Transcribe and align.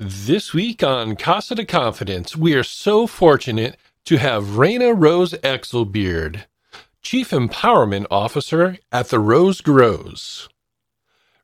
This 0.00 0.54
week 0.54 0.84
on 0.84 1.16
Casa 1.16 1.56
de 1.56 1.64
Confidence, 1.64 2.36
we 2.36 2.54
are 2.54 2.62
so 2.62 3.08
fortunate 3.08 3.76
to 4.04 4.18
have 4.18 4.44
Raina 4.44 4.94
Rose 4.96 5.32
Exelbeard, 5.42 6.44
Chief 7.02 7.30
Empowerment 7.30 8.06
Officer 8.08 8.78
at 8.92 9.08
the 9.08 9.18
Rose 9.18 9.60
Grows. 9.60 10.48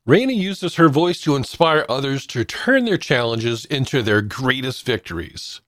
Raina 0.08 0.36
uses 0.36 0.76
her 0.76 0.88
voice 0.88 1.20
to 1.22 1.34
inspire 1.34 1.84
others 1.88 2.28
to 2.28 2.44
turn 2.44 2.84
their 2.84 2.96
challenges 2.96 3.64
into 3.64 4.02
their 4.02 4.22
greatest 4.22 4.86
victories. 4.86 5.60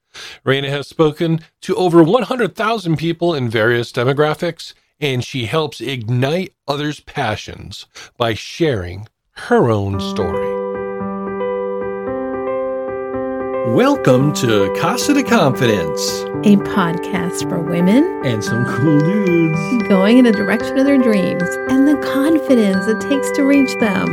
Raina 0.45 0.68
has 0.68 0.87
spoken 0.87 1.41
to 1.62 1.75
over 1.75 2.05
100,000 2.05 2.96
people 2.96 3.34
in 3.34 3.50
various 3.50 3.91
demographics, 3.91 4.75
and 5.00 5.25
she 5.25 5.46
helps 5.46 5.80
ignite 5.80 6.55
others' 6.68 7.00
passions 7.00 7.87
by 8.16 8.34
sharing 8.34 9.09
her 9.32 9.68
own 9.73 9.98
story. 9.98 10.55
Welcome 13.75 14.32
to 14.34 14.72
Casa 14.80 15.12
de 15.12 15.25
Confidence 15.25 16.20
a 16.44 16.56
podcast 16.58 17.48
for 17.48 17.58
women 17.58 18.25
and 18.25 18.44
some 18.44 18.64
cool 18.64 19.00
dudes. 19.00 19.89
going 19.89 20.18
in 20.18 20.25
the 20.25 20.30
direction 20.30 20.79
of 20.79 20.86
their 20.86 20.96
dreams 20.96 21.42
and 21.68 21.89
the 21.89 21.96
confidence 22.14 22.86
it 22.86 23.00
takes 23.00 23.29
to 23.32 23.42
reach 23.42 23.76
them. 23.80 24.06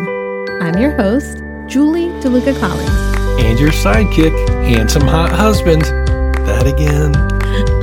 I'm 0.60 0.76
your 0.78 0.96
host, 0.96 1.44
Julie 1.68 2.10
DeLuca 2.22 2.60
Collins. 2.60 3.44
And 3.46 3.60
your 3.60 3.70
sidekick, 3.70 4.34
handsome 4.66 5.04
hot 5.04 5.32
husband. 5.32 5.84
That 5.84 6.66
again. 6.66 7.16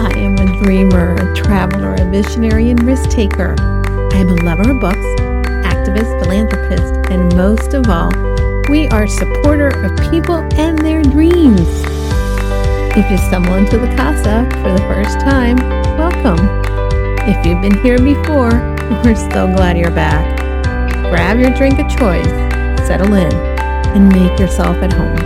I 0.00 0.10
am 0.18 0.34
a 0.38 0.64
dreamer, 0.64 1.14
a 1.14 1.34
traveler, 1.36 1.94
a 1.94 2.04
visionary, 2.10 2.70
and 2.70 2.82
risk 2.82 3.08
taker. 3.10 3.54
I 4.12 4.16
am 4.16 4.28
a 4.28 4.42
lover 4.42 4.72
of 4.72 4.80
books, 4.80 4.96
activist, 5.64 6.20
philanthropist, 6.20 7.12
and 7.12 7.36
most 7.36 7.74
of 7.74 7.88
all, 7.88 8.10
we 8.68 8.88
are 8.88 9.04
a 9.04 9.08
supporter 9.08 9.68
of 9.68 9.96
people 10.10 10.36
and 10.54 10.78
their 10.78 11.02
dreams. 11.02 11.60
If 12.96 13.10
you 13.10 13.18
stumble 13.18 13.54
into 13.54 13.78
the 13.78 13.86
casa 13.96 14.48
for 14.62 14.72
the 14.72 14.82
first 14.92 15.20
time, 15.20 15.56
welcome. 15.96 16.38
If 17.28 17.46
you've 17.46 17.62
been 17.62 17.80
here 17.82 17.98
before, 17.98 18.50
we're 19.04 19.14
so 19.14 19.46
glad 19.46 19.78
you're 19.78 19.90
back. 19.90 20.38
Grab 21.10 21.38
your 21.38 21.50
drink 21.50 21.78
of 21.78 21.88
choice, 21.88 22.26
settle 22.86 23.14
in, 23.14 23.32
and 23.32 24.08
make 24.08 24.38
yourself 24.38 24.76
at 24.78 24.92
home. 24.92 25.16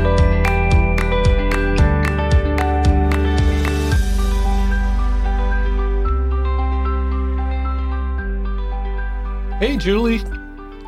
Hey, 9.58 9.76
Julie. 9.78 10.22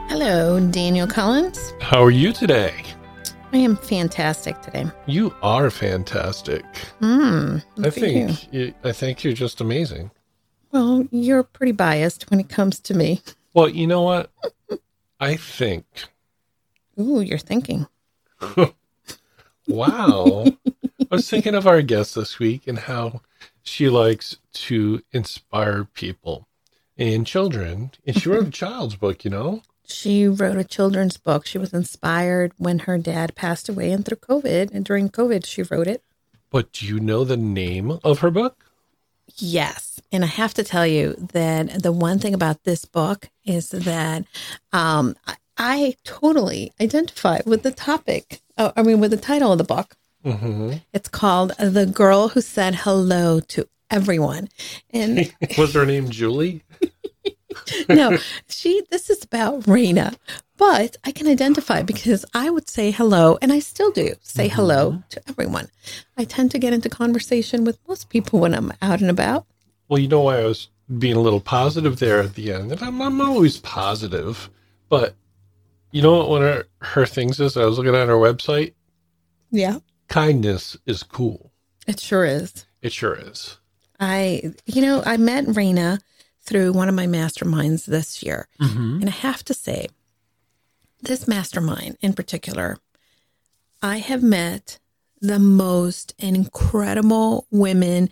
Hello, 0.09 0.59
Daniel 0.71 1.07
Collins. 1.07 1.75
How 1.81 2.03
are 2.03 2.11
you 2.11 2.33
today? 2.33 2.75
I 3.53 3.59
am 3.59 3.77
fantastic 3.77 4.61
today. 4.63 4.87
You 5.07 5.35
are 5.43 5.71
fantastic. 5.71 6.65
Mm, 7.01 7.63
I 7.79 7.87
at 7.87 7.97
you. 7.97 8.01
think 8.01 8.53
you, 8.53 8.75
I 8.85 8.93
think 8.93 9.25
you're 9.25 9.33
just 9.33 9.61
amazing. 9.61 10.11
Well, 10.73 11.07
you're 11.11 11.43
pretty 11.43 11.73
biased 11.73 12.31
when 12.31 12.41
it 12.41 12.49
comes 12.49 12.81
to 12.81 12.95
me. 12.95 13.23
Well, 13.55 13.69
you 13.69 13.87
know 13.87 14.03
what? 14.03 14.31
I 15.21 15.37
think. 15.37 15.85
Ooh, 17.01 17.21
you're 17.21 17.39
thinking. 17.39 17.87
Wow. 19.69 20.45
I 21.11 21.15
was 21.17 21.29
thinking 21.29 21.57
of 21.57 21.67
our 21.67 21.83
guest 21.83 22.15
this 22.15 22.39
week 22.39 22.69
and 22.69 22.79
how 22.79 23.23
she 23.65 23.89
likes 23.89 24.37
to 24.53 25.03
inspire 25.11 25.83
people 25.93 26.47
and 26.97 27.27
children. 27.27 27.91
And 28.07 28.17
she 28.17 28.29
wrote 28.29 28.47
a 28.47 28.51
child's 28.53 28.95
book, 28.95 29.25
you 29.25 29.31
know? 29.33 29.63
She 29.87 30.27
wrote 30.27 30.57
a 30.57 30.65
children's 30.65 31.17
book. 31.17 31.47
She 31.47 31.59
was 31.59 31.73
inspired 31.73 32.53
when 32.59 32.81
her 32.81 32.99
dad 32.99 33.35
passed 33.35 33.69
away 33.69 33.93
and 33.93 34.05
through 34.05 34.19
COVID. 34.19 34.71
And 34.73 34.85
during 34.85 35.09
COVID, 35.09 35.47
she 35.47 35.63
wrote 35.63 35.87
it. 35.87 36.03
But 36.51 36.73
do 36.73 36.87
you 36.87 37.01
know 37.01 37.25
the 37.25 37.37
name 37.37 37.99
of 38.03 38.21
her 38.21 38.31
book? 38.31 38.65
Yes. 39.37 40.01
And 40.13 40.25
I 40.25 40.29
have 40.29 40.55
to 40.55 40.65
tell 40.65 40.87
you 40.87 41.15
that 41.33 41.83
the 41.83 41.93
one 41.93 42.19
thing 42.19 42.35
about 42.35 42.65
this 42.65 42.85
book 42.85 43.29
is 43.45 43.71
that 43.71 44.25
um, 44.73 45.17
I, 45.59 45.97
totally 46.05 46.73
identify 46.81 47.41
with 47.45 47.63
the 47.63 47.73
topic. 47.73 48.41
Oh, 48.57 48.73
I 48.77 48.83
mean, 48.83 49.01
with 49.01 49.11
the 49.11 49.17
title 49.17 49.53
of 49.53 49.59
the 49.59 49.65
book. 49.65 49.97
hmm 50.25 50.75
It's 50.93 51.09
called 51.09 51.53
The 51.59 51.87
Girl 51.87 52.29
Who 52.29 52.41
Said 52.41 52.75
Hello 52.77 53.41
to 53.41 53.69
Everyone. 53.91 54.49
And 54.91 55.33
Was 55.59 55.75
her 55.75 55.87
name 55.87 56.11
Julie? 56.11 56.63
no, 57.89 58.19
she, 58.49 58.83
this 58.91 59.11
is 59.11 59.25
about 59.25 59.63
Raina, 59.63 60.17
but 60.57 60.97
I 61.05 61.13
can 61.13 61.27
identify 61.27 61.83
because 61.83 62.25
I 62.35 62.51
would 62.51 62.69
say 62.69 62.91
hello, 62.91 63.39
and 63.43 63.53
I 63.53 63.59
still 63.59 63.91
do 63.91 64.15
say 64.23 64.49
mm-hmm. 64.49 64.57
hello 64.57 65.03
to 65.11 65.23
everyone. 65.29 65.69
I 66.17 66.25
tend 66.25 66.51
to 66.53 66.59
get 66.59 66.73
into 66.73 66.89
conversation 66.89 67.65
with 67.65 67.79
most 67.89 68.09
people 68.09 68.41
when 68.41 68.55
I'm 68.55 68.73
out 68.83 69.01
and 69.01 69.11
about. 69.11 69.47
Well, 69.89 69.99
you 69.99 70.09
know 70.09 70.23
why 70.23 70.39
I 70.41 70.45
was 70.45 70.69
being 70.99 71.17
a 71.17 71.21
little 71.21 71.41
positive 71.41 71.99
there 71.99 72.21
at 72.21 72.35
the 72.35 72.53
end. 72.53 72.73
And 72.73 72.83
I'm, 72.83 73.01
I'm 73.03 73.21
always 73.21 73.59
positive, 73.59 74.51
but 74.89 75.15
you 75.91 76.03
know 76.03 76.17
what 76.19 76.29
one 76.29 76.43
of 76.43 76.55
her, 76.55 76.65
her 76.81 77.07
things 77.07 77.41
is? 77.41 77.57
I 77.57 77.65
was 77.65 77.79
looking 77.79 77.95
at 77.95 78.09
her 78.09 78.15
website. 78.15 78.75
Yeah, 79.51 79.79
Kindness 80.09 80.77
is 80.87 81.03
cool. 81.03 81.53
it 81.87 82.01
sure 82.01 82.25
is. 82.25 82.67
It 82.83 82.93
sure 82.93 83.15
is. 83.15 83.59
I, 83.99 84.53
you 84.67 84.83
know, 84.83 85.03
I 85.07 85.17
met 85.17 85.47
Raina 85.47 86.01
through 86.47 86.73
one 86.73 86.89
of 86.89 86.95
my 86.95 87.07
masterminds 87.07 87.85
this 87.85 88.23
year. 88.23 88.49
Mm-hmm. 88.61 89.01
And 89.01 89.09
I 89.09 89.13
have 89.13 89.45
to 89.45 89.55
say, 89.55 89.89
this 91.03 91.29
mastermind 91.29 91.99
in 92.01 92.15
particular, 92.15 92.79
I 93.83 93.99
have 93.99 94.23
met 94.23 94.79
the 95.21 95.39
most 95.39 96.15
incredible 96.19 97.47
women 97.51 98.11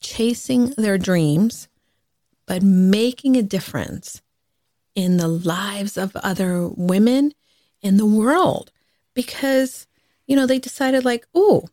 chasing 0.00 0.70
their 0.76 0.98
dreams, 0.98 1.68
but 2.46 2.62
making 2.62 3.36
a 3.36 3.42
difference 3.42 4.20
in 4.94 5.16
the 5.16 5.28
lives 5.28 5.96
of 5.96 6.16
other 6.16 6.68
women 6.68 7.32
in 7.82 7.96
the 7.96 8.06
world 8.06 8.70
because, 9.14 9.86
you 10.26 10.36
know, 10.36 10.46
they 10.46 10.58
decided, 10.58 11.04
like, 11.04 11.26
oh, 11.34 11.68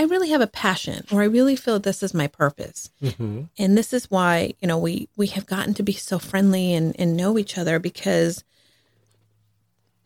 I 0.00 0.04
really 0.04 0.30
have 0.30 0.40
a 0.40 0.46
passion, 0.46 1.04
or 1.12 1.20
I 1.20 1.26
really 1.26 1.56
feel 1.56 1.78
this 1.78 2.02
is 2.02 2.14
my 2.14 2.26
purpose 2.26 2.90
Mm-hmm. 3.02 3.42
and 3.58 3.76
this 3.78 3.92
is 3.92 4.10
why 4.10 4.54
you 4.60 4.68
know 4.68 4.78
we 4.78 5.08
we 5.16 5.26
have 5.28 5.46
gotten 5.46 5.74
to 5.74 5.82
be 5.82 5.92
so 5.92 6.18
friendly 6.18 6.72
and 6.74 6.94
and 6.98 7.16
know 7.16 7.38
each 7.38 7.58
other 7.58 7.78
because 7.78 8.42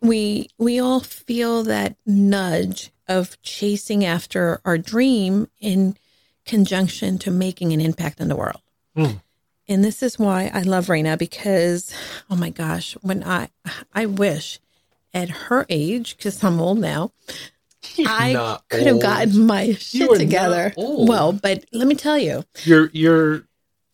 we 0.00 0.48
we 0.58 0.78
all 0.78 1.00
feel 1.00 1.62
that 1.64 1.96
nudge 2.06 2.90
of 3.08 3.40
chasing 3.42 4.04
after 4.04 4.60
our 4.64 4.78
dream 4.78 5.48
in 5.60 5.96
conjunction 6.44 7.18
to 7.18 7.30
making 7.30 7.72
an 7.72 7.80
impact 7.80 8.20
in 8.20 8.28
the 8.28 8.36
world 8.36 8.60
Mm. 8.96 9.20
and 9.66 9.82
this 9.84 10.02
is 10.02 10.18
why 10.20 10.50
i 10.54 10.62
love 10.62 10.86
Raina 10.86 11.18
because 11.18 11.92
oh 12.30 12.36
my 12.36 12.50
gosh 12.50 12.94
when 13.02 13.24
i 13.24 13.48
i 13.92 14.06
wish 14.06 14.60
at 15.12 15.28
her 15.48 15.66
age 15.68 16.16
because 16.16 16.44
i'm 16.44 16.60
old 16.60 16.78
now 16.78 17.10
i 18.06 18.58
could 18.70 18.86
have 18.86 19.00
gotten 19.00 19.46
my 19.46 19.72
shit 19.74 20.14
together 20.16 20.72
well 20.76 21.32
but 21.32 21.64
let 21.72 21.86
me 21.86 21.94
tell 21.94 22.18
you 22.18 22.44
You're 22.64 22.90
you're 22.92 23.44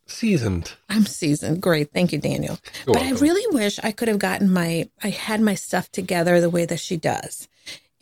seasoned. 0.06 0.72
I'm 0.88 1.06
seasoned. 1.06 1.62
Great. 1.62 1.92
Thank 1.92 2.12
you, 2.12 2.18
Daniel. 2.18 2.58
You're 2.84 2.94
but 2.94 3.02
I 3.04 3.12
really 3.12 3.46
wish 3.56 3.78
I 3.80 3.92
could 3.92 4.08
have 4.08 4.18
gotten 4.18 4.52
my, 4.52 4.88
I 5.04 5.10
had 5.10 5.40
my 5.40 5.54
stuff 5.54 5.88
together 5.92 6.40
the 6.40 6.50
way 6.50 6.64
that 6.64 6.80
she 6.80 6.96
does. 6.96 7.46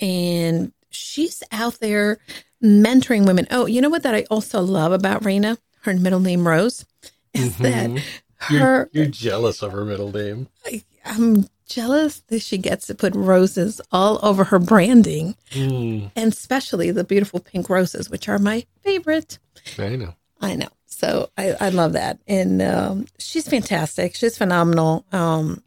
And 0.00 0.72
she's 0.88 1.43
out 1.53 1.81
there 1.81 2.16
mentoring 2.65 3.26
women. 3.26 3.47
Oh, 3.50 3.66
you 3.66 3.82
know 3.82 3.91
what 3.91 4.05
that 4.05 4.15
I 4.15 4.25
also 4.31 4.62
love 4.62 4.93
about 4.93 5.22
Raina? 5.22 5.59
Her 5.82 5.93
middle 5.94 6.20
name 6.20 6.49
Rose 6.49 6.87
is 7.34 7.59
that 7.59 7.91
Mhm. 7.91 8.03
You're, 8.50 8.60
her, 8.60 8.91
you're 8.93 9.05
jealous 9.06 9.60
of 9.62 9.72
her 9.72 9.84
middle 9.84 10.10
name. 10.10 10.49
I, 10.65 10.82
I'm 11.05 11.47
jealous 11.69 12.21
that 12.29 12.41
she 12.41 12.59
gets 12.59 12.87
to 12.89 12.95
put 12.95 13.15
roses 13.15 13.81
all 13.93 14.19
over 14.23 14.45
her 14.45 14.59
branding 14.59 15.37
Mm, 15.53 16.11
and 16.17 16.32
especially 16.32 16.91
the 16.91 17.05
beautiful 17.05 17.41
pink 17.41 17.69
roses, 17.70 18.11
which 18.11 18.29
are 18.29 18.38
my 18.38 18.67
favorite. 18.82 19.38
I 19.79 19.97
know. 19.97 20.15
I 20.41 20.56
know. 20.56 20.69
So 20.87 21.31
I, 21.38 21.55
I 21.61 21.69
love 21.70 21.93
that. 21.93 22.19
And 22.26 22.61
um, 22.62 23.06
she's 23.19 23.49
fantastic. 23.49 24.15
She's 24.15 24.37
phenomenal. 24.37 25.05
Um, 25.12 25.62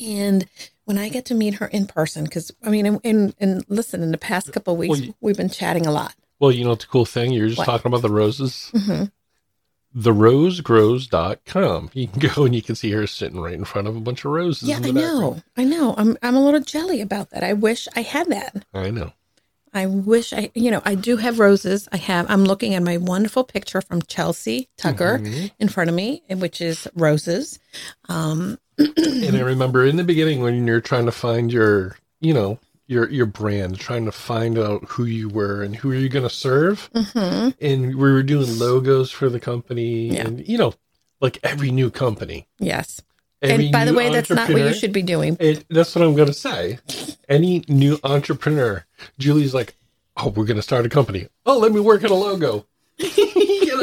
and 0.00 0.46
when 0.84 0.96
I 0.98 1.08
get 1.08 1.24
to 1.26 1.34
meet 1.34 1.54
her 1.54 1.66
in 1.66 1.86
person, 1.86 2.24
because 2.24 2.52
I 2.62 2.70
mean, 2.70 2.86
and, 2.86 3.00
and, 3.04 3.34
and 3.40 3.64
listen, 3.68 4.02
in 4.02 4.10
the 4.12 4.18
past 4.18 4.52
couple 4.52 4.72
of 4.74 4.78
weeks, 4.78 4.90
Well, 4.90 5.00
you- 5.00 5.14
we've 5.20 5.36
been 5.36 5.50
chatting 5.50 5.86
a 5.86 5.92
lot. 5.92 6.14
Well, 6.40 6.52
you 6.52 6.64
know 6.64 6.72
it's 6.72 6.84
a 6.84 6.88
cool 6.88 7.04
thing? 7.04 7.32
You're 7.32 7.48
just 7.48 7.58
What? 7.58 7.64
talking 7.64 7.88
about 7.90 8.02
the 8.02 8.10
roses. 8.10 8.70
hmm 8.72 9.04
therosegrows.com. 9.96 11.90
You 11.94 12.08
can 12.08 12.30
go 12.34 12.44
and 12.44 12.54
you 12.54 12.62
can 12.62 12.74
see 12.74 12.90
her 12.92 13.06
sitting 13.06 13.40
right 13.40 13.54
in 13.54 13.64
front 13.64 13.88
of 13.88 13.96
a 13.96 14.00
bunch 14.00 14.24
of 14.24 14.30
roses. 14.32 14.68
Yeah, 14.68 14.76
in 14.76 14.82
the 14.82 14.88
I 14.88 14.92
know. 14.92 15.42
I 15.56 15.64
know. 15.64 15.94
I'm, 15.96 16.16
I'm 16.22 16.36
a 16.36 16.44
little 16.44 16.60
jelly 16.60 17.00
about 17.00 17.30
that. 17.30 17.42
I 17.44 17.52
wish 17.52 17.88
I 17.96 18.02
had 18.02 18.28
that. 18.28 18.64
I 18.74 18.90
know. 18.90 19.12
I 19.74 19.84
wish 19.86 20.32
I, 20.32 20.50
you 20.54 20.70
know, 20.70 20.80
I 20.84 20.94
do 20.94 21.18
have 21.18 21.38
roses. 21.38 21.88
I 21.92 21.98
have, 21.98 22.30
I'm 22.30 22.44
looking 22.44 22.74
at 22.74 22.82
my 22.82 22.96
wonderful 22.96 23.44
picture 23.44 23.82
from 23.82 24.00
Chelsea 24.02 24.68
Tucker 24.78 25.18
Mhm. 25.18 25.50
in 25.58 25.68
front 25.68 25.90
of 25.90 25.94
me, 25.96 26.22
which 26.30 26.60
is 26.62 26.88
roses. 26.94 27.58
Um, 28.08 28.58
And 28.78 29.36
I 29.36 29.40
remember 29.40 29.84
in 29.84 29.96
the 29.96 30.04
beginning 30.04 30.40
when 30.40 30.66
you're 30.66 30.80
trying 30.80 31.04
to 31.06 31.12
find 31.12 31.52
your, 31.52 31.96
you 32.20 32.32
know, 32.32 32.58
your 32.88 33.08
your 33.10 33.26
brand, 33.26 33.78
trying 33.78 34.06
to 34.06 34.12
find 34.12 34.58
out 34.58 34.82
who 34.88 35.04
you 35.04 35.28
were 35.28 35.62
and 35.62 35.76
who 35.76 35.92
are 35.92 35.94
you 35.94 36.08
going 36.08 36.24
to 36.28 36.34
serve. 36.34 36.90
hmm 36.94 37.50
And 37.60 37.94
we 37.94 38.10
were 38.12 38.22
doing 38.24 38.58
logos 38.58 39.10
for 39.12 39.28
the 39.28 39.38
company, 39.38 40.08
Yeah. 40.14 40.22
and 40.26 40.48
you 40.48 40.58
know, 40.58 40.74
like 41.20 41.38
every 41.44 41.70
new 41.70 41.90
company. 41.90 42.48
Yes. 42.58 43.00
Every 43.40 43.66
and 43.66 43.72
by 43.72 43.84
the 43.84 43.94
way, 43.94 44.10
that's 44.10 44.30
not 44.30 44.48
what 44.50 44.60
you 44.62 44.74
should 44.74 44.92
be 44.92 45.02
doing. 45.02 45.36
It, 45.38 45.64
that's 45.70 45.94
what 45.94 46.04
I'm 46.04 46.16
going 46.16 46.26
to 46.26 46.34
say. 46.34 46.80
Any 47.28 47.62
new 47.68 48.00
entrepreneur, 48.02 48.84
Julie's 49.18 49.54
like, 49.54 49.76
oh, 50.16 50.30
we're 50.30 50.44
going 50.44 50.56
to 50.56 50.62
start 50.62 50.84
a 50.86 50.88
company. 50.88 51.28
Oh, 51.46 51.58
let 51.58 51.70
me 51.70 51.78
work 51.78 52.02
on 52.02 52.10
a 52.10 52.14
logo. 52.14 52.66
and 52.98 53.08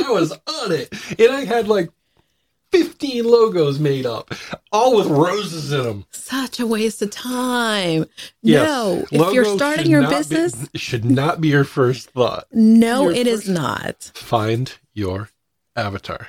I 0.06 0.10
was 0.12 0.34
on 0.34 0.72
it. 0.74 0.90
And 1.18 1.32
I 1.32 1.46
had 1.46 1.70
like 1.70 1.90
15 2.80 3.24
logos 3.26 3.80
made 3.80 4.06
up, 4.06 4.34
all 4.72 4.98
with 4.98 5.08
roses 5.08 5.72
in 5.72 5.84
them. 5.84 6.06
Such 6.12 6.60
a 6.60 6.68
waste 6.68 7.02
of 7.02 7.10
time. 7.12 8.06
Yes, 8.42 8.68
No, 8.68 9.06
if 9.12 9.34
you're 9.34 9.46
starting 9.46 9.90
your 9.90 10.08
business, 10.10 10.54
be- 10.54 10.60
business, 10.62 10.82
should 10.82 11.06
not 11.06 11.40
be 11.40 11.48
your 11.50 11.64
first 11.64 12.10
thought. 12.10 12.48
no, 12.52 13.04
your 13.04 13.14
it 13.14 13.28
is 13.28 13.48
not. 13.48 14.12
Find 14.14 14.74
your 14.94 15.30
avatar. 15.76 16.28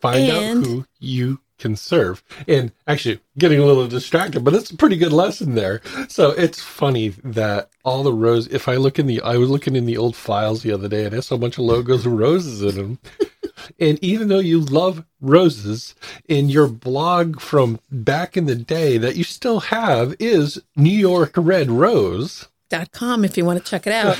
Find 0.00 0.24
And- 0.28 0.64
out 0.64 0.66
who 0.66 0.86
you 0.98 1.38
can 1.58 1.76
serve. 1.76 2.22
And 2.48 2.72
actually, 2.88 3.20
getting 3.38 3.60
a 3.60 3.64
little 3.64 3.86
distracted, 3.86 4.42
but 4.42 4.54
it's 4.54 4.70
a 4.70 4.76
pretty 4.76 4.96
good 4.96 5.12
lesson 5.12 5.54
there. 5.54 5.80
So 6.08 6.30
it's 6.32 6.60
funny 6.60 7.10
that 7.22 7.70
all 7.84 8.02
the 8.02 8.12
rose. 8.12 8.48
If 8.48 8.68
I 8.68 8.74
look 8.76 8.98
in 8.98 9.06
the, 9.06 9.20
I 9.22 9.36
was 9.36 9.48
looking 9.48 9.76
in 9.76 9.86
the 9.86 9.96
old 9.96 10.16
files 10.16 10.62
the 10.62 10.72
other 10.72 10.88
day, 10.88 11.04
and 11.04 11.12
there's 11.12 11.26
so 11.28 11.38
much 11.38 11.56
of 11.56 11.64
logos 11.64 12.04
with 12.04 12.14
roses 12.14 12.60
in 12.62 12.74
them. 12.74 12.98
and 13.78 13.98
even 14.02 14.28
though 14.28 14.38
you 14.38 14.60
love 14.60 15.04
roses, 15.20 15.94
in 16.28 16.48
your 16.48 16.68
blog 16.68 17.40
from 17.40 17.80
back 17.90 18.36
in 18.36 18.46
the 18.46 18.54
day 18.54 18.98
that 18.98 19.16
you 19.16 19.24
still 19.24 19.60
have 19.60 20.14
is 20.18 20.62
New 20.76 20.90
York 20.96 21.32
Red 21.36 21.70
Rose. 21.70 22.48
Dot 22.70 22.92
com 22.92 23.24
if 23.24 23.36
you 23.36 23.44
want 23.44 23.62
to 23.62 23.70
check 23.70 23.86
it 23.86 23.92
out. 23.92 24.18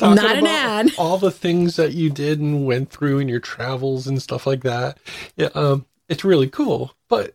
Not 0.00 0.36
an 0.36 0.46
ad. 0.46 0.90
All 0.98 1.18
the 1.18 1.30
things 1.30 1.76
that 1.76 1.92
you 1.92 2.10
did 2.10 2.40
and 2.40 2.66
went 2.66 2.90
through 2.90 3.18
in 3.20 3.28
your 3.28 3.40
travels 3.40 4.06
and 4.06 4.20
stuff 4.20 4.46
like 4.46 4.62
that. 4.62 4.98
Yeah, 5.36 5.48
um, 5.54 5.86
it's 6.08 6.24
really 6.24 6.48
cool, 6.48 6.94
but 7.08 7.34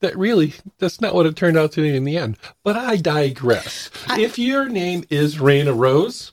that 0.00 0.16
really 0.18 0.54
that's 0.78 1.00
not 1.00 1.14
what 1.14 1.26
it 1.26 1.36
turned 1.36 1.56
out 1.56 1.72
to 1.72 1.82
be 1.82 1.94
in 1.96 2.04
the 2.04 2.16
end. 2.18 2.36
But 2.64 2.76
I 2.76 2.96
digress. 2.96 3.88
I- 4.08 4.20
if 4.20 4.38
your 4.38 4.68
name 4.68 5.04
is 5.10 5.36
Raina 5.36 5.76
Rose, 5.76 6.32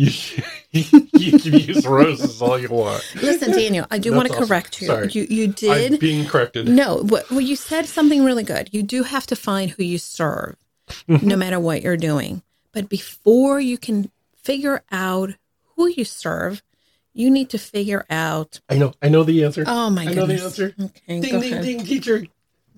you 0.00 0.42
you 1.12 1.38
can 1.38 1.52
use 1.54 1.86
roses 1.86 2.40
all 2.40 2.58
you 2.58 2.68
want. 2.68 3.02
Listen, 3.22 3.52
Daniel, 3.52 3.86
I 3.90 3.98
do 3.98 4.12
want 4.14 4.28
to 4.28 4.34
awesome. 4.34 4.46
correct 4.48 4.80
you. 4.80 4.86
Sorry. 4.86 5.08
You 5.12 5.26
you 5.28 5.44
I'm 5.46 5.52
did 5.52 6.00
being 6.00 6.26
corrected. 6.26 6.68
no. 6.68 7.02
Well, 7.04 7.40
you 7.40 7.56
said 7.56 7.86
something 7.86 8.24
really 8.24 8.44
good. 8.44 8.70
You 8.72 8.82
do 8.82 9.02
have 9.02 9.26
to 9.28 9.36
find 9.36 9.70
who 9.72 9.82
you 9.82 9.98
serve, 9.98 10.56
Mm-hmm. 11.08 11.26
no 11.28 11.36
matter 11.36 11.60
what 11.60 11.82
you're 11.82 11.96
doing. 11.96 12.42
But 12.72 12.88
before 12.88 13.60
you 13.60 13.78
can 13.78 14.10
figure 14.36 14.82
out 14.90 15.30
who 15.76 15.86
you 15.86 16.04
serve, 16.04 16.62
you 17.12 17.30
need 17.30 17.50
to 17.50 17.58
figure 17.58 18.04
out. 18.10 18.60
I 18.68 18.76
know. 18.78 18.92
I 19.02 19.08
know 19.08 19.22
the 19.24 19.44
answer. 19.44 19.64
Oh 19.66 19.90
my 19.90 20.04
god. 20.04 20.12
I 20.12 20.14
know 20.14 20.26
the 20.26 20.42
answer. 20.42 20.74
Okay, 20.80 21.20
ding 21.20 21.40
ding 21.40 21.52
ahead. 21.52 21.62
ding, 21.64 21.84
teacher. 21.84 22.26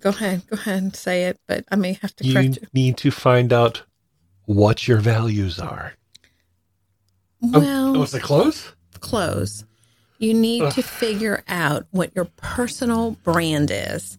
Go 0.01 0.11
ahead. 0.11 0.43
Go 0.49 0.55
ahead 0.55 0.83
and 0.83 0.97
say 0.97 1.25
it. 1.25 1.39
But 1.47 1.65
I 1.71 1.77
may 1.77 1.93
have 2.03 2.15
to 2.17 2.25
You 2.27 2.33
correct 2.35 2.59
you. 2.63 2.67
need 2.75 2.97
to 2.99 3.11
find 3.11 3.53
out 3.53 3.83
what 4.47 4.89
your 4.89 4.99
values 4.99 5.59
are. 5.61 5.95
Oh, 7.43 7.61
well, 7.61 7.97
oh, 7.97 8.01
was 8.01 8.15
it 8.15 8.23
close? 8.23 8.73
close. 9.01 9.65
You 10.19 10.33
need 10.35 10.71
to 10.73 10.83
figure 10.83 11.43
out 11.49 11.87
what 11.91 12.15
your 12.15 12.27
personal 12.37 13.13
brand 13.25 13.71
is. 13.73 14.17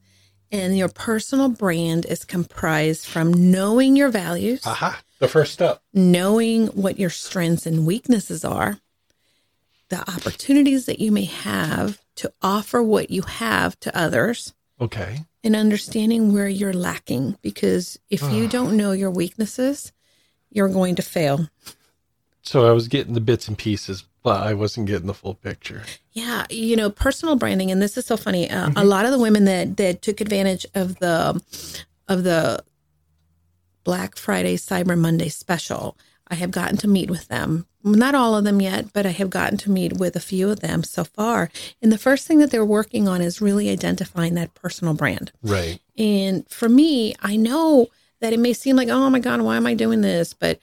And 0.52 0.78
your 0.78 0.90
personal 0.90 1.48
brand 1.50 2.06
is 2.06 2.26
comprised 2.26 3.06
from 3.08 3.32
knowing 3.52 3.96
your 3.96 4.10
values, 4.10 4.62
Aha, 4.68 5.02
the 5.20 5.28
first 5.30 5.54
step. 5.54 5.82
knowing 5.94 6.68
what 6.68 7.00
your 7.00 7.10
strengths 7.10 7.66
and 7.66 7.88
weaknesses 7.88 8.44
are, 8.46 8.78
the 9.90 10.02
opportunities 10.02 10.86
that 10.86 11.00
you 11.00 11.12
may 11.12 11.24
have 11.26 12.00
to 12.18 12.32
offer 12.42 12.84
what 12.84 13.10
you 13.10 13.22
have 13.24 13.80
to 13.80 13.98
others, 13.98 14.54
Okay. 14.82 15.22
and 15.44 15.56
understanding 15.56 16.34
where 16.34 16.48
you're 16.50 16.74
lacking. 16.74 17.38
Because 17.42 17.98
if 18.10 18.22
you 18.32 18.48
don't 18.48 18.76
know 18.78 18.92
your 18.92 19.12
weaknesses, 19.12 19.92
you're 20.52 20.70
going 20.70 20.96
to 20.96 21.02
fail. 21.02 21.48
So 22.44 22.68
I 22.68 22.72
was 22.72 22.88
getting 22.88 23.14
the 23.14 23.22
bits 23.22 23.48
and 23.48 23.58
pieces, 23.58 24.04
but 24.22 24.42
I 24.42 24.54
wasn't 24.54 24.88
getting 24.88 25.08
the 25.08 25.14
full 25.14 25.34
picture. 25.34 25.84
Yeah, 26.12 26.46
you 26.50 26.76
know, 26.76 26.90
personal 26.90 27.36
branding, 27.36 27.72
and 27.72 27.82
this 27.82 27.98
is 27.98 28.06
so 28.06 28.18
funny. 28.18 28.50
Uh, 28.50 28.72
A 28.76 28.86
lot 28.86 29.06
of 29.06 29.12
the 29.12 29.20
women 29.20 29.46
that 29.46 29.78
that 29.78 30.02
took 30.02 30.22
advantage 30.22 30.66
of 30.76 31.00
the 31.00 31.42
of 32.08 32.24
the 32.24 32.64
Black 33.84 34.18
Friday 34.18 34.56
Cyber 34.58 34.98
Monday 34.98 35.30
special, 35.30 35.98
I 36.28 36.36
have 36.36 36.52
gotten 36.52 36.78
to 36.78 36.88
meet 36.88 37.10
with 37.10 37.28
them. 37.30 37.66
Not 37.84 38.16
all 38.16 38.36
of 38.36 38.46
them 38.46 38.62
yet, 38.62 38.94
but 38.94 39.06
I 39.06 39.10
have 39.10 39.30
gotten 39.30 39.58
to 39.60 39.72
meet 39.72 39.94
with 39.94 40.16
a 40.16 40.22
few 40.22 40.50
of 40.50 40.62
them 40.62 40.84
so 40.84 41.04
far. 41.04 41.50
And 41.82 41.92
the 41.92 41.98
first 41.98 42.28
thing 42.28 42.40
that 42.40 42.50
they're 42.50 42.64
working 42.64 43.10
on 43.10 43.22
is 43.22 43.42
really 43.42 43.70
identifying 43.70 44.36
that 44.36 44.54
personal 44.54 44.94
brand. 44.94 45.34
Right. 45.42 45.80
And 45.98 46.48
for 46.50 46.70
me, 46.70 47.14
I 47.22 47.36
know 47.36 47.88
that 48.22 48.32
it 48.32 48.40
may 48.40 48.54
seem 48.54 48.78
like, 48.78 48.88
oh 48.88 49.10
my 49.10 49.20
God, 49.20 49.42
why 49.42 49.58
am 49.58 49.68
I 49.68 49.74
doing 49.74 50.00
this? 50.00 50.34
But 50.34 50.60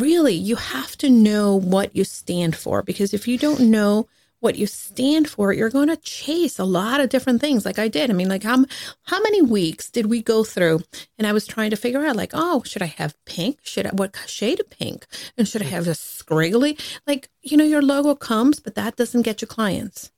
really, 0.00 0.34
you 0.34 0.56
have 0.56 0.96
to 0.98 1.10
know 1.10 1.56
what 1.58 1.94
you 1.94 2.04
stand 2.04 2.56
for 2.56 2.82
because 2.82 3.14
if 3.14 3.28
you 3.28 3.38
don't 3.38 3.60
know 3.60 4.08
what 4.40 4.56
you 4.56 4.66
stand 4.66 5.28
for, 5.28 5.52
you're 5.52 5.70
going 5.70 5.88
to 5.88 5.96
chase 5.96 6.58
a 6.58 6.64
lot 6.64 7.00
of 7.00 7.08
different 7.08 7.40
things 7.40 7.64
like 7.64 7.78
I 7.78 7.88
did. 7.88 8.08
I 8.10 8.12
mean, 8.12 8.28
like 8.28 8.44
how, 8.44 8.64
how 9.02 9.20
many 9.20 9.42
weeks 9.42 9.90
did 9.90 10.06
we 10.06 10.22
go 10.22 10.44
through 10.44 10.80
and 11.18 11.26
I 11.26 11.32
was 11.32 11.46
trying 11.46 11.70
to 11.70 11.76
figure 11.76 12.04
out 12.04 12.16
like, 12.16 12.30
oh, 12.34 12.62
should 12.64 12.82
I 12.82 12.86
have 12.86 13.16
pink? 13.24 13.58
Should 13.62 13.86
I, 13.86 13.90
what 13.90 14.16
shade 14.26 14.60
of 14.60 14.70
pink? 14.70 15.06
And 15.36 15.48
should 15.48 15.62
I 15.62 15.66
mm. 15.66 15.70
have 15.70 15.88
a 15.88 15.92
scriggly? 15.92 16.80
Like, 17.06 17.28
you 17.42 17.56
know, 17.56 17.64
your 17.64 17.82
logo 17.82 18.14
comes, 18.14 18.60
but 18.60 18.76
that 18.76 18.96
doesn't 18.96 19.22
get 19.22 19.42
you 19.42 19.48
clients. 19.48 20.12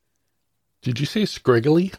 Did 0.82 1.00
you 1.00 1.06
say 1.06 1.22
scriggly? 1.22 1.94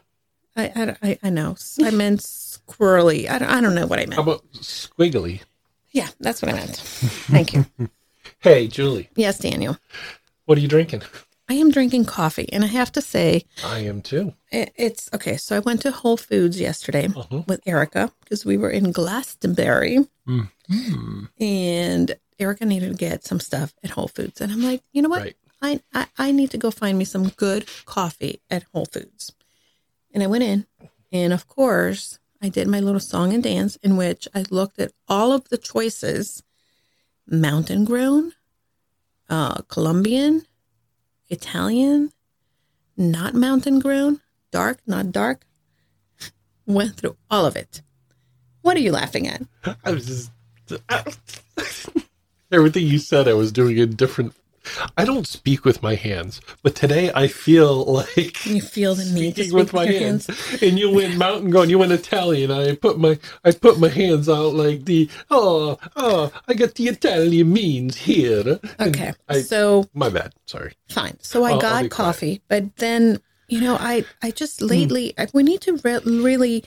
I, 0.55 0.71
I, 0.75 0.97
I- 1.01 1.19
I 1.23 1.29
know. 1.29 1.55
I 1.81 1.91
meant 1.91 2.19
squirrely. 2.19 3.29
I 3.29 3.39
don't, 3.39 3.49
I 3.49 3.61
don't 3.61 3.75
know 3.75 3.87
what 3.87 3.99
I 3.99 4.05
meant. 4.05 4.15
How 4.15 4.23
about 4.23 4.51
squiggly? 4.53 5.41
Yeah, 5.91 6.07
that's 6.19 6.41
what 6.41 6.51
I 6.51 6.55
meant. 6.55 6.77
Thank 6.77 7.53
you. 7.53 7.65
Hey, 8.39 8.67
Julie, 8.67 9.09
yes, 9.15 9.38
Daniel. 9.39 9.77
what 10.45 10.57
are 10.57 10.61
you 10.61 10.67
drinking? 10.67 11.01
I 11.49 11.55
am 11.55 11.69
drinking 11.71 12.05
coffee, 12.05 12.47
and 12.53 12.63
I 12.63 12.67
have 12.67 12.91
to 12.93 13.01
say, 13.01 13.43
I 13.63 13.79
am 13.79 14.01
too. 14.01 14.33
it- 14.51 14.73
it's 14.77 15.09
okay. 15.13 15.38
So 15.38 15.55
I 15.55 15.59
went 15.59 15.81
to 15.81 15.91
Whole 15.91 16.17
Foods 16.17 16.59
yesterday 16.59 17.07
Uh-huh. 17.15 17.43
with 17.47 17.61
Erica 17.67 18.11
because 18.23 18.45
we 18.45 18.57
were 18.57 18.69
in 18.69 18.91
Glastonbury, 18.91 20.07
Mm. 20.27 20.49
and 21.39 22.15
Erica 22.39 22.65
needed 22.65 22.89
to 22.91 22.95
get 22.97 23.23
some 23.25 23.39
stuff 23.39 23.74
at 23.83 23.91
Whole 23.91 24.07
Foods, 24.07 24.41
and 24.41 24.51
I'm 24.51 24.62
like, 24.63 24.81
you 24.93 25.01
know 25.01 25.10
what? 25.10 25.21
Right. 25.21 25.36
I, 25.62 25.79
I 25.93 26.07
I 26.17 26.31
need 26.31 26.51
to 26.51 26.57
go 26.57 26.71
find 26.71 26.98
me 26.98 27.05
some 27.05 27.29
good 27.29 27.67
coffee 27.86 28.41
at 28.50 28.63
Whole 28.74 28.86
Foods, 28.86 29.33
and 30.13 30.24
I 30.24 30.27
went 30.27 30.43
in, 30.43 30.65
and 31.12 31.33
of 31.33 31.48
course, 31.48 32.19
I 32.41 32.50
did 32.50 32.67
my 32.67 32.79
little 32.79 33.00
song 33.00 33.33
and 33.33 33.43
dance 33.43 33.75
in 33.77 33.98
which 33.98 34.27
I 34.33 34.43
looked 34.50 34.79
at 34.79 34.91
all 35.07 35.31
of 35.31 35.50
the 35.50 35.57
choices: 35.57 36.43
mountain 37.27 37.86
grown, 37.86 38.33
uh, 39.29 39.62
Colombian, 39.67 40.43
Italian, 41.29 42.12
not 42.98 43.33
mountain 43.36 43.79
grown, 43.79 44.21
dark, 44.51 44.79
not 44.88 45.12
dark. 45.12 45.45
Went 46.65 46.98
through 46.98 47.15
all 47.29 47.45
of 47.45 47.55
it. 47.55 47.81
What 48.62 48.75
are 48.77 48.81
you 48.81 48.91
laughing 48.91 49.27
at? 49.27 49.41
I 49.83 49.91
was 49.91 50.05
just 50.05 50.31
everything 52.51 52.86
you 52.86 53.00
said. 53.00 53.27
I 53.27 53.33
was 53.33 53.51
doing 53.51 53.77
in 53.77 53.95
different. 53.95 54.33
I 54.98 55.06
don't 55.06 55.27
speak 55.27 55.65
with 55.65 55.82
my 55.82 55.96
hands, 55.96 56.41
but 56.62 56.75
today 56.75 57.12
I 57.13 57.27
feel 57.27 57.86
like 57.94 58.46
You 58.46 58.62
feel 58.62 58.96
the 58.96 59.06
need 59.06 59.36
to 59.36 59.44
speak 59.44 59.53
with 59.53 59.74
my 59.74 59.84
your 59.86 60.00
hands. 60.00 60.30
And 60.62 60.77
you 60.77 60.91
went 60.94 61.18
mountain 61.18 61.50
going. 61.50 61.70
You 61.70 61.80
went 61.80 61.91
Italian. 61.91 62.51
I 62.51 62.75
put 62.75 63.00
my 63.00 63.20
I 63.44 63.51
put 63.51 63.80
my 63.80 63.89
hands 63.89 64.30
out 64.30 64.53
like 64.53 64.86
the 64.86 65.10
oh 65.30 65.77
oh 65.96 66.32
I 66.48 66.53
got 66.53 66.75
the 66.75 66.88
Italian 66.88 67.51
means 67.51 67.98
here. 67.98 68.60
Okay, 68.80 69.13
I, 69.27 69.41
so 69.41 69.86
my 69.94 70.10
bad. 70.10 70.34
Sorry. 70.46 70.74
fine. 70.89 71.18
So 71.22 71.44
I 71.44 71.50
I'll- 71.50 71.56
I'll 71.56 71.62
got 71.62 71.72
quiet. 71.72 71.91
coffee, 71.91 72.41
but 72.48 72.75
then 72.77 73.20
you 73.48 73.62
know, 73.62 73.77
I 73.80 74.06
I 74.22 74.32
just 74.32 74.60
hmm. 74.60 74.68
lately 74.68 75.13
I- 75.18 75.27
we 75.34 75.44
need 75.44 75.62
to 75.62 75.77
re- 75.84 76.00
really 76.06 76.63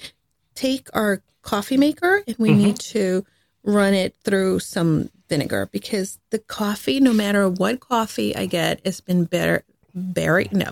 take 0.55 0.89
our 0.95 1.23
coffee 1.43 1.77
maker 1.77 2.23
and 2.27 2.37
we 2.39 2.51
mm-hmm. 2.51 2.59
need 2.59 2.79
to 2.79 3.25
run 3.65 3.95
it 3.95 4.15
through 4.25 4.59
some 4.59 5.11
vinegar 5.29 5.69
because 5.73 6.19
the 6.31 6.39
coffee, 6.39 7.01
no 7.01 7.13
matter 7.13 7.49
what 7.49 7.81
coffee 7.81 8.35
I 8.37 8.47
get, 8.47 8.81
it's 8.85 9.01
been 9.01 9.25
better, 9.25 9.65
very 9.95 10.49
no, 10.53 10.71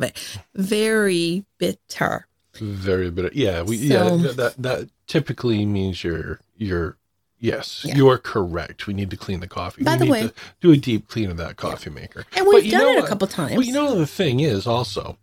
very 0.54 1.44
bitter. 1.58 2.26
Very 2.54 3.10
bit. 3.10 3.34
Yeah. 3.34 3.62
We 3.62 3.88
So- 3.88 4.16
yeah. 4.16 4.32
That 4.32 4.54
that 4.58 4.88
typically 5.06 5.64
means 5.66 6.04
you're 6.04 6.40
you're. 6.56 6.96
Yes, 7.38 7.82
Yeah. 7.84 7.96
you 7.96 8.08
are 8.08 8.18
correct. 8.18 8.86
We 8.86 8.94
need 8.94 9.10
to 9.10 9.16
clean 9.16 9.40
the 9.40 9.48
coffee. 9.48 9.82
By 9.82 9.96
we 9.96 10.06
the 10.06 10.12
way- 10.12 10.30
do 10.60 10.70
a 10.70 10.76
deep 10.76 11.08
clean 11.08 11.28
of 11.28 11.38
that 11.38 11.56
coffee 11.56 11.90
maker. 11.90 12.24
And 12.36 12.46
we've 12.46 12.70
done 12.70 12.80
know 12.82 12.90
it 12.90 12.98
a 12.98 13.00
what? 13.00 13.08
couple 13.08 13.26
times. 13.26 13.52
Well, 13.56 13.62
you 13.66 13.72
know 13.72 13.96
the 13.98 14.06
thing 14.06 14.38
is 14.38 14.64
also, 14.64 15.18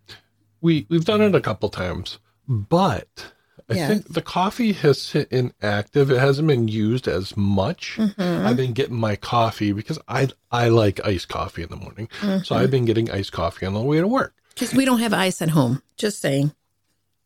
we 0.60 0.86
we've 0.90 1.06
done 1.06 1.22
it 1.22 1.34
a 1.34 1.40
couple 1.40 1.70
times, 1.70 2.20
but 2.46 3.32
I 3.70 3.88
think 3.88 4.14
the 4.14 4.22
coffee 4.22 4.72
has 4.74 5.02
sit 5.02 5.32
inactive. 5.32 6.10
It 6.12 6.20
hasn't 6.20 6.48
been 6.48 6.68
used 6.68 7.08
as 7.08 7.38
much. 7.38 7.96
Mhm. 7.98 8.46
I've 8.46 8.58
been 8.58 8.74
getting 8.74 8.96
my 8.96 9.16
coffee 9.16 9.72
because 9.74 10.00
I 10.08 10.30
I 10.52 10.70
like 10.70 11.00
iced 11.06 11.30
coffee 11.30 11.64
in 11.64 11.70
the 11.70 11.76
morning. 11.76 12.10
So 12.22 12.28
Mm-hmm. 12.28 12.54
I've 12.54 12.72
been 12.72 12.86
getting 12.86 13.12
iced 13.12 13.32
coffee 13.32 13.66
on 13.66 13.74
the 13.74 13.82
way 13.82 14.00
to 14.00 14.08
work. 14.08 14.34
Because 14.54 14.74
we 14.74 14.86
don't 14.86 15.00
have 15.00 15.14
ice 15.14 15.42
at 15.42 15.50
home. 15.52 15.82
Just 15.98 16.20
saying. 16.20 16.54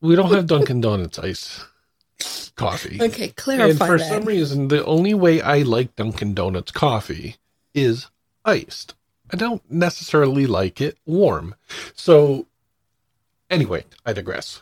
We 0.01 0.15
don't 0.15 0.31
have 0.33 0.45
Dunkin' 0.47 0.81
Donuts 0.81 1.17
ice 1.19 1.63
coffee. 2.55 2.99
Okay, 3.01 3.29
clarify. 3.29 3.69
and 3.69 3.77
for 3.77 3.97
that. 3.97 4.09
some 4.09 4.25
reason, 4.25 4.67
the 4.67 4.83
only 4.85 5.13
way 5.13 5.41
I 5.41 5.59
like 5.63 5.95
Dunkin' 5.95 6.33
Donuts 6.33 6.71
coffee 6.71 7.37
is 7.73 8.07
iced. 8.45 8.93
I 9.31 9.37
don't 9.37 9.63
necessarily 9.71 10.45
like 10.45 10.79
it 10.81 10.97
warm. 11.05 11.55
So, 11.95 12.45
anyway, 13.49 13.85
I 14.05 14.13
digress. 14.13 14.61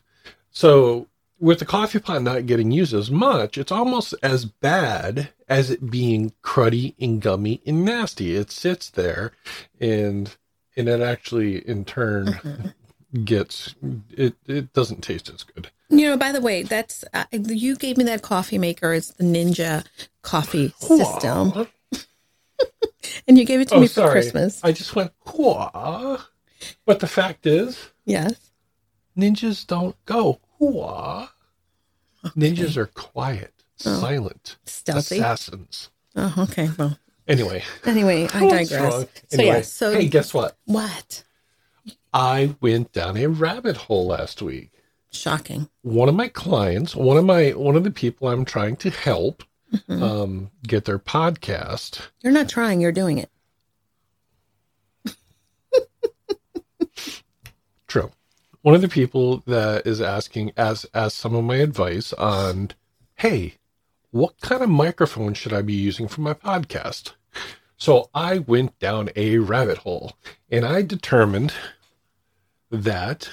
So, 0.52 1.08
with 1.42 1.60
the 1.60 1.66
coffee 1.66 2.00
pot 2.00 2.22
not 2.22 2.46
getting 2.46 2.72
used 2.72 2.94
as 2.94 3.12
much, 3.12 3.58
it's 3.58 3.72
almost 3.72 4.14
as 4.24 4.46
bad 4.46 5.30
as 5.50 5.70
it 5.72 5.90
being 5.92 6.32
cruddy 6.44 6.94
and 7.00 7.20
gummy 7.22 7.62
and 7.66 7.84
nasty. 7.84 8.36
It 8.36 8.52
sits 8.52 8.90
there, 8.90 9.32
and 9.80 10.34
and 10.78 10.88
it 10.88 11.02
actually, 11.02 11.58
in 11.68 11.84
turn, 11.84 12.28
Mm-hmm. 12.28 13.24
gets 13.26 13.76
it. 14.12 14.36
It 14.48 14.72
doesn't 14.72 15.02
taste 15.04 15.30
as 15.30 15.44
good. 15.44 15.70
You 15.90 16.08
know, 16.08 16.16
by 16.18 16.32
the 16.32 16.40
way, 16.40 16.64
that's 16.64 17.04
uh, 17.14 17.26
you 17.34 17.76
gave 17.76 17.98
me 17.98 18.06
that 18.06 18.22
coffee 18.22 18.58
maker. 18.58 18.94
It's 18.94 19.10
the 19.12 19.26
Ninja 19.26 19.86
coffee 20.22 20.74
system, 20.80 21.68
and 23.28 23.38
you 23.38 23.44
gave 23.44 23.60
it 23.60 23.68
to 23.70 23.80
me 23.82 23.88
for 23.88 24.10
Christmas. 24.10 24.62
I 24.64 24.72
just 24.72 24.96
went, 24.96 25.12
Hooah. 25.26 26.22
But 26.86 27.00
the 27.02 27.08
fact 27.08 27.46
is, 27.48 27.90
yes. 28.06 28.52
ninjas 29.18 29.66
don't 29.68 29.96
go, 30.06 30.40
Hooah. 30.62 31.30
Ninjas 32.38 32.78
are 32.78 32.86
quiet, 32.86 33.54
silent, 33.78 34.58
Stealthy. 34.66 35.18
assassins. 35.18 35.90
Oh, 36.16 36.34
okay. 36.40 36.70
Well, 36.78 36.98
Anyway, 37.28 37.64
anyway, 37.86 38.28
I 38.34 38.40
digress. 38.50 38.72
wrong? 38.72 39.06
So 39.30 39.38
Anyway, 39.40 39.56
yeah. 39.58 39.62
So 39.62 39.94
hey, 39.94 40.08
guess 40.08 40.34
what? 40.34 40.58
what? 40.66 41.24
I 42.14 42.56
went 42.62 42.92
down 42.92 43.16
a 43.18 43.28
rabbit 43.28 43.78
hole 43.78 44.08
last 44.08 44.42
week. 44.42 44.72
Shocking. 45.12 45.70
One 45.82 46.10
of 46.10 46.16
my 46.16 46.28
clients, 46.28 46.96
one 46.96 47.18
of 47.18 47.26
my 47.26 47.50
one 47.52 47.76
of 47.76 47.84
the 47.84 47.92
people 47.92 48.28
I'm 48.28 48.46
trying 48.46 48.76
to 48.78 48.90
help 48.90 49.44
Mm-hmm. 49.74 50.04
um, 50.04 50.52
get 50.68 50.84
their 50.84 51.00
podcast. 51.00 52.02
You're 52.22 52.34
not 52.34 52.50
trying. 52.50 52.82
You're 52.82 52.92
doing 52.92 53.20
it. 53.20 53.30
True. 57.88 58.12
One 58.62 58.76
of 58.76 58.82
the 58.82 58.90
people 58.90 59.38
that 59.48 59.88
is 59.88 60.02
asking 60.02 60.52
as 60.56 60.86
as 60.94 61.14
some 61.14 61.34
of 61.36 61.44
my 61.44 61.58
advice 61.58 62.14
on, 62.14 62.72
hey, 63.16 63.56
what 64.12 64.40
kind 64.42 64.62
of 64.62 64.70
microphone 64.70 65.34
should 65.34 65.54
I 65.54 65.62
be 65.62 65.74
using 65.74 66.08
for 66.08 66.22
my 66.22 66.34
podcast? 66.34 67.14
So 67.78 68.10
I 68.14 68.38
went 68.40 68.78
down 68.78 69.10
a 69.16 69.40
rabbit 69.40 69.80
hole 69.80 70.14
and 70.52 70.64
I 70.64 70.84
determined 70.84 71.54
that, 72.70 73.28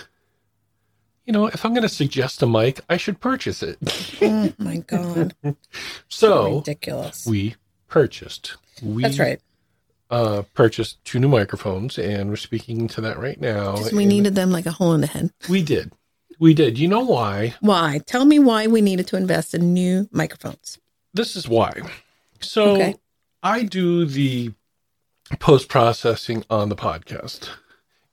you 1.26 1.34
know, 1.34 1.46
if 1.46 1.64
I'm 1.64 1.74
going 1.74 1.82
to 1.82 1.88
suggest 1.90 2.42
a 2.42 2.46
mic, 2.46 2.80
I 2.88 2.96
should 2.96 3.20
purchase 3.20 3.62
it. 3.62 3.76
Oh 4.22 4.52
my 4.58 4.78
god. 4.78 5.34
So 6.08 6.60
Ridiculous. 6.60 7.26
we 7.26 7.56
purchased. 7.88 8.56
We 8.82 9.02
That's 9.02 9.18
right. 9.18 9.40
Uh, 10.10 10.42
purchased 10.54 11.04
two 11.04 11.18
new 11.18 11.28
microphones, 11.28 11.98
and 11.98 12.30
we're 12.30 12.36
speaking 12.36 12.88
to 12.88 13.00
that 13.02 13.18
right 13.18 13.38
now. 13.40 13.76
we 13.92 14.06
needed 14.06 14.34
them 14.34 14.50
like 14.50 14.64
a 14.64 14.70
hole 14.72 14.94
in 14.94 15.02
the 15.02 15.06
head. 15.06 15.30
We 15.50 15.62
did. 15.62 15.92
We 16.38 16.54
did. 16.54 16.78
You 16.78 16.88
know 16.88 17.04
why? 17.04 17.54
Why? 17.60 18.00
Tell 18.06 18.24
me 18.24 18.38
why 18.38 18.66
we 18.68 18.80
needed 18.80 19.06
to 19.08 19.16
invest 19.16 19.54
in 19.54 19.74
new 19.74 20.08
microphones. 20.10 20.78
This 21.12 21.36
is 21.36 21.46
why. 21.48 21.72
So 22.40 22.72
Okay. 22.76 22.94
I 23.42 23.64
do 23.64 24.06
the 24.06 24.52
post 25.40 25.68
processing 25.68 26.44
on 26.48 26.68
the 26.70 26.76
podcast. 26.76 27.50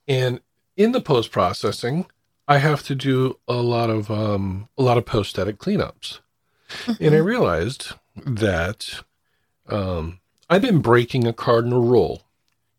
And 0.06 0.40
in 0.76 0.92
the 0.92 1.00
post 1.00 1.30
processing, 1.30 2.06
I 2.46 2.58
have 2.58 2.82
to 2.84 2.94
do 2.94 3.38
a 3.48 3.54
lot 3.54 3.88
of 3.90 4.10
um 4.10 4.68
a 4.76 4.82
lot 4.82 4.98
of 4.98 5.06
post 5.06 5.38
edit 5.38 5.58
cleanups. 5.58 6.18
And 7.00 7.14
I 7.14 7.18
realized 7.18 7.92
that 8.16 9.02
um 9.68 10.20
I've 10.48 10.62
been 10.62 10.78
breaking 10.80 11.26
a 11.26 11.32
cardinal 11.32 11.82
rule. 11.82 12.22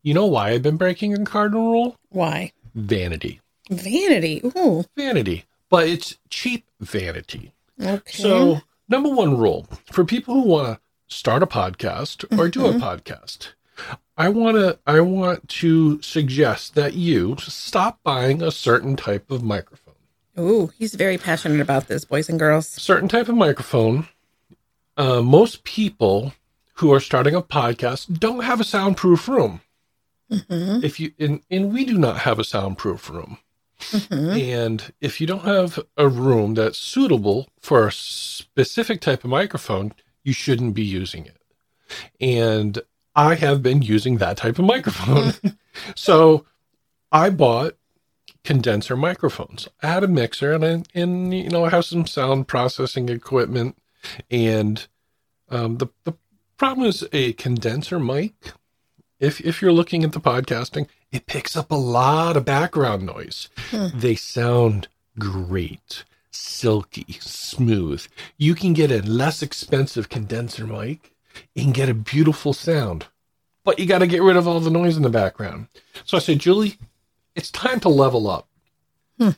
You 0.03 0.13
know 0.13 0.25
why 0.25 0.49
I've 0.51 0.63
been 0.63 0.77
breaking 0.77 1.13
a 1.13 1.25
cardinal 1.25 1.71
rule? 1.71 1.95
Why? 2.09 2.53
Vanity. 2.75 3.41
Vanity. 3.69 4.41
Ooh. 4.57 4.85
Vanity. 4.95 5.45
But 5.69 5.87
it's 5.89 6.17
cheap 6.29 6.65
vanity. 6.79 7.51
Okay. 7.81 8.11
So, 8.23 8.61
number 8.87 9.09
one 9.09 9.37
rule 9.37 9.67
for 9.91 10.05
people 10.05 10.35
who 10.35 10.41
want 10.47 10.67
to 10.79 11.13
start 11.13 11.43
a 11.43 11.47
podcast 11.47 12.23
or 12.39 12.47
do 12.47 12.65
a 12.65 12.69
Mm-hmm. 12.73 12.83
podcast, 12.83 13.49
I 14.17 14.29
want 14.29 14.55
to 14.57 14.79
I 14.87 15.01
want 15.01 15.47
to 15.49 16.01
suggest 16.01 16.75
that 16.75 16.93
you 16.93 17.35
stop 17.39 17.99
buying 18.03 18.41
a 18.41 18.49
certain 18.51 18.95
type 18.95 19.29
of 19.29 19.43
microphone. 19.43 19.93
Ooh, 20.39 20.71
he's 20.77 20.93
very 20.95 21.17
passionate 21.17 21.59
about 21.61 21.87
this, 21.87 22.05
boys 22.05 22.29
and 22.29 22.39
girls. 22.39 22.67
Certain 22.67 23.09
type 23.09 23.27
of 23.27 23.35
microphone. 23.35 24.07
Uh, 24.95 25.21
most 25.21 25.63
people 25.63 26.33
who 26.77 26.93
are 26.93 26.99
starting 26.99 27.35
a 27.35 27.41
podcast 27.41 28.19
don't 28.19 28.43
have 28.43 28.59
a 28.59 28.63
soundproof 28.63 29.27
room. 29.27 29.61
Mm-hmm. 30.31 30.83
If 30.83 30.99
you 30.99 31.11
and, 31.19 31.41
and 31.49 31.73
we 31.73 31.85
do 31.85 31.97
not 31.97 32.19
have 32.19 32.39
a 32.39 32.43
soundproof 32.43 33.09
room. 33.09 33.37
Mm-hmm. 33.79 34.37
And 34.37 34.93
if 34.99 35.21
you 35.21 35.27
don't 35.27 35.45
have 35.45 35.79
a 35.95 36.07
room 36.07 36.55
that's 36.55 36.79
suitable 36.79 37.47
for 37.59 37.87
a 37.87 37.91
specific 37.91 39.01
type 39.01 39.23
of 39.23 39.29
microphone, 39.29 39.93
you 40.23 40.33
shouldn't 40.33 40.73
be 40.73 40.83
using 40.83 41.25
it. 41.25 41.37
And 42.19 42.81
I 43.15 43.35
have 43.35 43.63
been 43.63 43.81
using 43.81 44.17
that 44.17 44.37
type 44.37 44.59
of 44.59 44.65
microphone. 44.65 45.33
so 45.95 46.45
I 47.11 47.29
bought 47.29 47.77
condenser 48.43 48.95
microphones. 48.95 49.67
I 49.81 49.87
had 49.87 50.03
a 50.03 50.07
mixer 50.07 50.53
and 50.53 50.65
I, 50.65 50.83
and 50.93 51.33
you 51.33 51.49
know 51.49 51.65
I 51.65 51.69
have 51.69 51.85
some 51.85 52.05
sound 52.05 52.47
processing 52.47 53.09
equipment 53.09 53.77
and 54.29 54.87
um, 55.49 55.77
the 55.77 55.87
the 56.03 56.13
problem 56.57 56.87
is 56.87 57.07
a 57.13 57.33
condenser 57.33 57.99
mic 57.99 58.33
if 59.19 59.41
if 59.41 59.61
you're 59.61 59.71
looking 59.71 60.03
at 60.03 60.11
the 60.11 60.19
podcasting, 60.19 60.87
it 61.11 61.25
picks 61.25 61.55
up 61.55 61.71
a 61.71 61.75
lot 61.75 62.37
of 62.37 62.45
background 62.45 63.05
noise. 63.05 63.49
They 63.71 64.15
sound 64.15 64.87
great, 65.17 66.03
silky, 66.31 67.17
smooth. 67.19 68.05
You 68.37 68.53
can 68.53 68.73
get 68.73 68.91
a 68.91 69.01
less 69.01 69.41
expensive 69.41 70.09
condenser 70.09 70.67
mic 70.67 71.13
and 71.55 71.73
get 71.73 71.89
a 71.89 71.93
beautiful 71.93 72.53
sound. 72.53 73.07
But 73.63 73.79
you 73.79 73.85
got 73.85 73.99
to 73.99 74.07
get 74.07 74.21
rid 74.21 74.37
of 74.37 74.47
all 74.47 74.59
the 74.59 74.69
noise 74.69 74.95
in 74.95 75.03
the 75.03 75.09
background. 75.09 75.67
So 76.05 76.17
I 76.17 76.19
said, 76.21 76.39
Julie, 76.39 76.77
it's 77.35 77.51
time 77.51 77.79
to 77.81 77.89
level 77.89 78.29
up. 78.29 78.47
Hmm. 79.19 79.31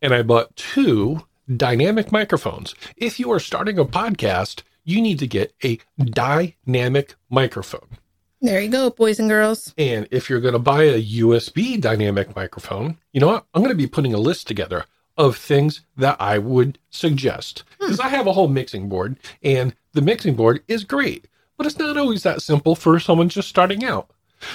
And 0.00 0.14
I 0.14 0.22
bought 0.22 0.56
two 0.56 1.26
dynamic 1.54 2.10
microphones. 2.10 2.74
If 2.96 3.20
you 3.20 3.30
are 3.32 3.40
starting 3.40 3.78
a 3.78 3.84
podcast, 3.84 4.62
you 4.84 5.00
need 5.00 5.18
to 5.18 5.26
get 5.26 5.54
a 5.64 5.78
dynamic 5.98 7.14
microphone. 7.28 7.98
There 8.40 8.60
you 8.60 8.68
go, 8.68 8.90
boys 8.90 9.18
and 9.18 9.28
girls. 9.28 9.72
And 9.78 10.06
if 10.10 10.28
you're 10.28 10.40
going 10.40 10.52
to 10.52 10.58
buy 10.58 10.82
a 10.82 11.02
USB 11.02 11.80
dynamic 11.80 12.36
microphone, 12.36 12.98
you 13.12 13.20
know 13.20 13.28
what? 13.28 13.46
I'm 13.54 13.62
going 13.62 13.72
to 13.72 13.74
be 13.74 13.86
putting 13.86 14.12
a 14.12 14.18
list 14.18 14.46
together 14.46 14.84
of 15.16 15.36
things 15.36 15.82
that 15.96 16.20
I 16.20 16.38
would 16.38 16.78
suggest. 16.90 17.64
Because 17.80 18.00
I 18.00 18.08
have 18.08 18.26
a 18.26 18.32
whole 18.32 18.48
mixing 18.48 18.88
board, 18.88 19.16
and 19.42 19.74
the 19.92 20.02
mixing 20.02 20.34
board 20.34 20.62
is 20.68 20.84
great, 20.84 21.26
but 21.56 21.66
it's 21.66 21.78
not 21.78 21.96
always 21.96 22.22
that 22.24 22.42
simple 22.42 22.74
for 22.74 22.98
someone 23.00 23.28
just 23.28 23.48
starting 23.48 23.84
out. 23.84 24.10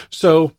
So 0.10 0.52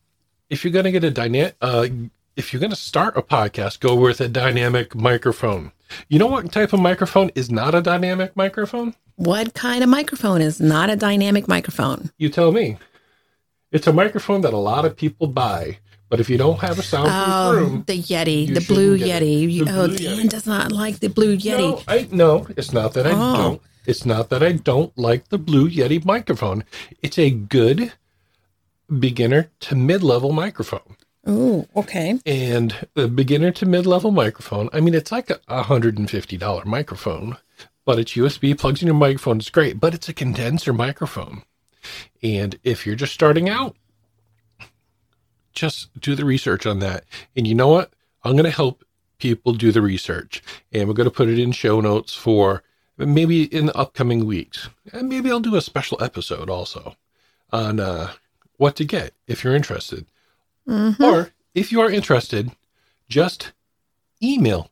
if 0.49 0.65
you're 0.65 0.73
going 0.73 0.87
to 0.87 0.91
get 0.91 1.05
a 1.05 1.11
dynamic, 1.11 1.55
uh, 1.61 1.87
if 2.35 2.53
you're 2.53 2.61
going 2.61 2.71
to 2.71 2.77
start 2.77 3.17
a 3.17 3.23
podcast, 3.23 3.81
go 3.81 3.95
with 3.95 4.21
a 4.21 4.29
dynamic 4.29 4.95
microphone. 4.95 5.73
You 6.09 6.19
know 6.19 6.27
what 6.27 6.51
type 6.53 6.73
of 6.73 6.81
microphone 6.81 7.31
is 7.35 7.51
not 7.51 7.75
a 7.75 7.81
dynamic 7.83 8.37
microphone? 8.37 8.95
What 9.17 9.55
kind 9.55 9.83
of 9.85 9.91
microphone 9.91 10.41
is 10.41 10.61
not 10.61 10.89
a 10.91 10.97
dynamic 10.97 11.47
microphone? 11.49 12.11
You 12.19 12.29
tell 12.29 12.53
me. 12.53 12.79
It's 13.73 13.87
a 13.87 13.93
microphone 13.93 14.41
that 14.41 14.53
a 14.53 14.57
lot 14.59 14.85
of 14.85 14.97
people 14.97 15.27
buy, 15.29 15.79
but 16.09 16.19
if 16.19 16.29
you 16.29 16.37
don't 16.39 16.59
have 16.61 16.79
a 16.79 16.83
soundproof 16.83 17.15
Oh, 17.37 17.53
room, 17.55 17.85
the 17.87 17.99
Yeti, 18.03 18.53
the 18.53 18.61
blue. 18.63 18.99
Yeti. 18.99 19.49
You- 19.53 19.65
The 19.67 19.73
oh, 19.81 19.87
blue 19.87 19.97
Dan 19.99 20.17
Yeti. 20.27 20.29
does 20.31 20.47
not 20.47 20.73
like 20.73 20.99
the 21.01 21.09
blue 21.09 21.37
Yeti. 21.37 21.59
no, 21.59 21.83
I 21.87 22.09
no, 22.11 22.47
it's 22.57 22.73
not 22.73 22.95
that 22.95 23.07
I 23.07 23.13
Oh. 23.15 23.37
don't. 23.37 23.63
It's 23.87 24.05
not 24.05 24.29
that 24.31 24.43
I 24.43 24.53
don't 24.53 24.97
like 24.99 25.29
the 25.31 25.39
Blue 25.39 25.69
Yeti 25.69 26.05
microphone. 26.05 26.65
It's 27.03 27.19
a 27.19 27.31
good 27.31 27.93
beginner 28.99 29.51
to 29.61 29.75
mid-level 29.75 30.33
microphone. 30.33 30.97
Oh, 31.27 31.67
okay. 31.77 32.19
And 32.25 32.89
the 32.95 33.09
beginner 33.09 33.51
to 33.53 33.67
mid-level 33.67 34.11
microphone, 34.11 34.71
I 34.73 34.81
mean, 34.81 34.95
it's 34.95 35.13
like 35.13 35.31
a 35.49 35.63
hundred 35.65 35.99
and 35.99 36.11
fifty 36.11 36.37
dollar 36.37 36.65
microphone, 36.65 37.37
but 37.85 37.99
it's 37.99 38.13
USB, 38.13 38.59
plugs 38.59 38.83
in 38.83 38.87
your 38.87 38.95
microphone. 38.95 39.39
It's 39.39 39.51
great, 39.51 39.79
but 39.79 39.95
it's 39.95 40.09
a 40.09 40.15
condenser 40.15 40.73
microphone. 40.73 41.43
And 42.23 42.59
if 42.65 42.87
you're 42.87 42.97
just 42.97 43.15
starting 43.15 43.49
out, 43.49 43.77
just 45.53 45.91
do 46.01 46.15
the 46.15 46.25
research 46.25 46.67
on 46.67 46.79
that. 46.81 47.05
And 47.37 47.47
you 47.47 47.55
know 47.55 47.69
what? 47.69 47.93
I'm 48.25 48.33
going 48.33 48.45
to 48.45 48.51
help 48.51 48.85
people 49.19 49.53
do 49.53 49.73
the 49.73 49.83
research. 49.83 50.43
And 50.73 50.89
we're 50.89 50.95
going 50.95 51.09
to 51.09 51.15
put 51.15 51.29
it 51.29 51.39
in 51.39 51.53
show 51.53 51.81
notes 51.81 52.15
for 52.15 52.63
maybe 52.97 53.45
in 53.45 53.67
the 53.67 53.77
upcoming 53.77 54.27
weeks. 54.27 54.69
And 54.93 55.09
maybe 55.09 55.31
I'll 55.31 55.41
do 55.41 55.57
a 55.57 55.61
special 55.63 56.03
episode 56.03 56.51
also 56.51 56.97
on 57.53 57.81
uh, 57.81 58.13
what 58.57 58.77
to 58.77 58.85
get 58.85 59.15
if 59.27 59.45
you're 59.45 59.57
interested. 59.57 60.07
Mhm. 60.69 61.01
Or 61.01 61.31
if 61.55 61.73
you 61.73 61.81
are 61.81 61.91
interested, 61.91 62.53
just 63.09 63.53
email 64.23 64.71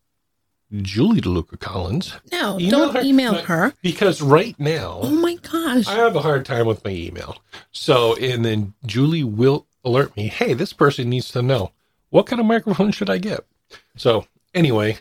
Julie 0.70 1.20
DeLuca 1.22 1.58
Collins 1.58 2.12
No, 2.30 2.58
Email 2.60 2.70
don't 2.70 2.94
her. 2.96 3.00
email 3.02 3.34
her. 3.34 3.72
because 3.82 4.20
right 4.20 4.54
now 4.60 5.00
Oh 5.02 5.10
my 5.10 5.36
gosh. 5.36 5.86
I 5.88 5.94
have 5.94 6.14
a 6.14 6.20
hard 6.20 6.44
time 6.44 6.66
with 6.66 6.84
my 6.84 6.90
email. 6.90 7.38
So, 7.72 8.14
and 8.16 8.44
then 8.44 8.74
Julie 8.84 9.24
will 9.24 9.66
alert 9.84 10.14
me, 10.16 10.28
hey, 10.28 10.52
this 10.54 10.72
person 10.74 11.08
needs 11.08 11.30
to 11.32 11.40
know 11.42 11.72
what 12.10 12.26
kind 12.26 12.38
of 12.40 12.46
microphone 12.46 12.92
should 12.92 13.08
I 13.10 13.16
get? 13.18 13.46
So, 13.96 14.26
anyway, 14.54 14.98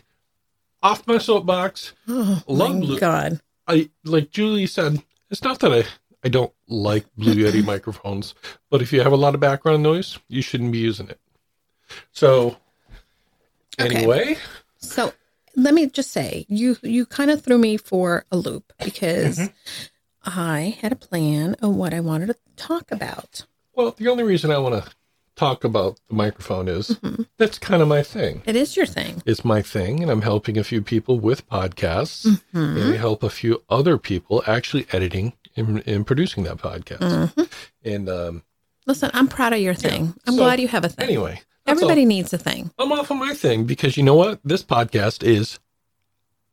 off 0.82 1.06
my 1.06 1.18
soapbox. 1.18 1.92
oh 2.08 2.42
Love 2.46 2.74
my 2.74 2.80
Blue- 2.80 2.98
god. 2.98 3.40
I, 3.66 3.90
like 4.04 4.30
Julie 4.30 4.66
said, 4.66 5.02
it's 5.30 5.42
not 5.42 5.58
that 5.60 5.72
I, 5.72 5.84
I 6.24 6.28
don't 6.30 6.52
like 6.68 7.06
Blue 7.16 7.34
Yeti 7.34 7.64
microphones, 7.72 8.34
but 8.70 8.82
if 8.82 8.92
you 8.92 9.00
have 9.02 9.12
a 9.12 9.16
lot 9.16 9.34
of 9.34 9.40
background 9.40 9.82
noise, 9.82 10.18
you 10.28 10.42
shouldn't 10.42 10.72
be 10.72 10.78
using 10.78 11.08
it. 11.08 11.20
So, 12.12 12.56
Okay. 13.80 13.86
anyway, 13.96 14.36
So 14.78 15.12
let 15.56 15.74
me 15.74 15.86
just 15.86 16.10
say, 16.10 16.44
you 16.48 16.76
you 16.82 17.06
kind 17.06 17.30
of 17.30 17.42
threw 17.42 17.58
me 17.58 17.76
for 17.76 18.24
a 18.30 18.36
loop 18.36 18.72
because 18.78 19.38
Mm-hmm. 19.38 19.52
I 20.24 20.76
had 20.80 20.92
a 20.92 20.96
plan 20.96 21.54
of 21.62 21.74
what 21.74 21.94
I 21.94 22.00
wanted 22.00 22.26
to 22.26 22.36
talk 22.56 22.90
about. 22.92 23.46
well, 23.74 23.92
the 23.96 24.08
only 24.08 24.24
reason 24.24 24.50
I 24.50 24.58
want 24.58 24.84
to 24.84 24.90
talk 25.38 25.64
about 25.64 25.98
the 26.08 26.14
microphone 26.14 26.68
is 26.68 26.88
Mm-hmm. 26.88 27.22
that's 27.38 27.58
kind 27.58 27.80
of 27.82 27.88
my 27.88 28.02
thing. 28.02 28.42
It 28.44 28.56
is 28.56 28.76
your 28.76 28.86
thing. 28.86 29.22
It's 29.24 29.44
my 29.44 29.62
thing, 29.62 30.02
and 30.02 30.10
I'm 30.10 30.22
helping 30.22 30.58
a 30.58 30.64
few 30.64 30.82
people 30.82 31.18
with 31.20 31.48
podcasts, 31.48 32.26
Mm-hmm. 32.26 32.58
and 32.78 32.94
I 32.94 32.96
help 32.96 33.22
a 33.22 33.30
few 33.30 33.62
other 33.68 33.96
people 33.98 34.42
actually 34.46 34.86
editing 34.92 35.32
and, 35.56 35.82
and 35.86 36.06
producing 36.06 36.44
that 36.44 36.58
podcast. 36.58 36.98
Mm-hmm. 37.00 37.42
And 37.84 38.08
um, 38.08 38.42
Listen, 38.86 39.10
I'm 39.14 39.28
proud 39.28 39.52
of 39.52 39.60
your 39.60 39.74
thing. 39.74 40.14
I'm 40.26 40.34
So, 40.34 40.42
glad 40.42 40.60
you 40.60 40.68
have 40.68 40.84
a 40.84 40.88
thing. 40.88 41.04
anyway, 41.08 41.40
Everybody 41.66 42.04
needs 42.06 42.32
a 42.32 42.38
thing. 42.38 42.70
I'm 42.78 42.90
off 42.92 43.10
on 43.10 43.18
my 43.18 43.34
thing 43.34 43.64
because 43.64 43.96
you 43.98 44.02
know 44.02 44.14
what? 44.14 44.40
This 44.42 44.62
podcast 44.62 45.22
is 45.22 45.58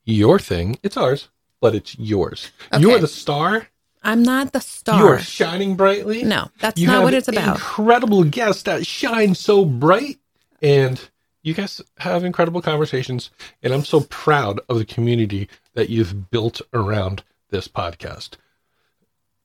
your 0.04 0.39
thing. 0.39 0.77
It's 0.84 0.98
ours, 0.98 1.30
but 1.62 1.74
it's 1.74 1.98
yours. 1.98 2.51
You 2.77 2.92
are 2.92 3.00
the 3.00 3.08
star. 3.08 3.68
I'm 4.06 4.22
not 4.22 4.54
the 4.54 4.62
star. 4.62 5.00
You 5.00 5.08
are 5.08 5.20
shining 5.20 5.76
brightly. 5.76 6.24
No, 6.24 6.52
that's 6.60 6.80
you 6.80 6.86
not 6.86 7.04
what 7.04 7.16
it's 7.16 7.28
about. 7.28 7.56
Incredible 7.56 8.24
guests 8.24 8.62
that 8.64 8.86
shine 8.86 9.34
so 9.34 9.66
bright, 9.66 10.20
and 10.62 11.10
you 11.42 11.56
guys 11.56 11.82
have 11.98 12.24
incredible 12.24 12.62
conversations. 12.62 13.32
And 13.64 13.74
I'm 13.74 13.84
so 13.84 14.02
proud 14.02 14.60
of 14.70 14.78
the 14.78 14.86
community 14.86 15.50
that 15.74 15.90
you've 15.90 16.30
built 16.30 16.62
around 16.72 17.24
this 17.50 17.68
podcast. 17.68 18.36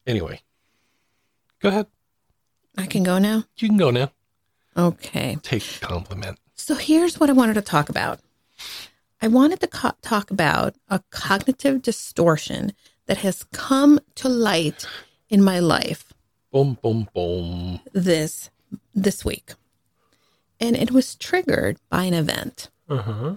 Anyway, 0.07 0.43
go 1.61 1.71
ahead. 1.71 1.87
I 2.77 2.85
can 2.85 3.03
go 3.03 3.19
now. 3.19 3.45
You 3.57 3.69
can 3.69 3.79
go 3.79 3.91
now. 3.91 4.13
Okay. 4.77 5.39
Take 5.43 5.63
the 5.63 5.87
compliment. 5.87 6.39
So 6.55 6.75
here's 6.75 7.19
what 7.19 7.31
I 7.31 7.33
wanted 7.33 7.55
to 7.55 7.63
talk 7.63 7.89
about. 7.89 8.21
I 9.23 9.29
wanted 9.29 9.61
to 9.61 9.67
co- 9.69 9.93
talk 10.03 10.31
about 10.31 10.77
a 10.89 11.01
cognitive 11.11 11.81
distortion 11.81 12.73
that 13.11 13.19
has 13.19 13.43
come 13.53 13.99
to 14.15 14.29
light 14.29 14.87
in 15.29 15.43
my 15.43 15.59
life 15.59 16.13
Boom, 16.53 16.79
boom, 16.81 17.09
boom. 17.13 17.81
this 17.93 18.51
this 18.95 19.25
week. 19.25 19.55
And 20.61 20.77
it 20.77 20.93
was 20.93 21.17
triggered 21.17 21.79
by 21.89 22.05
an 22.05 22.15
event. 22.15 22.71
Uh 22.89 22.99
huh. 22.99 23.37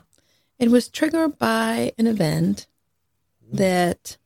It 0.59 0.69
was 0.69 0.89
triggered 0.89 1.39
by 1.39 1.91
an 1.97 2.05
event 2.05 2.67
that 3.51 4.17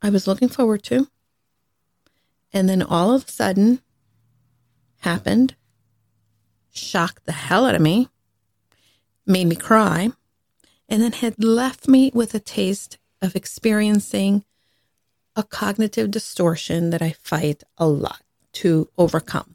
I 0.00 0.10
was 0.10 0.28
looking 0.28 0.48
forward 0.48 0.84
to. 0.84 1.08
And 2.52 2.68
then 2.68 2.82
all 2.82 3.12
of 3.12 3.24
a 3.26 3.32
sudden 3.32 3.82
happened, 5.00 5.56
shocked 6.70 7.26
the 7.26 7.32
hell 7.32 7.66
out 7.66 7.74
of 7.74 7.82
me, 7.82 8.08
made 9.26 9.48
me 9.48 9.56
cry, 9.56 10.10
and 10.88 11.02
then 11.02 11.14
had 11.14 11.42
left 11.42 11.88
me 11.88 12.12
with 12.14 12.32
a 12.32 12.38
taste 12.40 12.96
of 13.22 13.36
experiencing 13.36 14.44
a 15.36 15.42
cognitive 15.42 16.10
distortion 16.10 16.90
that 16.90 17.02
I 17.02 17.12
fight 17.12 17.62
a 17.78 17.86
lot 17.86 18.22
to 18.54 18.88
overcome. 18.98 19.54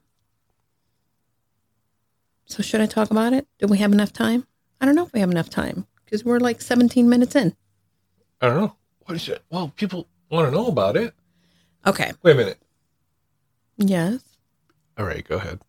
So, 2.45 2.61
should 2.61 2.81
I 2.81 2.85
talk 2.85 3.11
about 3.11 3.33
it? 3.33 3.47
Do 3.59 3.67
we 3.67 3.79
have 3.79 3.91
enough 3.91 4.13
time? 4.13 4.45
I 4.79 4.85
don't 4.85 4.95
know 4.95 5.05
if 5.05 5.13
we 5.13 5.19
have 5.19 5.31
enough 5.31 5.49
time 5.49 5.87
because 6.03 6.23
we're 6.23 6.39
like 6.39 6.61
17 6.61 7.09
minutes 7.09 7.35
in. 7.35 7.55
I 8.41 8.47
don't 8.47 8.57
know. 8.57 8.75
What 9.05 9.15
is 9.15 9.27
it? 9.29 9.43
Well, 9.49 9.71
people 9.75 10.07
want 10.29 10.47
to 10.47 10.51
know 10.51 10.67
about 10.67 10.95
it. 10.95 11.13
Okay. 11.85 12.11
Wait 12.23 12.31
a 12.31 12.35
minute. 12.35 12.59
Yes. 13.77 14.21
All 14.97 15.05
right, 15.05 15.27
go 15.27 15.35
ahead. 15.37 15.59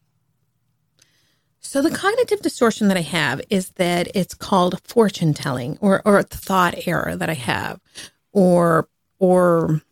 So 1.66 1.82
the 1.82 1.90
cognitive 1.90 2.42
distortion 2.42 2.86
that 2.88 2.96
I 2.96 3.00
have 3.00 3.40
is 3.50 3.70
that 3.70 4.08
it's 4.14 4.34
called 4.34 4.80
fortune 4.84 5.34
telling 5.34 5.78
or 5.80 6.00
or 6.04 6.22
thought 6.22 6.86
error 6.86 7.16
that 7.16 7.28
I 7.28 7.34
have 7.34 7.80
or 8.32 8.88
or 9.18 9.82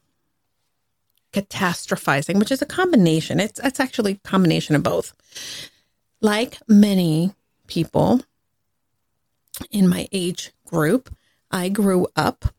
catastrophizing, 1.32 2.38
which 2.38 2.52
is 2.52 2.62
a 2.62 2.66
combination. 2.66 3.40
It's 3.40 3.58
it's 3.58 3.80
actually 3.80 4.12
a 4.12 4.28
combination 4.28 4.76
of 4.76 4.84
both. 4.84 5.14
Like 6.20 6.58
many 6.68 7.34
people 7.66 8.22
in 9.68 9.88
my 9.88 10.06
age 10.12 10.52
group, 10.64 11.12
I 11.50 11.70
grew 11.70 12.06
up 12.14 12.54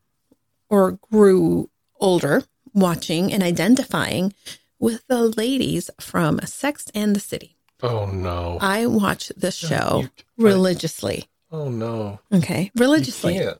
or 0.69 0.99
grew 1.09 1.69
older 2.01 2.43
watching 2.73 3.31
and 3.31 3.41
identifying 3.41 4.33
with 4.77 5.07
the 5.07 5.23
ladies 5.23 5.89
from 6.01 6.41
Sex 6.41 6.91
and 6.93 7.15
the 7.15 7.21
City. 7.21 7.54
Oh 7.83 8.05
no. 8.05 8.57
I 8.61 8.85
watch 8.85 9.31
this 9.37 9.55
show 9.55 10.01
you- 10.03 10.09
religiously. 10.37 11.27
oh 11.51 11.69
no. 11.69 12.19
Okay, 12.33 12.71
religiously. 12.75 13.33
can't. 13.35 13.57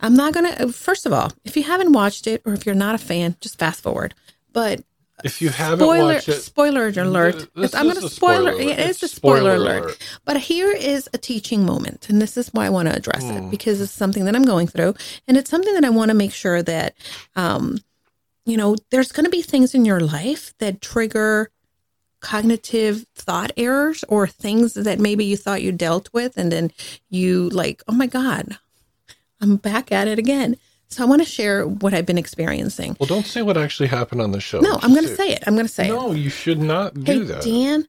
I'm 0.00 0.14
not 0.14 0.32
gonna. 0.32 0.72
First 0.72 1.04
of 1.06 1.12
all, 1.12 1.30
if 1.44 1.56
you 1.56 1.62
haven't 1.64 1.92
watched 1.92 2.26
it 2.26 2.42
or 2.46 2.54
if 2.54 2.64
you're 2.64 2.74
not 2.74 2.94
a 2.94 2.98
fan, 2.98 3.36
just 3.40 3.58
fast 3.58 3.82
forward. 3.82 4.14
But 4.52 4.82
If 5.22 5.42
you 5.42 5.50
haven't 5.50 5.80
spoiler, 5.80 6.14
watched 6.14 6.28
it, 6.30 6.40
spoiler 6.40 6.88
alert. 6.88 7.48
I'm 7.54 7.86
gonna 7.88 8.08
spoiler. 8.08 8.08
spoiler 8.08 8.50
alert. 8.52 8.60
It 8.62 8.78
is 8.78 9.02
a 9.02 9.08
spoiler, 9.08 9.54
alert. 9.56 9.82
alert. 9.84 9.98
But 10.24 10.38
here 10.38 10.72
is 10.72 11.08
a 11.12 11.18
teaching 11.18 11.66
moment, 11.66 12.08
and 12.08 12.22
this 12.22 12.38
is 12.38 12.48
why 12.54 12.64
I 12.66 12.70
want 12.70 12.88
to 12.88 12.96
address 12.96 13.22
Hmm. 13.24 13.36
it 13.36 13.50
because 13.50 13.80
it's 13.82 13.92
something 13.92 14.24
that 14.24 14.34
I'm 14.34 14.44
going 14.46 14.66
through, 14.68 14.94
and 15.28 15.36
it's 15.36 15.50
something 15.50 15.74
that 15.74 15.84
I 15.84 15.90
want 15.90 16.08
to 16.08 16.14
make 16.14 16.32
sure 16.32 16.62
that, 16.62 16.94
um, 17.36 17.76
you 18.46 18.56
know, 18.56 18.76
there's 18.90 19.12
going 19.12 19.24
to 19.26 19.30
be 19.30 19.42
things 19.42 19.74
in 19.74 19.84
your 19.84 20.00
life 20.00 20.54
that 20.58 20.80
trigger 20.80 21.50
cognitive 22.20 23.06
thought 23.14 23.50
errors 23.56 24.04
or 24.08 24.26
things 24.26 24.74
that 24.74 24.98
maybe 24.98 25.24
you 25.24 25.36
thought 25.36 25.62
you 25.62 25.72
dealt 25.72 26.08
with, 26.12 26.36
and 26.36 26.52
then 26.52 26.70
you 27.08 27.48
like, 27.50 27.82
oh 27.88 27.92
my 27.92 28.06
god, 28.06 28.58
I'm 29.40 29.56
back 29.56 29.90
at 29.92 30.08
it 30.08 30.18
again. 30.18 30.56
So 30.88 31.04
I 31.04 31.06
want 31.06 31.22
to 31.22 31.28
share 31.28 31.66
what 31.66 31.94
I've 31.94 32.06
been 32.06 32.18
experiencing. 32.18 32.96
well, 32.98 33.06
don't 33.06 33.24
say 33.26 33.42
what 33.42 33.56
actually 33.56 33.88
happened 33.88 34.20
on 34.20 34.32
the 34.32 34.40
show. 34.40 34.58
No, 34.60 34.78
I'm 34.82 34.92
going 34.92 35.06
to 35.06 35.14
say 35.14 35.30
it. 35.30 35.44
I'm 35.46 35.54
going 35.54 35.66
to 35.66 35.72
say 35.72 35.86
it. 35.86 35.94
No, 35.94 36.10
you 36.12 36.30
should 36.30 36.58
not 36.58 36.96
Hey, 36.96 37.02
do 37.18 37.24
that. 37.26 37.42
Dan, 37.44 37.86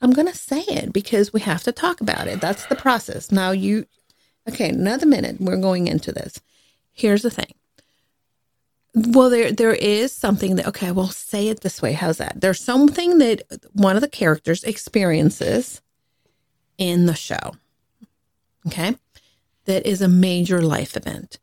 I'm 0.00 0.12
going 0.12 0.26
to 0.28 0.34
say 0.34 0.60
it 0.62 0.94
because 0.94 1.30
we 1.32 1.40
have 1.40 1.62
to 1.64 1.72
talk 1.72 2.00
about 2.00 2.26
it. 2.26 2.40
That's 2.40 2.64
the 2.66 2.74
process. 2.74 3.30
Now, 3.30 3.50
you, 3.50 3.84
okay, 4.48 4.70
another 4.70 5.04
minute. 5.04 5.42
We're 5.42 5.58
going 5.58 5.88
into 5.88 6.10
this. 6.10 6.40
Here's 6.92 7.20
the 7.20 7.28
thing. 7.30 7.52
Well, 8.94 9.30
there 9.30 9.52
there 9.52 9.74
is 9.74 10.12
something 10.12 10.56
that 10.56 10.66
okay, 10.68 10.90
well, 10.90 11.08
say 11.08 11.48
it 11.48 11.60
this 11.60 11.80
way. 11.80 11.92
How's 11.92 12.18
that? 12.18 12.40
There's 12.40 12.60
something 12.60 13.18
that 13.18 13.42
one 13.72 13.96
of 13.96 14.02
the 14.02 14.08
characters 14.08 14.64
experiences 14.64 15.80
in 16.76 17.06
the 17.06 17.14
show. 17.14 17.52
Okay, 18.66 18.96
that 19.66 19.86
is 19.86 20.02
a 20.02 20.08
major 20.08 20.60
life 20.60 20.96
event, 20.96 21.38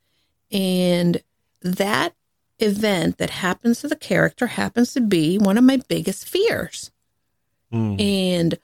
and 0.52 1.22
that 1.62 2.14
event 2.60 3.18
that 3.18 3.30
happens 3.30 3.82
to 3.82 3.88
the 3.88 3.96
character 3.96 4.48
happens 4.48 4.94
to 4.94 5.02
be 5.02 5.38
one 5.38 5.58
of 5.58 5.64
my 5.64 5.80
biggest 5.88 6.28
fears. 6.28 6.92
Mm. 7.72 8.02
And 8.02 8.60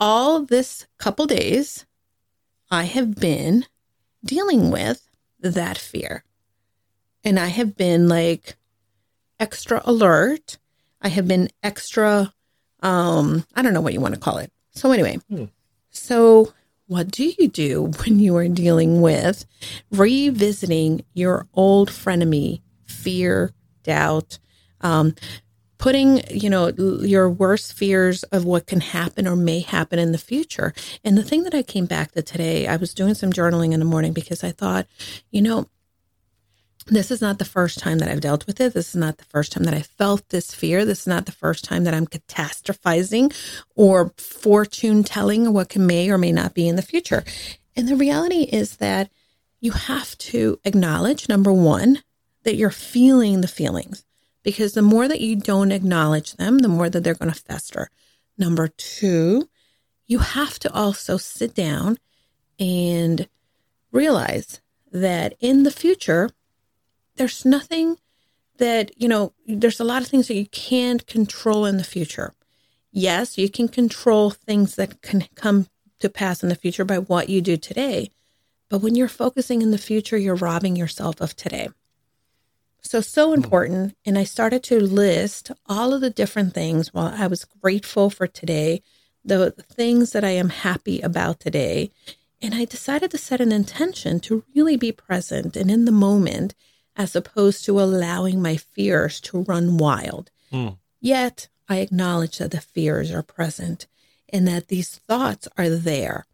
all 0.00 0.42
this 0.42 0.86
couple 0.98 1.26
days, 1.26 1.86
I 2.70 2.84
have 2.84 3.14
been 3.16 3.66
dealing 4.24 4.70
with 4.70 5.08
that 5.40 5.78
fear. 5.78 6.24
And 7.28 7.38
I 7.38 7.48
have 7.48 7.76
been 7.76 8.08
like 8.08 8.56
extra 9.38 9.82
alert. 9.84 10.56
I 11.02 11.08
have 11.08 11.28
been 11.28 11.50
extra, 11.62 12.32
um, 12.82 13.44
I 13.54 13.60
don't 13.60 13.74
know 13.74 13.82
what 13.82 13.92
you 13.92 14.00
want 14.00 14.14
to 14.14 14.20
call 14.20 14.38
it. 14.38 14.50
So, 14.70 14.92
anyway, 14.92 15.18
Hmm. 15.28 15.44
so 15.90 16.54
what 16.86 17.10
do 17.10 17.30
you 17.38 17.48
do 17.48 17.92
when 18.04 18.18
you 18.18 18.34
are 18.36 18.48
dealing 18.48 19.02
with 19.02 19.44
revisiting 19.90 21.04
your 21.12 21.46
old 21.52 21.90
frenemy, 21.90 22.62
fear, 22.86 23.52
doubt? 23.82 24.38
Um, 24.80 25.14
putting, 25.76 26.22
you 26.30 26.48
know, 26.48 26.68
your 27.02 27.28
worst 27.28 27.74
fears 27.74 28.22
of 28.24 28.46
what 28.46 28.66
can 28.66 28.80
happen 28.80 29.28
or 29.28 29.36
may 29.36 29.60
happen 29.60 29.98
in 29.98 30.12
the 30.12 30.18
future. 30.18 30.72
And 31.04 31.16
the 31.18 31.22
thing 31.22 31.42
that 31.44 31.54
I 31.54 31.62
came 31.62 31.84
back 31.84 32.12
to 32.12 32.22
today, 32.22 32.66
I 32.66 32.76
was 32.76 32.94
doing 32.94 33.12
some 33.12 33.34
journaling 33.34 33.72
in 33.74 33.80
the 33.80 33.84
morning 33.86 34.14
because 34.14 34.42
I 34.42 34.50
thought, 34.50 34.86
you 35.30 35.42
know, 35.42 35.68
this 36.88 37.10
is 37.10 37.20
not 37.20 37.38
the 37.38 37.44
first 37.44 37.78
time 37.78 37.98
that 37.98 38.08
I've 38.08 38.20
dealt 38.20 38.46
with 38.46 38.60
it. 38.60 38.74
This 38.74 38.90
is 38.90 38.96
not 38.96 39.18
the 39.18 39.24
first 39.24 39.52
time 39.52 39.64
that 39.64 39.74
I 39.74 39.82
felt 39.82 40.28
this 40.28 40.54
fear. 40.54 40.84
This 40.84 41.00
is 41.00 41.06
not 41.06 41.26
the 41.26 41.32
first 41.32 41.64
time 41.64 41.84
that 41.84 41.94
I'm 41.94 42.06
catastrophizing 42.06 43.34
or 43.76 44.12
fortune 44.16 45.04
telling 45.04 45.52
what 45.52 45.68
can 45.68 45.86
may 45.86 46.10
or 46.10 46.18
may 46.18 46.32
not 46.32 46.54
be 46.54 46.68
in 46.68 46.76
the 46.76 46.82
future. 46.82 47.24
And 47.76 47.88
the 47.88 47.96
reality 47.96 48.42
is 48.42 48.78
that 48.78 49.10
you 49.60 49.72
have 49.72 50.16
to 50.18 50.58
acknowledge 50.64 51.28
number 51.28 51.52
one, 51.52 52.02
that 52.44 52.56
you're 52.56 52.70
feeling 52.70 53.40
the 53.40 53.48
feelings 53.48 54.04
because 54.42 54.72
the 54.72 54.82
more 54.82 55.08
that 55.08 55.20
you 55.20 55.36
don't 55.36 55.72
acknowledge 55.72 56.34
them, 56.34 56.58
the 56.58 56.68
more 56.68 56.88
that 56.88 57.04
they're 57.04 57.14
going 57.14 57.32
to 57.32 57.38
fester. 57.38 57.90
Number 58.38 58.68
two, 58.68 59.48
you 60.06 60.20
have 60.20 60.58
to 60.60 60.72
also 60.72 61.18
sit 61.18 61.54
down 61.54 61.98
and 62.58 63.28
realize 63.92 64.60
that 64.90 65.34
in 65.40 65.64
the 65.64 65.70
future, 65.70 66.30
there's 67.18 67.44
nothing 67.44 67.98
that, 68.58 68.90
you 69.00 69.08
know, 69.08 69.32
there's 69.46 69.80
a 69.80 69.84
lot 69.84 70.02
of 70.02 70.08
things 70.08 70.28
that 70.28 70.36
you 70.36 70.46
can't 70.46 71.06
control 71.06 71.64
in 71.64 71.76
the 71.76 71.84
future. 71.84 72.32
Yes, 72.90 73.38
you 73.38 73.48
can 73.48 73.68
control 73.68 74.30
things 74.30 74.76
that 74.76 75.02
can 75.02 75.24
come 75.34 75.66
to 76.00 76.08
pass 76.08 76.42
in 76.42 76.48
the 76.48 76.54
future 76.54 76.84
by 76.84 76.98
what 76.98 77.28
you 77.28 77.40
do 77.40 77.56
today. 77.56 78.10
But 78.68 78.78
when 78.78 78.94
you're 78.94 79.08
focusing 79.08 79.62
in 79.62 79.70
the 79.70 79.78
future, 79.78 80.16
you're 80.16 80.34
robbing 80.34 80.76
yourself 80.76 81.20
of 81.20 81.34
today. 81.36 81.68
So, 82.82 83.00
so 83.00 83.28
hmm. 83.28 83.34
important. 83.34 83.96
And 84.04 84.18
I 84.18 84.24
started 84.24 84.62
to 84.64 84.80
list 84.80 85.50
all 85.66 85.92
of 85.92 86.00
the 86.00 86.10
different 86.10 86.54
things 86.54 86.92
while 86.94 87.14
I 87.16 87.26
was 87.26 87.44
grateful 87.44 88.10
for 88.10 88.26
today, 88.26 88.82
the 89.24 89.50
things 89.50 90.12
that 90.12 90.24
I 90.24 90.30
am 90.30 90.50
happy 90.50 91.00
about 91.00 91.40
today. 91.40 91.90
And 92.40 92.54
I 92.54 92.64
decided 92.64 93.10
to 93.10 93.18
set 93.18 93.40
an 93.40 93.50
intention 93.50 94.20
to 94.20 94.44
really 94.54 94.76
be 94.76 94.92
present 94.92 95.56
and 95.56 95.70
in 95.70 95.84
the 95.84 95.92
moment 95.92 96.54
as 96.98 97.14
opposed 97.14 97.64
to 97.64 97.80
allowing 97.80 98.42
my 98.42 98.56
fears 98.56 99.20
to 99.20 99.42
run 99.42 99.78
wild. 99.78 100.30
Mm. 100.52 100.76
Yet 101.00 101.48
I 101.68 101.76
acknowledge 101.76 102.38
that 102.38 102.50
the 102.50 102.60
fears 102.60 103.12
are 103.12 103.22
present 103.22 103.86
and 104.28 104.46
that 104.48 104.66
these 104.66 104.96
thoughts 104.96 105.46
are 105.56 105.70
there. 105.70 106.26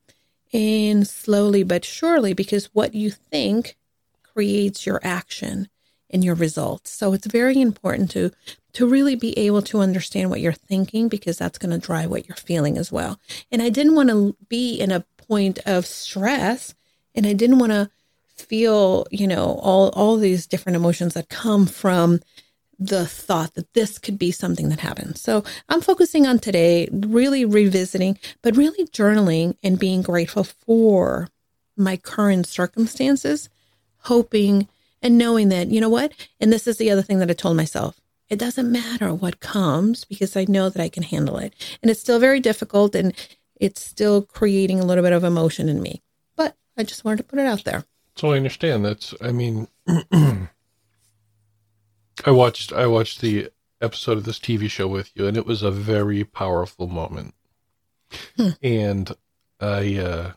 And 0.53 1.07
slowly 1.07 1.64
but 1.64 1.85
surely, 1.85 2.33
because 2.33 2.70
what 2.72 2.94
you 2.94 3.11
think 3.11 3.77
creates 4.22 4.87
your 4.87 5.00
action 5.05 5.68
and 6.09 6.24
your 6.24 6.35
results. 6.35 6.92
So 6.92 7.12
it's 7.12 7.27
very 7.27 7.61
important 7.61 8.11
to 8.12 8.31
to 8.74 8.88
really 8.88 9.14
be 9.14 9.38
able 9.38 9.62
to 9.62 9.79
understand 9.79 10.31
what 10.31 10.40
you're 10.40 10.53
thinking 10.53 11.07
because 11.07 11.38
that's 11.38 11.59
going 11.59 11.70
to 11.70 11.87
drive 11.87 12.11
what 12.11 12.27
you're 12.27 12.37
feeling 12.37 12.77
as 12.77 12.90
well. 12.90 13.20
And 13.53 13.62
I 13.62 13.68
didn't 13.68 13.94
want 13.94 14.09
to 14.09 14.37
be 14.48 14.74
in 14.74 14.90
a 14.90 15.05
point 15.16 15.61
of 15.64 15.87
stress 15.87 16.74
and 17.14 17.24
I 17.24 17.35
didn't 17.35 17.61
want 17.61 17.70
to 17.70 17.88
feel, 18.37 19.07
you 19.11 19.27
know, 19.27 19.59
all 19.62 19.90
all 19.90 20.16
these 20.16 20.47
different 20.47 20.77
emotions 20.77 21.14
that 21.14 21.29
come 21.29 21.66
from 21.66 22.20
the 22.79 23.07
thought 23.07 23.55
that 23.55 23.73
this 23.75 23.99
could 23.99 24.18
be 24.18 24.31
something 24.31 24.68
that 24.68 24.81
happens. 24.81 25.20
So 25.20 25.44
I'm 25.68 25.81
focusing 25.81 26.27
on 26.27 26.38
today, 26.38 26.88
really 26.92 27.44
revisiting, 27.44 28.18
but 28.42 28.57
really 28.57 28.87
journaling 28.87 29.57
and 29.62 29.79
being 29.79 30.03
grateful 30.03 30.44
for 30.44 31.29
my 31.77 31.97
current 31.97 32.47
circumstances, 32.47 33.49
hoping 33.99 34.68
and 35.03 35.18
knowing 35.18 35.51
that, 35.51 35.68
you 35.68 35.81
know 35.81 35.88
what? 35.88 36.12
And 36.40 36.53
this 36.53 36.66
is 36.66 36.79
the 36.79 36.90
other 36.90 37.03
thing 37.03 37.18
that 37.18 37.31
I 37.31 37.35
told 37.35 37.57
myself. 37.57 38.01
It 38.31 38.38
doesn't 38.38 38.73
matter 38.73 39.12
what 39.12 39.40
comes 39.40 40.05
because 40.05 40.37
I 40.37 40.47
know 40.49 40.68
that 40.70 40.83
I 40.83 40.88
can 40.88 41.03
handle 41.03 41.37
it. 41.38 41.53
And 41.83 41.90
it's 41.90 42.01
still 42.01 42.18
very 42.18 42.40
difficult 42.40 42.94
and 42.94 43.14
it's 43.61 43.85
still 43.85 44.23
creating 44.23 44.81
a 44.81 44.85
little 44.85 45.05
bit 45.05 45.12
of 45.12 45.25
emotion 45.25 45.68
in 45.68 45.83
me. 45.83 46.03
But 46.37 46.57
I 46.77 46.85
just 46.85 47.05
wanted 47.05 47.18
to 47.18 47.25
put 47.25 47.38
it 47.38 47.47
out 47.47 47.64
there. 47.64 47.85
So 48.16 48.33
I 48.33 48.37
understand. 48.37 48.85
That's 48.85 49.14
I 49.20 49.33
mean 49.33 49.68
I 49.87 50.48
watched 52.27 52.72
I 52.72 52.87
watched 52.87 53.20
the 53.20 53.50
episode 53.81 54.18
of 54.18 54.24
this 54.24 54.38
TV 54.38 54.70
show 54.70 54.87
with 54.87 55.11
you 55.14 55.27
and 55.27 55.37
it 55.37 55.46
was 55.46 55.62
a 55.62 55.70
very 55.70 56.24
powerful 56.24 56.87
moment. 56.87 57.35
Hmm. 58.37 58.50
And 58.62 59.16
I 59.61 59.96
uh 59.96 60.33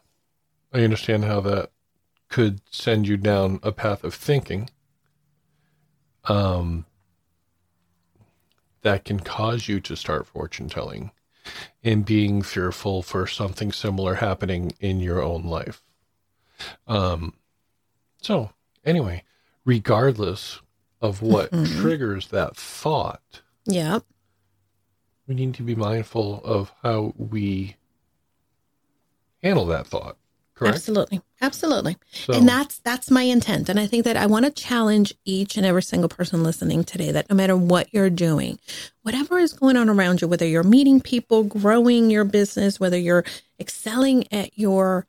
I 0.73 0.81
understand 0.83 1.25
how 1.25 1.39
that 1.41 1.71
could 2.29 2.61
send 2.71 3.07
you 3.07 3.15
down 3.15 3.59
a 3.63 3.71
path 3.71 4.03
of 4.03 4.13
thinking 4.13 4.69
um 6.25 6.85
that 8.81 9.05
can 9.05 9.19
cause 9.19 9.67
you 9.67 9.79
to 9.81 9.95
start 9.95 10.27
fortune 10.27 10.67
telling 10.67 11.11
and 11.83 12.05
being 12.05 12.41
fearful 12.41 13.01
for 13.01 13.27
something 13.27 13.71
similar 13.71 14.15
happening 14.15 14.73
in 14.79 14.99
your 14.99 15.21
own 15.21 15.43
life. 15.43 15.83
Um 16.87 17.33
so, 18.27 18.49
anyway, 18.83 19.23
regardless 19.63 20.59
of 20.99 21.21
what 21.21 21.49
mm-hmm. 21.49 21.79
triggers 21.79 22.27
that 22.27 22.57
thought, 22.57 23.41
yeah, 23.63 23.99
we 25.27 25.33
need 25.33 25.53
to 25.53 25.63
be 25.63 25.75
mindful 25.75 26.41
of 26.43 26.73
how 26.83 27.13
we 27.17 27.77
handle 29.41 29.65
that 29.67 29.87
thought. 29.87 30.17
Correct? 30.55 30.75
Absolutely. 30.75 31.21
Absolutely. 31.39 31.95
So, 32.11 32.33
and 32.33 32.49
that's 32.49 32.79
that's 32.79 33.09
my 33.09 33.21
intent. 33.21 33.69
And 33.69 33.79
I 33.79 33.87
think 33.87 34.03
that 34.03 34.17
I 34.17 34.25
want 34.25 34.43
to 34.43 34.51
challenge 34.51 35.13
each 35.23 35.55
and 35.55 35.65
every 35.65 35.83
single 35.83 36.09
person 36.09 36.43
listening 36.43 36.83
today 36.83 37.13
that 37.13 37.29
no 37.29 37.35
matter 37.37 37.55
what 37.55 37.93
you're 37.93 38.09
doing, 38.09 38.59
whatever 39.03 39.39
is 39.39 39.53
going 39.53 39.77
on 39.77 39.87
around 39.87 40.19
you, 40.19 40.27
whether 40.27 40.45
you're 40.45 40.63
meeting 40.63 40.99
people, 40.99 41.43
growing 41.43 42.09
your 42.09 42.25
business, 42.25 42.77
whether 42.77 42.97
you're 42.97 43.23
excelling 43.57 44.25
at 44.33 44.57
your 44.57 45.07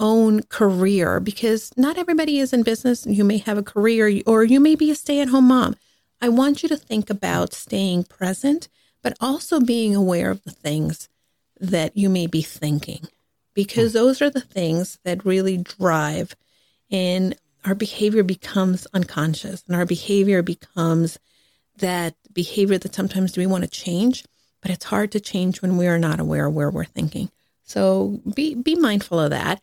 own 0.00 0.42
career 0.44 1.20
because 1.20 1.70
not 1.76 1.96
everybody 1.96 2.38
is 2.38 2.52
in 2.52 2.64
business. 2.64 3.06
You 3.06 3.22
may 3.24 3.38
have 3.38 3.58
a 3.58 3.62
career 3.62 4.20
or 4.26 4.42
you 4.42 4.58
may 4.58 4.74
be 4.74 4.90
a 4.90 4.94
stay 4.94 5.20
at 5.20 5.28
home 5.28 5.46
mom. 5.46 5.76
I 6.20 6.28
want 6.28 6.62
you 6.62 6.68
to 6.70 6.76
think 6.76 7.08
about 7.08 7.52
staying 7.52 8.04
present, 8.04 8.68
but 9.02 9.16
also 9.20 9.60
being 9.60 9.94
aware 9.94 10.30
of 10.30 10.42
the 10.42 10.50
things 10.50 11.08
that 11.60 11.96
you 11.96 12.08
may 12.08 12.26
be 12.26 12.42
thinking 12.42 13.06
because 13.54 13.92
those 13.92 14.22
are 14.22 14.30
the 14.30 14.40
things 14.40 14.98
that 15.04 15.24
really 15.24 15.58
drive 15.58 16.34
and 16.90 17.36
our 17.64 17.74
behavior 17.74 18.22
becomes 18.22 18.86
unconscious 18.94 19.62
and 19.66 19.76
our 19.76 19.84
behavior 19.84 20.42
becomes 20.42 21.18
that 21.78 22.14
behavior 22.32 22.78
that 22.78 22.94
sometimes 22.94 23.36
we 23.36 23.46
want 23.46 23.64
to 23.64 23.70
change, 23.70 24.24
but 24.62 24.70
it's 24.70 24.86
hard 24.86 25.12
to 25.12 25.20
change 25.20 25.60
when 25.62 25.76
we 25.76 25.86
are 25.86 25.98
not 25.98 26.20
aware 26.20 26.46
of 26.46 26.54
where 26.54 26.70
we're 26.70 26.84
thinking. 26.84 27.30
So 27.64 28.20
be 28.34 28.54
be 28.54 28.74
mindful 28.74 29.20
of 29.20 29.30
that. 29.30 29.62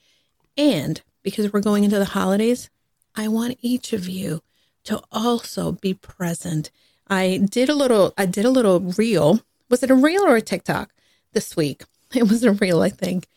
And 0.58 1.02
because 1.24 1.54
we're 1.54 1.62
going 1.62 1.84
into 1.84 2.00
the 2.00 2.06
holidays, 2.06 2.70
I 3.16 3.28
want 3.28 3.60
each 3.62 3.94
of 3.94 4.08
you 4.10 4.42
to 4.86 5.02
also 5.12 5.74
be 5.74 5.94
present. 5.94 6.72
I 7.08 7.46
did 7.50 7.70
a 7.70 7.76
little 7.76 8.14
I 8.18 8.26
did 8.26 8.46
a 8.46 8.50
little 8.50 8.80
reel. 8.80 9.42
Was 9.70 9.84
it 9.84 9.92
a 9.92 9.96
reel 9.96 10.26
or 10.26 10.36
a 10.36 10.42
TikTok 10.42 10.94
this 11.34 11.56
week? 11.56 11.84
It 12.16 12.30
was 12.30 12.42
a 12.46 12.54
reel, 12.54 12.82
I 12.82 12.90
think. 12.90 13.28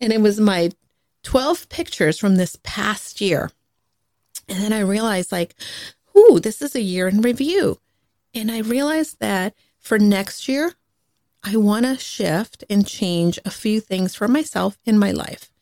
And 0.00 0.12
it 0.12 0.20
was 0.20 0.40
my 0.40 0.70
12 1.22 1.68
pictures 1.68 2.18
from 2.18 2.34
this 2.34 2.58
past 2.64 3.20
year. 3.20 3.52
And 4.48 4.58
then 4.58 4.72
I 4.72 4.80
realized 4.80 5.30
like, 5.30 5.54
ooh, 6.16 6.40
this 6.40 6.60
is 6.60 6.74
a 6.74 6.80
year 6.80 7.06
in 7.06 7.20
review. 7.20 7.78
And 8.34 8.50
I 8.50 8.58
realized 8.58 9.20
that 9.20 9.54
for 9.78 9.96
next 9.98 10.48
year, 10.48 10.74
I 11.44 11.56
want 11.56 11.86
to 11.86 11.96
shift 11.98 12.64
and 12.68 12.84
change 12.84 13.38
a 13.44 13.50
few 13.50 13.80
things 13.80 14.16
for 14.16 14.26
myself 14.26 14.76
in 14.84 14.98
my 14.98 15.12
life. 15.12 15.52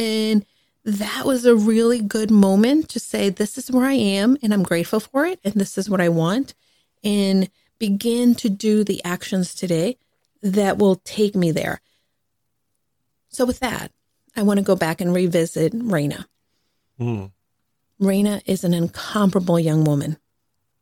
And 0.00 0.46
that 0.82 1.26
was 1.26 1.44
a 1.44 1.54
really 1.54 2.00
good 2.00 2.30
moment 2.30 2.88
to 2.90 2.98
say, 2.98 3.28
this 3.28 3.58
is 3.58 3.70
where 3.70 3.84
I 3.84 3.92
am 3.92 4.38
and 4.42 4.54
I'm 4.54 4.62
grateful 4.62 4.98
for 4.98 5.26
it. 5.26 5.38
And 5.44 5.54
this 5.54 5.76
is 5.76 5.90
what 5.90 6.00
I 6.00 6.08
want. 6.08 6.54
And 7.04 7.50
begin 7.78 8.34
to 8.36 8.48
do 8.48 8.82
the 8.82 9.04
actions 9.04 9.54
today 9.54 9.98
that 10.42 10.78
will 10.78 10.96
take 10.96 11.34
me 11.34 11.50
there. 11.50 11.82
So, 13.28 13.44
with 13.44 13.60
that, 13.60 13.92
I 14.34 14.42
want 14.42 14.58
to 14.58 14.64
go 14.64 14.74
back 14.74 15.02
and 15.02 15.14
revisit 15.14 15.74
Raina. 15.74 16.24
Mm. 16.98 17.30
Raina 18.00 18.40
is 18.46 18.64
an 18.64 18.72
incomparable 18.72 19.60
young 19.60 19.84
woman. 19.84 20.16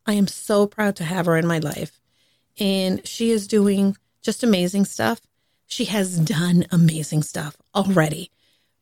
I 0.06 0.12
am 0.12 0.28
so 0.28 0.66
proud 0.66 0.94
to 0.96 1.04
have 1.04 1.26
her 1.26 1.36
in 1.36 1.46
my 1.46 1.58
life. 1.58 2.00
And 2.58 3.06
she 3.06 3.30
is 3.30 3.48
doing 3.48 3.96
just 4.22 4.44
amazing 4.44 4.84
stuff. 4.84 5.20
She 5.66 5.86
has 5.86 6.18
done 6.18 6.66
amazing 6.70 7.24
stuff 7.24 7.56
already. 7.74 8.30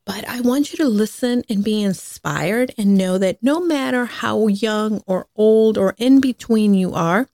But 0.06 0.26
I 0.28 0.40
want 0.40 0.72
you 0.72 0.78
to 0.78 0.88
listen 0.88 1.42
and 1.50 1.64
be 1.64 1.82
inspired 1.82 2.72
and 2.78 2.96
know 2.96 3.18
that 3.18 3.42
no 3.42 3.60
matter 3.60 4.04
how 4.04 4.46
young 4.46 5.02
or 5.04 5.26
old 5.34 5.76
or 5.76 5.96
in 5.98 6.20
between 6.20 6.74
you 6.74 6.94
are, 6.94 7.28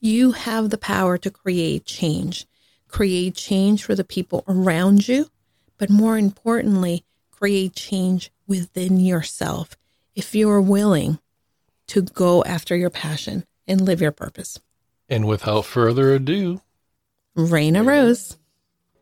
you 0.00 0.32
have 0.32 0.70
the 0.70 0.78
power 0.78 1.16
to 1.18 1.30
create 1.30 1.84
change. 1.84 2.46
Create 2.88 3.36
change 3.36 3.84
for 3.84 3.94
the 3.94 4.02
people 4.02 4.42
around 4.48 5.06
you, 5.06 5.30
but 5.78 5.88
more 5.88 6.18
importantly, 6.18 7.04
create 7.30 7.74
change 7.74 8.32
within 8.48 8.98
yourself 8.98 9.76
if 10.16 10.34
you 10.34 10.50
are 10.50 10.60
willing 10.60 11.20
to 11.86 12.02
go 12.02 12.42
after 12.42 12.74
your 12.74 12.90
passion 12.90 13.44
and 13.68 13.80
live 13.80 14.00
your 14.00 14.10
purpose. 14.10 14.58
And 15.08 15.28
without 15.28 15.64
further 15.64 16.12
ado, 16.12 16.60
Raina 17.36 17.86
Rose. 17.86 18.36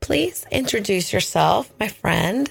Please 0.01 0.47
introduce 0.51 1.13
yourself, 1.13 1.73
my 1.81 1.89
friend. 1.89 2.51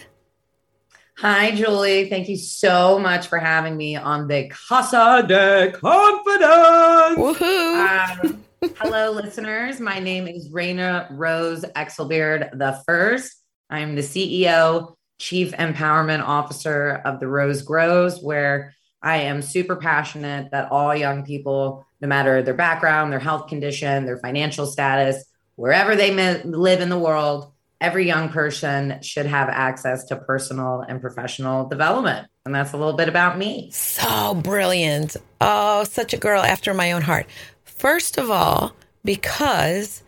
Hi, 1.20 1.50
Julie. 1.50 2.08
Thank 2.10 2.30
you 2.30 2.38
so 2.38 3.00
much 3.00 3.26
for 3.26 3.40
having 3.40 3.76
me 3.76 3.96
on 3.96 4.28
the 4.28 4.50
Casa 4.50 5.26
de 5.28 5.72
Confidence. 5.72 7.18
Woohoo! 7.18 8.24
Um, 8.24 8.44
hello, 8.78 9.10
listeners. 9.10 9.80
My 9.80 9.98
name 9.98 10.28
is 10.28 10.50
Raina 10.50 11.08
Rose 11.10 11.66
Exelbeard 11.76 12.56
the 12.60 12.84
First. 12.86 13.36
I'm 13.68 13.96
the 13.96 14.04
CEO, 14.04 14.94
Chief 15.18 15.54
Empowerment 15.54 16.22
Officer 16.22 17.02
of 17.04 17.20
the 17.20 17.28
Rose 17.28 17.64
Grows, 17.64 18.22
where 18.22 18.76
I 19.02 19.22
am 19.22 19.42
super 19.42 19.76
passionate 19.76 20.52
that 20.52 20.72
all 20.72 20.96
young 20.96 21.26
people, 21.26 21.84
no 22.00 22.08
matter 22.08 22.44
their 22.44 22.54
background, 22.54 23.12
their 23.12 23.18
health 23.18 23.48
condition, 23.48 24.06
their 24.06 24.20
financial 24.20 24.68
status, 24.68 25.26
wherever 25.56 25.96
they 25.96 26.14
live 26.44 26.82
in 26.82 26.90
the 26.90 27.00
world, 27.00 27.52
every 27.80 28.06
young 28.06 28.30
person 28.30 29.02
should 29.02 29.26
have 29.26 29.50
access 29.50 30.06
to 30.06 30.16
personal 30.16 30.82
and 30.88 31.02
professional 31.02 31.68
development. 31.68 32.28
And 32.46 32.56
that's 32.56 32.74
a 32.74 32.78
little 32.78 32.94
bit 32.94 33.10
about 33.10 33.38
me. 33.38 33.70
So 33.72 34.36
brilliant. 34.36 35.18
Oh, 35.42 35.84
such 35.84 36.14
a 36.14 36.18
girl 36.18 36.42
after 36.42 36.74
my 36.74 36.92
own 36.92 37.02
heart. 37.02 37.28
First 37.64 38.18
of 38.18 38.32
all, 38.32 38.74
because 39.04 40.04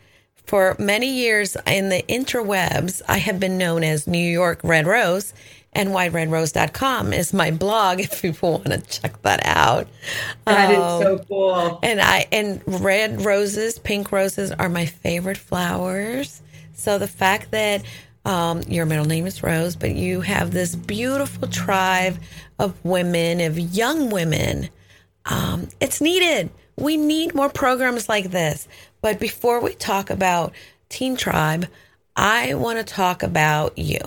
for 0.46 0.76
many 0.80 1.08
years 1.08 1.56
in 1.68 1.90
the 1.90 2.04
interwebs, 2.10 3.02
I 3.08 3.18
have 3.18 3.40
been 3.40 3.58
known 3.58 3.84
as 3.84 4.08
New 4.08 4.18
York 4.18 4.60
Red 4.64 4.88
Rose 4.88 5.34
and 5.74 5.90
whiteredrose.com 5.90 7.14
is 7.14 7.34
my 7.34 7.52
blog 7.52 8.00
if 8.00 8.22
people 8.22 8.54
want 8.54 8.68
to 8.68 8.82
check 8.82 9.22
that 9.22 9.42
out. 9.46 9.88
That 10.46 10.74
um, 10.76 11.02
is 11.02 11.06
so 11.06 11.26
cool. 11.28 11.80
And 11.84 12.02
I 12.02 12.28
and 12.32 12.62
red 12.66 13.22
roses, 13.22 13.78
pink 13.80 14.12
roses 14.12 14.52
are 14.52 14.70
my 14.70 14.86
favorite 14.86 15.38
flowers. 15.38 16.42
So 16.80 16.98
the 16.98 17.08
fact 17.08 17.52
that 17.52 17.84
um, 18.26 18.62
your 18.68 18.86
middle 18.86 19.06
name 19.06 19.26
is 19.28 19.44
Rose, 19.44 19.76
but 19.76 19.96
you 19.96 20.22
have 20.22 20.52
this 20.52 20.76
beautiful 20.76 21.48
tribe 21.48 22.18
of 22.58 22.74
women, 22.86 23.42
of 23.42 23.60
young 23.60 24.10
women, 24.10 24.70
um, 25.26 25.68
it's 25.80 26.00
needed. 26.02 26.50
We 26.78 26.96
need 26.96 27.36
more 27.36 27.50
programs 27.50 28.08
like 28.08 28.32
this. 28.32 28.68
But 29.02 29.20
before 29.20 29.62
we 29.62 29.74
talk 29.76 30.10
about 30.10 30.54
Teen 30.90 31.16
Tribe, 31.16 31.68
I 32.16 32.54
want 32.54 32.80
to 32.80 32.84
talk 32.84 33.24
about 33.24 33.78
you. 33.78 34.00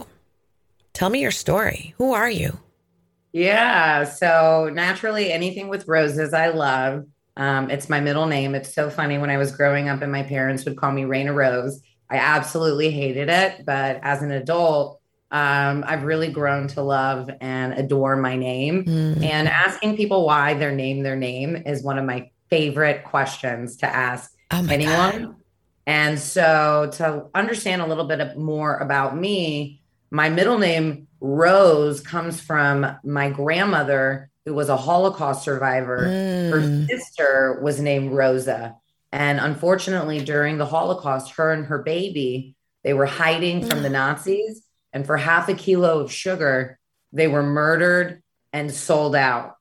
Tell 0.93 1.11
me 1.11 1.21
your 1.21 1.31
story. 1.31 1.95
Who 1.99 2.13
are 2.13 2.31
you? 2.31 2.59
Yeah. 3.33 4.05
So 4.05 4.71
naturally, 4.73 5.33
anything 5.33 5.69
with 5.69 5.89
roses, 5.89 6.35
I 6.35 6.49
love. 6.49 7.07
Um, 7.37 7.71
it's 7.71 7.89
my 7.89 8.01
middle 8.01 8.27
name. 8.27 8.55
It's 8.55 8.75
so 8.75 8.91
funny 8.91 9.17
when 9.17 9.31
I 9.31 9.39
was 9.39 9.53
growing 9.53 9.89
up 9.89 10.03
and 10.03 10.13
my 10.13 10.23
parents 10.23 10.65
would 10.65 10.77
call 10.77 10.93
me 10.93 11.03
Raina 11.03 11.35
Rose. 11.35 11.81
I 12.13 12.17
absolutely 12.17 12.91
hated 12.91 13.31
it. 13.31 13.65
But 13.65 14.01
as 14.03 14.23
an 14.23 14.31
adult, 14.31 15.01
um, 15.31 15.83
I've 15.87 16.05
really 16.05 16.31
grown 16.31 16.69
to 16.69 16.83
love 16.83 17.31
and 17.41 17.73
adore 17.73 18.17
my 18.17 18.37
name. 18.37 18.85
Mm. 18.85 19.25
And 19.25 19.49
asking 19.49 19.97
people 19.97 20.27
why 20.27 20.55
their 20.55 20.73
name 20.73 21.03
their 21.03 21.17
name 21.17 21.57
is 21.57 21.83
one 21.83 21.99
of 21.99 22.05
my 22.05 22.31
favorite 22.51 23.05
questions 23.05 23.79
to 23.79 23.87
ask 23.87 24.31
oh 24.51 24.67
anyone. 24.71 25.23
God. 25.23 25.35
And 25.87 26.19
so 26.19 26.91
to 26.95 27.27
understand 27.35 27.81
a 27.81 27.87
little 27.87 28.05
bit 28.05 28.37
more 28.37 28.77
about 28.77 29.17
me, 29.17 29.81
my 30.11 30.29
middle 30.29 30.59
name, 30.59 31.09
Rose, 31.21 32.01
comes 32.03 32.39
from 32.41 32.87
my 33.03 33.31
grandmother, 33.31 34.31
who 34.45 34.53
was 34.53 34.69
a 34.69 34.77
Holocaust 34.77 35.45
survivor. 35.45 36.07
Mm. 36.07 36.51
Her 36.51 36.87
sister 36.87 37.61
was 37.63 37.81
named 37.81 38.13
Rosa. 38.13 38.77
And 39.13 39.39
unfortunately, 39.39 40.25
during 40.25 40.59
the 40.59 40.67
Holocaust, 40.67 41.35
her 41.35 41.53
and 41.53 41.67
her 41.67 41.83
baby, 41.83 42.57
they 42.83 42.95
were 42.95 43.07
hiding 43.07 43.67
from 43.67 43.83
the 43.83 43.89
mm. 43.89 43.93
Nazis. 43.93 44.63
And 44.93 45.07
for 45.07 45.17
half 45.17 45.49
a 45.49 45.55
kilo 45.55 46.01
of 46.01 46.13
sugar, 46.13 46.79
they 47.13 47.29
were 47.29 47.43
murdered 47.43 48.23
and 48.53 48.73
sold 48.73 49.15
out. 49.15 49.57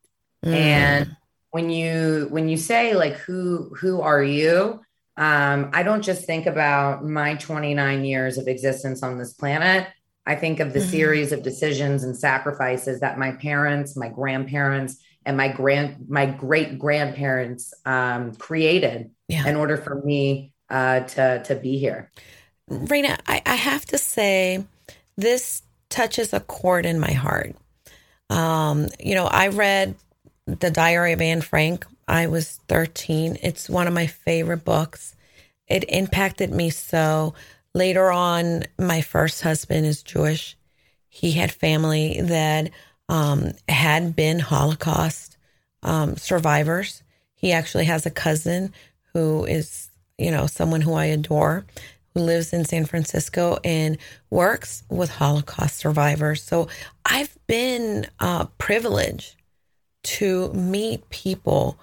Mm. 0.46 0.54
And 0.54 1.18
when 1.52 1.70
you 1.70 2.28
when 2.30 2.48
you 2.48 2.56
say 2.56 2.96
like 2.96 3.18
who 3.18 3.76
who 3.76 4.00
are 4.00 4.24
you 4.24 4.80
um, 5.18 5.70
i 5.74 5.84
don't 5.84 6.02
just 6.02 6.24
think 6.24 6.46
about 6.46 7.04
my 7.04 7.36
29 7.36 8.06
years 8.06 8.38
of 8.38 8.48
existence 8.48 9.04
on 9.04 9.18
this 9.18 9.34
planet 9.34 9.86
I 10.26 10.36
think 10.36 10.60
of 10.60 10.74
the 10.74 10.80
mm-hmm. 10.80 10.90
series 10.90 11.32
of 11.32 11.44
decisions 11.44 12.04
and 12.04 12.16
sacrifices 12.16 13.00
that 13.00 13.18
my 13.18 13.32
parents, 13.32 13.98
my 13.98 14.10
grandparents, 14.10 14.98
and 15.26 15.38
my 15.38 15.50
grand 15.50 16.06
my 16.10 16.26
great 16.26 16.80
grandparents 16.80 17.74
um, 17.86 18.34
created 18.36 19.12
yeah. 19.32 19.48
in 19.48 19.56
order 19.56 19.78
for 19.78 19.96
me 19.96 20.54
uh, 20.70 21.02
to 21.02 21.42
to 21.44 21.56
be 21.56 21.78
here. 21.78 22.12
Raina, 22.70 23.20
I, 23.28 23.42
I, 23.46 23.56
have 23.56 23.86
to 23.88 23.98
say, 23.98 24.64
this 25.18 25.62
touches 25.90 26.32
a 26.32 26.40
chord 26.40 26.86
in 26.86 27.00
my 27.00 27.12
heart. 27.12 27.56
Um, 28.30 28.88
you 28.98 29.14
know, 29.14 29.26
I 29.26 29.50
read 29.50 29.96
the 30.46 30.72
Diary 30.72 31.12
of 31.12 31.22
Anne 31.22 31.42
Frank. 31.42 31.86
I 32.08 32.28
was 32.28 32.60
13. 32.70 33.38
It's 33.42 33.70
one 33.70 33.88
of 33.88 33.94
my 33.94 34.08
favorite 34.08 34.64
books. 34.64 35.16
It 35.68 35.86
impacted 35.90 36.52
me 36.52 36.70
so. 36.70 37.34
Later 37.74 38.12
on, 38.12 38.64
my 38.78 39.02
first 39.02 39.42
husband 39.42 39.86
is 39.86 40.04
Jewish. 40.04 40.58
He 41.08 41.34
had 41.34 41.52
family 41.52 42.22
that 42.22 42.70
um, 43.10 43.52
had 43.68 44.16
been 44.16 44.40
Holocaust 44.40 45.38
um, 45.84 46.16
survivors. 46.16 47.04
He 47.34 47.52
actually 47.52 47.86
has 47.86 48.06
a 48.06 48.12
cousin 48.12 48.74
who 49.14 49.46
is, 49.46 49.90
you 50.18 50.32
know, 50.32 50.48
someone 50.48 50.82
who 50.82 50.94
I 50.94 51.06
adore, 51.06 51.66
who 52.14 52.22
lives 52.22 52.54
in 52.54 52.66
San 52.66 52.86
Francisco 52.86 53.58
and 53.64 53.98
works 54.30 54.84
with 54.90 55.10
Holocaust 55.10 55.78
survivors. 55.78 56.44
So 56.44 56.68
I've 57.06 57.38
been 57.48 58.08
uh, 58.20 58.46
privileged 58.58 59.36
to 60.04 60.52
meet 60.54 61.10
people 61.10 61.78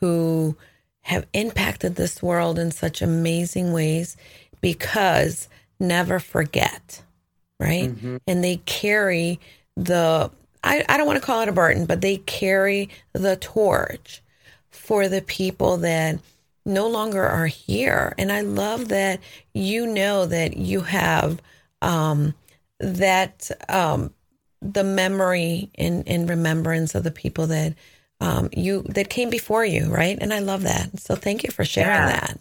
who 0.00 0.56
have 1.02 1.26
impacted 1.32 1.94
this 1.94 2.22
world 2.22 2.58
in 2.58 2.70
such 2.70 3.02
amazing 3.02 3.72
ways 3.72 4.16
because 4.60 5.48
never 5.80 6.18
forget, 6.18 7.02
right? 7.58 7.90
Mm-hmm. 7.90 8.16
And 8.26 8.44
they 8.44 8.56
carry 8.66 9.40
the, 9.76 10.30
I, 10.62 10.84
I 10.88 10.96
don't 10.96 11.06
want 11.06 11.18
to 11.18 11.24
call 11.24 11.40
it 11.40 11.48
a 11.48 11.52
burden, 11.52 11.86
but 11.86 12.00
they 12.00 12.18
carry 12.18 12.90
the 13.12 13.36
torch 13.36 14.22
for 14.70 15.08
the 15.08 15.22
people 15.22 15.78
that 15.78 16.18
no 16.68 16.86
longer 16.86 17.26
are 17.26 17.46
here. 17.46 18.14
And 18.18 18.30
I 18.30 18.42
love 18.42 18.88
that 18.88 19.20
you 19.54 19.86
know 19.86 20.26
that 20.26 20.56
you 20.56 20.82
have 20.82 21.40
um, 21.82 22.34
that 22.78 23.50
um, 23.68 24.12
the 24.60 24.84
memory 24.84 25.70
and, 25.76 26.06
and 26.06 26.28
remembrance 26.28 26.94
of 26.94 27.04
the 27.04 27.10
people 27.10 27.46
that 27.48 27.74
um, 28.20 28.48
you 28.52 28.82
that 28.88 29.10
came 29.10 29.30
before 29.30 29.64
you, 29.64 29.86
right? 29.86 30.18
And 30.20 30.32
I 30.32 30.40
love 30.40 30.62
that. 30.62 30.98
So 31.00 31.14
thank 31.14 31.44
you 31.44 31.50
for 31.50 31.64
sharing 31.64 31.90
yeah. 31.90 32.10
that. 32.10 32.38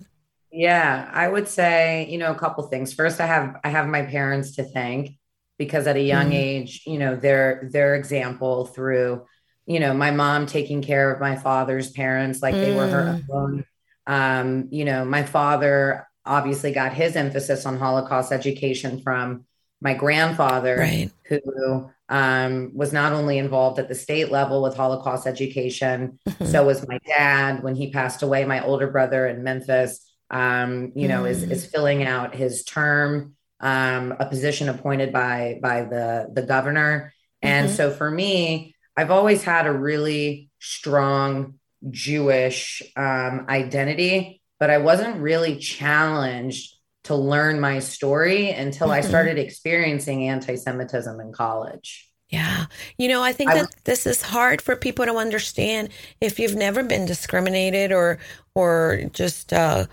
Yeah, 0.52 1.10
I 1.14 1.28
would 1.28 1.48
say, 1.48 2.08
you 2.10 2.18
know, 2.18 2.32
a 2.32 2.36
couple 2.36 2.64
things. 2.64 2.94
First, 2.94 3.20
I 3.20 3.28
have 3.28 3.58
I 3.64 3.70
have 3.70 3.88
my 3.88 4.04
parents 4.04 4.56
to 4.56 4.64
thank 4.64 5.12
because 5.60 5.86
at 5.88 5.96
a 5.96 6.02
young 6.02 6.32
mm. 6.32 6.36
age, 6.36 6.84
you 6.86 6.98
know, 6.98 7.16
their 7.16 7.70
their 7.72 7.96
example 7.96 8.66
through, 8.66 9.26
you 9.66 9.80
know, 9.80 9.94
my 9.94 10.12
mom 10.12 10.48
taking 10.48 10.82
care 10.82 11.12
of 11.12 11.20
my 11.20 11.36
father's 11.36 11.92
parents 11.92 12.42
like 12.42 12.56
mm. 12.56 12.62
they 12.62 12.76
were 12.76 12.88
her 12.88 13.20
mm. 13.20 13.24
own. 13.32 13.66
Um, 14.08 14.70
you 14.72 14.86
know, 14.86 15.06
my 15.06 15.24
father 15.24 16.08
obviously 16.26 16.72
got 16.72 16.94
his 16.94 17.16
emphasis 17.16 17.66
on 17.66 17.78
Holocaust 17.78 18.32
education 18.32 19.02
from 19.02 19.46
my 19.80 19.94
grandfather, 19.94 20.78
right. 20.78 21.12
who 21.26 21.92
um, 22.10 22.72
was 22.74 22.92
not 22.92 23.14
only 23.14 23.38
involved 23.38 23.78
at 23.78 23.88
the 23.88 23.96
state 23.96 24.32
level 24.32 24.64
with 24.64 24.76
Holocaust 24.76 25.28
education, 25.28 26.18
mm-hmm. 26.28 26.46
so 26.46 26.66
was 26.66 26.88
my 26.88 27.00
dad 27.06 27.62
when 27.62 27.76
he 27.76 27.92
passed 27.92 28.24
away, 28.24 28.44
my 28.46 28.66
older 28.66 28.90
brother 28.90 29.28
in 29.28 29.44
Memphis 29.44 30.08
um, 30.30 30.92
you 30.96 31.08
know, 31.08 31.24
mm. 31.24 31.30
is 31.30 31.44
is 31.44 31.66
filling 31.66 32.04
out 32.04 32.36
his 32.36 32.64
term, 32.64 33.36
um, 33.60 34.14
a 34.20 34.26
position 34.26 34.70
appointed 34.70 35.14
by 35.14 35.60
by 35.62 35.84
the 35.84 36.30
the 36.34 36.42
governor. 36.42 37.14
And 37.42 37.68
mm-hmm. 37.68 37.76
so 37.76 37.92
for 37.92 38.10
me, 38.10 38.76
I've 38.96 39.12
always 39.12 39.44
had 39.44 39.68
a 39.68 39.72
really 39.72 40.50
strong 40.60 41.57
Jewish 41.90 42.82
um, 42.96 43.46
identity, 43.50 44.42
but 44.60 44.70
I 44.70 44.80
wasn't 44.80 45.18
really 45.18 45.58
challenged 45.58 46.76
to 47.06 47.16
learn 47.16 47.60
my 47.60 47.80
story 47.80 48.52
until 48.52 48.88
mm-hmm. 48.88 49.06
I 49.06 49.08
started 49.08 49.38
experiencing 49.38 50.28
anti-Semitism 50.28 51.20
in 51.20 51.32
college. 51.32 52.10
Yeah. 52.30 52.66
You 52.98 53.08
know, 53.08 53.24
I 53.24 53.32
think 53.32 53.52
that 53.52 53.74
this 53.86 54.06
is 54.06 54.22
hard 54.22 54.62
for 54.62 54.76
people 54.76 55.06
to 55.06 55.16
understand 55.16 55.90
if 56.20 56.40
you've 56.40 56.56
never 56.56 56.84
been 56.84 57.06
discriminated 57.06 57.94
or 57.94 58.20
or 58.54 59.04
just 59.14 59.54
uh, 59.54 59.86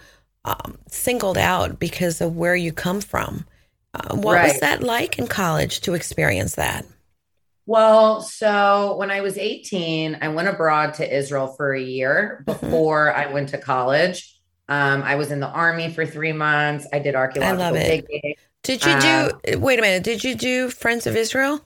um, 0.44 0.77
singled 0.88 1.38
out 1.38 1.79
because 1.79 2.20
of 2.20 2.37
where 2.37 2.57
you 2.57 2.73
come 2.73 3.01
from. 3.01 3.44
Uh, 3.94 4.16
what 4.16 4.35
right. 4.35 4.49
was 4.51 4.61
that 4.61 4.83
like 4.83 5.18
in 5.18 5.29
college 5.29 5.81
to 5.83 5.94
experience 5.94 6.57
that? 6.57 6.85
Well, 7.66 8.20
so 8.20 8.96
when 8.98 9.11
I 9.11 9.20
was 9.22 9.38
18, 9.38 10.18
I 10.20 10.29
went 10.29 10.48
abroad 10.48 10.94
to 10.94 11.16
Israel 11.16 11.48
for 11.48 11.72
a 11.72 11.81
year 11.81 12.44
mm-hmm. 12.46 12.66
before. 12.66 13.14
I 13.14 13.33
went 13.33 13.48
to 13.50 13.59
college. 13.59 14.38
Um, 14.68 15.03
I 15.03 15.14
was 15.16 15.31
in 15.31 15.40
the 15.40 15.48
army 15.48 15.92
for 15.92 16.07
three 16.07 16.33
months. 16.33 16.87
I 16.92 16.98
did 16.98 17.14
archaeological 17.14 17.62
I 17.62 17.66
love 17.66 17.77
it. 17.77 18.07
digging. 18.09 18.35
Did 18.62 18.85
you 18.85 18.98
do? 19.00 19.59
wait 19.59 19.79
a 19.79 19.83
minute. 19.83 20.05
Did 20.05 20.24
you 20.24 20.35
do 20.35 20.70
Friends 20.70 21.07
of 21.07 21.16
Israel? 21.16 21.61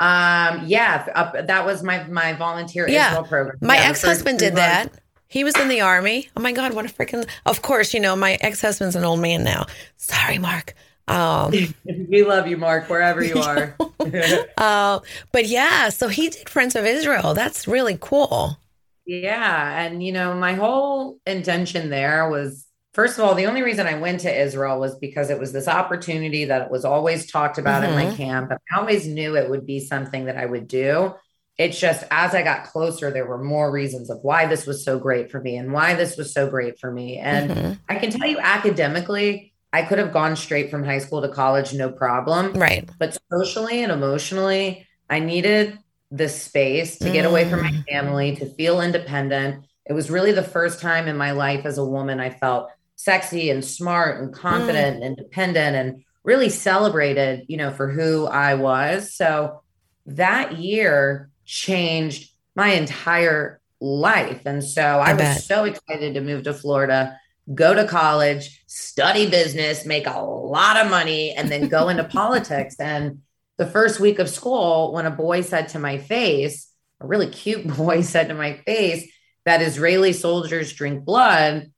Um, 0.00 0.64
yeah, 0.66 1.06
up, 1.14 1.46
that 1.46 1.64
was 1.64 1.82
my 1.82 2.04
my 2.04 2.32
volunteer 2.32 2.88
Yeah. 2.88 3.10
Israel 3.10 3.24
program. 3.24 3.58
My 3.60 3.76
Yeah, 3.76 3.90
ex 3.90 4.02
husband 4.02 4.38
did 4.38 4.56
that. 4.56 4.92
He 5.28 5.44
was 5.44 5.56
in 5.56 5.68
the 5.68 5.80
army. 5.80 6.28
Oh 6.36 6.40
my 6.40 6.52
God, 6.52 6.72
what 6.72 6.86
a 6.86 6.88
freaking. 6.88 7.28
Of 7.46 7.62
course, 7.62 7.92
you 7.94 8.00
know, 8.00 8.16
my 8.16 8.38
ex 8.40 8.60
husband's 8.60 8.96
an 8.96 9.04
old 9.04 9.20
man 9.20 9.44
now. 9.44 9.66
Sorry, 9.96 10.38
Mark. 10.38 10.74
Um, 11.08 11.52
We 11.84 12.24
love 12.24 12.46
you, 12.46 12.56
Mark, 12.56 12.88
wherever 12.88 13.22
you 13.22 13.40
are. 13.40 13.80
uh, 14.58 15.00
but 15.32 15.46
yeah, 15.46 15.88
so 15.88 16.08
he 16.08 16.30
did 16.30 16.48
Friends 16.48 16.76
of 16.76 16.84
Israel. 16.84 17.34
That's 17.34 17.66
really 17.66 17.98
cool. 18.00 18.58
Yeah. 19.06 19.80
And, 19.80 20.02
you 20.02 20.12
know, 20.12 20.34
my 20.34 20.54
whole 20.54 21.18
intention 21.26 21.90
there 21.90 22.28
was 22.28 22.66
first 22.94 23.18
of 23.18 23.24
all, 23.24 23.34
the 23.34 23.46
only 23.46 23.62
reason 23.62 23.86
I 23.86 23.98
went 23.98 24.20
to 24.20 24.42
Israel 24.42 24.80
was 24.80 24.96
because 24.98 25.30
it 25.30 25.38
was 25.38 25.52
this 25.52 25.68
opportunity 25.68 26.46
that 26.46 26.70
was 26.70 26.84
always 26.84 27.30
talked 27.30 27.56
about 27.58 27.84
in 27.84 27.94
my 27.94 28.06
Mhm. 28.06 28.16
camp. 28.16 28.50
And 28.50 28.58
I 28.72 28.78
always 28.80 29.06
knew 29.06 29.36
it 29.36 29.48
would 29.48 29.66
be 29.66 29.80
something 29.80 30.26
that 30.26 30.36
I 30.36 30.44
would 30.46 30.66
do. 30.68 31.14
It's 31.56 31.78
just 31.78 32.04
as 32.10 32.34
I 32.34 32.42
got 32.42 32.64
closer, 32.64 33.10
there 33.10 33.26
were 33.26 33.42
more 33.42 33.70
reasons 33.70 34.10
of 34.10 34.18
why 34.22 34.46
this 34.46 34.66
was 34.66 34.84
so 34.84 34.98
great 34.98 35.30
for 35.30 35.40
me 35.40 35.56
and 35.56 35.72
why 35.72 35.94
this 35.94 36.16
was 36.16 36.32
so 36.32 36.48
great 36.48 36.78
for 36.80 36.90
me. 36.90 37.18
And 37.18 37.50
Mhm. 37.50 37.78
I 37.88 37.96
can 37.96 38.10
tell 38.10 38.28
you 38.28 38.38
academically, 38.40 39.47
I 39.72 39.82
could 39.82 39.98
have 39.98 40.12
gone 40.12 40.36
straight 40.36 40.70
from 40.70 40.84
high 40.84 40.98
school 40.98 41.20
to 41.22 41.28
college, 41.28 41.74
no 41.74 41.90
problem. 41.90 42.54
Right. 42.54 42.88
But 42.98 43.18
socially 43.30 43.82
and 43.82 43.92
emotionally, 43.92 44.86
I 45.10 45.20
needed 45.20 45.78
the 46.10 46.28
space 46.28 46.98
to 46.98 47.10
get 47.10 47.26
away 47.26 47.48
from 47.50 47.60
my 47.62 47.70
Mm. 47.70 47.84
family, 47.90 48.36
to 48.36 48.46
feel 48.54 48.80
independent. 48.80 49.64
It 49.84 49.92
was 49.92 50.10
really 50.10 50.32
the 50.32 50.42
first 50.42 50.80
time 50.80 51.06
in 51.06 51.16
my 51.16 51.32
life 51.32 51.66
as 51.66 51.76
a 51.76 51.84
woman 51.84 52.18
I 52.18 52.30
felt 52.30 52.70
sexy 52.96 53.50
and 53.50 53.64
smart 53.64 54.20
and 54.20 54.32
confident 54.32 54.96
and 54.96 55.04
independent 55.04 55.76
and 55.76 56.02
really 56.24 56.48
celebrated, 56.48 57.44
you 57.48 57.56
know, 57.56 57.70
for 57.70 57.88
who 57.88 58.26
I 58.26 58.54
was. 58.54 59.14
So 59.14 59.60
that 60.06 60.56
year 60.58 61.30
changed 61.44 62.32
my 62.56 62.68
entire 62.72 63.60
life. 63.80 64.42
And 64.44 64.64
so 64.64 64.82
I, 64.82 65.10
I 65.10 65.14
was 65.14 65.44
so 65.44 65.64
excited 65.64 66.14
to 66.14 66.20
move 66.20 66.42
to 66.44 66.54
Florida, 66.54 67.18
go 67.54 67.74
to 67.74 67.86
college, 67.86 68.62
study 68.66 69.28
business, 69.28 69.86
make 69.86 70.06
a 70.06 70.20
lot 70.20 70.76
of 70.76 70.90
money, 70.90 71.32
and 71.32 71.50
then 71.50 71.68
go 71.68 71.88
into 71.88 72.04
politics. 72.18 72.76
And 72.78 73.22
the 73.56 73.66
first 73.66 74.00
week 74.00 74.18
of 74.18 74.28
school, 74.28 74.92
when 74.92 75.06
a 75.06 75.10
boy 75.10 75.40
said 75.40 75.68
to 75.70 75.78
my 75.78 75.98
face, 75.98 76.70
a 77.00 77.06
really 77.06 77.28
cute 77.28 77.66
boy 77.76 78.02
said 78.02 78.28
to 78.28 78.34
my 78.34 78.54
face, 78.66 79.10
that 79.44 79.62
Israeli 79.62 80.12
soldiers 80.12 80.72
drink 80.72 81.04
blood, 81.04 81.72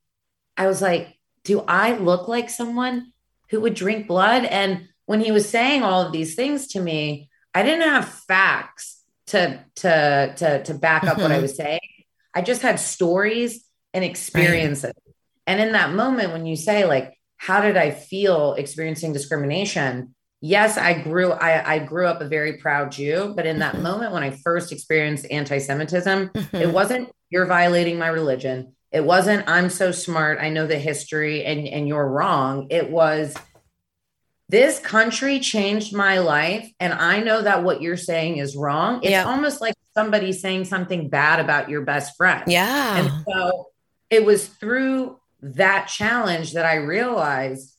I 0.56 0.66
was 0.66 0.83
like, 0.83 1.16
do 1.44 1.61
I 1.66 1.96
look 1.96 2.28
like 2.28 2.50
someone 2.50 3.12
who 3.48 3.61
would 3.61 3.74
drink 3.74 4.09
blood? 4.09 4.44
And 4.44 4.88
when 5.06 5.20
he 5.20 5.33
was 5.33 5.48
saying 5.48 5.83
all 5.83 6.02
of 6.02 6.12
these 6.12 6.35
things 6.35 6.68
to 6.68 6.80
me, 6.80 7.30
I 7.54 7.62
didn't 7.62 7.88
have 7.88 8.09
facts 8.09 9.02
to 9.28 9.64
to 9.76 10.35
to 10.37 10.62
to 10.64 10.74
back 10.74 11.04
up 11.04 11.18
what 11.18 11.33
I 11.33 11.38
was 11.42 11.56
saying. 11.56 11.80
I 12.35 12.42
just 12.42 12.62
had 12.62 12.78
stories 12.78 13.64
and 13.92 14.04
experiences. 14.04 14.92
And 15.51 15.61
in 15.61 15.73
that 15.73 15.93
moment, 15.93 16.33
when 16.33 16.47
you 16.47 16.55
say 16.55 16.85
like, 16.87 17.13
how 17.37 17.61
did 17.61 17.77
I 17.77 17.91
feel 17.91 18.55
experiencing 18.55 19.13
discrimination? 19.13 20.15
Yes, 20.41 20.79
I 20.79 21.03
grew 21.03 21.33
I, 21.33 21.75
I 21.75 21.79
grew 21.81 22.07
up 22.07 22.21
a 22.21 22.29
very 22.29 22.59
proud 22.59 22.93
Jew, 22.93 23.33
but 23.35 23.47
in 23.47 23.59
that 23.59 23.75
Mhm. 23.75 23.83
moment 23.83 24.13
when 24.13 24.23
I 24.23 24.31
first 24.31 24.71
experienced 24.71 25.27
anti-Semitism, 25.29 26.31
it 26.53 26.73
wasn't 26.73 27.11
you're 27.31 27.47
violating 27.47 27.99
my 27.99 28.07
religion. 28.09 28.77
It 28.93 29.05
wasn't 29.05 29.49
I'm 29.49 29.71
so 29.71 29.91
smart, 29.91 30.39
I 30.41 30.51
know 30.51 30.69
the 30.69 30.79
history 30.79 31.45
and 31.45 31.67
and 31.67 31.89
you're 31.89 32.07
wrong. 32.07 32.69
It 32.71 32.89
was 32.91 33.35
this 34.49 34.79
country 34.79 35.41
changed 35.41 35.95
my 35.95 36.19
life 36.19 36.71
and 36.79 36.93
I 36.93 37.21
know 37.21 37.43
that 37.43 37.65
what 37.65 37.83
you're 37.83 37.97
saying 37.97 38.37
is 38.39 38.57
wrong. 38.57 39.01
It's 39.03 39.11
Yeah. 39.11 39.25
almost 39.25 39.61
like 39.61 39.75
somebody 39.95 40.33
saying 40.33 40.65
something 40.67 41.09
bad 41.09 41.41
about 41.41 41.69
your 41.69 41.83
best 41.83 42.17
friend. 42.17 42.45
Yeah. 42.47 42.97
And 42.99 43.11
so 43.29 43.67
it 44.09 44.25
was 44.25 44.47
through 44.47 45.19
that 45.42 45.87
challenge 45.88 46.53
that 46.53 46.66
I 46.66 46.74
realized 46.76 47.74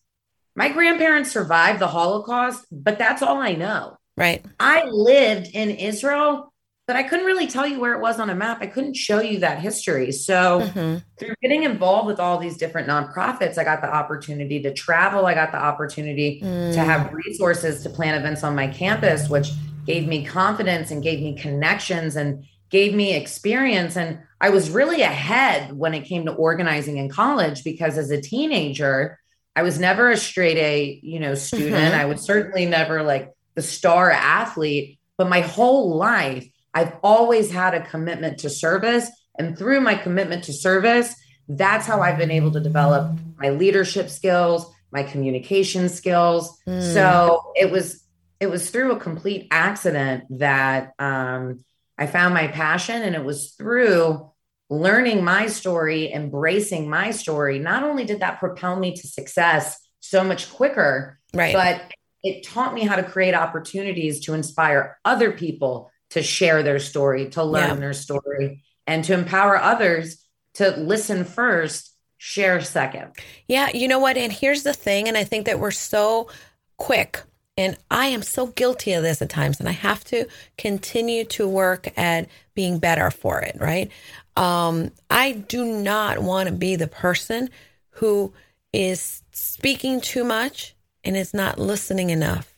my 0.56 0.70
grandparents 0.70 1.32
survived 1.32 1.80
the 1.80 1.88
Holocaust, 1.88 2.66
but 2.72 2.98
that's 2.98 3.22
all 3.22 3.38
I 3.38 3.54
know. 3.54 3.98
right. 4.18 4.44
I 4.60 4.84
lived 4.86 5.48
in 5.54 5.70
Israel, 5.72 6.54
but 6.86 6.96
I 6.98 7.04
couldn't 7.04 7.26
really 7.26 7.48
tell 7.48 7.66
you 7.66 7.80
where 7.80 7.94
it 7.94 8.02
was 8.02 8.20
on 8.20 8.30
a 8.30 8.36
map. 8.36 8.58
I 8.62 8.68
couldn't 8.68 8.96
show 8.96 9.22
you 9.22 9.40
that 9.40 9.60
history. 9.60 10.12
So 10.12 10.62
Mhm. 10.76 11.04
through 11.18 11.36
getting 11.42 11.64
involved 11.64 12.08
with 12.08 12.20
all 12.20 12.38
these 12.38 12.58
different 12.58 12.88
nonprofits, 12.90 13.58
I 13.58 13.64
got 13.64 13.82
the 13.82 13.92
opportunity 13.92 14.62
to 14.64 14.74
travel. 14.74 15.26
I 15.26 15.34
got 15.34 15.52
the 15.54 15.58
opportunity 15.64 16.42
Mm. 16.44 16.74
to 16.74 16.80
have 16.82 17.14
resources 17.14 17.82
to 17.84 17.90
plan 17.90 18.16
events 18.16 18.44
on 18.44 18.54
my 18.56 18.68
campus, 18.68 19.30
which 19.30 19.52
gave 19.88 20.08
me 20.08 20.26
confidence 20.26 20.92
and 20.92 21.02
gave 21.02 21.22
me 21.22 21.34
connections 21.36 22.16
and 22.18 22.44
gave 22.72 22.94
me 22.94 23.14
experience. 23.14 23.96
And 23.98 24.20
I 24.40 24.50
was 24.50 24.72
really 24.72 25.02
ahead 25.02 25.74
when 25.74 25.94
it 25.94 26.06
came 26.06 26.26
to 26.26 26.34
organizing 26.34 26.98
in 26.98 27.10
college 27.10 27.64
because 27.64 27.98
as 27.98 28.10
a 28.10 28.22
teenager, 28.22 29.20
I 29.56 29.64
was 29.64 29.80
never 29.80 30.10
a 30.10 30.18
straight 30.18 30.58
A, 30.58 31.00
you 31.04 31.20
know, 31.20 31.36
student. 31.36 31.94
Mhm. 31.94 32.00
I 32.00 32.06
was 32.06 32.22
certainly 32.22 32.66
never 32.66 33.04
like 33.04 33.32
the 33.56 33.62
star 33.62 34.10
athlete, 34.10 35.00
but 35.18 35.30
my 35.30 35.42
whole 35.42 35.96
life, 35.96 36.48
I've 36.74 36.94
always 37.04 37.52
had 37.52 37.74
a 37.74 37.82
commitment 37.82 38.40
to 38.40 38.50
service. 38.50 39.10
And 39.38 39.58
through 39.58 39.82
my 39.82 39.96
commitment 39.96 40.46
to 40.46 40.54
service, 40.54 41.14
that's 41.50 41.86
how 41.86 42.02
I've 42.02 42.18
been 42.18 42.32
able 42.32 42.52
to 42.52 42.62
develop 42.62 43.18
my 43.38 43.50
leadership 43.50 44.10
skills, 44.10 44.66
my 44.92 45.04
communication 45.04 45.90
skills. 45.90 46.58
Mm. 46.66 46.94
So 46.94 47.52
it 47.56 47.70
was 47.70 48.02
it 48.40 48.50
was 48.50 48.72
through 48.72 48.94
a 48.94 49.00
complete 49.00 49.48
accident 49.52 50.24
that 50.40 50.94
um, 50.98 51.64
I 52.02 52.08
found 52.08 52.34
my 52.34 52.48
passion, 52.48 53.04
and 53.04 53.14
it 53.16 53.24
was 53.24 53.52
through 53.52 54.28
learning 54.72 55.24
my 55.24 55.46
story, 55.46 56.12
embracing 56.12 56.90
my 56.90 57.12
story. 57.12 57.60
Not 57.60 57.84
only 57.84 58.06
did 58.06 58.22
that 58.22 58.40
propel 58.40 58.76
me 58.76 58.96
to 58.96 59.08
success 59.08 59.78
so 60.00 60.24
much 60.24 60.52
quicker, 60.52 61.20
Right. 61.32 61.54
but 61.54 61.80
it 62.24 62.44
taught 62.44 62.74
me 62.74 62.82
how 62.86 62.96
to 62.96 63.04
create 63.04 63.36
opportunities 63.36 64.22
to 64.22 64.34
inspire 64.34 64.98
other 65.06 65.32
people 65.32 65.92
to 66.10 66.24
share 66.24 66.64
their 66.64 66.80
story, 66.80 67.30
to 67.30 67.44
learn 67.44 67.70
Yeah. 67.70 67.76
their 67.76 67.94
story, 67.94 68.64
and 68.88 69.04
to 69.06 69.14
empower 69.14 69.58
others 69.62 70.26
to 70.56 70.72
listen 70.72 71.24
first, 71.24 71.96
share 72.18 72.62
second. 72.62 73.12
Yeah, 73.48 73.70
you 73.76 73.88
know 73.88 74.00
what? 74.00 74.18
And 74.18 74.34
here's 74.34 74.64
the 74.64 74.74
thing, 74.74 75.08
and 75.08 75.16
I 75.16 75.24
think 75.24 75.46
that 75.46 75.60
we're 75.60 75.70
so 75.70 76.30
quick, 76.78 77.22
and 77.62 77.78
I 77.92 78.08
am 78.08 78.24
so 78.24 78.48
guilty 78.48 78.94
of 78.94 79.04
this 79.04 79.22
at 79.22 79.30
times, 79.30 79.60
and 79.60 79.70
I 79.70 79.74
have 79.74 80.04
to 80.06 80.28
continue 80.58 81.24
to 81.26 81.48
work 81.48 81.88
at 81.96 82.28
being 82.56 82.80
better 82.80 83.12
for 83.12 83.40
it, 83.40 83.56
right? 83.60 83.92
Um, 84.36 84.92
I 85.10 85.34
do 85.34 85.66
not 85.66 86.20
want 86.20 86.50
to 86.50 86.56
be 86.56 86.76
the 86.76 86.88
person 86.88 87.50
who 87.92 88.34
is 88.74 89.22
speaking 89.32 90.02
too 90.02 90.24
much 90.24 90.76
and 91.04 91.16
is 91.16 91.34
not 91.34 91.60
listening 91.60 92.10
enough 92.10 92.52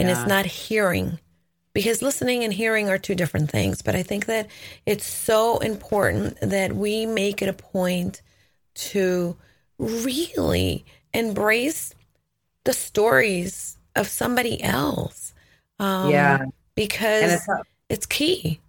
and 0.00 0.08
is 0.08 0.26
not 0.26 0.46
hearing 0.46 1.18
because 1.74 2.00
listening 2.00 2.44
and 2.44 2.52
hearing 2.52 2.88
are 2.88 2.98
two 2.98 3.14
different 3.14 3.50
things. 3.50 3.82
But 3.82 3.94
I 3.94 4.02
think 4.02 4.26
that 4.26 4.46
it's 4.86 5.04
so 5.04 5.58
important 5.58 6.38
that 6.40 6.72
we 6.72 7.04
make 7.04 7.42
it 7.42 7.48
a 7.48 7.52
point 7.52 8.22
to 8.74 9.36
really 9.78 10.86
embrace 11.12 11.94
the 12.64 12.72
stories 12.72 13.76
of 13.96 14.08
somebody 14.08 14.62
else. 14.62 15.32
Um, 15.78 16.10
yeah. 16.10 16.44
Because 16.74 17.32
it's, 17.34 17.46
it's 17.88 18.06
key. 18.06 18.60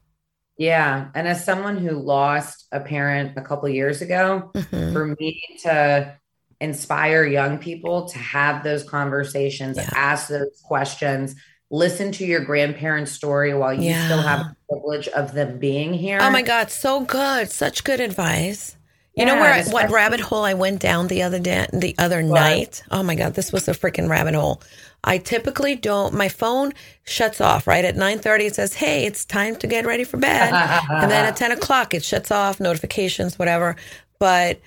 yeah. 0.57 1.07
And 1.15 1.27
as 1.27 1.43
someone 1.43 1.77
who 1.77 1.91
lost 1.91 2.65
a 2.71 2.79
parent 2.79 3.33
a 3.38 3.41
couple 3.41 3.67
years 3.69 4.01
ago, 4.01 4.51
Mhm. 4.53 4.93
for 4.93 5.07
me 5.19 5.41
to 5.63 6.15
inspire 6.61 7.23
young 7.25 7.57
people 7.57 8.07
to 8.09 8.17
have 8.17 8.63
those 8.63 8.83
conversations, 8.83 9.77
Yeah. 9.77 9.89
ask 9.95 10.27
those 10.29 10.61
questions, 10.63 11.35
listen 11.71 12.11
to 12.13 12.25
your 12.25 12.41
grandparents' 12.45 13.11
story 13.11 13.53
while 13.53 13.73
you 13.73 13.89
Yeah. 13.89 14.05
still 14.05 14.21
have 14.21 14.39
the 14.47 14.55
privilege 14.69 15.07
of 15.09 15.34
them 15.34 15.57
being 15.59 15.93
here. 15.93 16.19
Oh 16.21 16.30
my 16.30 16.41
God, 16.43 16.69
so 16.71 17.01
good. 17.01 17.51
Such 17.51 17.84
good 17.84 17.99
advice. 17.99 18.78
You 19.16 19.26
know 19.26 19.36
where 19.36 19.63
what 19.72 19.89
rabbit 19.91 20.20
hole 20.20 20.43
I 20.43 20.53
went 20.55 20.82
down 20.82 21.07
the 21.07 21.24
other 21.24 21.39
day, 21.39 21.66
the 21.72 21.95
other 21.97 22.22
night? 22.22 22.84
Oh 22.91 23.01
my 23.01 23.16
God, 23.16 23.34
this 23.34 23.51
was 23.53 23.68
a 23.68 23.72
freaking 23.72 24.09
rabbit 24.09 24.36
hole. 24.36 24.61
I 25.05 25.20
typically 25.20 25.76
don't. 25.76 26.13
My 26.13 26.28
phone 26.28 26.74
shuts 27.03 27.39
off 27.39 27.66
right 27.66 27.86
at 27.86 27.95
nine 27.95 28.20
thirty. 28.20 28.45
It 28.45 28.55
says, 28.55 28.74
"Hey, 28.74 29.05
it's 29.05 29.24
time 29.24 29.55
to 29.57 29.68
get 29.68 29.86
ready 29.86 30.03
for 30.03 30.18
bed," 30.18 30.53
and 30.89 31.09
then 31.09 31.26
at 31.26 31.38
ten 31.38 31.51
o'clock 31.51 31.93
it 31.93 32.03
shuts 32.03 32.30
off, 32.30 32.59
notifications, 32.59 33.39
whatever. 33.39 33.78
But 34.20 34.59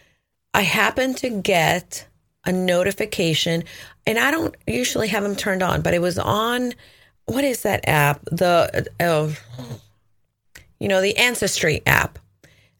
I 0.55 0.63
happen 0.63 1.15
to 1.17 1.29
get 1.29 2.07
a 2.47 2.53
notification, 2.53 3.65
and 4.07 4.19
I 4.19 4.31
don't 4.31 4.55
usually 4.67 5.09
have 5.09 5.25
them 5.25 5.37
turned 5.37 5.63
on, 5.63 5.83
but 5.83 5.93
it 5.93 6.01
was 6.01 6.19
on. 6.19 6.73
What 7.27 7.45
is 7.45 7.63
that 7.65 7.87
app? 7.87 8.25
The 8.33 8.87
uh, 8.99 9.31
you 10.81 10.89
know 10.89 11.03
the 11.03 11.19
Ancestry 11.19 11.83
app 11.85 12.19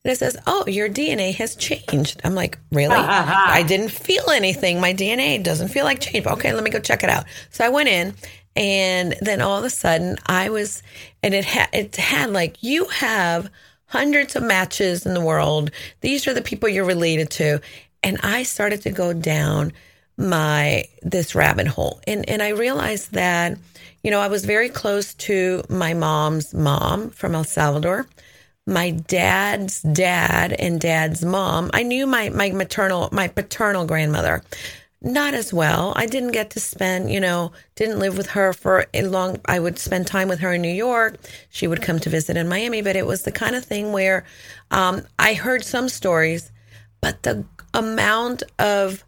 and 0.05 0.13
it 0.13 0.19
says, 0.19 0.37
"Oh, 0.47 0.65
your 0.67 0.89
DNA 0.89 1.35
has 1.35 1.57
changed." 1.57 2.21
I'm 2.25 2.35
like, 2.35 2.59
"Really? 2.71 2.95
Uh-huh. 2.95 3.47
I 3.49 3.63
didn't 3.63 3.91
feel 3.91 4.31
anything. 4.31 4.81
My 4.81 4.93
DNA 4.93 5.43
doesn't 5.43 5.69
feel 5.69 5.85
like 5.85 6.01
change." 6.01 6.27
Okay, 6.27 6.53
let 6.53 6.65
me 6.65 6.71
go 6.71 6.79
check 6.79 7.03
it 7.03 7.11
out. 7.11 7.25
So 7.51 7.65
I 7.65 7.69
went 7.69 7.89
in, 7.89 8.15
and 8.57 9.17
then 9.21 9.41
all 9.41 9.59
of 9.59 9.65
a 9.65 9.71
sudden, 9.71 10.17
I 10.27 10.51
was, 10.51 10.83
and 11.23 11.35
it 11.35 11.45
had 11.45 11.69
it 11.73 11.97
had 11.97 12.31
like 12.31 12.63
you 12.63 12.87
have 12.87 13.51
hundreds 13.87 14.37
of 14.37 14.43
matches 14.43 15.07
in 15.07 15.15
the 15.15 15.21
world. 15.21 15.71
These 16.01 16.27
are 16.27 16.35
the 16.35 16.43
people 16.43 16.69
you're 16.69 16.85
related 16.85 17.31
to, 17.31 17.61
and 18.03 18.19
I 18.23 18.43
started 18.45 18.83
to 18.83 18.91
go 18.91 19.13
down 19.13 19.73
my 20.17 20.85
this 21.03 21.35
rabbit 21.35 21.67
hole, 21.67 22.01
and 22.07 22.29
and 22.29 22.43
I 22.43 22.51
realized 22.51 23.13
that. 23.13 23.59
You 24.05 24.13
know, 24.13 24.21
I 24.21 24.29
was 24.29 24.45
very 24.45 24.69
close 24.69 25.13
to 25.15 25.65
my 25.69 25.93
mom's 25.93 26.55
mom 26.55 27.11
from 27.11 27.35
El 27.35 27.43
Salvador 27.43 28.07
my 28.69 28.91
dad's 28.91 29.83
dad 29.83 30.53
and 30.53 30.81
dad's 30.81 31.25
mom. 31.25 31.71
I 31.75 31.83
knew 31.83 32.07
my 32.07 32.29
my 32.29 32.51
maternal 32.51 33.09
my 33.13 33.29
paternal 33.29 33.87
grandmother 33.87 34.43
not 35.01 35.33
as 35.35 35.53
well. 35.53 35.93
I 35.95 36.07
didn't 36.07 36.33
get 36.33 36.51
to 36.51 36.61
spend, 36.61 37.13
you 37.13 37.21
know, 37.21 37.53
didn't 37.77 38.01
live 38.01 38.17
with 38.17 38.31
her 38.31 38.53
for 38.53 38.87
a 38.93 39.03
long 39.03 39.41
I 39.45 39.61
would 39.61 39.79
spend 39.79 40.07
time 40.07 40.29
with 40.29 40.41
her 40.41 40.55
in 40.55 40.63
New 40.63 40.73
York. 40.73 41.19
She 41.51 41.69
would 41.69 41.83
come 41.83 42.01
to 42.01 42.11
visit 42.11 42.37
in 42.37 42.49
Miami, 42.49 42.83
but 42.83 42.97
it 42.97 43.07
was 43.07 43.23
the 43.23 43.33
kind 43.33 43.55
of 43.55 43.65
thing 43.65 43.93
where 43.93 44.25
um, 44.71 45.03
I 45.19 45.35
heard 45.35 45.65
some 45.65 45.89
stories, 45.89 46.51
but 47.01 47.23
the 47.23 47.45
amount 47.75 48.43
of 48.59 49.05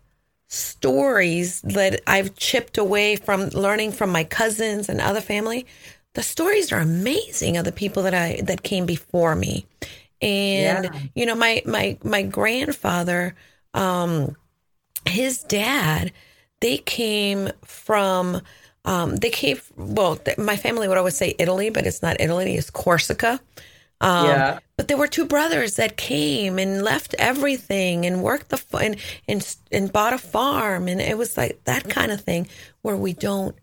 stories 0.47 1.61
that 1.63 2.01
I've 2.07 2.37
chipped 2.37 2.79
away 2.79 3.17
from 3.17 3.49
learning 3.49 3.93
from 3.93 4.11
my 4.11 4.25
cousins 4.25 4.89
and 4.89 5.01
other 5.01 5.21
family 5.21 5.67
the 6.15 6.23
stories 6.23 6.73
are 6.73 6.81
amazing 6.81 7.57
of 7.57 7.65
the 7.65 7.73
people 7.73 8.03
that 8.03 8.15
I 8.15 8.41
that 8.45 8.63
came 8.63 8.87
before 8.87 9.35
me. 9.35 9.67
And 10.21 10.85
yeah. 10.85 11.01
you 11.15 11.27
know, 11.27 11.35
my 11.35 11.63
my 11.65 11.99
my 12.03 12.23
grandfather, 12.23 13.35
um, 13.75 14.37
his 15.07 15.43
dad, 15.43 16.13
they 16.61 16.79
came 16.79 17.51
from 17.65 18.43
um, 18.85 19.17
they 19.17 19.31
came 19.31 19.59
well. 19.77 20.19
My 20.37 20.57
family 20.57 20.89
would 20.89 20.99
always 20.99 21.17
say 21.17 21.35
Italy, 21.39 21.71
but 21.71 21.87
it's 21.87 22.03
not 22.03 22.21
Italy; 22.21 22.57
it's 22.57 22.71
Corsica. 22.71 23.41
Um, 24.03 24.27
yeah. 24.27 24.59
But 24.77 24.89
there 24.89 24.97
were 24.97 25.07
two 25.07 25.27
brothers 25.27 25.77
that 25.77 25.99
came 25.99 26.59
and 26.59 26.83
left 26.83 27.15
everything 27.19 28.07
and 28.07 28.23
worked 28.23 28.49
the 28.49 28.63
and, 28.79 28.97
and 29.29 29.57
and 29.71 29.93
bought 29.93 30.13
a 30.13 30.19
farm, 30.19 30.89
and 30.89 31.01
it 31.01 31.17
was 31.17 31.37
like 31.37 31.63
that 31.65 31.89
kind 31.89 32.11
of 32.11 32.21
thing 32.21 32.49
where 32.83 32.97
we 32.97 33.13
don't 33.13 33.57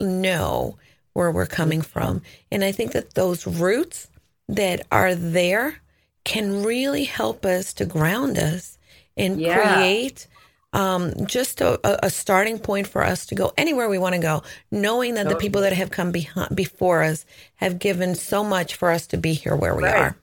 know 0.00 0.78
where 1.18 1.32
we're 1.32 1.46
coming 1.46 1.82
from. 1.82 2.22
And 2.50 2.62
I 2.62 2.72
think 2.72 2.92
that 2.92 3.14
those 3.14 3.46
roots 3.46 4.08
that 4.48 4.86
are 4.90 5.14
there 5.14 5.80
can 6.24 6.62
really 6.62 7.04
help 7.04 7.44
us 7.44 7.72
to 7.74 7.84
ground 7.84 8.38
us 8.38 8.78
and 9.16 9.40
yeah. 9.40 9.74
create 9.74 10.28
um, 10.72 11.26
just 11.26 11.60
a, 11.60 12.06
a, 12.06 12.10
starting 12.10 12.58
point 12.58 12.86
for 12.86 13.02
us 13.02 13.26
to 13.26 13.34
go 13.34 13.52
anywhere 13.56 13.88
we 13.88 13.98
want 13.98 14.14
to 14.14 14.20
go, 14.20 14.42
knowing 14.70 15.14
that 15.14 15.28
the 15.28 15.34
people 15.34 15.62
that 15.62 15.72
have 15.72 15.90
come 15.90 16.12
behind, 16.12 16.54
before 16.54 17.02
us 17.02 17.24
have 17.56 17.78
given 17.78 18.14
so 18.14 18.44
much 18.44 18.74
for 18.74 18.90
us 18.90 19.06
to 19.08 19.16
be 19.16 19.32
here 19.32 19.56
where 19.56 19.74
we 19.74 19.84
right. 19.84 19.96
are. 19.96 20.16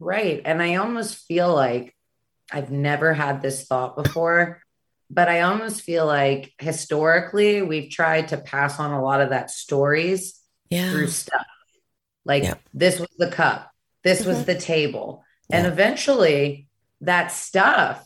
Right. 0.00 0.42
And 0.44 0.60
I 0.60 0.74
almost 0.74 1.24
feel 1.26 1.54
like 1.54 1.94
I've 2.52 2.70
never 2.70 3.14
had 3.14 3.42
this 3.42 3.64
thought 3.64 3.96
before, 3.96 4.60
but 5.10 5.28
I 5.28 5.42
almost 5.42 5.82
feel 5.82 6.06
like 6.06 6.52
historically 6.58 7.62
we've 7.62 7.90
tried 7.90 8.28
to 8.28 8.36
pass 8.36 8.80
on 8.80 8.92
a 8.92 9.02
lot 9.02 9.20
of 9.20 9.30
that 9.30 9.50
stories 9.50 10.40
yeah. 10.70 10.90
through 10.90 11.08
stuff. 11.08 11.46
Like 12.24 12.42
yeah. 12.42 12.54
this 12.74 12.98
was 12.98 13.10
the 13.18 13.30
cup, 13.30 13.70
this 14.02 14.20
mm-hmm. 14.20 14.30
was 14.30 14.44
the 14.44 14.58
table. 14.58 15.22
Yeah. 15.48 15.58
And 15.58 15.66
eventually 15.66 16.66
that 17.02 17.30
stuff 17.30 18.04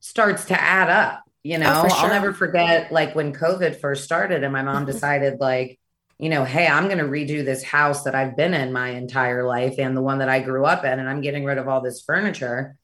starts 0.00 0.46
to 0.46 0.60
add 0.60 0.90
up. 0.90 1.22
You 1.42 1.56
oh, 1.56 1.60
know, 1.60 1.82
oh, 1.84 1.88
sure. 1.88 1.98
I'll 1.98 2.08
never 2.08 2.32
forget 2.32 2.92
like 2.92 3.14
when 3.14 3.32
COVID 3.32 3.80
first 3.80 4.04
started 4.04 4.42
and 4.42 4.52
my 4.52 4.62
mom 4.62 4.78
mm-hmm. 4.78 4.86
decided, 4.86 5.40
like, 5.40 5.78
you 6.18 6.28
know, 6.28 6.44
hey, 6.44 6.66
I'm 6.66 6.86
going 6.86 6.98
to 6.98 7.04
redo 7.04 7.44
this 7.44 7.62
house 7.62 8.02
that 8.02 8.14
I've 8.14 8.36
been 8.36 8.52
in 8.52 8.72
my 8.72 8.90
entire 8.90 9.46
life 9.46 9.76
and 9.78 9.96
the 9.96 10.02
one 10.02 10.18
that 10.18 10.28
I 10.28 10.40
grew 10.40 10.66
up 10.66 10.84
in, 10.84 10.98
and 10.98 11.08
I'm 11.08 11.22
getting 11.22 11.44
rid 11.44 11.56
of 11.56 11.66
all 11.66 11.80
this 11.80 12.02
furniture. 12.02 12.76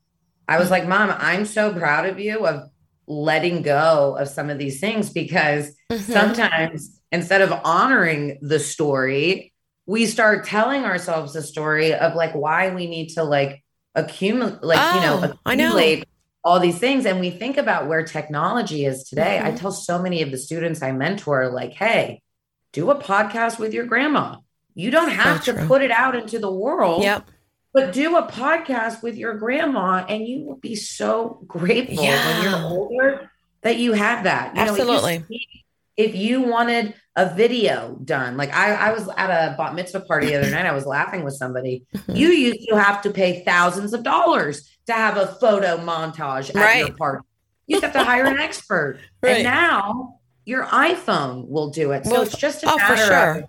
I 0.49 0.59
was 0.59 0.71
like, 0.71 0.87
Mom, 0.87 1.15
I'm 1.19 1.45
so 1.45 1.73
proud 1.73 2.07
of 2.07 2.19
you 2.19 2.47
of 2.47 2.71
letting 3.07 3.63
go 3.63 4.17
of 4.19 4.29
some 4.29 4.51
of 4.51 4.59
these 4.59 4.81
things 4.81 5.11
because 5.11 5.75
mm-hmm. 5.91 6.13
sometimes 6.13 7.01
instead 7.13 7.43
of 7.43 7.53
honoring 7.65 8.39
the 8.43 8.59
story, 8.59 9.53
we 9.87 10.07
start 10.07 10.45
telling 10.45 10.85
ourselves 10.85 11.37
a 11.37 11.43
story 11.43 11.95
of 11.95 12.15
like 12.15 12.35
why 12.35 12.75
we 12.75 12.87
need 12.87 13.09
to 13.11 13.23
like 13.23 13.63
accumulate, 13.95 14.63
like, 14.63 14.79
oh, 14.81 14.95
you 14.95 15.01
know, 15.01 15.21
oh, 15.25 15.53
accumulate 15.53 16.09
all 16.43 16.61
these 16.61 16.79
things. 16.79 17.07
And 17.07 17.21
we 17.21 17.31
think 17.31 17.57
about 17.57 17.89
where 17.89 18.05
technology 18.05 18.85
is 18.85 19.05
today. 19.05 19.39
Mm-hmm. 19.39 19.47
I 19.47 19.53
tell 19.53 19.73
so 19.73 20.01
many 20.01 20.23
of 20.23 20.31
the 20.31 20.39
students 20.39 20.83
I 20.83 20.93
mentor, 20.93 21.49
like, 21.49 21.73
hey, 21.73 22.23
do 22.73 22.91
a 22.91 23.01
podcast 23.01 23.59
with 23.59 23.73
your 23.73 23.87
grandma. 23.87 24.37
You 24.75 24.91
don't 24.91 25.11
have 25.11 25.43
so 25.43 25.53
to 25.53 25.59
true. 25.59 25.69
put 25.69 25.83
it 25.83 25.91
out 25.91 26.15
into 26.17 26.39
the 26.39 26.53
world. 26.53 27.03
Yep 27.03 27.31
but 27.77 27.93
do 27.93 28.17
a 28.17 28.23
podcast 28.23 29.03
with 29.03 29.17
your 29.17 29.35
grandma 29.35 30.03
and 30.09 30.27
you 30.27 30.45
will 30.45 30.57
be 30.57 30.75
so 30.75 31.43
grateful 31.47 32.03
yeah. 32.03 32.27
when 32.27 32.43
you're 32.43 32.71
older 32.71 33.31
that 33.61 33.77
you 33.77 33.93
have 33.93 34.25
that. 34.25 34.57
You 34.57 34.63
Absolutely. 34.63 35.19
Know, 35.19 35.25
if 35.99 36.15
you 36.15 36.41
wanted 36.41 36.95
a 37.17 37.35
video 37.35 37.99
done, 38.03 38.39
like 38.39 38.51
I, 38.55 38.73
I 38.73 38.93
was 38.93 39.07
at 39.19 39.29
a 39.29 39.55
bat 39.59 39.75
mitzvah 39.75 40.01
party 40.01 40.29
the 40.29 40.37
other 40.37 40.51
night, 40.51 40.65
I 40.65 40.73
was 40.73 40.87
laughing 40.87 41.23
with 41.23 41.35
somebody. 41.35 41.85
Mm-hmm. 41.95 42.17
You 42.17 42.29
used 42.29 42.67
to 42.67 42.81
have 42.81 43.03
to 43.03 43.11
pay 43.11 43.45
thousands 43.45 43.93
of 43.93 44.03
dollars 44.03 44.67
to 44.87 44.95
have 44.95 45.19
a 45.19 45.27
photo 45.27 45.77
montage 45.77 46.49
at 46.49 46.55
right. 46.55 46.87
your 46.87 46.97
party. 46.97 47.27
You 47.67 47.83
have 47.83 47.93
to 47.93 48.03
hire 48.03 48.25
an 48.25 48.39
expert. 48.39 49.01
Right. 49.23 49.37
And 49.37 49.45
now 49.45 50.21
your 50.47 50.65
iPhone 50.65 51.49
will 51.49 51.69
do 51.69 51.93
it. 51.93 52.07
So 52.07 52.13
well, 52.13 52.23
it's 52.23 52.39
just 52.39 52.63
a 52.63 52.71
oh, 52.71 52.77
matter 52.77 52.97
sure. 52.97 53.31
of 53.43 53.45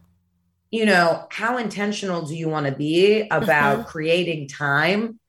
you 0.71 0.85
know, 0.85 1.27
how 1.31 1.57
intentional 1.57 2.23
do 2.23 2.35
you 2.35 2.49
want 2.49 2.65
to 2.65 2.71
be 2.71 3.27
about 3.31 3.79
mm-hmm. 3.79 3.87
creating 3.87 4.47
time? 4.47 5.19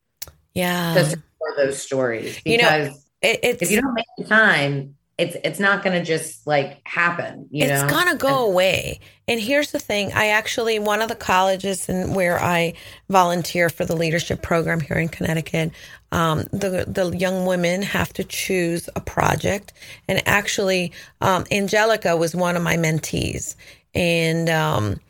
Yeah. 0.55 0.95
To 0.95 1.05
support 1.05 1.57
those 1.57 1.81
stories. 1.81 2.41
Because 2.43 2.47
you 2.47 2.59
know, 2.59 2.95
it, 3.23 3.41
if 3.61 3.71
you 3.71 3.81
don't 3.81 3.95
make 3.95 4.07
the 4.17 4.25
time, 4.25 4.97
it's 5.19 5.37
it's 5.43 5.59
not 5.59 5.83
going 5.83 5.99
to 5.99 6.05
just 6.05 6.47
like 6.47 6.81
happen 6.85 7.49
you 7.51 7.65
it's 7.65 7.83
know? 7.83 7.89
going 7.89 8.09
to 8.09 8.17
go 8.17 8.47
away 8.47 9.01
and 9.27 9.41
here's 9.41 9.73
the 9.73 9.79
thing 9.79 10.13
i 10.13 10.29
actually 10.29 10.79
one 10.79 11.03
of 11.03 11.09
the 11.09 11.15
colleges 11.17 11.89
and 11.89 12.15
where 12.15 12.41
i 12.41 12.73
volunteer 13.11 13.69
for 13.69 13.85
the 13.85 13.97
leadership 13.97 14.41
program 14.43 14.81
here 14.81 14.97
in 14.97 15.09
connecticut 15.09 15.73
um, 16.11 16.45
the 16.53 16.85
the 16.87 17.15
young 17.19 17.45
women 17.45 17.83
have 17.83 18.13
to 18.15 18.25
choose 18.25 18.89
a 18.97 19.01
project 19.01 19.73
and 20.07 20.23
actually 20.27 20.93
um, 21.21 21.45
angelica 21.51 22.17
was 22.17 22.35
one 22.35 22.57
of 22.57 22.63
my 22.63 22.77
mentees 22.77 23.57
and 23.95 24.49
um, 24.49 25.01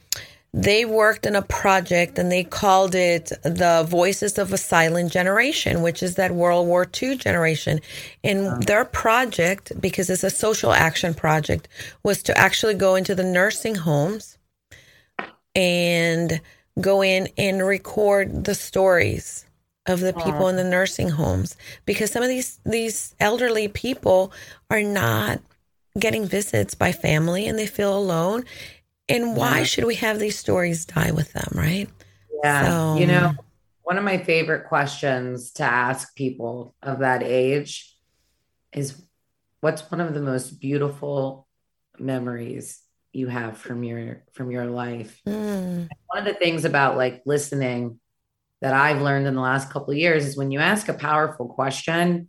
they 0.54 0.84
worked 0.84 1.26
in 1.26 1.36
a 1.36 1.42
project 1.42 2.18
and 2.18 2.32
they 2.32 2.42
called 2.42 2.94
it 2.94 3.32
the 3.42 3.84
Voices 3.86 4.38
of 4.38 4.52
a 4.52 4.56
Silent 4.56 5.12
Generation, 5.12 5.82
which 5.82 6.02
is 6.02 6.14
that 6.14 6.34
World 6.34 6.66
War 6.66 6.88
II 7.02 7.16
generation. 7.16 7.80
And 8.24 8.62
their 8.62 8.84
project, 8.86 9.72
because 9.78 10.08
it's 10.08 10.24
a 10.24 10.30
social 10.30 10.72
action 10.72 11.12
project, 11.12 11.68
was 12.02 12.22
to 12.24 12.38
actually 12.38 12.74
go 12.74 12.94
into 12.94 13.14
the 13.14 13.24
nursing 13.24 13.74
homes 13.74 14.38
and 15.54 16.40
go 16.80 17.02
in 17.02 17.28
and 17.36 17.66
record 17.66 18.44
the 18.44 18.54
stories 18.54 19.44
of 19.86 20.00
the 20.00 20.12
people 20.12 20.48
in 20.48 20.56
the 20.56 20.64
nursing 20.64 21.10
homes. 21.10 21.56
Because 21.84 22.10
some 22.10 22.22
of 22.22 22.28
these 22.28 22.58
these 22.64 23.14
elderly 23.20 23.68
people 23.68 24.32
are 24.70 24.82
not 24.82 25.40
getting 25.98 26.26
visits 26.26 26.74
by 26.74 26.92
family 26.92 27.46
and 27.48 27.58
they 27.58 27.66
feel 27.66 27.96
alone 27.96 28.44
and 29.08 29.36
why 29.36 29.62
should 29.62 29.84
we 29.84 29.94
have 29.96 30.18
these 30.18 30.38
stories 30.38 30.84
die 30.84 31.10
with 31.10 31.32
them, 31.32 31.48
right? 31.54 31.88
Yeah. 32.42 32.68
So, 32.68 33.00
you 33.00 33.06
know, 33.06 33.32
one 33.82 33.98
of 33.98 34.04
my 34.04 34.18
favorite 34.18 34.68
questions 34.68 35.52
to 35.52 35.64
ask 35.64 36.14
people 36.14 36.74
of 36.82 37.00
that 37.00 37.22
age 37.22 37.94
is 38.72 39.02
what's 39.60 39.90
one 39.90 40.00
of 40.00 40.14
the 40.14 40.20
most 40.20 40.60
beautiful 40.60 41.48
memories 41.98 42.80
you 43.12 43.28
have 43.28 43.56
from 43.56 43.82
your 43.82 44.22
from 44.34 44.50
your 44.50 44.66
life? 44.66 45.20
Mm. 45.26 45.88
One 46.06 46.18
of 46.18 46.24
the 46.24 46.38
things 46.38 46.64
about 46.64 46.96
like 46.96 47.22
listening 47.24 47.98
that 48.60 48.74
I've 48.74 49.02
learned 49.02 49.26
in 49.26 49.34
the 49.34 49.40
last 49.40 49.70
couple 49.70 49.92
of 49.92 49.98
years 49.98 50.26
is 50.26 50.36
when 50.36 50.50
you 50.50 50.58
ask 50.58 50.88
a 50.88 50.94
powerful 50.94 51.48
question, 51.48 52.28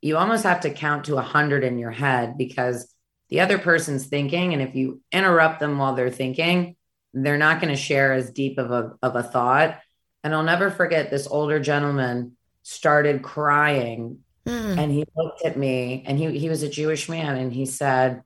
you 0.00 0.16
almost 0.16 0.44
have 0.44 0.60
to 0.60 0.70
count 0.70 1.04
to 1.04 1.16
a 1.16 1.22
hundred 1.22 1.64
in 1.64 1.78
your 1.78 1.90
head 1.90 2.36
because 2.38 2.92
the 3.28 3.40
other 3.40 3.58
person's 3.58 4.06
thinking. 4.06 4.52
And 4.52 4.62
if 4.62 4.74
you 4.74 5.00
interrupt 5.12 5.60
them 5.60 5.78
while 5.78 5.94
they're 5.94 6.10
thinking, 6.10 6.76
they're 7.12 7.38
not 7.38 7.60
going 7.60 7.74
to 7.74 7.80
share 7.80 8.12
as 8.12 8.30
deep 8.30 8.58
of 8.58 8.70
a, 8.70 8.92
of 9.02 9.16
a 9.16 9.22
thought. 9.22 9.80
And 10.22 10.34
I'll 10.34 10.42
never 10.42 10.70
forget 10.70 11.10
this 11.10 11.26
older 11.26 11.60
gentleman 11.60 12.36
started 12.62 13.22
crying 13.22 14.18
mm. 14.44 14.78
and 14.78 14.90
he 14.90 15.04
looked 15.16 15.44
at 15.44 15.56
me 15.56 16.02
and 16.06 16.18
he, 16.18 16.38
he 16.38 16.48
was 16.48 16.62
a 16.62 16.68
Jewish 16.68 17.08
man. 17.08 17.36
And 17.36 17.52
he 17.52 17.66
said, 17.66 18.22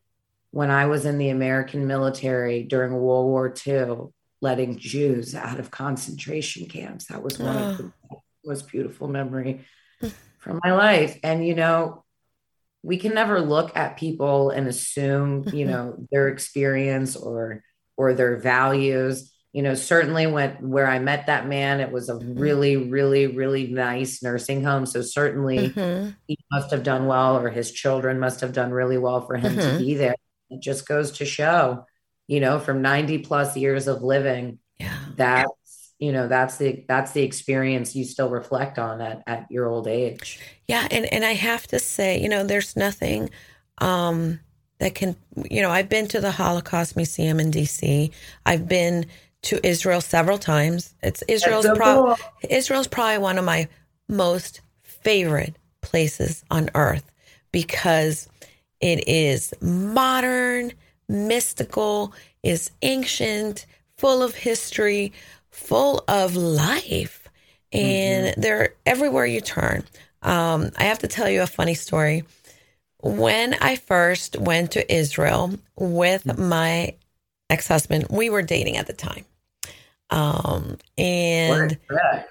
when 0.51 0.71
I 0.71 0.87
was 0.87 1.05
in 1.05 1.19
the 1.19 1.29
American 1.29 1.87
military 1.87 2.65
during 2.65 2.93
World 2.93 3.27
War 3.27 3.55
II, 3.67 4.09
letting 4.41 4.79
Jews 4.79 5.35
out 5.35 5.61
of 5.61 5.71
concentration 5.71 6.67
camps, 6.67 7.07
that 7.07 7.23
was 7.23 7.39
one 7.39 7.57
of 7.57 7.79
the 7.79 7.93
most 8.45 8.69
beautiful 8.69 9.07
memory 9.07 9.65
from 10.39 10.61
my 10.65 10.73
life. 10.73 11.19
And 11.23 11.47
you 11.47 11.55
know, 11.55 12.05
we 12.83 12.97
can 12.97 13.15
never 13.15 13.41
look 13.41 13.77
at 13.77 13.97
people 13.99 14.51
and 14.51 14.67
assume, 14.67 15.45
you 15.53 15.67
know, 15.67 15.97
their 16.11 16.29
experience 16.29 17.17
or 17.17 17.63
or 17.97 18.15
their 18.15 18.37
values. 18.39 19.33
You 19.53 19.63
know, 19.63 19.75
certainly 19.75 20.27
when 20.29 20.51
where 20.71 20.87
I 20.87 21.01
met 21.01 21.27
that 21.27 21.49
man, 21.49 21.81
it 21.81 21.91
was 21.91 22.09
a 22.09 22.15
Mhm. 22.15 22.41
really, 22.41 22.77
really, 22.77 23.27
really 23.27 23.67
nice 23.67 24.23
nursing 24.23 24.63
home. 24.63 24.87
So 24.87 25.03
certainly 25.03 25.71
Mhm. 25.71 26.15
he 26.27 26.39
must 26.53 26.71
have 26.71 26.85
done 26.85 27.07
well, 27.07 27.37
or 27.37 27.51
his 27.51 27.73
children 27.73 28.21
must 28.21 28.41
have 28.43 28.53
done 28.53 28.71
really 28.71 28.97
well 28.99 29.21
for 29.27 29.37
him 29.37 29.57
Mhm. 29.57 29.73
to 29.73 29.79
be 29.85 29.95
there. 29.97 30.15
It 30.51 30.61
just 30.63 30.87
goes 30.87 31.11
to 31.19 31.25
show, 31.25 31.85
you 32.29 32.39
know, 32.41 32.59
from 32.61 32.81
90 32.81 33.19
plus 33.19 33.57
years 33.57 33.89
of 33.89 34.03
living, 34.03 34.59
Yeah. 34.79 34.97
that's 35.17 35.51
you 35.99 36.13
know, 36.13 36.29
that's 36.29 36.57
the 36.57 36.83
that's 36.89 37.13
the 37.13 37.23
experience 37.23 37.95
you 37.95 38.05
still 38.05 38.31
reflect 38.31 38.79
on 38.79 39.03
at, 39.03 39.23
at 39.27 39.47
your 39.51 39.67
old 39.67 39.87
age. 39.87 40.41
Yeah, 40.71 40.87
and 40.91 41.13
and 41.13 41.25
I 41.25 41.33
have 41.35 41.67
to 41.69 41.79
say, 41.79 42.21
you 42.21 42.29
know, 42.29 42.45
there's 42.45 42.77
nothing 42.77 43.31
um 43.79 44.41
that 44.79 44.95
can 44.95 45.17
you 45.51 45.63
know, 45.63 45.71
I've 45.71 45.89
been 45.89 46.09
to 46.09 46.21
the 46.21 46.31
Holocaust 46.31 46.97
Museum 46.97 47.41
in 47.41 47.51
DC. 47.51 48.11
I've 48.47 48.69
been 48.69 49.07
to 49.43 49.67
Israel 49.67 50.01
several 50.01 50.39
times. 50.39 50.95
It's 51.03 51.23
Israel's 51.29 51.65
so 51.65 51.75
pro- 51.75 52.17
cool. 52.17 52.17
Israel's 52.49 52.87
probably 52.87 53.19
one 53.19 53.37
of 53.39 53.45
my 53.45 53.69
most 54.09 54.61
favorite 54.83 55.57
places 55.81 56.45
on 56.51 56.71
earth 56.75 57.11
because 57.53 58.29
it 58.81 59.09
is 59.09 59.53
modern, 59.61 60.73
mystical, 61.09 62.15
is 62.43 62.71
ancient, 62.83 63.67
full 63.97 64.23
of 64.23 64.35
history, 64.35 65.13
full 65.51 66.05
of 66.07 66.37
life. 66.37 67.29
And 67.73 68.35
they're 68.37 68.75
everywhere 68.85 69.27
you 69.27 69.41
turn. 69.41 69.85
Um, 70.23 70.71
I 70.77 70.85
have 70.85 71.01
to 71.01 71.09
tell 71.09 71.29
you 71.29 71.43
a 71.43 71.47
funny 71.47 71.75
story. 71.75 72.25
When 73.03 73.55
I 73.55 73.77
first 73.77 74.39
went 74.39 74.73
to 74.73 74.95
Israel 74.95 75.55
with 75.77 76.39
my 76.39 76.95
ex 77.49 77.69
husband, 77.69 78.07
we 78.11 78.29
were 78.31 78.43
dating 78.43 78.77
at 78.77 78.87
the 78.87 78.93
time. 78.93 79.25
Um, 80.11 80.77
and 80.99 81.79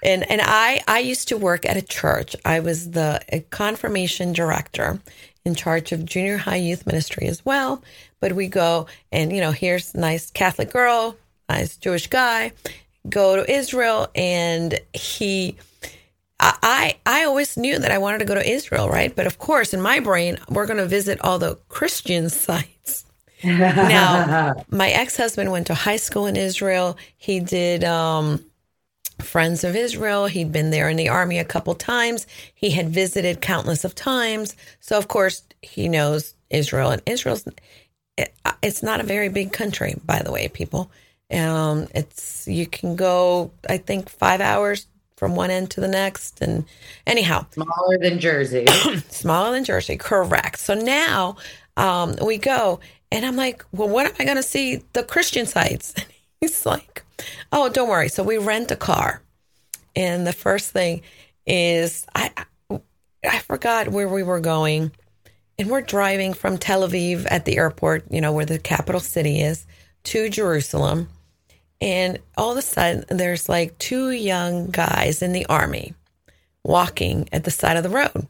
and 0.03 0.29
and 0.29 0.41
I 0.43 0.81
I 0.87 0.99
used 0.99 1.29
to 1.29 1.37
work 1.37 1.65
at 1.65 1.77
a 1.77 1.81
church. 1.81 2.35
I 2.43 2.59
was 2.59 2.91
the 2.91 3.21
confirmation 3.49 4.33
director 4.33 4.99
in 5.45 5.55
charge 5.55 5.91
of 5.93 6.05
junior 6.05 6.37
high 6.37 6.57
youth 6.57 6.85
ministry 6.85 7.27
as 7.27 7.45
well. 7.45 7.81
But 8.19 8.33
we 8.33 8.47
go 8.47 8.87
and 9.11 9.31
you 9.31 9.39
know 9.39 9.51
here's 9.51 9.95
nice 9.95 10.29
Catholic 10.29 10.73
girl, 10.73 11.15
nice 11.47 11.77
Jewish 11.77 12.07
guy, 12.07 12.51
go 13.07 13.37
to 13.37 13.51
Israel, 13.51 14.09
and 14.13 14.79
he. 14.93 15.55
I, 16.39 16.97
I 17.05 17.25
always 17.25 17.57
knew 17.57 17.79
that 17.79 17.91
I 17.91 17.97
wanted 17.97 18.19
to 18.19 18.25
go 18.25 18.35
to 18.35 18.49
Israel, 18.49 18.89
right? 18.89 19.15
But 19.15 19.27
of 19.27 19.39
course, 19.39 19.73
in 19.73 19.81
my 19.81 19.99
brain, 19.99 20.37
we're 20.49 20.65
going 20.67 20.77
to 20.77 20.85
visit 20.85 21.19
all 21.21 21.39
the 21.39 21.55
Christian 21.69 22.29
sites. 22.45 23.05
Now, 23.43 24.63
my 24.69 24.89
ex 24.89 25.17
husband 25.17 25.51
went 25.51 25.67
to 25.67 25.73
high 25.73 25.97
school 25.97 26.25
in 26.25 26.35
Israel. 26.35 26.97
He 27.17 27.39
did 27.39 27.83
um, 27.83 28.45
Friends 29.21 29.63
of 29.63 29.75
Israel. 29.75 30.27
He'd 30.27 30.51
been 30.51 30.71
there 30.71 30.89
in 30.89 30.97
the 30.97 31.09
army 31.09 31.39
a 31.39 31.45
couple 31.45 31.75
times. 31.75 32.27
He 32.53 32.71
had 32.71 32.89
visited 32.89 33.41
countless 33.41 33.83
of 33.83 33.95
times. 33.95 34.55
So, 34.79 34.97
of 34.97 35.07
course, 35.07 35.43
he 35.61 35.89
knows 35.89 36.35
Israel. 36.49 36.91
And 36.91 37.01
Israel's 37.05 37.47
it, 38.17 38.33
it's 38.61 38.83
not 38.83 38.99
a 38.99 39.03
very 39.03 39.29
big 39.29 39.53
country, 39.53 39.95
by 40.05 40.21
the 40.21 40.31
way, 40.31 40.47
people. 40.49 40.91
Um, 41.31 41.87
it's 41.93 42.47
you 42.47 42.65
can 42.67 42.95
go, 42.95 43.51
I 43.69 43.77
think, 43.77 44.09
five 44.09 44.41
hours 44.41 44.87
from 45.19 45.35
one 45.35 45.51
end 45.51 45.69
to 45.71 45.81
the 45.81 45.87
next. 45.87 46.41
And 46.41 46.65
anyhow, 47.05 47.45
Smaller 47.51 47.97
than 47.99 48.19
Jersey. 48.19 48.65
smaller 49.09 49.51
than 49.51 49.65
Jersey. 49.65 49.97
Correct. 49.97 50.57
So 50.59 50.73
now 50.73 51.35
um, 51.75 52.15
we 52.25 52.37
go, 52.37 52.79
and 53.11 53.25
I'm 53.25 53.35
like, 53.35 53.65
well, 53.73 53.89
when 53.89 54.07
am 54.07 54.13
I 54.17 54.23
going 54.23 54.37
to 54.37 54.43
see 54.43 54.81
the 54.93 55.03
Christian 55.03 55.45
sites? 55.45 55.93
And 55.93 56.05
he's 56.41 56.65
like, 56.65 57.03
oh, 57.51 57.67
don't 57.69 57.89
worry. 57.89 58.07
So 58.07 58.23
we 58.23 58.37
rent 58.37 58.71
a 58.71 58.77
car, 58.77 59.21
and 59.95 60.25
the 60.25 60.33
first 60.33 60.71
thing 60.71 61.01
is 61.45 62.07
I 62.15 62.31
I 63.25 63.39
forgot 63.39 63.89
where 63.89 64.07
we 64.07 64.23
were 64.23 64.39
going, 64.39 64.91
and 65.57 65.69
we're 65.69 65.81
driving 65.81 66.33
from 66.33 66.57
Tel 66.57 66.87
Aviv 66.87 67.27
at 67.29 67.43
the 67.43 67.57
airport, 67.57 68.05
you 68.09 68.21
know, 68.21 68.31
where 68.31 68.45
the 68.45 68.59
capital 68.59 69.01
city 69.01 69.41
is, 69.41 69.65
to 70.05 70.29
Jerusalem. 70.29 71.09
And 71.81 72.19
all 72.37 72.51
of 72.51 72.57
a 72.57 72.61
sudden, 72.61 73.05
there's 73.09 73.47
like 73.47 73.77
two 73.77 74.11
young 74.11 74.67
guys 74.69 75.21
in 75.21 75.31
the 75.31 75.45
army 75.45 75.93
walking 76.63 77.29
at 77.31 77.43
the 77.45 77.51
side 77.51 77.77
of 77.77 77.83
the 77.83 77.89
road. 77.89 78.27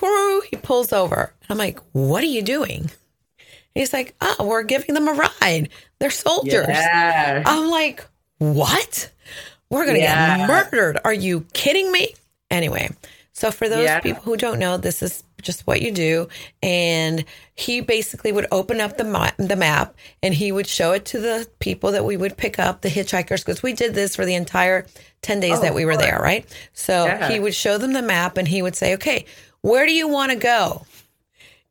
Whoo, 0.00 0.40
he 0.50 0.56
pulls 0.56 0.92
over. 0.92 1.32
I'm 1.48 1.56
like, 1.58 1.78
what 1.92 2.22
are 2.22 2.26
you 2.26 2.42
doing? 2.42 2.90
He's 3.74 3.92
like, 3.92 4.14
oh, 4.20 4.44
we're 4.46 4.62
giving 4.64 4.94
them 4.94 5.08
a 5.08 5.12
ride. 5.12 5.68
They're 5.98 6.10
soldiers. 6.10 6.66
Yeah. 6.68 7.42
I'm 7.46 7.70
like, 7.70 8.04
what? 8.38 9.10
We're 9.70 9.84
going 9.84 9.96
to 9.96 10.02
Yeah. 10.02 10.38
get 10.38 10.48
murdered. 10.48 10.98
Are 11.04 11.12
you 11.12 11.46
kidding 11.52 11.90
me? 11.90 12.14
Anyway, 12.50 12.90
so 13.34 13.50
for 13.50 13.68
those 13.68 13.84
Yeah. 13.84 13.98
people 14.00 14.22
who 14.22 14.36
don't 14.36 14.58
know, 14.58 14.76
this 14.78 15.02
is 15.02 15.24
just 15.42 15.66
what 15.66 15.82
you 15.82 15.90
do. 15.90 16.28
And 16.62 17.24
he 17.54 17.80
basically 17.82 18.32
would 18.32 18.46
open 18.50 18.80
up 18.80 18.96
the, 18.96 19.04
ma- 19.04 19.32
the 19.36 19.56
map 19.56 19.94
and 20.22 20.32
he 20.32 20.52
would 20.52 20.66
show 20.68 20.92
it 20.92 21.04
to 21.06 21.18
the 21.20 21.46
people 21.58 21.90
that 21.92 22.04
we 22.04 22.16
would 22.16 22.36
pick 22.38 22.58
up, 22.58 22.80
the 22.80 22.88
hitchhikers, 22.88 23.44
because 23.44 23.62
we 23.62 23.72
did 23.74 23.92
this 23.94 24.14
for 24.16 24.24
the 24.24 24.34
entire 24.36 24.86
10 25.22 25.40
days 25.40 25.58
Oh, 25.58 25.62
that 25.62 25.74
we 25.74 25.84
were 25.84 25.96
there, 25.96 26.18
right? 26.22 26.46
So 26.72 27.04
Yeah. 27.06 27.28
he 27.28 27.40
would 27.40 27.54
show 27.54 27.76
them 27.76 27.92
the 27.92 28.02
map 28.02 28.36
and 28.38 28.46
he 28.48 28.62
would 28.62 28.76
say, 28.76 28.94
okay, 28.94 29.26
where 29.60 29.84
do 29.84 29.92
you 29.92 30.08
want 30.08 30.30
to 30.30 30.36
go? 30.38 30.86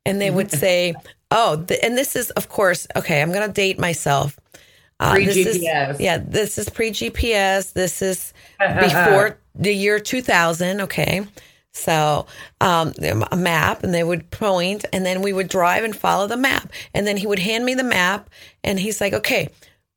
And 0.05 0.19
they 0.21 0.29
would 0.29 0.51
say, 0.51 0.93
oh, 1.31 1.63
th- 1.63 1.79
and 1.81 1.97
this 1.97 2.15
is, 2.17 2.29
of 2.31 2.49
course, 2.49 2.87
okay, 2.95 3.21
I'm 3.21 3.31
going 3.31 3.47
to 3.47 3.53
date 3.53 3.79
myself. 3.79 4.37
Uh, 4.99 5.15
this 5.15 5.37
is- 5.37 5.57
Pre-GPS. 5.59 5.99
yeah, 5.99 6.17
this 6.23 6.57
is 6.57 6.69
pre 6.69 6.91
GPS. 6.91 7.71
This 7.73 8.01
is 8.01 8.33
uh, 8.59 8.65
uh, 8.65 8.67
uh. 8.67 8.81
before 8.81 9.37
the 9.55 9.73
year 9.73 9.99
2000. 9.99 10.81
Okay. 10.81 11.25
So, 11.73 12.27
um, 12.61 12.93
a 13.31 13.35
map, 13.35 13.83
and 13.83 13.93
they 13.93 14.03
would 14.03 14.29
point, 14.29 14.85
and 14.93 15.05
then 15.05 15.21
we 15.21 15.33
would 15.33 15.47
drive 15.47 15.83
and 15.83 15.95
follow 15.95 16.27
the 16.27 16.37
map. 16.37 16.71
And 16.93 17.07
then 17.07 17.17
he 17.17 17.25
would 17.27 17.39
hand 17.39 17.65
me 17.65 17.73
the 17.73 17.83
map, 17.83 18.29
and 18.63 18.79
he's 18.79 19.01
like, 19.01 19.13
okay, 19.13 19.49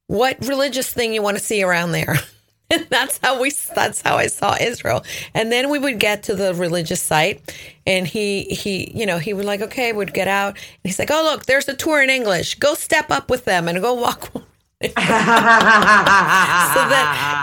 what 0.06 0.38
religious 0.46 0.92
thing 0.92 1.12
you 1.12 1.22
want 1.22 1.36
to 1.36 1.42
see 1.42 1.62
around 1.62 1.92
there? 1.92 2.16
And 2.68 2.84
that's 2.90 3.20
how 3.22 3.40
we 3.40 3.52
that's 3.76 4.02
how 4.02 4.16
I 4.16 4.26
saw 4.26 4.56
Israel. 4.60 5.04
And 5.34 5.52
then 5.52 5.70
we 5.70 5.78
would 5.78 6.00
get 6.00 6.24
to 6.24 6.34
the 6.34 6.52
religious 6.52 7.00
site 7.00 7.40
and 7.86 8.08
he 8.08 8.42
he 8.42 8.90
you 8.92 9.06
know, 9.06 9.18
he 9.18 9.32
would 9.32 9.44
like, 9.44 9.60
okay, 9.60 9.92
would 9.92 10.12
get 10.12 10.26
out 10.26 10.54
and 10.56 10.80
he's 10.82 10.98
like, 10.98 11.12
Oh 11.12 11.22
look, 11.22 11.46
there's 11.46 11.68
a 11.68 11.74
tour 11.74 12.02
in 12.02 12.10
English. 12.10 12.56
Go 12.56 12.74
step 12.74 13.12
up 13.12 13.30
with 13.30 13.44
them 13.44 13.68
and 13.68 13.80
go 13.80 13.94
walk 13.94 14.32
so 14.82 14.90
then 14.90 14.96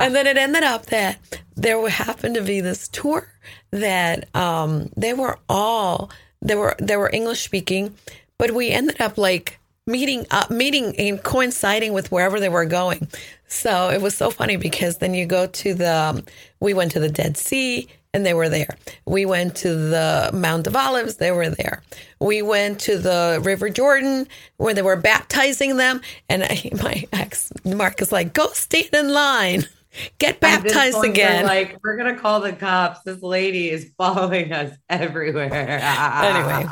and 0.01 0.13
then 0.13 0.27
it 0.27 0.35
ended 0.37 0.63
up 0.63 0.87
that 0.87 1.41
there 1.55 1.79
would 1.79 1.93
happen 1.93 2.33
to 2.33 2.41
be 2.41 2.59
this 2.59 2.89
tour 2.89 3.29
that 3.73 4.33
um 4.35 4.89
they 4.95 5.13
were 5.13 5.37
all 5.49 6.09
they 6.41 6.55
were 6.55 6.75
they 6.79 6.95
were 6.95 7.09
english 7.11 7.43
speaking 7.43 7.95
but 8.37 8.51
we 8.51 8.69
ended 8.69 8.99
up 9.01 9.17
like 9.17 9.59
meeting 9.85 10.25
up 10.31 10.49
meeting 10.49 10.95
and 10.97 11.21
coinciding 11.23 11.93
with 11.93 12.11
wherever 12.11 12.39
they 12.39 12.49
were 12.49 12.65
going. 12.65 13.07
So 13.47 13.89
it 13.89 14.01
was 14.01 14.15
so 14.15 14.29
funny 14.29 14.55
because 14.55 14.97
then 14.97 15.13
you 15.13 15.25
go 15.25 15.47
to 15.47 15.73
the 15.73 15.93
um, 15.93 16.23
we 16.59 16.73
went 16.73 16.91
to 16.93 16.99
the 16.99 17.09
dead 17.09 17.37
sea 17.37 17.87
and 18.13 18.25
they 18.25 18.33
were 18.33 18.49
there. 18.49 18.77
We 19.05 19.25
went 19.25 19.55
to 19.57 19.75
the 19.75 20.29
mount 20.33 20.67
of 20.67 20.75
olives 20.75 21.17
they 21.17 21.31
were 21.31 21.49
there. 21.49 21.81
We 22.19 22.41
went 22.41 22.79
to 22.81 22.97
the 22.97 23.41
river 23.43 23.69
jordan 23.69 24.27
where 24.57 24.73
they 24.73 24.81
were 24.81 24.95
baptizing 24.95 25.77
them. 25.77 26.01
And 26.29 26.43
I, 26.43 26.69
my 26.83 27.05
ex 27.11 27.51
mark 27.65 28.01
is 28.01 28.11
like 28.11 28.33
go 28.33 28.47
stand 28.49 28.93
in 28.93 29.11
line 29.13 29.67
get 30.17 30.39
baptized 30.39 30.95
point, 30.95 31.11
again 31.11 31.45
Like, 31.45 31.77
we're 31.83 31.97
gonna 31.97 32.17
call 32.17 32.39
the 32.39 32.53
cops. 32.53 33.01
This 33.03 33.21
lady 33.21 33.69
is 33.69 33.91
following 33.97 34.51
us 34.51 34.75
everywhere. 34.89 35.53
Anyway. 35.53 36.69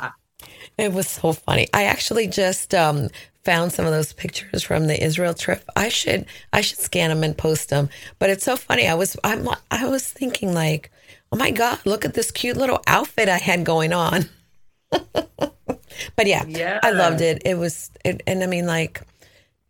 It 0.77 0.93
was 0.93 1.07
so 1.07 1.33
funny. 1.33 1.67
I 1.73 1.83
actually 1.83 2.27
just 2.27 2.73
um, 2.73 3.09
found 3.43 3.71
some 3.71 3.85
of 3.85 3.91
those 3.91 4.13
pictures 4.13 4.63
from 4.63 4.87
the 4.87 5.03
Israel 5.03 5.33
trip. 5.33 5.63
I 5.75 5.89
should 5.89 6.25
I 6.53 6.61
should 6.61 6.79
scan 6.79 7.09
them 7.09 7.23
and 7.23 7.37
post 7.37 7.69
them. 7.69 7.89
But 8.19 8.29
it's 8.29 8.43
so 8.43 8.55
funny. 8.55 8.87
I 8.87 8.95
was 8.95 9.17
I'm 9.23 9.47
I 9.69 9.87
was 9.87 10.07
thinking 10.07 10.53
like, 10.53 10.91
oh 11.31 11.37
my 11.37 11.51
god, 11.51 11.79
look 11.85 12.05
at 12.05 12.13
this 12.13 12.31
cute 12.31 12.57
little 12.57 12.81
outfit 12.87 13.29
I 13.29 13.37
had 13.37 13.63
going 13.65 13.93
on. 13.93 14.25
but 14.89 16.25
yeah, 16.25 16.45
Yeah. 16.47 16.79
I 16.83 16.91
loved 16.91 17.21
it. 17.21 17.41
It 17.45 17.55
was 17.55 17.91
it, 18.03 18.21
and 18.27 18.43
I 18.43 18.47
mean 18.47 18.65
like, 18.65 19.01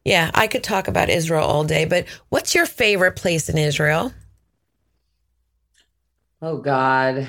yeah, 0.04 0.32
I 0.34 0.48
could 0.48 0.64
talk 0.64 0.88
about 0.88 1.10
Israel 1.10 1.44
all 1.44 1.64
day. 1.64 1.86
But 1.86 2.06
what's 2.30 2.56
your 2.56 2.66
favorite 2.66 3.16
place 3.16 3.50
in 3.50 3.58
Israel? 3.58 4.14
Oh 6.42 6.58
God. 6.58 7.28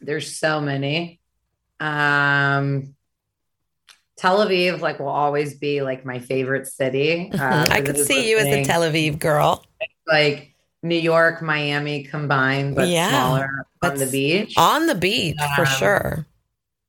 There's 0.00 0.36
so 0.36 0.60
many. 0.60 1.20
Um 1.78 2.94
Tel 4.16 4.38
Aviv 4.46 4.80
like 4.80 5.00
will 5.00 5.08
always 5.08 5.58
be 5.58 5.82
like 5.82 6.04
my 6.04 6.20
favorite 6.20 6.66
city. 6.68 7.30
Uh, 7.34 7.68
I 7.70 7.80
could 7.80 7.98
see 7.98 8.30
you 8.30 8.38
as 8.38 8.46
a. 8.46 8.64
Tel 8.64 8.82
Aviv 8.82 9.18
girl. 9.18 9.64
like 10.06 10.54
New 10.82 10.96
York, 10.96 11.42
Miami 11.42 12.04
combined, 12.04 12.76
but 12.76 12.88
Yeah, 12.88 13.08
smaller 13.08 13.66
on 13.82 13.98
the 13.98 14.06
beach. 14.06 14.54
On 14.56 14.86
the 14.86 14.94
beach, 14.94 15.38
for 15.56 15.62
Um, 15.62 15.66
sure. 15.66 16.26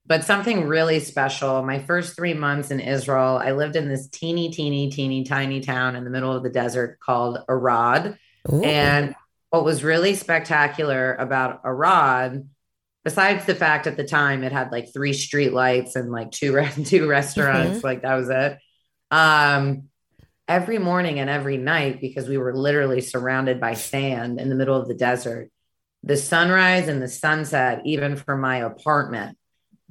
But 0.05 0.25
something 0.25 0.67
really 0.67 0.99
special. 0.99 1.63
My 1.63 1.79
first 1.79 2.15
three 2.15 2.33
months 2.33 2.71
in 2.71 2.81
Israel, 2.81 3.39
I 3.41 3.51
lived 3.51 3.77
in 3.77 3.87
this 3.87 4.09
teeny, 4.09 4.51
teeny, 4.51 4.89
teeny, 4.89 5.23
tiny 5.23 5.61
town 5.61 5.95
in 5.95 6.03
the 6.03 6.09
middle 6.09 6.31
of 6.31 6.43
the 6.43 6.49
desert 6.49 6.99
called 6.99 7.39
Arad. 7.47 8.17
Ooh. 8.51 8.61
And 8.63 9.15
what 9.49 9.63
was 9.63 9.83
really 9.83 10.15
spectacular 10.15 11.13
about 11.15 11.61
Arad, 11.63 12.49
besides 13.03 13.45
the 13.45 13.55
fact 13.55 13.87
at 13.87 13.95
the 13.95 14.03
time 14.03 14.43
it 14.43 14.51
had 14.51 14.71
like 14.71 14.91
three 14.91 15.13
street 15.13 15.53
lights 15.53 15.95
and 15.95 16.11
like 16.11 16.31
two 16.31 16.61
two 16.85 17.07
restaurants, 17.07 17.83
like 17.83 18.01
that 18.01 18.15
was 18.15 18.29
it. 18.29 18.57
Um, 19.11 19.89
every 20.47 20.79
morning 20.79 21.19
and 21.19 21.29
every 21.29 21.57
night, 21.57 22.01
because 22.01 22.27
we 22.27 22.37
were 22.37 22.55
literally 22.55 23.01
surrounded 23.01 23.61
by 23.61 23.75
sand 23.75 24.39
in 24.39 24.49
the 24.49 24.55
middle 24.55 24.75
of 24.75 24.87
the 24.87 24.95
desert, 24.95 25.49
the 26.03 26.17
sunrise 26.17 26.87
and 26.87 27.01
the 27.01 27.07
sunset, 27.07 27.81
even 27.85 28.15
from 28.15 28.41
my 28.41 28.57
apartment, 28.57 29.37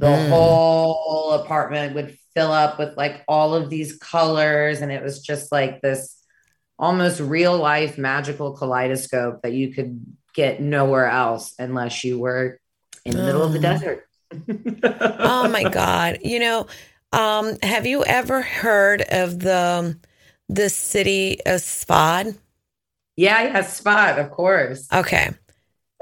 the 0.03 0.09
Mm. 0.09 0.29
whole 0.31 1.31
apartment 1.33 1.95
would 1.95 2.19
fill 2.35 2.51
up 2.51 2.77
with 2.77 2.97
like 2.97 3.23
all 3.29 3.55
of 3.55 3.71
these 3.71 3.97
colors, 3.99 4.81
and 4.81 4.91
it 4.91 5.01
was 5.01 5.23
just 5.23 5.53
like 5.53 5.81
this 5.81 6.19
almost 6.77 7.21
real 7.21 7.57
life 7.57 7.97
magical 7.99 8.53
kaleidoscope 8.53 9.43
that 9.43 9.53
you 9.53 9.73
could 9.73 10.05
get 10.35 10.61
nowhere 10.61 11.07
else 11.07 11.55
unless 11.59 12.03
you 12.03 12.19
were 12.19 12.59
in 13.05 13.17
the 13.17 13.23
middle 13.23 13.45
of 13.45 13.53
the 13.53 13.61
desert. 13.61 14.05
oh 15.21 15.47
my 15.49 15.63
god 15.69 16.19
you 16.25 16.41
know 16.41 16.67
um 17.13 17.57
have 17.63 17.87
you 17.87 18.03
ever 18.05 18.41
heard 18.43 19.03
of 19.03 19.39
the 19.39 19.97
the 20.49 20.69
city 20.69 21.39
of 21.47 21.61
Sfad? 21.61 22.37
Yeah, 23.15 23.43
yeah, 23.43 23.61
spot, 23.63 24.19
of 24.19 24.31
course. 24.31 24.89
Okay. 24.93 25.31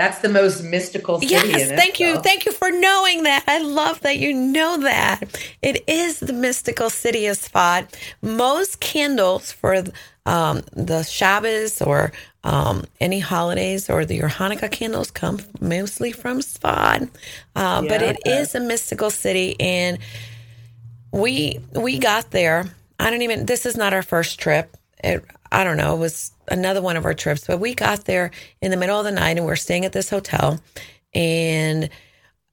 That's 0.01 0.21
the 0.21 0.31
most 0.31 0.63
mystical 0.65 1.21
city. 1.21 1.35
Yes, 1.35 1.69
thank 1.73 2.01
you. 2.01 2.19
Thank 2.23 2.47
you 2.47 2.53
for 2.53 2.71
knowing 2.71 3.25
that. 3.25 3.45
I 3.47 3.59
love 3.59 4.01
that 4.01 4.17
you 4.17 4.33
know 4.33 4.79
that. 4.79 5.25
It 5.61 5.85
is 5.87 6.21
the 6.21 6.33
mystical 6.33 6.89
city 6.89 7.27
of 7.27 7.37
Sfad. 7.37 7.87
Most 8.23 8.81
candles 8.81 9.53
for 9.53 9.85
um, 10.25 10.63
the 10.73 11.03
Shabbos 11.03 11.83
or 11.83 12.13
um, 12.45 12.85
any 12.99 13.21
holidays 13.21 13.91
or 13.91 14.07
the, 14.07 14.17
your 14.17 14.31
Hanukkah 14.31 14.71
candles 14.71 15.11
come 15.11 15.39
mostly 15.61 16.13
from 16.13 16.41
Sfad. 16.41 17.11
Uh, 17.55 17.83
But 17.83 18.01
it 18.01 18.21
Yeah. 18.25 18.41
is 18.41 18.55
a 18.55 18.61
mystical 18.61 19.11
city. 19.11 19.55
And 19.61 19.99
we 21.13 21.61
we 21.75 21.99
got 21.99 22.31
there. 22.31 22.75
I 22.99 23.11
don't 23.11 23.21
even. 23.23 23.45
This 23.45 23.67
is 23.67 23.77
not 23.77 23.93
our 23.93 24.03
first 24.03 24.41
trip. 24.41 24.77
It, 25.05 25.23
I 25.53 25.65
don't 25.65 25.77
know. 25.77 25.95
It 25.95 25.99
was 25.99 26.33
another 26.51 26.83
one 26.83 26.97
of 26.97 27.05
our 27.05 27.15
trips, 27.15 27.47
but 27.47 27.59
we 27.59 27.75
got 27.75 28.05
there 28.05 28.31
in 28.63 28.71
the 28.71 28.77
middle 28.77 28.99
of 28.99 29.05
the 29.05 29.13
night, 29.13 29.37
and 29.37 29.47
we 29.47 29.53
are 29.53 29.57
staying 29.57 29.85
at 29.85 29.93
this 29.93 30.11
hotel, 30.11 30.61
and 31.15 31.89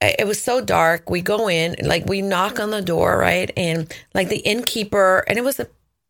it 0.02 0.28
was 0.28 0.42
so 0.42 0.62
dark. 0.62 1.10
We 1.10 1.22
go 1.22 1.50
in, 1.50 1.76
like 1.84 2.06
we 2.08 2.22
knock 2.22 2.60
on 2.60 2.72
the 2.72 2.82
door, 2.82 3.18
right, 3.18 3.52
and 3.58 3.94
like 4.14 4.30
the 4.30 4.40
innkeeper, 4.40 5.24
and 5.28 5.38
it 5.38 5.44
was 5.44 5.60
a 5.60 5.68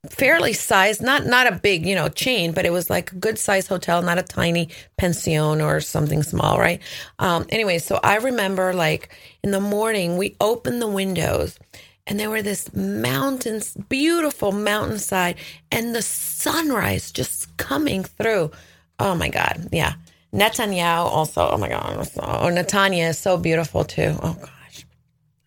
fairly 0.10 0.54
sized, 0.54 1.02
not 1.02 1.26
not 1.26 1.48
a 1.48 1.56
big, 1.56 1.86
you 1.86 1.96
know, 1.96 2.10
chain, 2.10 2.52
but 2.54 2.66
it 2.66 2.72
was 2.72 2.90
like 2.90 3.12
a 3.12 3.16
good 3.16 3.40
sized 3.40 3.68
hotel, 3.68 4.02
not 4.02 4.18
a 4.20 4.24
tiny 4.24 4.70
pension 4.98 5.62
or 5.62 5.82
something 5.82 6.24
small, 6.24 6.60
right? 6.60 6.82
Um, 7.20 7.46
anyway, 7.50 7.80
so 7.80 8.00
I 8.04 8.18
remember 8.18 8.74
like 8.74 9.10
in 9.44 9.52
the 9.52 9.60
morning 9.62 10.18
we 10.18 10.36
opened 10.42 10.82
the 10.82 10.88
windows 10.88 11.60
and 12.08 12.20
there 12.20 12.30
were 12.30 12.42
this 12.42 12.74
mountains, 12.74 13.76
beautiful 13.90 14.52
mountainside, 14.54 15.36
and 15.72 15.94
the 15.94 16.02
sunrise 16.02 17.12
just 17.12 17.47
coming 17.58 18.04
through. 18.04 18.52
Oh 19.00 19.16
my 19.16 19.30
God, 19.30 19.70
yeah. 19.72 19.94
Netanyahu 20.34 21.06
also. 21.06 21.50
Oh 21.50 21.58
my 21.58 21.70
God. 21.70 22.08
Oh, 22.18 22.50
Netanya 22.52 23.10
is 23.10 23.18
so 23.20 23.38
beautiful 23.38 23.84
too. 23.84 24.16
Oh 24.22 24.36
gosh, 24.40 24.86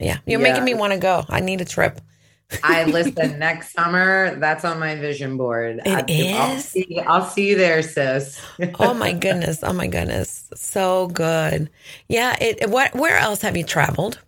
yeah. 0.01 0.19
You're 0.27 0.41
Yeah. 0.41 0.45
making 0.45 0.65
me 0.65 0.75
want 0.75 0.93
to 0.95 0.99
go. 0.99 1.25
I 1.29 1.41
need 1.41 1.61
a 1.61 1.65
trip. 1.67 2.01
I 2.63 2.85
listen 2.85 3.39
next 3.39 3.73
summer. 3.73 4.37
That's 4.39 4.65
on 4.65 4.79
my 4.79 4.97
vision 4.97 5.37
board. 5.37 5.81
It 5.85 6.07
I, 6.09 6.29
I'll 6.33 6.59
see, 6.59 7.01
I'll 7.07 7.25
see 7.25 7.49
you 7.49 7.57
there, 7.57 7.83
sis. 7.83 8.39
Oh 8.75 8.95
my 8.95 9.13
goodness. 9.13 9.61
Oh 9.63 9.73
my 9.73 9.87
goodness. 9.87 10.51
So 10.55 11.09
good. 11.09 11.71
Yeah. 12.09 12.37
It. 12.41 12.69
What? 12.71 12.95
Where 12.95 13.17
else 13.19 13.43
have 13.43 13.57
you 13.57 13.65
traveled? 13.65 14.19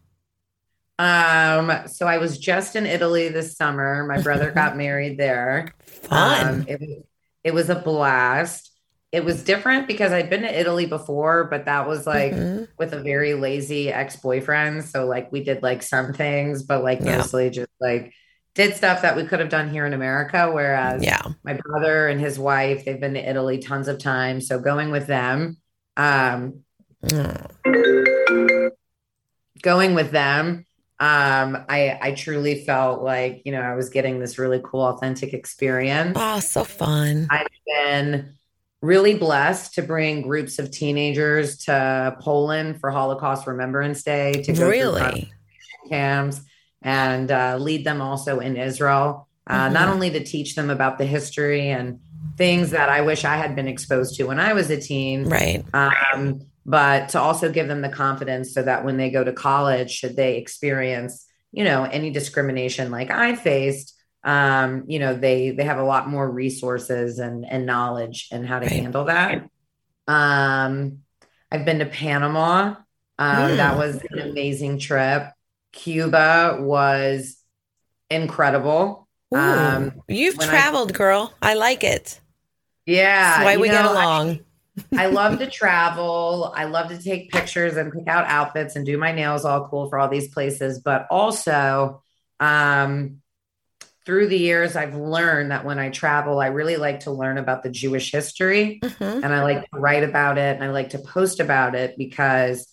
Um, 0.98 1.72
so 1.88 2.06
I 2.06 2.18
was 2.18 2.38
just 2.38 2.76
in 2.76 2.86
Italy 2.86 3.28
this 3.28 3.56
summer. 3.56 4.04
My 4.06 4.18
brother 4.18 4.50
got 4.54 4.76
married 4.76 5.18
there. 5.18 5.74
Fun. 5.86 6.48
Um, 6.48 6.64
it 6.68 7.06
it 7.44 7.52
was 7.54 7.70
a 7.70 7.74
blast. 7.74 8.70
It 9.10 9.24
was 9.24 9.44
different 9.44 9.86
because 9.86 10.10
I'd 10.12 10.30
been 10.30 10.42
to 10.42 10.60
Italy 10.60 10.86
before, 10.86 11.44
but 11.44 11.66
that 11.66 11.86
was 11.86 12.06
like 12.06 12.32
Mhm. 12.32 12.68
with 12.78 12.94
a 12.94 13.00
very 13.02 13.34
lazy 13.34 13.92
ex-boyfriend. 13.92 14.84
So 14.84 15.06
like 15.06 15.30
we 15.30 15.44
did 15.44 15.62
like 15.62 15.82
some 15.82 16.12
things, 16.14 16.62
but 16.62 16.82
like 16.82 17.00
Yeah. 17.00 17.18
mostly 17.18 17.50
just 17.50 17.68
like 17.80 18.12
did 18.54 18.74
stuff 18.74 19.02
that 19.02 19.16
we 19.16 19.24
could 19.24 19.40
have 19.40 19.48
done 19.48 19.70
here 19.70 19.84
in 19.86 19.92
America. 19.92 20.50
Whereas 20.52 21.02
Yeah. 21.02 21.20
my 21.44 21.54
brother 21.54 22.08
and 22.08 22.20
his 22.20 22.38
wife, 22.38 22.84
they've 22.84 23.00
been 23.00 23.14
to 23.14 23.28
Italy 23.28 23.58
tons 23.58 23.88
of 23.88 23.98
times. 23.98 24.46
So 24.46 24.58
going 24.58 24.90
with 24.90 25.06
them, 25.06 25.58
um, 25.96 26.60
Mm. 27.04 28.70
going 29.62 29.94
with 29.94 30.10
them, 30.10 30.64
um, 31.02 31.64
I 31.68 31.98
I 32.00 32.12
truly 32.12 32.64
felt 32.64 33.02
like, 33.02 33.42
you 33.44 33.50
know, 33.50 33.60
I 33.60 33.74
was 33.74 33.88
getting 33.90 34.20
this 34.20 34.38
really 34.38 34.60
cool, 34.62 34.82
authentic 34.82 35.34
experience. 35.34 36.16
Oh, 36.20 36.38
so 36.38 36.62
fun. 36.62 37.26
I've 37.28 37.48
been 37.66 38.34
really 38.82 39.14
blessed 39.14 39.74
to 39.74 39.82
bring 39.82 40.22
groups 40.22 40.60
of 40.60 40.70
teenagers 40.70 41.56
to 41.64 42.16
Poland 42.20 42.78
for 42.80 42.92
Holocaust 42.92 43.48
Remembrance 43.48 44.04
Day 44.04 44.42
to 44.44 44.52
go 44.52 44.68
Really? 44.68 45.32
camps 45.90 46.40
and 46.82 47.30
uh, 47.32 47.56
lead 47.60 47.84
them 47.84 48.00
also 48.00 48.38
in 48.38 48.56
Israel. 48.56 49.28
Uh, 49.48 49.68
Not 49.70 49.88
Mhm. 49.88 49.92
only 49.94 50.10
to 50.10 50.22
teach 50.24 50.54
them 50.54 50.70
about 50.70 50.98
the 50.98 51.06
history 51.06 51.68
and 51.70 51.98
things 52.38 52.70
that 52.70 52.88
I 52.88 53.00
wish 53.00 53.24
I 53.24 53.36
had 53.36 53.56
been 53.56 53.66
exposed 53.66 54.14
to 54.16 54.24
when 54.24 54.38
I 54.38 54.52
was 54.52 54.70
a 54.70 54.80
teen, 54.80 55.24
Right. 55.28 55.64
um, 55.74 56.40
but 56.64 57.10
to 57.10 57.20
also 57.20 57.50
give 57.50 57.68
them 57.68 57.82
the 57.82 57.88
confidence 57.88 58.54
so 58.54 58.62
that 58.62 58.84
when 58.84 58.96
they 58.96 59.10
go 59.10 59.22
to 59.24 59.32
college, 59.32 59.90
should 59.90 60.16
they 60.16 60.36
experience, 60.36 61.26
you 61.52 61.64
know, 61.64 61.84
any 61.84 62.10
discrimination 62.10 62.90
like 62.90 63.10
I 63.10 63.34
faced, 63.36 63.94
um, 64.24 64.84
you 64.86 64.98
know, 65.00 65.14
they 65.14 65.50
they 65.50 65.64
have 65.64 65.78
a 65.78 65.84
lot 65.84 66.08
more 66.08 66.30
resources 66.30 67.18
and 67.18 67.44
and 67.44 67.66
knowledge 67.66 68.28
and 68.30 68.46
how 68.46 68.58
to 68.60 68.66
Right. 68.66 68.72
handle 68.82 69.04
that. 69.06 69.48
Um, 70.08 70.98
I've 71.50 71.64
been 71.64 71.80
to 71.80 71.86
Panama. 71.86 72.74
Um, 73.18 73.50
Hmm. 73.50 73.56
That 73.56 73.76
was 73.76 74.00
an 74.10 74.18
amazing 74.20 74.78
trip. 74.78 75.24
Cuba 75.72 76.58
was 76.60 77.36
incredible. 78.10 79.08
Ooh, 79.34 79.38
Um, 79.38 80.02
You've 80.08 80.36
when 80.36 80.48
I- 80.48 80.50
traveled, 80.50 80.92
girl. 80.94 81.32
I 81.40 81.54
like 81.54 81.84
it. 81.84 82.20
Yeah, 82.86 83.36
That's 83.38 83.44
why 83.44 83.56
we 83.58 83.68
get 83.68 83.82
know, 83.82 83.90
I- 83.90 83.92
along. 83.92 84.30
I 84.30 84.40
love 84.92 85.38
to 85.38 85.50
travel. 85.50 86.52
I 86.56 86.64
love 86.64 86.88
to 86.88 86.98
take 86.98 87.30
pictures 87.30 87.76
and 87.76 87.92
pick 87.92 88.08
out 88.08 88.26
outfits 88.26 88.76
and 88.76 88.86
do 88.86 88.96
my 88.98 89.12
nails 89.12 89.44
all 89.44 89.68
cool 89.68 89.88
for 89.88 89.98
all 89.98 90.08
these 90.08 90.28
places. 90.28 90.80
But 90.80 91.06
also, 91.10 92.02
um, 92.40 93.18
through 94.04 94.28
the 94.28 94.38
years, 94.38 94.74
I've 94.74 94.96
learned 94.96 95.52
that 95.52 95.64
when 95.64 95.78
I 95.78 95.90
travel, 95.90 96.40
I 96.40 96.48
really 96.48 96.76
like 96.76 97.00
to 97.00 97.12
learn 97.12 97.38
about 97.38 97.62
the 97.62 97.70
Jewish 97.70 98.10
history 98.10 98.80
Mhm. 98.82 99.22
and 99.22 99.32
I 99.32 99.42
like 99.44 99.62
to 99.70 99.78
write 99.78 100.02
about 100.02 100.38
it 100.38 100.56
and 100.56 100.64
I 100.64 100.70
like 100.70 100.90
to 100.90 100.98
post 100.98 101.38
about 101.38 101.74
it 101.76 101.96
because 101.96 102.66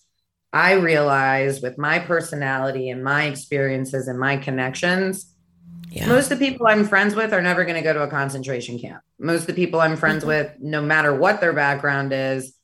I 0.52 0.72
realize 0.72 1.60
with 1.60 1.78
my 1.78 2.00
personality 2.00 2.90
and 2.90 3.04
my 3.04 3.26
experiences 3.26 4.08
and 4.08 4.18
my 4.18 4.36
connections, 4.38 5.32
Yeah. 5.90 6.06
most 6.08 6.30
of 6.30 6.38
the 6.38 6.46
people 6.48 6.66
I'm 6.66 6.86
friends 6.86 7.14
with 7.14 7.32
are 7.32 7.42
never 7.42 7.64
going 7.64 7.76
to 7.76 7.82
go 7.82 7.92
to 7.92 8.02
a 8.02 8.08
concentration 8.08 8.78
camp. 8.78 9.02
Most 9.18 9.42
of 9.42 9.46
the 9.48 9.52
people 9.54 9.80
I'm 9.80 9.96
friends 9.96 10.22
Mhm. 10.24 10.28
with, 10.28 10.52
no 10.60 10.80
matter 10.80 11.14
what 11.14 11.40
their 11.40 11.52
background 11.52 12.12
is, 12.12 12.54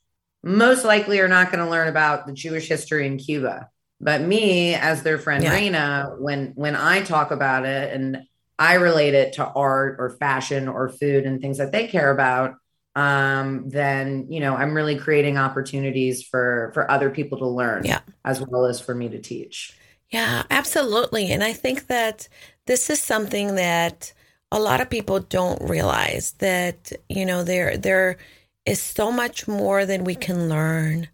most 0.45 0.85
likely 0.85 1.18
are 1.20 1.29
not 1.29 1.51
going 1.51 1.64
to 1.64 1.70
learn 1.70 1.89
about 1.89 2.27
the 2.27 2.33
Jewish 2.33 2.68
history 2.68 3.07
in 3.07 3.18
Cuba. 3.18 3.68
But 4.01 4.20
me, 4.20 4.74
as 4.74 5.03
their 5.03 5.18
friend 5.18 5.43
Yeah. 5.43 5.53
Raina, 5.55 6.18
when 6.20 6.53
when 6.55 6.77
I 6.77 7.03
talk 7.03 7.31
about 7.31 7.64
it 7.64 7.93
and 7.93 8.18
I 8.59 8.74
relate 8.74 9.14
it 9.14 9.35
to 9.35 9.45
art 9.45 9.97
or 9.99 10.11
fashion 10.20 10.68
or 10.68 10.89
food 10.89 11.24
and 11.24 11.41
things 11.41 11.59
that 11.59 11.72
they 11.72 11.89
care 11.89 12.11
about, 12.11 12.55
um, 12.95 13.68
then 13.68 14.27
you 14.31 14.41
know 14.41 14.55
I'm 14.55 14.74
really 14.74 14.97
creating 14.97 15.37
opportunities 15.39 16.22
for 16.22 16.70
for 16.74 16.91
other 16.91 17.11
people 17.11 17.39
to 17.39 17.47
learn, 17.47 17.85
Yeah. 17.85 18.01
as 18.24 18.41
well 18.41 18.66
as 18.66 18.81
for 18.81 18.95
me 18.95 19.09
to 19.09 19.18
teach. 19.18 19.72
Yeah, 20.11 20.45
absolutely. 20.51 21.33
And 21.33 21.43
I 21.43 21.53
think 21.53 21.89
that 21.89 22.29
this 22.67 22.91
is 22.91 23.01
something 23.01 23.55
that 23.57 24.12
a 24.53 24.61
lot 24.61 24.81
of 24.81 24.91
people 24.91 25.21
don't 25.21 25.61
realize 25.62 26.33
that, 26.39 26.93
you 27.09 27.27
know, 27.27 27.43
there 27.45 27.77
there 27.77 28.19
is 28.67 28.81
so 28.83 29.11
much 29.12 29.49
more 29.49 29.87
than 29.87 30.05
we 30.05 30.14
can 30.14 30.49
learn. 30.49 31.09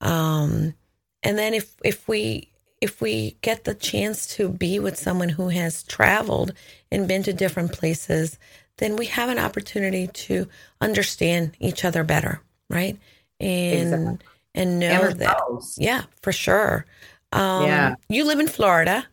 Um 0.00 0.74
and 1.22 1.38
then 1.38 1.54
if 1.54 1.74
if 1.84 2.08
we 2.08 2.50
if 2.80 3.00
we 3.00 3.36
get 3.42 3.64
the 3.64 3.74
chance 3.74 4.26
to 4.36 4.48
be 4.48 4.78
with 4.78 4.98
someone 4.98 5.30
who 5.30 5.48
has 5.48 5.82
traveled 5.84 6.52
and 6.90 7.08
been 7.08 7.22
to 7.22 7.32
different 7.32 7.72
places, 7.72 8.38
then 8.78 8.96
we 8.96 9.06
have 9.06 9.28
an 9.30 9.38
opportunity 9.38 10.06
to 10.08 10.46
understand 10.80 11.56
each 11.60 11.84
other 11.84 12.04
better. 12.04 12.40
right? 12.70 12.98
And 13.40 13.74
Exactly. 13.74 14.26
and 14.54 14.78
know 14.80 15.08
And 15.10 15.20
that 15.20 15.38
yeah, 15.76 16.04
for 16.22 16.32
sure. 16.32 16.86
Um, 17.32 17.64
Yeah. 17.64 17.94
You 18.08 18.24
live 18.24 18.40
in 18.40 18.48
Florida. 18.48 19.06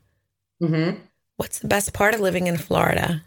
Mhm. 0.60 1.11
What's 1.42 1.58
the 1.58 1.68
best 1.68 1.92
part 1.92 2.14
of 2.14 2.20
living 2.20 2.46
in 2.46 2.56
Florida? 2.56 3.24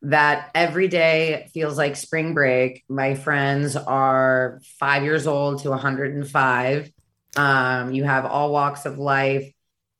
that 0.00 0.50
every 0.54 0.88
day 0.88 1.48
feels 1.52 1.76
like 1.78 1.96
spring 1.96 2.32
break. 2.34 2.82
My 2.88 3.14
friends 3.14 3.74
are 3.76 4.60
five 4.78 5.02
years 5.02 5.26
old 5.26 5.62
to 5.62 5.70
105. 5.70 6.90
Um, 7.36 7.92
you 7.92 8.04
have 8.04 8.24
all 8.26 8.52
walks 8.52 8.84
of 8.86 8.98
life. 8.98 9.50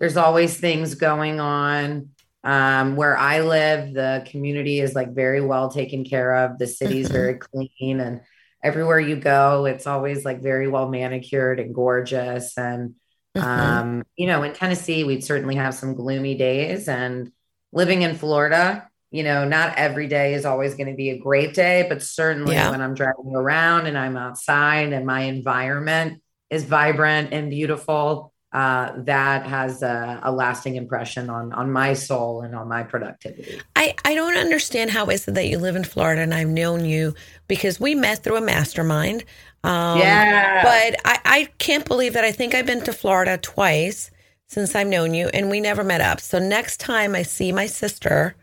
There's 0.01 0.17
always 0.19 0.59
things 0.59 0.95
going 0.95 1.41
on. 1.41 2.11
Um, 2.43 2.97
where 2.97 3.17
I 3.17 3.41
live, 3.41 3.93
the 3.95 4.27
community 4.31 4.81
is 4.81 4.95
like 4.95 5.15
very 5.15 5.43
well 5.43 5.71
taken 5.71 6.05
care 6.05 6.35
of. 6.37 6.59
The 6.59 6.67
city's 6.67 7.09
Mhm. 7.09 7.13
very 7.13 7.39
clean, 7.39 8.01
and 8.01 8.21
everywhere 8.63 9.01
you 9.01 9.17
go, 9.17 9.67
it's 9.67 9.87
always 9.87 10.25
like 10.25 10.43
very 10.43 10.69
well 10.69 10.89
manicured 10.89 11.61
and 11.61 11.75
gorgeous. 11.75 12.57
And 12.59 12.95
Mhm. 13.37 13.43
um, 13.43 14.05
you 14.17 14.27
know, 14.27 14.43
in 14.43 14.53
Tennessee, 14.53 15.05
we'd 15.05 15.25
certainly 15.25 15.57
have 15.57 15.75
some 15.75 15.95
gloomy 15.95 16.35
days. 16.37 16.89
And 16.89 17.33
living 17.73 18.03
in 18.03 18.15
Florida, 18.17 18.89
you 19.11 19.23
know, 19.25 19.45
not 19.45 19.77
every 19.77 20.07
day 20.07 20.35
is 20.35 20.45
always 20.45 20.75
going 20.75 20.89
to 20.89 20.95
be 20.95 21.11
a 21.11 21.19
great 21.19 21.55
day, 21.55 21.87
but 21.89 22.03
certainly 22.03 22.55
Yeah. 22.55 22.71
when 22.71 22.81
I'm 22.81 22.95
driving 22.95 23.35
around 23.35 23.87
and 23.87 23.99
I'm 23.99 24.17
outside 24.17 24.93
and 24.93 25.05
my 25.07 25.23
environment 25.23 26.23
is 26.51 26.65
vibrant 26.65 27.33
and 27.33 27.51
beautiful, 27.51 28.33
uh, 28.53 28.93
that 28.99 29.47
has 29.47 29.83
a, 29.83 30.21
a 30.23 30.31
lasting 30.31 30.77
impression 30.77 31.29
on 31.29 31.53
on 31.53 31.73
my 31.73 31.93
soul 31.93 32.43
and 32.43 32.55
on 32.55 32.69
my 32.69 32.85
productivity. 32.85 33.61
I, 33.75 33.97
I 34.05 34.15
don't 34.15 34.37
understand 34.37 34.93
how 34.93 35.07
is 35.07 35.27
it 35.27 35.35
that 35.35 35.49
you 35.49 35.59
live 35.59 35.75
in 35.75 35.83
Florida 35.83 36.21
and 36.23 36.33
I've 36.33 36.47
known 36.49 36.85
you 36.85 37.15
because 37.49 37.81
we 37.81 37.97
met 37.97 38.23
through 38.23 38.37
a 38.37 38.41
mastermind. 38.41 39.25
Um, 39.65 39.99
yeah, 39.99 40.63
But 40.63 41.01
I, 41.05 41.19
I 41.25 41.49
can't 41.59 41.85
believe 41.87 42.13
that 42.15 42.25
I 42.25 42.33
think 42.33 42.55
I've 42.55 42.67
been 42.67 42.83
to 42.85 42.93
Florida 42.93 43.39
twice 43.39 44.11
since 44.47 44.75
I've 44.75 44.87
known 44.87 45.15
you 45.15 45.29
and 45.33 45.51
we 45.51 45.61
never 45.61 45.83
met 45.83 46.01
up. 46.01 46.21
So 46.21 46.39
next 46.39 46.79
time 46.81 47.15
I 47.15 47.23
see 47.23 47.51
my 47.51 47.67
sister, 47.67 48.37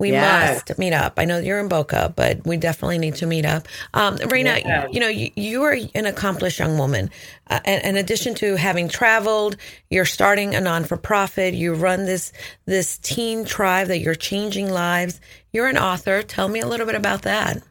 we 0.00 0.10
Yes. 0.10 0.62
must 0.68 0.78
meet 0.78 0.92
up. 0.92 1.14
I 1.18 1.24
know 1.26 1.38
you're 1.38 1.60
in 1.60 1.68
Boca, 1.68 2.12
but 2.16 2.44
we 2.44 2.56
definitely 2.56 2.98
need 2.98 3.14
to 3.16 3.26
meet 3.26 3.44
up. 3.46 3.68
Um, 3.94 4.16
Reina, 4.16 4.58
Yes. 4.64 4.88
you 4.90 4.98
know, 5.00 5.08
you, 5.08 5.30
you 5.36 5.62
are 5.62 5.76
an 5.94 6.06
accomplished 6.06 6.58
young 6.58 6.78
woman. 6.78 7.10
Uh, 7.48 7.60
and 7.64 7.84
in 7.84 7.96
addition 7.96 8.34
to 8.36 8.56
having 8.56 8.88
traveled, 8.88 9.56
you're 9.90 10.04
starting 10.04 10.54
a 10.54 10.60
non 10.60 10.82
for 10.84 10.96
profit. 10.96 11.54
You 11.54 11.74
run 11.74 12.06
this 12.06 12.32
this 12.66 12.98
teen 12.98 13.44
tribe 13.44 13.86
that 13.88 14.00
you're 14.00 14.16
changing 14.16 14.68
lives. 14.70 15.20
You're 15.52 15.68
an 15.68 15.78
author. 15.78 16.22
Tell 16.24 16.48
me 16.48 16.58
a 16.60 16.66
little 16.66 16.86
bit 16.86 16.96
about 16.96 17.22
that. 17.22 17.62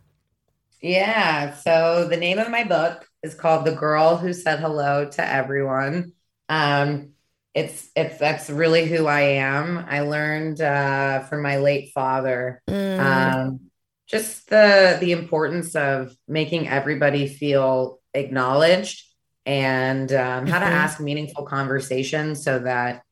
Yeah. 0.83 1.55
So 1.55 2.07
the 2.09 2.17
name 2.17 2.39
of 2.39 2.49
my 2.51 2.65
book 2.65 3.07
is 3.23 3.33
called 3.33 3.65
The 3.65 3.71
Girl 3.73 4.17
Who 4.17 4.33
Said 4.33 4.59
Hello 4.59 5.09
to 5.11 5.25
Everyone. 5.25 6.11
Um, 6.49 7.11
it's 7.53 7.87
it's 7.95 8.17
that's 8.17 8.49
really 8.49 8.85
who 8.87 9.07
I 9.07 9.21
am. 9.21 9.85
I 9.87 10.01
learned 10.01 10.59
uh, 10.59 11.21
from 11.21 11.41
my 11.41 11.57
late 11.57 11.91
father 11.93 12.61
Mm, 12.69 12.99
um, 12.99 13.59
just 14.07 14.49
the 14.49 14.97
the 14.99 15.13
importance 15.13 15.73
of 15.75 16.13
making 16.27 16.67
everybody 16.67 17.27
feel 17.27 18.01
acknowledged 18.13 19.05
and 19.45 20.11
um, 20.11 20.47
how 20.47 20.59
to 20.59 20.65
Mhm. 20.65 20.69
ask 20.69 20.99
meaningful 20.99 21.45
conversations 21.45 22.43
so 22.43 22.59
that 22.59 23.03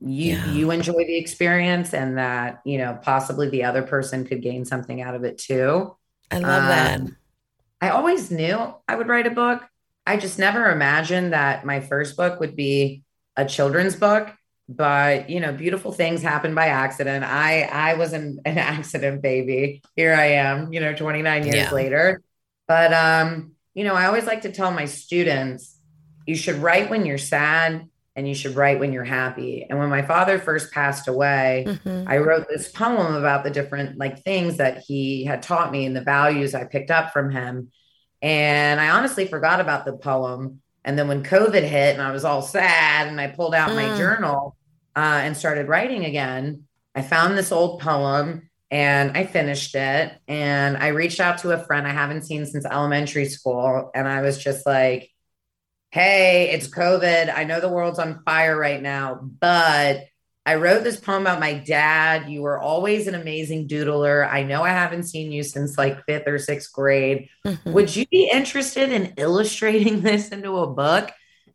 you 0.00 0.34
Yeah. 0.34 0.52
you 0.52 0.70
enjoy 0.72 1.04
the 1.06 1.16
experience 1.16 1.94
and 1.94 2.18
that 2.18 2.60
you 2.66 2.76
know 2.78 2.98
possibly 3.02 3.48
the 3.48 3.64
other 3.64 3.82
person 3.82 4.26
could 4.26 4.42
gain 4.42 4.66
something 4.66 5.00
out 5.00 5.14
of 5.14 5.24
it 5.24 5.38
too. 5.38 5.96
I 6.30 6.38
love 6.38 6.68
that. 6.68 7.00
Um, 7.00 7.16
I 7.80 7.90
always 7.90 8.30
knew 8.30 8.74
I 8.86 8.94
would 8.94 9.08
write 9.08 9.26
a 9.26 9.30
book. 9.30 9.62
I 10.06 10.16
just 10.16 10.38
never 10.38 10.70
imagined 10.70 11.32
that 11.32 11.64
my 11.64 11.80
first 11.80 12.16
book 12.16 12.40
would 12.40 12.56
be 12.56 13.02
a 13.36 13.44
children's 13.44 13.96
book. 13.96 14.30
But 14.68 15.30
you 15.30 15.40
know, 15.40 15.52
beautiful 15.52 15.92
things 15.92 16.20
happen 16.22 16.54
by 16.54 16.66
accident. 16.68 17.24
I 17.24 17.62
I 17.62 17.94
was 17.94 18.12
an, 18.12 18.40
an 18.44 18.58
accident 18.74 19.22
baby. 19.22 19.82
Here 19.96 20.14
I 20.14 20.26
am, 20.32 20.72
you 20.72 20.80
know, 20.80 20.94
29 20.94 21.44
years 21.46 21.54
Yeah. 21.56 21.70
later. 21.70 22.22
But 22.66 22.92
um, 22.92 23.52
you 23.74 23.84
know, 23.84 23.94
I 23.94 24.06
always 24.06 24.26
like 24.26 24.42
to 24.42 24.52
tell 24.52 24.70
my 24.70 24.84
students, 24.84 25.78
you 26.26 26.36
should 26.36 26.56
write 26.56 26.90
when 26.90 27.06
you're 27.06 27.16
sad 27.16 27.88
and 28.18 28.26
you 28.28 28.34
should 28.34 28.56
write 28.56 28.80
when 28.80 28.92
you're 28.92 29.04
happy. 29.04 29.64
And 29.70 29.78
when 29.78 29.88
my 29.88 30.02
father 30.02 30.40
first 30.40 30.72
passed 30.72 31.06
away, 31.06 31.64
Mhm. 31.68 32.04
I 32.08 32.18
wrote 32.18 32.48
this 32.48 32.68
poem 32.68 33.14
about 33.14 33.44
the 33.44 33.50
different 33.50 33.96
like 33.96 34.24
things 34.24 34.56
that 34.56 34.78
he 34.78 35.24
had 35.24 35.40
taught 35.40 35.70
me 35.70 35.86
and 35.86 35.94
the 35.94 36.00
values 36.00 36.52
I 36.52 36.64
picked 36.64 36.90
up 36.90 37.12
from 37.12 37.30
him. 37.30 37.70
And 38.20 38.80
I 38.80 38.88
honestly 38.90 39.24
forgot 39.28 39.60
about 39.60 39.84
the 39.84 39.92
poem. 39.92 40.60
And 40.84 40.98
then 40.98 41.06
when 41.06 41.22
COVID 41.22 41.62
hit 41.62 41.94
and 41.94 42.02
I 42.02 42.10
was 42.10 42.24
all 42.24 42.42
sad 42.42 43.06
and 43.06 43.20
I 43.20 43.28
pulled 43.28 43.54
out 43.54 43.72
my 43.72 43.84
Mm. 43.84 43.96
journal 43.96 44.56
uh, 44.96 45.20
and 45.22 45.36
started 45.36 45.68
writing 45.68 46.04
again, 46.04 46.64
I 46.96 47.02
found 47.02 47.38
this 47.38 47.52
old 47.52 47.80
poem 47.80 48.50
and 48.68 49.16
I 49.16 49.26
finished 49.26 49.76
it. 49.76 50.12
And 50.26 50.76
I 50.76 50.88
reached 50.88 51.20
out 51.20 51.38
to 51.38 51.52
a 51.52 51.58
friend 51.58 51.86
I 51.86 51.92
haven't 51.92 52.22
seen 52.26 52.46
since 52.46 52.66
elementary 52.66 53.26
school. 53.26 53.92
And 53.94 54.08
I 54.08 54.22
was 54.22 54.38
just 54.42 54.66
like, 54.66 55.08
hey, 55.90 56.50
it's 56.52 56.68
COVID. 56.68 57.32
I 57.34 57.44
know 57.44 57.60
the 57.60 57.68
world's 57.68 57.98
on 57.98 58.22
fire 58.24 58.56
right 58.58 58.80
now, 58.82 59.20
but 59.22 60.04
I 60.44 60.54
wrote 60.54 60.82
this 60.82 60.98
poem 60.98 61.22
about 61.22 61.40
my 61.40 61.54
dad. 61.54 62.30
You 62.30 62.42
were 62.42 62.58
always 62.58 63.06
an 63.06 63.14
amazing 63.14 63.68
doodler. 63.68 64.26
I 64.26 64.42
know 64.44 64.62
I 64.62 64.70
haven't 64.70 65.02
seen 65.04 65.30
you 65.30 65.42
since 65.42 65.76
like 65.76 66.04
fifth 66.06 66.26
or 66.26 66.38
sixth 66.38 66.72
grade. 66.72 67.28
Mhm. 67.46 67.72
Would 67.72 67.94
you 67.94 68.06
be 68.06 68.30
interested 68.30 68.90
in 68.90 69.12
illustrating 69.16 70.00
this 70.02 70.30
into 70.30 70.56
a 70.58 70.66
book? 70.66 71.10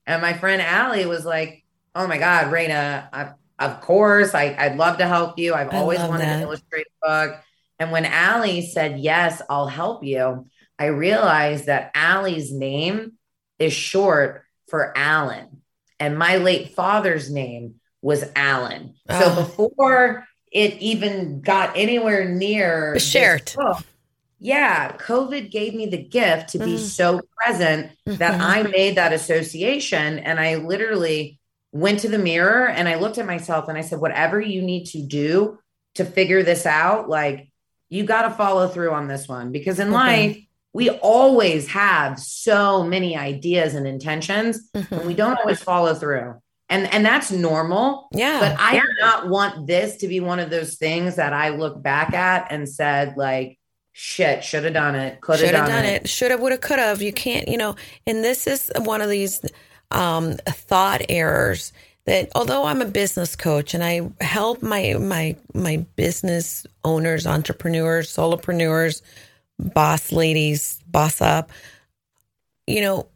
And 0.06 0.22
my 0.22 0.34
friend 0.34 0.62
Allie 0.62 1.06
was 1.06 1.26
like, 1.26 1.64
Oh 1.96 2.08
my 2.08 2.18
God, 2.18 2.52
Raina, 2.52 3.08
I, 3.14 3.32
of 3.60 3.82
course, 3.82 4.34
I, 4.34 4.56
I'd 4.58 4.78
love 4.78 4.98
to 4.98 5.08
help 5.08 5.38
you. 5.38 5.54
I've 5.54 5.72
I 5.74 5.78
always 5.78 6.00
wanted 6.00 6.26
that. 6.26 6.38
to 6.38 6.44
illustrate 6.44 6.88
a 7.04 7.08
book. 7.08 7.40
And 7.80 7.92
when 7.92 8.06
Allie 8.06 8.66
said, 8.66 9.00
Yes, 9.00 9.42
I'll 9.50 9.68
help 9.68 10.04
you, 10.04 10.48
I 10.78 10.88
realized 10.88 11.68
that 11.68 11.92
Allie's 11.96 12.52
name 12.52 13.14
is 13.64 13.74
short 13.74 14.44
for 14.68 14.96
Alan. 14.98 15.62
And 16.00 16.18
my 16.18 16.38
late 16.38 16.74
father's 16.76 17.32
name 17.32 17.76
was 18.02 18.24
Alan. 18.36 18.96
So 19.10 19.20
Oh. 19.22 19.36
before 19.36 20.28
it 20.52 20.74
even 20.80 21.42
got 21.42 21.76
anywhere 21.78 22.26
near 22.30 23.00
Shared. 23.00 23.52
book, 23.56 23.84
yeah, 24.40 24.92
COVID 24.98 25.50
gave 25.50 25.74
me 25.74 25.86
the 25.88 25.98
gift 26.04 26.50
to 26.50 26.60
be 26.60 26.76
Mm. 26.76 26.80
so 26.80 27.22
present 27.38 27.92
that 28.06 28.34
Mhm. 28.40 28.42
I 28.42 28.64
made 28.64 28.96
that 28.96 29.14
association. 29.14 30.20
And 30.20 30.40
I 30.40 30.56
literally 30.56 31.40
went 31.72 32.00
to 32.02 32.10
the 32.10 32.20
mirror 32.20 32.68
and 32.68 32.88
I 32.90 32.96
looked 32.96 33.18
at 33.18 33.26
myself 33.26 33.68
and 33.70 33.78
I 33.78 33.82
said, 33.82 34.00
whatever 34.00 34.40
you 34.40 34.62
need 34.62 34.86
to 34.88 35.02
do 35.02 35.60
to 35.96 36.06
figure 36.06 36.44
this 36.44 36.66
out, 36.66 37.10
like 37.10 37.50
you 37.90 38.04
got 38.04 38.24
to 38.24 38.32
follow 38.32 38.68
through 38.68 38.92
on 38.92 39.08
this 39.08 39.28
one 39.28 39.52
because 39.52 39.80
in 39.80 39.88
Okay. 39.88 39.96
life, 39.96 40.38
we 40.74 40.90
always 40.90 41.68
have 41.68 42.20
so 42.20 42.84
many 42.84 43.16
ideas 43.16 43.76
and 43.76 43.86
intentions 43.88 44.70
Mhm. 44.76 44.92
and 44.92 45.08
we 45.08 45.14
don't 45.14 45.38
always 45.40 45.62
follow 45.62 45.94
through. 45.94 46.36
And 46.70 46.92
and 46.92 47.06
that's 47.06 47.32
normal. 47.32 48.08
Yeah. 48.14 48.40
But 48.40 48.56
I 48.60 48.80
do 48.80 48.88
not 49.00 49.30
want 49.30 49.68
this 49.68 49.98
to 49.98 50.08
be 50.08 50.20
one 50.20 50.40
of 50.40 50.50
those 50.50 50.76
things 50.76 51.16
that 51.18 51.32
I 51.34 51.50
look 51.50 51.82
back 51.82 52.14
at 52.14 52.48
and 52.52 52.68
said, 52.68 53.16
like, 53.18 53.60
shit, 53.92 54.44
should 54.44 54.64
have 54.64 54.74
done 54.74 54.96
it, 54.96 55.22
could 55.22 55.40
have 55.40 55.50
have 55.52 55.68
done, 55.68 55.70
done 55.70 55.86
it. 55.86 56.04
it, 56.04 56.10
should 56.10 56.32
have, 56.32 56.40
would 56.40 56.52
have, 56.54 56.62
could 56.62 56.80
have. 56.80 57.02
You 57.02 57.14
can't, 57.14 57.48
you 57.48 57.58
know, 57.58 57.76
and 58.08 58.24
this 58.24 58.48
is 58.48 58.72
one 58.78 59.02
of 59.02 59.10
these 59.10 59.42
um, 59.92 60.34
thought 60.48 61.02
errors 61.10 61.72
that 62.06 62.30
although 62.34 62.66
I'm 62.66 62.82
a 62.82 62.86
business 62.86 63.36
coach 63.36 63.76
and 63.76 63.84
I 63.84 64.10
help 64.22 64.64
my 64.64 64.96
my 65.00 65.36
my 65.54 65.86
business 65.96 66.66
owners, 66.84 67.28
entrepreneurs, 67.28 68.10
solopreneurs, 68.12 69.02
boss 69.60 70.12
ladies, 70.12 70.80
boss 70.88 71.22
up, 71.22 71.52
you 72.68 72.82
know, 72.82 73.08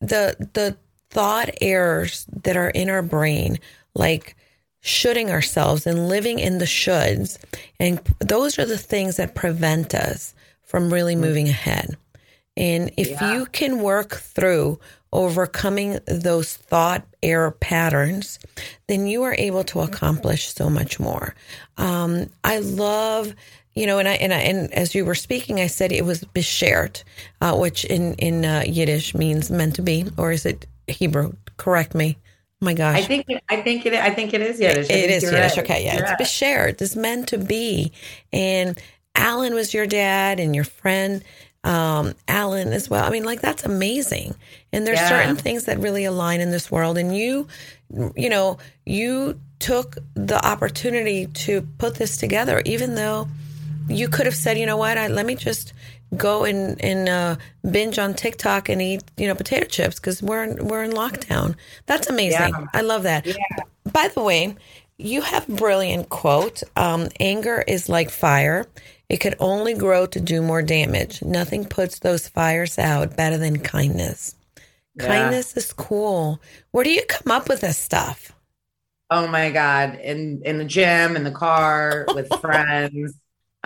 the 0.00 0.36
the 0.52 0.76
thought 1.10 1.50
errors 1.60 2.26
that 2.42 2.56
are 2.56 2.70
in 2.70 2.90
our 2.90 3.02
brain, 3.02 3.58
like 3.94 4.36
shoulding 4.80 5.30
ourselves 5.30 5.86
and 5.86 6.08
living 6.08 6.38
in 6.38 6.58
the 6.58 6.64
shoulds. 6.64 7.38
And 7.80 8.00
those 8.20 8.58
are 8.58 8.66
the 8.66 8.78
things 8.78 9.16
that 9.16 9.34
prevent 9.34 9.94
us 9.94 10.34
from 10.62 10.92
really 10.92 11.16
moving 11.16 11.48
ahead. 11.48 11.96
And 12.56 12.90
if 12.96 13.10
Yeah. 13.10 13.32
you 13.32 13.46
can 13.46 13.80
work 13.80 14.16
through 14.16 14.78
overcoming 15.12 15.98
those 16.06 16.56
thought 16.56 17.06
error 17.22 17.50
patterns, 17.50 18.38
then 18.86 19.06
you 19.06 19.22
are 19.22 19.34
able 19.38 19.64
to 19.64 19.80
accomplish 19.80 20.52
so 20.52 20.68
much 20.68 20.98
more. 21.00 21.34
Um, 21.78 22.30
I 22.44 22.58
love, 22.58 23.34
you 23.76 23.86
know, 23.86 24.00
and 24.00 24.08
I 24.08 24.14
and 24.14 24.34
I 24.34 24.40
and 24.40 24.74
as 24.74 24.96
you 24.96 25.04
were 25.06 25.16
speaking, 25.16 25.60
I 25.60 25.68
said 25.68 25.92
it 25.92 26.06
was 26.06 26.24
beshert, 26.24 27.04
uh, 27.42 27.56
which 27.56 27.84
in 27.86 28.14
in 28.16 28.44
uh, 28.46 28.64
Yiddish 28.66 29.14
means 29.14 29.50
meant 29.52 29.76
to 29.76 29.82
be, 29.82 30.06
or 30.18 30.32
is 30.32 30.46
it 30.46 30.66
Hebrew? 30.88 31.34
Correct 31.58 31.94
me. 31.94 32.18
Oh 32.62 32.66
my 32.66 32.74
gosh. 32.74 32.98
I 32.98 33.02
think 33.04 33.26
it, 33.28 33.44
I 33.50 33.62
think 33.62 33.86
it 33.86 33.94
I 33.94 34.10
think 34.10 34.34
it 34.34 34.42
is 34.42 34.60
Yiddish. 34.60 34.86
It 34.86 34.88
think 34.88 35.32
Yiddish. 35.32 35.58
right. 35.58 35.58
Okay, 35.58 35.84
yeah, 35.86 35.94
You're 35.96 36.04
it's 36.04 36.10
right. 36.12 36.20
beshert. 36.20 36.82
It's 36.82 36.96
meant 36.96 37.28
to 37.30 37.38
be. 37.38 37.92
And 38.32 38.80
Alan 39.14 39.54
was 39.54 39.74
your 39.74 39.86
dad 39.86 40.40
and 40.40 40.56
your 40.56 40.64
friend. 40.64 41.22
um, 41.64 42.14
Alan 42.28 42.72
as 42.72 42.88
well. 42.90 43.04
I 43.04 43.10
mean, 43.10 43.24
like 43.24 43.40
that's 43.42 43.64
amazing. 43.64 44.36
And 44.72 44.86
there's 44.86 45.00
Yeah. 45.00 45.08
certain 45.08 45.36
things 45.36 45.64
that 45.66 45.78
really 45.80 46.04
align 46.06 46.40
in 46.40 46.52
this 46.52 46.70
world. 46.70 46.98
And 46.98 47.16
you, 47.16 47.48
you 48.16 48.30
know, 48.30 48.58
you 48.86 49.40
took 49.58 49.98
the 50.14 50.44
opportunity 50.46 51.26
to 51.26 51.62
put 51.78 51.96
this 51.96 52.18
together, 52.18 52.62
even 52.64 52.94
though 52.94 53.28
you 53.88 54.08
could 54.08 54.26
have 54.26 54.34
said, 54.34 54.58
you 54.58 54.66
know 54.66 54.76
what, 54.76 54.98
I, 54.98 55.08
let 55.08 55.26
me 55.26 55.34
just 55.34 55.72
go 56.16 56.44
and, 56.44 56.82
and 56.82 57.08
uh, 57.08 57.36
binge 57.70 57.98
on 57.98 58.14
TikTok 58.14 58.68
and 58.68 58.80
eat, 58.80 59.02
you 59.16 59.26
know, 59.26 59.34
potato 59.34 59.66
chips 59.66 59.96
because 59.96 60.22
we're 60.22 60.44
in, 60.44 60.66
we're 60.66 60.84
in 60.84 60.92
lockdown. 60.92 61.56
That's 61.86 62.08
amazing. 62.08 62.50
Yeah. 62.50 62.66
I 62.72 62.80
love 62.82 63.02
that. 63.04 63.26
By 63.92 64.08
the 64.08 64.22
way, 64.22 64.56
you 64.98 65.20
have 65.20 65.48
a 65.48 65.52
brilliant 65.52 66.08
quote. 66.08 66.62
Um, 66.76 67.08
Anger 67.20 67.62
is 67.66 67.88
like 67.88 68.10
fire. 68.10 68.66
It 69.08 69.18
could 69.18 69.36
only 69.38 69.74
grow 69.74 70.06
to 70.06 70.20
do 70.20 70.42
more 70.42 70.62
damage. 70.62 71.22
Nothing 71.22 71.64
puts 71.64 72.00
those 72.00 72.28
fires 72.28 72.78
out 72.78 73.16
better 73.16 73.38
than 73.38 73.60
kindness. 73.60 74.34
Yeah. 74.96 75.06
Kindness 75.06 75.56
is 75.56 75.72
cool. 75.72 76.40
Where 76.70 76.84
do 76.84 76.90
you 76.90 77.02
come 77.06 77.30
up 77.30 77.48
with 77.48 77.60
this 77.60 77.78
stuff? 77.78 78.32
Oh 79.10 79.28
my 79.28 79.50
God. 79.50 80.00
In 80.00 80.42
in 80.44 80.58
the 80.58 80.64
gym, 80.64 81.14
in 81.14 81.22
the 81.22 81.30
car, 81.30 82.06
with 82.14 82.28
friends. 82.40 83.14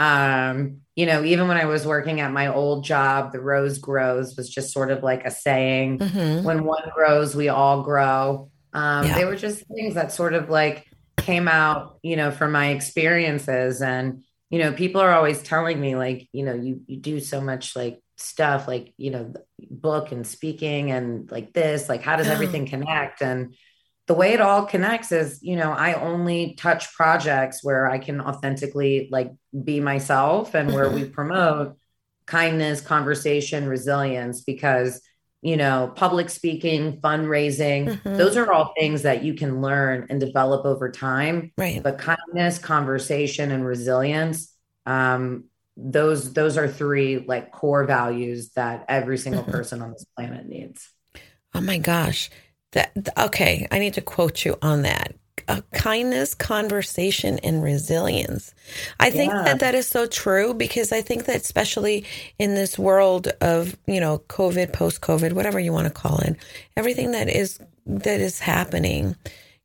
Um, 0.00 0.78
you 0.96 1.04
know, 1.06 1.22
even 1.24 1.46
when 1.46 1.58
I 1.58 1.66
was 1.66 1.86
working 1.86 2.20
at 2.20 2.32
my 2.32 2.46
old 2.48 2.84
job, 2.84 3.32
the 3.32 3.40
rose 3.40 3.78
grows 3.78 4.34
was 4.36 4.48
just 4.48 4.72
sort 4.72 4.90
of 4.90 5.02
like 5.02 5.26
a 5.26 5.30
saying. 5.30 5.98
hmm 6.00 6.42
When 6.42 6.64
one 6.64 6.82
grows, 6.94 7.34
we 7.36 7.48
all 7.48 7.82
grow. 7.82 8.50
Um, 8.72 9.04
Yeah. 9.06 9.14
they 9.14 9.24
were 9.26 9.36
just 9.36 9.66
things 9.66 9.94
that 9.94 10.12
sort 10.12 10.32
of 10.34 10.48
like 10.48 10.86
came 11.18 11.48
out, 11.48 11.98
you 12.02 12.16
know, 12.16 12.30
from 12.30 12.52
my 12.52 12.68
experiences. 12.68 13.82
And, 13.82 14.24
you 14.48 14.58
know, 14.58 14.72
people 14.72 15.02
are 15.02 15.12
always 15.12 15.42
telling 15.42 15.78
me, 15.80 15.96
like, 15.96 16.28
you 16.32 16.44
know, 16.44 16.54
you 16.54 16.80
you 16.86 16.96
do 16.96 17.20
so 17.20 17.40
much 17.40 17.76
like 17.76 18.00
stuff, 18.16 18.66
like, 18.66 18.94
you 18.96 19.10
know, 19.10 19.32
book 19.70 20.12
and 20.12 20.26
speaking 20.26 20.90
and 20.90 21.30
like 21.30 21.52
this, 21.52 21.88
like 21.88 22.02
how 22.02 22.16
does 22.16 22.30
everything 22.30 22.66
connect? 22.66 23.20
And 23.22 23.54
the 24.06 24.14
way 24.14 24.32
it 24.32 24.40
all 24.40 24.64
connects 24.66 25.12
is, 25.12 25.38
you 25.42 25.56
know, 25.56 25.70
I 25.70 25.94
only 25.94 26.54
touch 26.54 26.92
projects 26.94 27.62
where 27.62 27.88
I 27.88 27.98
can 27.98 28.20
authentically 28.20 29.08
like 29.10 29.30
be 29.64 29.80
myself 29.80 30.54
and 30.54 30.72
where 30.72 30.90
we 30.90 31.04
promote 31.04 31.76
kindness, 32.26 32.80
conversation, 32.80 33.68
resilience, 33.68 34.42
because, 34.42 35.00
you 35.42 35.56
know, 35.56 35.92
public 35.94 36.28
speaking, 36.28 37.00
fundraising, 37.00 37.88
Mhm. 38.04 38.16
those 38.16 38.36
are 38.36 38.50
all 38.52 38.72
things 38.78 39.02
that 39.02 39.22
you 39.22 39.34
can 39.34 39.60
learn 39.60 40.06
and 40.10 40.20
develop 40.20 40.64
over 40.66 40.90
time. 40.90 41.52
Right. 41.56 41.82
But 41.82 41.98
kindness, 41.98 42.58
conversation, 42.58 43.52
and 43.52 43.64
resilience, 43.64 44.54
um, 44.86 45.44
those 45.76 46.32
those 46.34 46.58
are 46.58 46.68
three 46.68 47.24
like 47.26 47.52
core 47.52 47.84
values 47.84 48.50
that 48.50 48.84
every 48.88 49.16
single 49.16 49.44
Mhm. 49.44 49.50
person 49.52 49.80
on 49.82 49.92
this 49.92 50.04
planet 50.16 50.46
needs. 50.46 50.90
Oh 51.54 51.60
my 51.60 51.78
gosh. 51.78 52.28
That 52.72 52.92
okay, 53.18 53.66
I 53.70 53.78
need 53.78 53.94
to 53.94 54.00
quote 54.00 54.44
you 54.44 54.56
on 54.62 54.82
that. 54.82 55.14
Uh, 55.48 55.62
kindness, 55.72 56.34
conversation, 56.34 57.38
and 57.40 57.62
resilience. 57.62 58.54
I 59.00 59.10
think 59.10 59.32
Yeah. 59.32 59.42
that 59.44 59.58
that 59.60 59.74
is 59.74 59.88
so 59.88 60.06
true 60.06 60.54
because 60.54 60.92
I 60.92 61.02
think 61.02 61.24
that 61.24 61.36
especially 61.36 62.04
in 62.38 62.54
this 62.54 62.78
world 62.78 63.28
of 63.40 63.76
you 63.86 64.00
know 64.00 64.20
COVID, 64.28 64.72
post 64.72 65.00
COVID, 65.00 65.32
whatever 65.32 65.58
you 65.58 65.72
want 65.72 65.86
to 65.86 65.92
call 65.92 66.18
it, 66.20 66.36
everything 66.76 67.12
that 67.12 67.28
is 67.28 67.58
that 67.86 68.20
is 68.20 68.38
happening, 68.38 69.16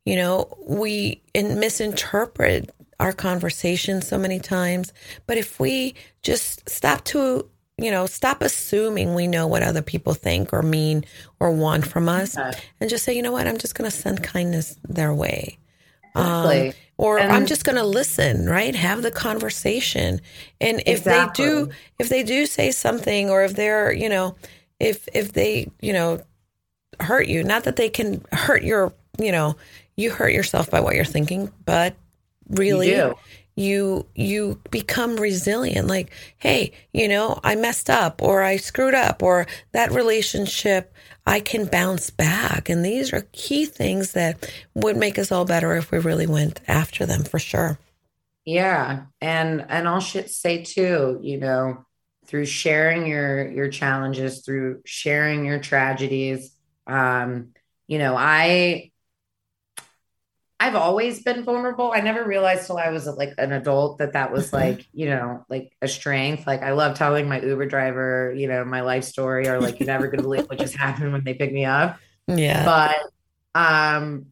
you 0.04 0.16
know, 0.16 0.56
we 0.66 1.22
in, 1.34 1.60
misinterpret 1.60 2.70
our 2.98 3.12
conversation 3.12 4.02
so 4.02 4.18
many 4.18 4.40
times. 4.40 4.92
But 5.26 5.38
if 5.38 5.60
we 5.60 5.94
just 6.22 6.68
stop 6.68 7.04
to 7.06 7.48
you 7.78 7.90
know, 7.90 8.06
stop 8.06 8.40
assuming 8.42 9.14
we 9.14 9.26
know 9.26 9.46
what 9.46 9.62
other 9.62 9.82
people 9.82 10.14
think 10.14 10.52
or 10.52 10.62
mean 10.62 11.04
or 11.40 11.50
want 11.50 11.86
from 11.86 12.08
us 12.08 12.34
Yeah. 12.36 12.52
and 12.80 12.88
just 12.88 13.04
say, 13.04 13.14
you 13.14 13.22
know 13.22 13.32
what, 13.32 13.46
I'm 13.46 13.58
just 13.58 13.74
going 13.74 13.90
to 13.90 13.94
send 13.96 14.22
kindness 14.22 14.78
their 14.88 15.12
way. 15.12 15.58
Um, 16.14 16.72
or 16.96 17.18
And- 17.18 17.30
I'm 17.30 17.44
just 17.44 17.64
going 17.66 17.76
to 17.76 17.84
listen, 17.84 18.48
right? 18.48 18.74
Have 18.74 19.02
the 19.02 19.10
conversation. 19.10 20.22
And 20.58 20.82
if 20.86 21.04
they 21.04 21.26
do, 21.34 21.68
if 21.98 22.08
they 22.08 22.22
do 22.22 22.46
say 22.46 22.70
something 22.70 23.28
or 23.28 23.44
if 23.44 23.54
they're, 23.54 23.92
you 23.92 24.08
know, 24.08 24.36
if, 24.80 25.06
if 25.12 25.32
they, 25.32 25.70
you 25.82 25.92
know, 25.92 26.22
hurt 27.00 27.26
you, 27.28 27.44
not 27.44 27.64
that 27.64 27.76
they 27.76 27.90
can 27.90 28.24
hurt 28.32 28.62
your, 28.62 28.94
you 29.18 29.30
know, 29.32 29.56
you 29.96 30.10
hurt 30.10 30.32
yourself 30.32 30.70
by 30.70 30.80
what 30.80 30.94
you're 30.94 31.04
thinking, 31.04 31.52
but 31.66 31.94
really 32.48 32.88
do. 32.88 33.14
You 33.56 34.06
you 34.14 34.60
become 34.70 35.16
resilient. 35.16 35.88
Like 35.88 36.10
hey 36.38 36.72
you 36.92 37.08
know 37.08 37.40
i 37.42 37.54
messed 37.54 37.90
up 37.90 38.22
or 38.22 38.42
i 38.42 38.56
screwed 38.56 38.94
up 38.94 39.22
or 39.22 39.46
that 39.72 39.90
relationship 39.92 40.92
i 41.26 41.40
can 41.40 41.66
bounce 41.66 42.10
back. 42.10 42.68
And 42.68 42.84
these 42.84 43.12
are 43.12 43.26
key 43.32 43.66
things 43.66 44.12
that 44.12 44.48
would 44.74 44.96
make 44.96 45.18
us 45.18 45.32
all 45.32 45.44
better 45.44 45.74
if 45.76 45.90
we 45.90 45.98
really 45.98 46.26
went 46.26 46.60
after 46.68 47.06
them 47.06 47.24
for 47.24 47.38
sure. 47.38 47.78
Yeah, 48.44 49.06
and 49.20 49.66
and 49.68 49.88
I'll 49.88 50.00
sh- 50.00 50.26
say 50.26 50.62
too, 50.64 51.18
you 51.22 51.38
know, 51.38 51.84
through 52.26 52.46
sharing 52.46 53.06
your 53.06 53.50
your 53.50 53.68
challenges, 53.68 54.44
through 54.44 54.82
sharing 54.84 55.44
your 55.44 55.58
tragedies, 55.58 56.54
um, 56.86 57.52
you 57.88 57.98
know, 57.98 58.14
I 58.16 58.92
I've 60.58 60.74
always 60.74 61.22
been 61.22 61.44
vulnerable. 61.44 61.92
I 61.92 62.00
never 62.00 62.24
realized 62.24 62.66
till 62.66 62.78
I 62.78 62.88
was 62.88 63.06
like 63.06 63.34
an 63.36 63.52
adult 63.52 63.98
that 63.98 64.14
that 64.14 64.32
was 64.32 64.50
Mhm. 64.50 64.54
like, 64.54 64.86
you 64.92 65.06
know, 65.10 65.44
like 65.50 65.72
a 65.82 65.88
strength. 65.88 66.46
Like 66.46 66.62
I 66.62 66.72
love 66.72 66.96
telling 66.96 67.28
my 67.28 67.40
Uber 67.40 67.66
driver, 67.66 68.32
you 68.34 68.48
know, 68.48 68.64
my 68.64 68.80
life 68.80 69.04
story, 69.04 69.48
or 69.48 69.60
like 69.60 69.78
you're 69.78 69.86
never 69.86 70.08
gonna 70.08 70.22
believe 70.22 70.46
what 70.48 70.58
just 70.58 70.76
happened 70.76 71.12
when 71.12 71.24
they 71.24 71.34
pick 71.34 71.52
me 71.52 71.64
up 71.64 71.98
yeah 72.28 72.64
but 72.64 72.96
um 73.54 74.26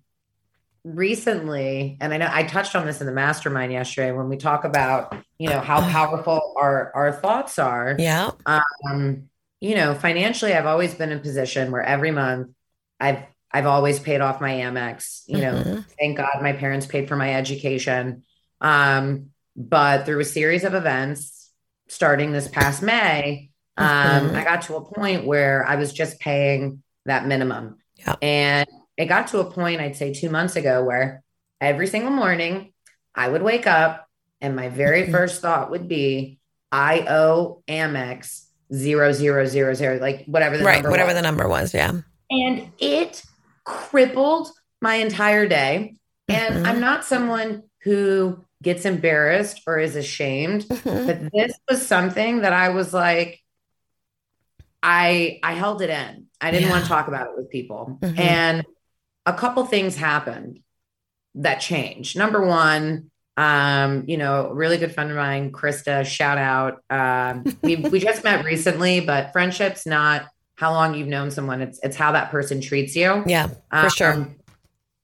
recently 0.84 1.96
and 2.00 2.12
i 2.12 2.16
know 2.16 2.28
i 2.30 2.42
touched 2.42 2.74
on 2.76 2.84
this 2.84 3.00
in 3.00 3.06
the 3.06 3.12
mastermind 3.12 3.72
yesterday 3.72 4.12
when 4.12 4.28
we 4.28 4.36
talk 4.36 4.64
about 4.64 5.16
you 5.38 5.48
know 5.48 5.60
how 5.60 5.80
powerful 5.90 6.54
our 6.56 6.90
our 6.94 7.12
thoughts 7.12 7.58
are 7.58 7.96
yeah 7.98 8.30
um 8.46 9.28
you 9.60 9.74
know 9.76 9.94
financially 9.94 10.52
i've 10.52 10.66
always 10.66 10.92
been 10.94 11.12
in 11.12 11.18
a 11.18 11.20
position 11.22 11.70
where 11.70 11.82
every 11.82 12.10
month 12.10 12.48
i've 13.00 13.22
i've 13.54 13.66
always 13.66 13.98
paid 13.98 14.20
off 14.20 14.40
my 14.40 14.52
amex 14.66 15.22
you 15.26 15.38
know 15.40 15.54
Mhm. 15.54 15.84
thank 15.98 16.16
god 16.18 16.42
my 16.42 16.52
parents 16.52 16.86
paid 16.86 17.08
for 17.08 17.16
my 17.16 17.32
education 17.34 18.22
um 18.60 19.30
but 19.56 20.04
through 20.04 20.20
a 20.20 20.24
series 20.24 20.64
of 20.64 20.74
events 20.74 21.50
starting 21.88 22.32
this 22.32 22.48
past 22.48 22.82
may 22.82 23.50
um 23.76 23.86
Mhm. 24.30 24.34
i 24.34 24.44
got 24.44 24.62
to 24.62 24.74
a 24.76 24.84
point 24.84 25.24
where 25.24 25.64
i 25.66 25.76
was 25.76 25.92
just 25.92 26.18
paying 26.20 26.82
that 27.06 27.26
minimum 27.26 27.78
Yeah. 27.96 28.16
and 28.20 28.68
it 28.96 29.06
got 29.06 29.28
to 29.28 29.38
a 29.40 29.50
point 29.50 29.80
i'd 29.80 29.96
say 29.96 30.12
2 30.12 30.28
months 30.30 30.56
ago 30.56 30.82
where 30.84 31.22
every 31.60 31.86
single 31.86 32.10
morning 32.12 32.72
i 33.14 33.28
would 33.28 33.42
wake 33.42 33.66
up 33.66 34.06
and 34.40 34.54
my 34.56 34.68
very 34.68 35.04
Mhm. 35.04 35.12
first 35.12 35.40
thought 35.42 35.70
would 35.70 35.86
be 35.88 36.38
i 36.72 37.00
owe 37.08 37.62
amex 37.68 38.46
zero 38.72 39.12
zero 39.12 39.44
zero 39.46 39.74
zero 39.74 39.98
like 40.00 40.24
whatever 40.26 40.56
the 40.58 40.64
right 40.64 40.76
number 40.76 40.90
whatever 40.90 41.08
was. 41.08 41.14
the 41.16 41.22
number 41.22 41.46
was 41.48 41.74
yeah 41.74 41.92
and 42.30 42.72
it 42.78 43.22
crippled 43.64 44.50
my 44.80 44.96
entire 44.96 45.46
day 45.48 45.96
and 46.28 46.54
Mhm. 46.64 46.66
i'm 46.68 46.80
not 46.80 47.04
someone 47.04 47.62
who 47.82 48.44
gets 48.62 48.84
embarrassed 48.84 49.60
or 49.66 49.78
is 49.78 49.96
ashamed 49.96 50.62
Mhm. 50.62 51.06
but 51.06 51.32
this 51.32 51.58
was 51.70 51.86
something 51.86 52.40
that 52.42 52.52
I 52.54 52.70
was 52.70 52.94
like, 52.94 53.40
I 54.82 55.38
I 55.42 55.54
held 55.54 55.82
it 55.82 55.90
in. 55.90 56.26
I 56.40 56.50
didn't 56.50 56.70
want 56.70 56.82
to 56.84 56.88
talk 56.88 57.08
about 57.08 57.28
it 57.28 57.36
with 57.36 57.50
people. 57.50 57.98
Mhm. 58.02 58.18
And 58.18 58.64
a 59.26 59.32
couple 59.32 59.64
things 59.66 59.96
happened 59.96 60.60
that 61.36 61.56
changed. 61.60 62.16
Number 62.18 62.44
one, 62.44 63.10
um, 63.36 64.04
you 64.06 64.16
know, 64.18 64.46
a 64.46 64.54
really 64.54 64.76
good 64.78 64.92
friend 64.94 65.10
of 65.10 65.16
mine, 65.16 65.52
Krista, 65.52 66.04
shout 66.06 66.38
out. 66.38 66.82
Um, 66.90 67.44
we 67.62 67.76
we 67.76 67.98
just 68.00 68.24
met 68.24 68.44
recently, 68.44 69.00
but 69.00 69.32
friendship's 69.32 69.86
not 69.86 70.26
how 70.56 70.72
long 70.72 70.94
you've 70.94 71.08
known 71.08 71.30
someone. 71.30 71.60
It's 71.62 71.78
it's 71.82 71.96
how 71.96 72.12
that 72.12 72.30
person 72.30 72.60
treats 72.60 72.94
you. 72.96 73.22
yeah 73.26 73.48
for 73.70 73.90
sure 73.90 74.12
Um, 74.12 74.36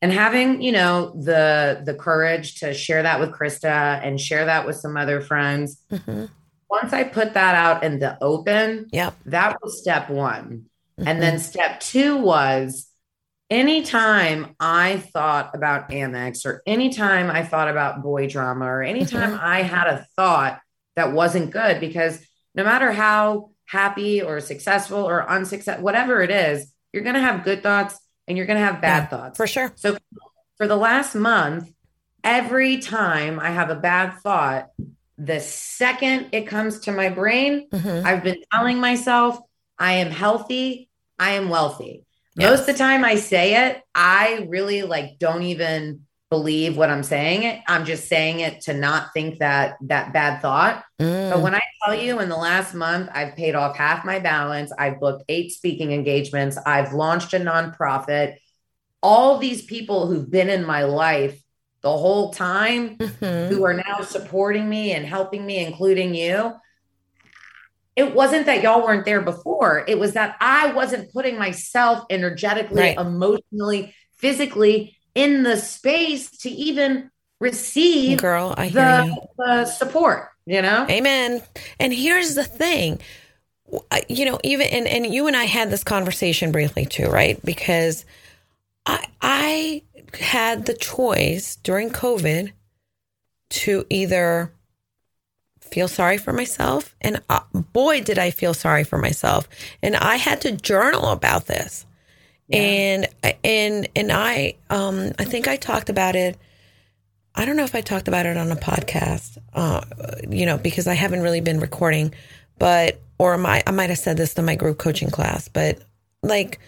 and 0.03 0.13
having 0.13 0.63
you 0.63 0.73
know 0.73 1.13
the 1.15 1.83
the 1.85 1.95
courage 1.95 2.61
to 2.61 2.73
share 2.73 3.03
that 3.03 3.21
with 3.21 3.31
krista 3.33 4.01
and 4.03 4.19
share 4.21 4.47
that 4.47 4.67
with 4.67 4.77
some 4.77 4.97
other 4.97 5.21
friends 5.21 5.83
Mhm. 5.93 6.31
once 6.71 6.93
i 6.93 7.03
put 7.05 7.35
that 7.35 7.55
out 7.55 7.83
in 7.85 7.99
the 7.99 8.17
open 8.23 8.87
yeah, 8.93 9.11
that 9.27 9.57
was 9.63 9.79
step 9.81 10.09
one 10.09 10.67
Mhm. 10.99 11.07
and 11.07 11.21
then 11.23 11.39
step 11.39 11.81
two 11.81 12.17
was 12.17 12.87
anytime 13.51 14.55
i 14.61 14.99
thought 14.99 15.51
about 15.55 15.91
amex 15.91 16.47
or 16.47 16.63
anytime 16.67 17.29
i 17.31 17.43
thought 17.43 17.69
about 17.69 18.03
boy 18.03 18.29
drama 18.29 18.65
or 18.65 18.83
anytime 18.83 19.33
Mhm. 19.33 19.41
i 19.43 19.63
had 19.63 19.87
a 19.89 20.07
thought 20.17 20.61
that 20.97 21.13
wasn't 21.13 21.51
good 21.51 21.81
because 21.81 22.25
no 22.55 22.65
matter 22.65 22.93
how 22.93 23.51
happy 23.71 24.21
or 24.23 24.41
successful 24.41 24.99
or 24.99 25.29
unsuccessful 25.31 25.85
whatever 25.85 26.23
it 26.23 26.31
is 26.31 26.73
you're 26.93 27.05
going 27.09 27.15
to 27.15 27.21
have 27.29 27.45
good 27.45 27.63
thoughts 27.63 27.95
and 28.27 28.37
you're 28.37 28.47
going 28.47 28.59
to 28.59 28.65
have 28.65 28.81
bad 28.81 29.03
Yeah, 29.05 29.07
thoughts 29.07 29.37
for 29.37 29.47
sure 29.47 29.73
so 29.77 29.97
for 30.61 30.67
the 30.67 30.77
last 30.77 31.15
month, 31.15 31.73
every 32.23 32.79
time 32.79 33.41
I 33.41 33.51
have 33.51 33.71
a 33.71 33.75
bad 33.77 34.19
thought, 34.23 34.69
the 35.17 35.41
second 35.41 36.29
it 36.33 36.47
comes 36.47 36.81
to 36.81 36.93
my 36.93 37.09
brain, 37.09 37.69
Mhm. 37.73 38.05
I've 38.05 38.23
been 38.23 38.43
telling 38.53 38.79
myself, 38.79 39.39
I 39.79 39.95
am 40.05 40.11
healthy, 40.11 40.91
I 41.19 41.31
am 41.41 41.49
wealthy. 41.49 42.05
Yes. 42.37 42.51
Most 42.51 42.61
of 42.61 42.67
the 42.67 42.75
time 42.75 43.07
I 43.07 43.15
say 43.15 43.69
it, 43.69 43.81
I 43.95 44.47
really 44.51 44.83
like 44.83 45.19
don't 45.19 45.45
even 45.45 46.03
believe 46.35 46.77
what 46.77 46.91
I'm 46.91 47.03
saying 47.03 47.43
it. 47.43 47.61
I'm 47.67 47.85
just 47.85 48.09
saying 48.09 48.39
it 48.39 48.63
to 48.63 48.73
not 48.73 49.13
think 49.13 49.41
that 49.41 49.77
that 49.83 50.13
bad 50.13 50.41
thought. 50.41 50.85
Mm. 51.01 51.33
But 51.33 51.41
when 51.43 51.57
I 51.57 51.61
tell 51.85 51.95
you 51.95 52.21
in 52.21 52.29
the 52.29 52.37
last 52.37 52.73
month, 52.73 53.11
I've 53.13 53.35
paid 53.35 53.57
off 53.57 53.77
half 53.77 54.05
my 54.05 54.21
balance, 54.21 54.73
I've 54.79 55.01
booked 55.01 55.25
eight 55.29 55.51
speaking 55.51 55.91
engagements, 55.91 56.57
I've 56.65 56.93
launched 56.93 57.35
a 57.35 57.39
nonprofit. 57.39 58.37
All 59.03 59.39
these 59.39 59.63
people 59.63 60.07
who've 60.07 60.31
been 60.31 60.49
in 60.49 60.65
my 60.65 60.85
life 60.85 61.41
the 61.83 61.91
whole 61.91 62.33
time 62.33 62.97
Mhm. 62.99 63.49
who 63.49 63.65
are 63.65 63.75
now 63.75 64.03
supporting 64.03 64.69
me 64.69 64.93
and 64.93 65.05
helping 65.05 65.45
me, 65.45 65.65
including 65.65 66.15
you. 66.15 66.53
It 67.97 68.15
wasn't 68.15 68.47
that 68.47 68.63
y'all 68.63 68.83
weren't 68.83 69.05
there 69.05 69.23
before. 69.23 69.85
It 69.89 69.99
was 69.99 70.13
that 70.13 70.37
I 70.41 70.73
wasn't 70.75 71.13
putting 71.13 71.39
myself 71.39 72.05
energetically, 72.09 72.83
Right. 72.83 72.99
emotionally, 72.99 73.95
physically 74.19 74.97
in 75.15 75.43
the 75.43 75.57
space 75.57 76.31
to 76.39 76.51
even 76.51 77.11
receive 77.41 78.19
Girl, 78.19 78.55
I 78.57 78.67
hear 78.67 79.05
you. 79.05 79.15
the, 79.15 79.45
the 79.45 79.65
support, 79.65 80.29
you 80.47 80.63
know? 80.63 80.87
Amen. 80.89 81.43
And 81.79 81.93
here's 81.93 82.35
the 82.35 82.45
thing. 82.45 83.01
You 84.09 84.25
know, 84.25 84.39
even 84.43 84.67
and, 84.67 84.87
and 84.89 85.15
you 85.15 85.27
and 85.27 85.37
I 85.37 85.45
had 85.45 85.71
this 85.71 85.85
conversation 85.85 86.51
briefly 86.51 86.87
too, 86.87 87.07
right? 87.07 87.43
Because 87.45 88.05
I 88.85 89.07
I 89.23 89.83
had 90.19 90.67
the 90.67 90.75
choice 90.75 91.57
during 91.57 91.91
COVID 91.91 92.51
to 93.51 93.87
either 93.89 94.53
feel 95.61 95.87
sorry 95.87 96.19
for 96.19 96.33
myself 96.33 96.97
and 97.01 97.23
uh, 97.29 97.41
boy 97.55 98.01
did 98.01 98.19
I 98.19 98.33
feel 98.33 98.55
sorry 98.55 98.83
for 98.83 98.99
myself 98.99 99.49
and 99.83 99.95
I 99.95 100.17
had 100.17 100.41
to 100.41 100.53
journal 100.53 101.11
about 101.11 101.47
this. 101.47 101.87
And 102.53 103.09
and 103.45 103.89
and 103.95 104.13
I 104.13 104.55
um 104.71 105.13
I 105.19 105.25
think 105.25 105.49
I 105.49 105.57
talked 105.57 105.89
about 105.89 106.17
it. 106.17 106.37
I 107.35 107.45
don't 107.45 107.57
know 107.57 107.65
if 107.65 107.75
I 107.75 107.81
talked 107.81 108.09
about 108.09 108.27
it 108.27 108.37
on 108.37 108.51
a 108.51 108.57
podcast, 108.57 109.39
uh, 109.55 109.83
you 110.29 110.47
know, 110.47 110.59
because 110.59 110.87
I 110.89 110.95
haven't 110.95 111.23
really 111.23 111.41
been 111.41 111.61
recording, 111.61 112.13
but 112.59 113.01
or 113.19 113.39
my 113.39 113.63
I 113.67 113.71
might 113.71 113.91
have 113.91 113.99
said 113.99 114.17
this 114.17 114.35
to 114.35 114.43
my 114.43 114.57
group 114.57 114.79
coaching 114.79 115.11
class, 115.11 115.49
but 115.49 115.79
like 116.23 116.59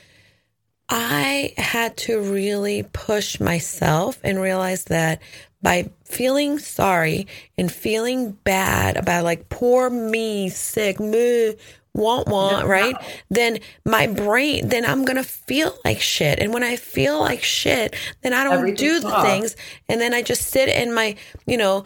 I 0.88 1.54
had 1.56 1.96
to 1.98 2.20
really 2.20 2.82
push 2.82 3.40
myself 3.40 4.20
and 4.22 4.40
realize 4.40 4.84
that 4.84 5.20
by 5.62 5.90
feeling 6.04 6.58
sorry 6.58 7.26
and 7.56 7.72
feeling 7.72 8.32
bad 8.32 8.96
about 8.96 9.24
like 9.24 9.48
poor 9.48 9.88
me, 9.88 10.48
sick, 10.48 11.00
meh, 11.00 11.52
want 11.94 12.28
want, 12.28 12.66
right? 12.66 12.96
Then 13.30 13.58
my 13.84 14.06
brain, 14.06 14.68
then 14.68 14.84
I'm 14.84 15.04
gonna 15.04 15.22
feel 15.24 15.76
like 15.84 16.00
shit. 16.00 16.38
And 16.38 16.52
when 16.52 16.62
I 16.62 16.76
feel 16.76 17.20
like 17.20 17.42
shit, 17.42 17.94
then 18.22 18.32
I 18.32 18.44
don't 18.44 18.74
do 18.74 19.00
the 19.00 19.08
off. 19.08 19.26
things. 19.26 19.56
And 19.88 20.00
then 20.00 20.14
I 20.14 20.22
just 20.22 20.48
sit 20.48 20.68
in 20.68 20.94
my, 20.94 21.16
you 21.46 21.56
know, 21.56 21.84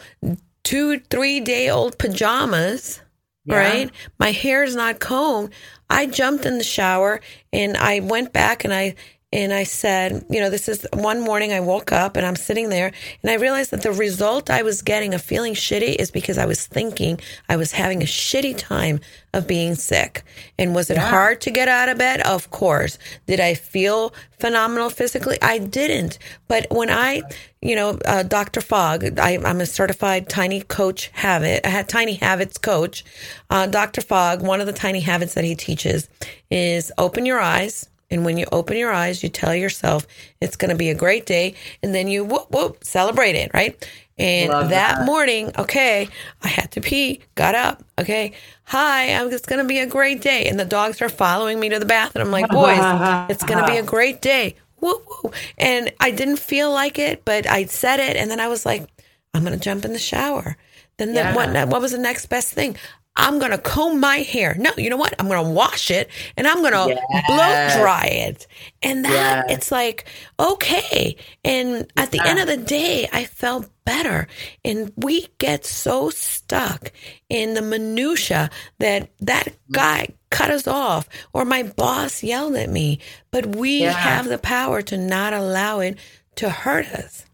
two, 0.64 0.98
three 1.10 1.40
day 1.40 1.70
old 1.70 1.98
pajamas, 1.98 3.00
Yeah. 3.44 3.56
right? 3.56 3.90
My 4.18 4.32
hair 4.32 4.62
is 4.64 4.76
not 4.76 5.00
combed. 5.00 5.52
I 5.88 6.06
jumped 6.06 6.46
in 6.46 6.58
the 6.58 6.64
shower 6.64 7.20
and 7.52 7.76
I 7.76 8.00
went 8.00 8.32
back 8.32 8.64
and 8.64 8.72
I 8.74 8.94
and 9.36 9.52
I 9.52 9.64
said, 9.64 10.24
you 10.30 10.40
know, 10.40 10.48
this 10.48 10.66
is 10.66 10.86
one 10.94 11.20
morning 11.20 11.52
I 11.52 11.60
woke 11.60 11.92
up 11.92 12.16
and 12.16 12.24
I'm 12.24 12.36
sitting 12.36 12.70
there 12.70 12.90
and 13.22 13.30
I 13.30 13.34
realized 13.34 13.70
that 13.70 13.82
the 13.82 13.92
result 13.92 14.48
I 14.48 14.62
was 14.62 14.80
getting 14.80 15.12
of 15.12 15.20
feeling 15.20 15.52
shitty 15.52 15.94
is 15.96 16.10
because 16.10 16.38
I 16.38 16.46
was 16.46 16.66
thinking 16.66 17.20
I 17.46 17.56
was 17.56 17.72
having 17.72 18.00
a 18.02 18.06
shitty 18.06 18.56
time 18.56 18.98
of 19.34 19.46
being 19.46 19.74
sick. 19.74 20.24
And 20.58 20.74
was 20.74 20.88
it 20.88 20.96
Yeah. 20.96 21.10
hard 21.10 21.42
to 21.42 21.50
get 21.50 21.68
out 21.68 21.90
of 21.90 21.98
bed? 21.98 22.22
Of 22.22 22.50
course. 22.50 22.96
Did 23.26 23.38
I 23.38 23.52
feel 23.52 24.14
phenomenal 24.40 24.88
physically? 24.88 25.36
I 25.42 25.58
didn't. 25.58 26.18
But 26.48 26.66
when 26.70 26.88
I, 26.88 27.20
you 27.60 27.76
know, 27.76 27.98
uh, 28.06 28.22
Dr. 28.22 28.62
Fogg, 28.62 29.18
I, 29.18 29.38
I'm 29.44 29.60
a 29.60 29.66
certified 29.66 30.30
tiny 30.30 30.62
coach 30.62 31.10
habit. 31.12 31.66
I 31.66 31.68
had 31.68 31.90
tiny 31.90 32.14
habits 32.14 32.56
coach. 32.56 33.04
Uh, 33.50 33.66
Dr. 33.66 34.00
Fogg, 34.00 34.40
one 34.40 34.62
of 34.62 34.66
the 34.66 34.72
tiny 34.72 35.00
habits 35.00 35.34
that 35.34 35.44
he 35.44 35.54
teaches 35.54 36.08
is 36.50 36.90
open 36.96 37.26
your 37.26 37.40
eyes. 37.40 37.86
And 38.10 38.24
when 38.24 38.36
you 38.38 38.46
open 38.52 38.76
your 38.76 38.92
eyes, 38.92 39.22
you 39.22 39.28
tell 39.28 39.54
yourself 39.54 40.06
it's 40.40 40.56
going 40.56 40.70
to 40.70 40.76
be 40.76 40.90
a 40.90 40.94
great 40.94 41.26
day. 41.26 41.54
And 41.82 41.94
then 41.94 42.08
you 42.08 42.24
whoop, 42.24 42.50
whoop, 42.50 42.84
celebrate 42.84 43.34
it, 43.34 43.50
right? 43.52 43.74
And 44.18 44.50
that, 44.50 44.68
that. 44.70 45.04
morning, 45.04 45.52
okay, 45.58 46.08
I 46.42 46.48
had 46.48 46.70
to 46.72 46.80
pee, 46.80 47.20
got 47.34 47.54
up, 47.54 47.82
okay, 48.00 48.32
hi, 48.64 49.10
I'm- 49.12 49.30
it's 49.30 49.44
going 49.44 49.58
to 49.62 49.68
be 49.68 49.78
a 49.80 49.86
great 49.86 50.22
day. 50.22 50.46
And 50.48 50.58
the 50.58 50.64
dogs 50.64 51.02
are 51.02 51.08
following 51.10 51.60
me 51.60 51.68
to 51.68 51.78
the 51.78 51.84
bathroom. 51.84 52.26
I'm 52.26 52.32
like, 52.32 52.48
boys, 52.48 52.78
it's 53.30 53.44
going 53.44 53.62
to 53.62 53.70
be 53.70 53.76
a 53.76 53.82
great 53.82 54.22
day. 54.22 54.56
Woo, 54.80 55.02
woo. 55.22 55.32
And 55.58 55.92
I 56.00 56.10
didn't 56.10 56.38
feel 56.38 56.70
like 56.72 56.98
it, 56.98 57.24
but 57.24 57.46
I 57.46 57.64
said 57.66 58.00
it. 58.00 58.16
And 58.16 58.30
then 58.30 58.40
I 58.40 58.48
was 58.48 58.64
like, 58.64 58.88
I'm 59.34 59.42
going 59.44 59.52
to 59.58 59.62
jump 59.62 59.84
in 59.84 59.92
the 59.92 59.98
shower. 59.98 60.56
Then 60.96 61.08
the, 61.12 61.20
Yeah. 61.20 61.34
what, 61.34 61.68
what 61.68 61.82
was 61.82 61.92
the 61.92 61.98
next 61.98 62.26
best 62.26 62.52
thing? 62.54 62.76
I'm 63.16 63.38
going 63.38 63.50
to 63.50 63.58
comb 63.58 63.98
my 64.00 64.18
hair. 64.18 64.54
No, 64.58 64.70
you 64.76 64.90
know 64.90 64.96
what? 64.96 65.14
I'm 65.18 65.28
going 65.28 65.42
to 65.44 65.50
wash 65.50 65.90
it 65.90 66.10
and 66.36 66.46
I'm 66.46 66.60
going 66.60 66.72
to 66.72 67.00
blow 67.28 67.80
dry 67.80 68.06
it. 68.10 68.46
And 68.82 69.04
that, 69.04 69.46
Yes. 69.48 69.56
it's 69.58 69.72
like, 69.72 70.04
okay. 70.38 71.16
And 71.44 71.90
at 71.96 72.10
the 72.10 72.20
end 72.24 72.38
of 72.38 72.46
the 72.46 72.56
day, 72.58 73.08
I 73.12 73.24
felt 73.24 73.70
better. 73.84 74.28
And 74.64 74.92
we 74.96 75.28
get 75.38 75.64
so 75.64 76.10
stuck 76.10 76.92
in 77.28 77.54
the 77.54 77.62
minutia 77.62 78.50
that 78.80 79.10
that 79.20 79.46
mm. 79.46 79.54
guy 79.72 80.08
cut 80.30 80.50
us 80.50 80.66
off 80.66 81.08
or 81.32 81.44
my 81.44 81.62
boss 81.62 82.22
yelled 82.22 82.56
at 82.56 82.68
me. 82.68 83.00
But 83.30 83.56
we 83.56 83.82
Yeah. 83.82 83.92
have 83.92 84.26
the 84.28 84.38
power 84.38 84.82
to 84.82 84.96
not 84.98 85.32
allow 85.32 85.80
it 85.80 85.98
to 86.36 86.50
hurt 86.50 86.86
us. 86.88 87.24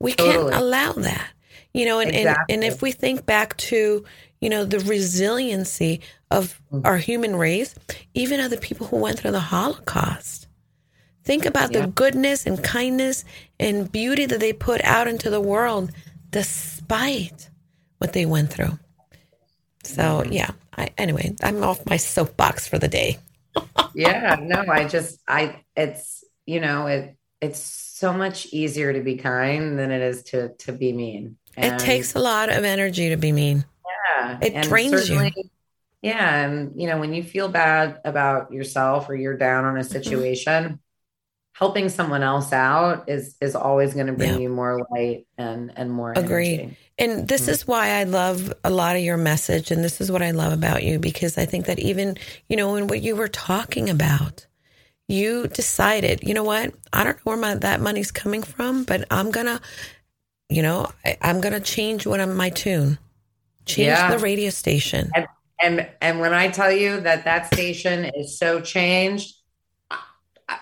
We 0.00 0.14
Totally. 0.14 0.50
can't 0.52 0.62
allow 0.62 0.92
that. 0.92 1.28
You 1.74 1.84
know, 1.84 2.00
and, 2.00 2.10
and, 2.12 2.36
and 2.48 2.64
if 2.64 2.80
we 2.80 2.92
think 2.92 3.26
back 3.26 3.56
to, 3.58 4.04
you 4.40 4.48
know, 4.50 4.64
the 4.64 4.80
resiliency 4.80 6.00
of 6.30 6.60
Mm. 6.72 6.84
our 6.84 6.98
human 6.98 7.36
race, 7.36 7.74
even 8.14 8.40
of 8.40 8.50
the 8.50 8.56
people 8.58 8.86
who 8.88 8.96
went 8.98 9.18
through 9.18 9.30
the 9.32 9.40
Holocaust. 9.40 10.46
Think 11.24 11.44
about 11.46 11.72
Yeah. 11.72 11.80
the 11.82 11.86
goodness 11.88 12.46
and 12.46 12.62
kindness 12.62 13.24
and 13.60 13.90
beauty 13.90 14.26
that 14.26 14.40
they 14.40 14.52
put 14.52 14.80
out 14.84 15.08
into 15.08 15.28
the 15.30 15.40
world 15.40 15.90
despite 16.30 17.50
what 17.98 18.12
they 18.12 18.26
went 18.26 18.50
through. 18.52 18.78
So, 19.84 20.02
Mm-hmm. 20.22 20.32
yeah. 20.32 20.50
I, 20.76 20.90
anyway, 20.96 21.34
I'm 21.42 21.62
off 21.64 21.84
my 21.86 21.96
soapbox 21.96 22.68
for 22.68 22.78
the 22.78 22.88
day. 22.88 23.18
yeah 23.94 24.36
no 24.40 24.62
i 24.70 24.86
just 24.86 25.18
i 25.26 25.56
it's 25.74 26.22
you 26.46 26.60
know 26.60 26.86
it 26.86 27.16
it's 27.40 27.58
so 27.58 28.12
much 28.12 28.46
easier 28.52 28.92
to 28.92 29.00
be 29.00 29.16
kind 29.16 29.76
than 29.78 29.90
it 29.90 30.00
is 30.02 30.22
to 30.22 30.50
to 30.58 30.70
be 30.72 30.92
mean 30.92 31.36
it 31.56 31.76
takes 31.80 32.14
a 32.14 32.20
lot 32.20 32.50
of 32.50 32.62
energy 32.62 33.08
to 33.08 33.16
be 33.16 33.32
mean. 33.32 33.64
Yeah, 34.20 34.38
it 34.40 34.60
and 34.60 34.68
drains 34.68 35.08
you. 35.08 35.32
yeah 36.02 36.44
and 36.44 36.80
you 36.80 36.86
know 36.86 36.98
when 36.98 37.12
you 37.12 37.22
feel 37.22 37.48
bad 37.48 38.00
about 38.04 38.52
yourself 38.52 39.08
or 39.08 39.14
you're 39.16 39.36
down 39.36 39.64
on 39.64 39.76
a 39.76 39.84
Mm-hmm. 39.90 39.94
situation 39.94 40.80
helping 41.54 41.88
someone 41.88 42.22
else 42.22 42.52
out 42.52 43.08
is 43.08 43.36
is 43.40 43.56
always 43.56 43.94
going 43.94 44.08
to 44.08 44.14
bring 44.14 44.34
Yeah. 44.34 44.38
you 44.38 44.48
more 44.50 44.86
light 44.90 45.26
and 45.38 45.72
and 45.76 45.90
more 45.92 46.14
Agreed. 46.14 46.64
energy. 46.64 46.78
And 46.98 47.28
this 47.28 47.46
is 47.46 47.66
why 47.66 47.90
I 47.90 48.04
love 48.04 48.52
a 48.64 48.70
lot 48.70 48.96
of 48.96 49.02
your 49.02 49.16
message. 49.16 49.70
And 49.70 49.84
this 49.84 50.00
is 50.00 50.10
what 50.10 50.22
I 50.22 50.32
love 50.32 50.52
about 50.52 50.82
you 50.82 50.98
because 50.98 51.38
I 51.38 51.44
think 51.46 51.66
that 51.66 51.78
even, 51.78 52.16
you 52.48 52.56
know, 52.56 52.74
in 52.74 52.88
what 52.88 53.02
you 53.02 53.14
were 53.14 53.28
talking 53.28 53.88
about, 53.88 54.46
you 55.08 55.48
decided, 55.48 56.22
you 56.22 56.34
know 56.34 56.44
what? 56.44 56.74
I 56.92 57.04
don't 57.04 57.16
know 57.18 57.22
where 57.24 57.36
my, 57.38 57.54
that 57.56 57.80
money's 57.80 58.10
coming 58.12 58.42
from, 58.42 58.84
but 58.84 59.06
I'm 59.10 59.30
going 59.30 59.46
to, 59.46 59.60
you 60.50 60.62
know, 60.62 60.88
I, 61.04 61.18
I'm 61.22 61.40
going 61.40 61.54
to 61.54 61.60
change 61.60 62.06
what 62.06 62.20
I'm 62.20 62.36
my 62.36 62.50
tune, 62.50 62.98
change 63.68 63.86
Yeah. 63.88 64.10
the 64.10 64.18
radio 64.18 64.50
station. 64.50 65.10
And 65.60 65.88
and 66.00 66.20
when 66.20 66.32
I 66.32 66.48
tell 66.48 66.70
you 66.70 67.00
that 67.00 67.24
that 67.24 67.52
station 67.52 68.04
is 68.14 68.38
so 68.38 68.60
changed, 68.60 69.34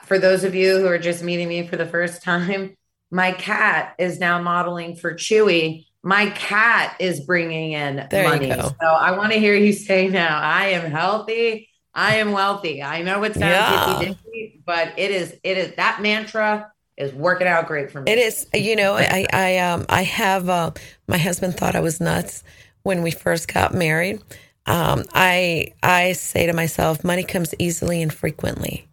for 0.04 0.18
those 0.18 0.42
of 0.44 0.54
you 0.54 0.78
who 0.78 0.86
are 0.86 0.98
just 0.98 1.22
meeting 1.22 1.48
me 1.48 1.66
for 1.66 1.76
the 1.76 1.86
first 1.86 2.22
time, 2.22 2.76
my 3.11 3.32
cat 3.32 3.94
is 3.98 4.18
now 4.18 4.40
modeling 4.40 4.96
for 4.96 5.12
Chewy. 5.14 5.86
My 6.02 6.30
cat 6.30 6.96
is 6.98 7.20
bringing 7.20 7.72
in 7.72 8.07
There 8.11 8.28
money. 8.28 8.50
So 8.50 8.74
I 8.86 9.16
want 9.16 9.32
to 9.32 9.38
hear 9.38 9.54
you 9.54 9.72
say 9.72 10.09
now, 10.09 10.38
I 10.40 10.68
am 10.68 10.90
healthy. 10.90 11.68
I 11.94 12.16
am 12.16 12.32
wealthy. 12.32 12.82
I 12.82 13.02
know 13.02 13.22
it 13.24 13.34
sounds 13.34 13.42
Yeah. 13.44 14.48
but 14.64 14.92
it 14.98 15.11
is. 15.11 15.34
It 15.42 15.59
is 15.59 15.74
that 15.76 16.00
mantra 16.02 16.70
is 16.96 17.12
working 17.12 17.46
out 17.46 17.66
great 17.66 17.90
for 17.90 18.00
me. 18.02 18.11
It 18.12 18.18
is, 18.18 18.46
you 18.54 18.76
know, 18.76 18.94
I, 18.94 19.26
I, 19.32 19.59
um, 19.59 19.84
I 19.88 20.02
have, 20.02 20.48
uh, 20.48 20.70
my 21.09 21.18
husband 21.18 21.57
thought 21.57 21.74
I 21.74 21.80
was 21.80 22.00
nuts 22.00 22.42
when 22.87 23.03
we 23.03 23.11
first 23.11 23.53
got 23.53 23.74
married. 23.74 24.22
Um, 24.64 25.05
I, 25.12 25.74
I 25.82 26.12
say 26.12 26.47
to 26.47 26.53
myself, 26.53 27.03
money 27.03 27.24
comes 27.24 27.53
easily 27.59 28.01
and 28.01 28.14
frequently 28.14 28.87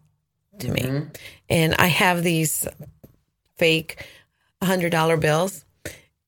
to 0.60 0.72
me. 0.72 0.82
Mhm. 0.82 1.16
And 1.48 1.76
I 1.76 1.86
have 1.88 2.24
these 2.24 2.68
fake 3.58 4.04
hundred 4.64 4.90
dollar 4.90 5.16
bills 5.18 5.64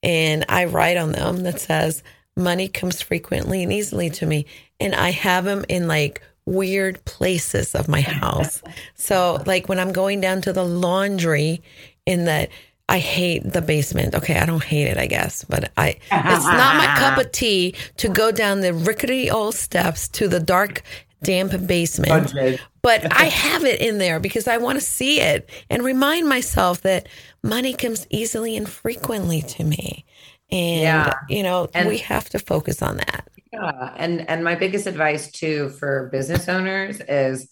and 0.04 0.46
I 0.48 0.66
write 0.66 0.98
on 0.98 1.12
them 1.14 1.42
that 1.44 1.60
says, 1.60 2.04
money 2.38 2.68
comes 2.68 3.02
frequently 3.02 3.64
and 3.64 3.74
easily 3.74 4.12
to 4.12 4.26
me. 4.28 4.46
And 4.80 4.94
I 4.94 5.10
have 5.10 5.46
them 5.46 5.66
in 5.68 5.88
like 5.88 6.22
weird 6.46 7.04
places 7.06 7.74
of 7.74 7.88
my 7.88 8.02
house. 8.02 8.62
so, 8.94 9.42
like 9.48 9.68
when 9.68 9.80
I'm 9.80 9.92
going 9.92 10.22
down 10.22 10.42
to 10.42 10.54
the 10.54 10.66
laundry 10.66 11.64
in 12.06 12.26
the 12.26 12.48
I 12.88 13.00
hate 13.00 13.52
the 13.52 13.62
basement. 13.62 14.14
Okay, 14.14 14.38
I 14.38 14.46
don't 14.46 14.64
hate 14.64 14.88
it, 14.88 14.98
I 14.98 15.08
guess, 15.08 15.44
but 15.44 15.72
I 15.76 15.98
it's 16.12 16.46
not 16.46 16.76
my 16.76 16.86
cup 16.98 17.18
of 17.18 17.32
tea 17.32 17.76
to 17.98 18.10
go 18.10 18.32
down 18.32 18.62
the 18.62 18.74
rickety 18.74 19.32
old 19.32 19.56
steps 19.56 20.08
to 20.10 20.28
the 20.28 20.40
dark 20.40 20.84
damp 21.24 21.66
basement. 21.66 22.34
But 22.82 23.12
I 23.20 23.26
have 23.26 23.66
it 23.66 23.82
in 23.82 23.98
there 23.98 24.20
because 24.20 24.48
I 24.48 24.58
want 24.58 24.78
to 24.78 24.86
see 24.86 25.20
it 25.20 25.50
and 25.70 25.84
remind 25.84 26.30
myself 26.30 26.82
that 26.82 27.08
money 27.44 27.74
comes 27.74 28.06
easily 28.12 28.56
and 28.56 28.70
frequently 28.70 29.42
to 29.42 29.64
me. 29.64 30.06
And 30.52 30.82
yeah. 30.82 31.14
you 31.28 31.42
know, 31.42 31.68
and, 31.74 31.90
we 31.90 31.98
have 32.00 32.30
to 32.30 32.40
focus 32.40 32.84
on 32.84 32.98
that. 32.98 33.28
Yeah. 33.52 33.94
And 33.98 34.30
and 34.30 34.44
my 34.44 34.54
biggest 34.54 34.86
advice 34.86 35.32
too 35.32 35.70
for 35.70 36.10
business 36.12 36.48
owners 36.48 37.02
is 37.02 37.50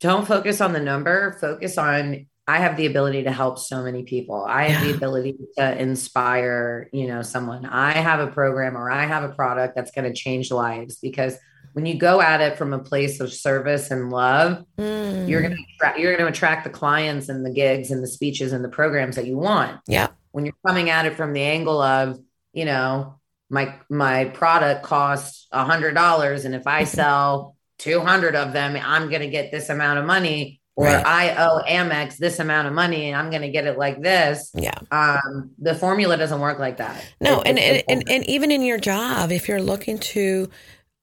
don't 0.00 0.26
focus 0.26 0.62
on 0.62 0.72
the 0.72 0.80
number, 0.80 1.36
focus 1.38 1.76
on 1.76 2.27
I 2.48 2.60
have 2.60 2.78
the 2.78 2.86
ability 2.86 3.24
to 3.24 3.30
help 3.30 3.58
so 3.58 3.82
many 3.82 4.04
people. 4.04 4.42
I 4.42 4.68
have 4.68 4.82
yeah. 4.82 4.92
the 4.92 4.96
ability 4.96 5.36
to 5.58 5.78
inspire, 5.78 6.88
you 6.94 7.06
know, 7.06 7.20
someone. 7.20 7.66
I 7.66 7.92
have 7.92 8.20
a 8.20 8.28
program 8.28 8.74
or 8.74 8.90
I 8.90 9.04
have 9.04 9.22
a 9.22 9.28
product 9.28 9.76
that's 9.76 9.90
going 9.90 10.10
to 10.10 10.18
change 10.18 10.50
lives 10.50 10.96
because 10.96 11.36
when 11.74 11.84
you 11.84 11.98
go 11.98 12.22
at 12.22 12.40
it 12.40 12.56
from 12.56 12.72
a 12.72 12.78
place 12.78 13.20
of 13.20 13.34
service 13.34 13.90
and 13.90 14.08
love, 14.08 14.64
mm. 14.78 15.28
you're 15.28 15.42
going 15.42 15.54
to 15.54 15.62
attract, 15.74 15.98
you're 15.98 16.16
going 16.16 16.24
to 16.24 16.32
attract 16.32 16.64
the 16.64 16.70
clients 16.70 17.28
and 17.28 17.44
the 17.44 17.50
gigs 17.50 17.90
and 17.90 18.02
the 18.02 18.08
speeches 18.08 18.54
and 18.54 18.64
the 18.64 18.70
programs 18.70 19.16
that 19.16 19.26
you 19.26 19.36
want. 19.36 19.78
Yeah. 19.86 20.08
When 20.30 20.46
you're 20.46 20.54
coming 20.66 20.88
at 20.88 21.04
it 21.04 21.16
from 21.16 21.34
the 21.34 21.42
angle 21.42 21.82
of, 21.82 22.18
you 22.54 22.64
know, 22.64 23.20
my 23.50 23.74
my 23.90 24.24
product 24.24 24.84
costs 24.84 25.46
a 25.52 25.64
hundred 25.64 25.94
dollars, 25.94 26.46
and 26.46 26.54
if 26.54 26.66
I 26.66 26.84
sell 26.84 27.56
200 27.78 28.34
of 28.34 28.54
them, 28.54 28.74
I'm 28.82 29.10
going 29.10 29.22
to 29.22 29.28
get 29.28 29.50
this 29.50 29.68
amount 29.68 29.98
of 29.98 30.06
money 30.06 30.57
or 30.78 30.84
right. 30.84 31.04
I 31.04 31.34
owe 31.44 31.60
Amex 31.68 32.18
this 32.18 32.38
amount 32.38 32.68
of 32.68 32.72
money 32.72 33.08
and 33.08 33.16
I'm 33.16 33.30
going 33.30 33.42
to 33.42 33.50
get 33.50 33.66
it 33.66 33.78
like 33.78 34.00
this. 34.00 34.52
Yeah. 34.54 34.78
Um, 34.92 35.50
the 35.58 35.74
formula 35.74 36.16
doesn't 36.16 36.38
work 36.38 36.60
like 36.60 36.76
that. 36.76 37.04
No, 37.20 37.40
it, 37.40 37.48
and, 37.48 37.58
and, 37.58 37.82
and, 37.88 38.08
and, 38.08 38.24
even 38.30 38.52
in 38.52 38.62
your 38.62 38.78
job, 38.78 39.32
if 39.32 39.48
you're 39.48 39.60
looking 39.60 39.98
to, 39.98 40.48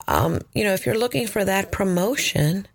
um, 0.07 0.39
you 0.53 0.63
know, 0.63 0.71
if 0.71 0.85
you're 0.85 0.97
looking 0.97 1.27
for 1.27 1.43
that 1.43 1.73
promotion 1.73 2.69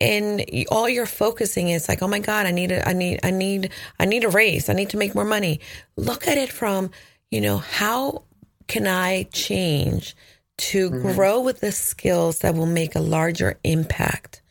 and 0.00 0.44
all 0.72 0.88
you're 0.88 1.06
focusing 1.06 1.68
is 1.68 1.88
like, 1.88 2.02
oh 2.02 2.08
my 2.08 2.18
God, 2.18 2.46
I 2.46 2.50
need 2.50 2.72
a, 2.72 2.88
I 2.88 2.94
need, 2.94 3.20
I 3.22 3.30
need, 3.30 3.70
I 4.00 4.04
need 4.04 4.24
a 4.24 4.28
raise. 4.28 4.68
I 4.68 4.72
need 4.72 4.90
to 4.90 4.96
make 4.96 5.14
more 5.14 5.24
money. 5.24 5.60
Look 5.96 6.26
at 6.26 6.36
it 6.36 6.50
from, 6.50 6.90
you 7.30 7.40
know, 7.40 7.58
how 7.58 8.24
can 8.66 8.88
I 8.88 9.28
change 9.32 10.16
to 10.56 10.90
mm-hmm. 10.90 11.12
grow 11.12 11.40
with 11.40 11.60
the 11.60 11.70
skills 11.70 12.40
that 12.40 12.56
will 12.56 12.66
make 12.66 12.96
a 12.96 13.00
larger 13.00 13.60
impact? 13.62 14.42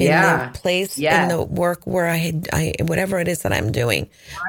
In 0.00 0.06
yeah. 0.06 0.50
the 0.50 0.58
place 0.58 0.98
yeah. 0.98 1.22
in 1.22 1.28
the 1.28 1.42
work 1.42 1.86
where 1.86 2.06
I 2.06 2.16
had 2.16 2.48
I 2.52 2.74
whatever 2.80 3.18
it 3.18 3.28
is 3.28 3.42
that 3.42 3.52
I'm 3.52 3.70
doing. 3.70 4.08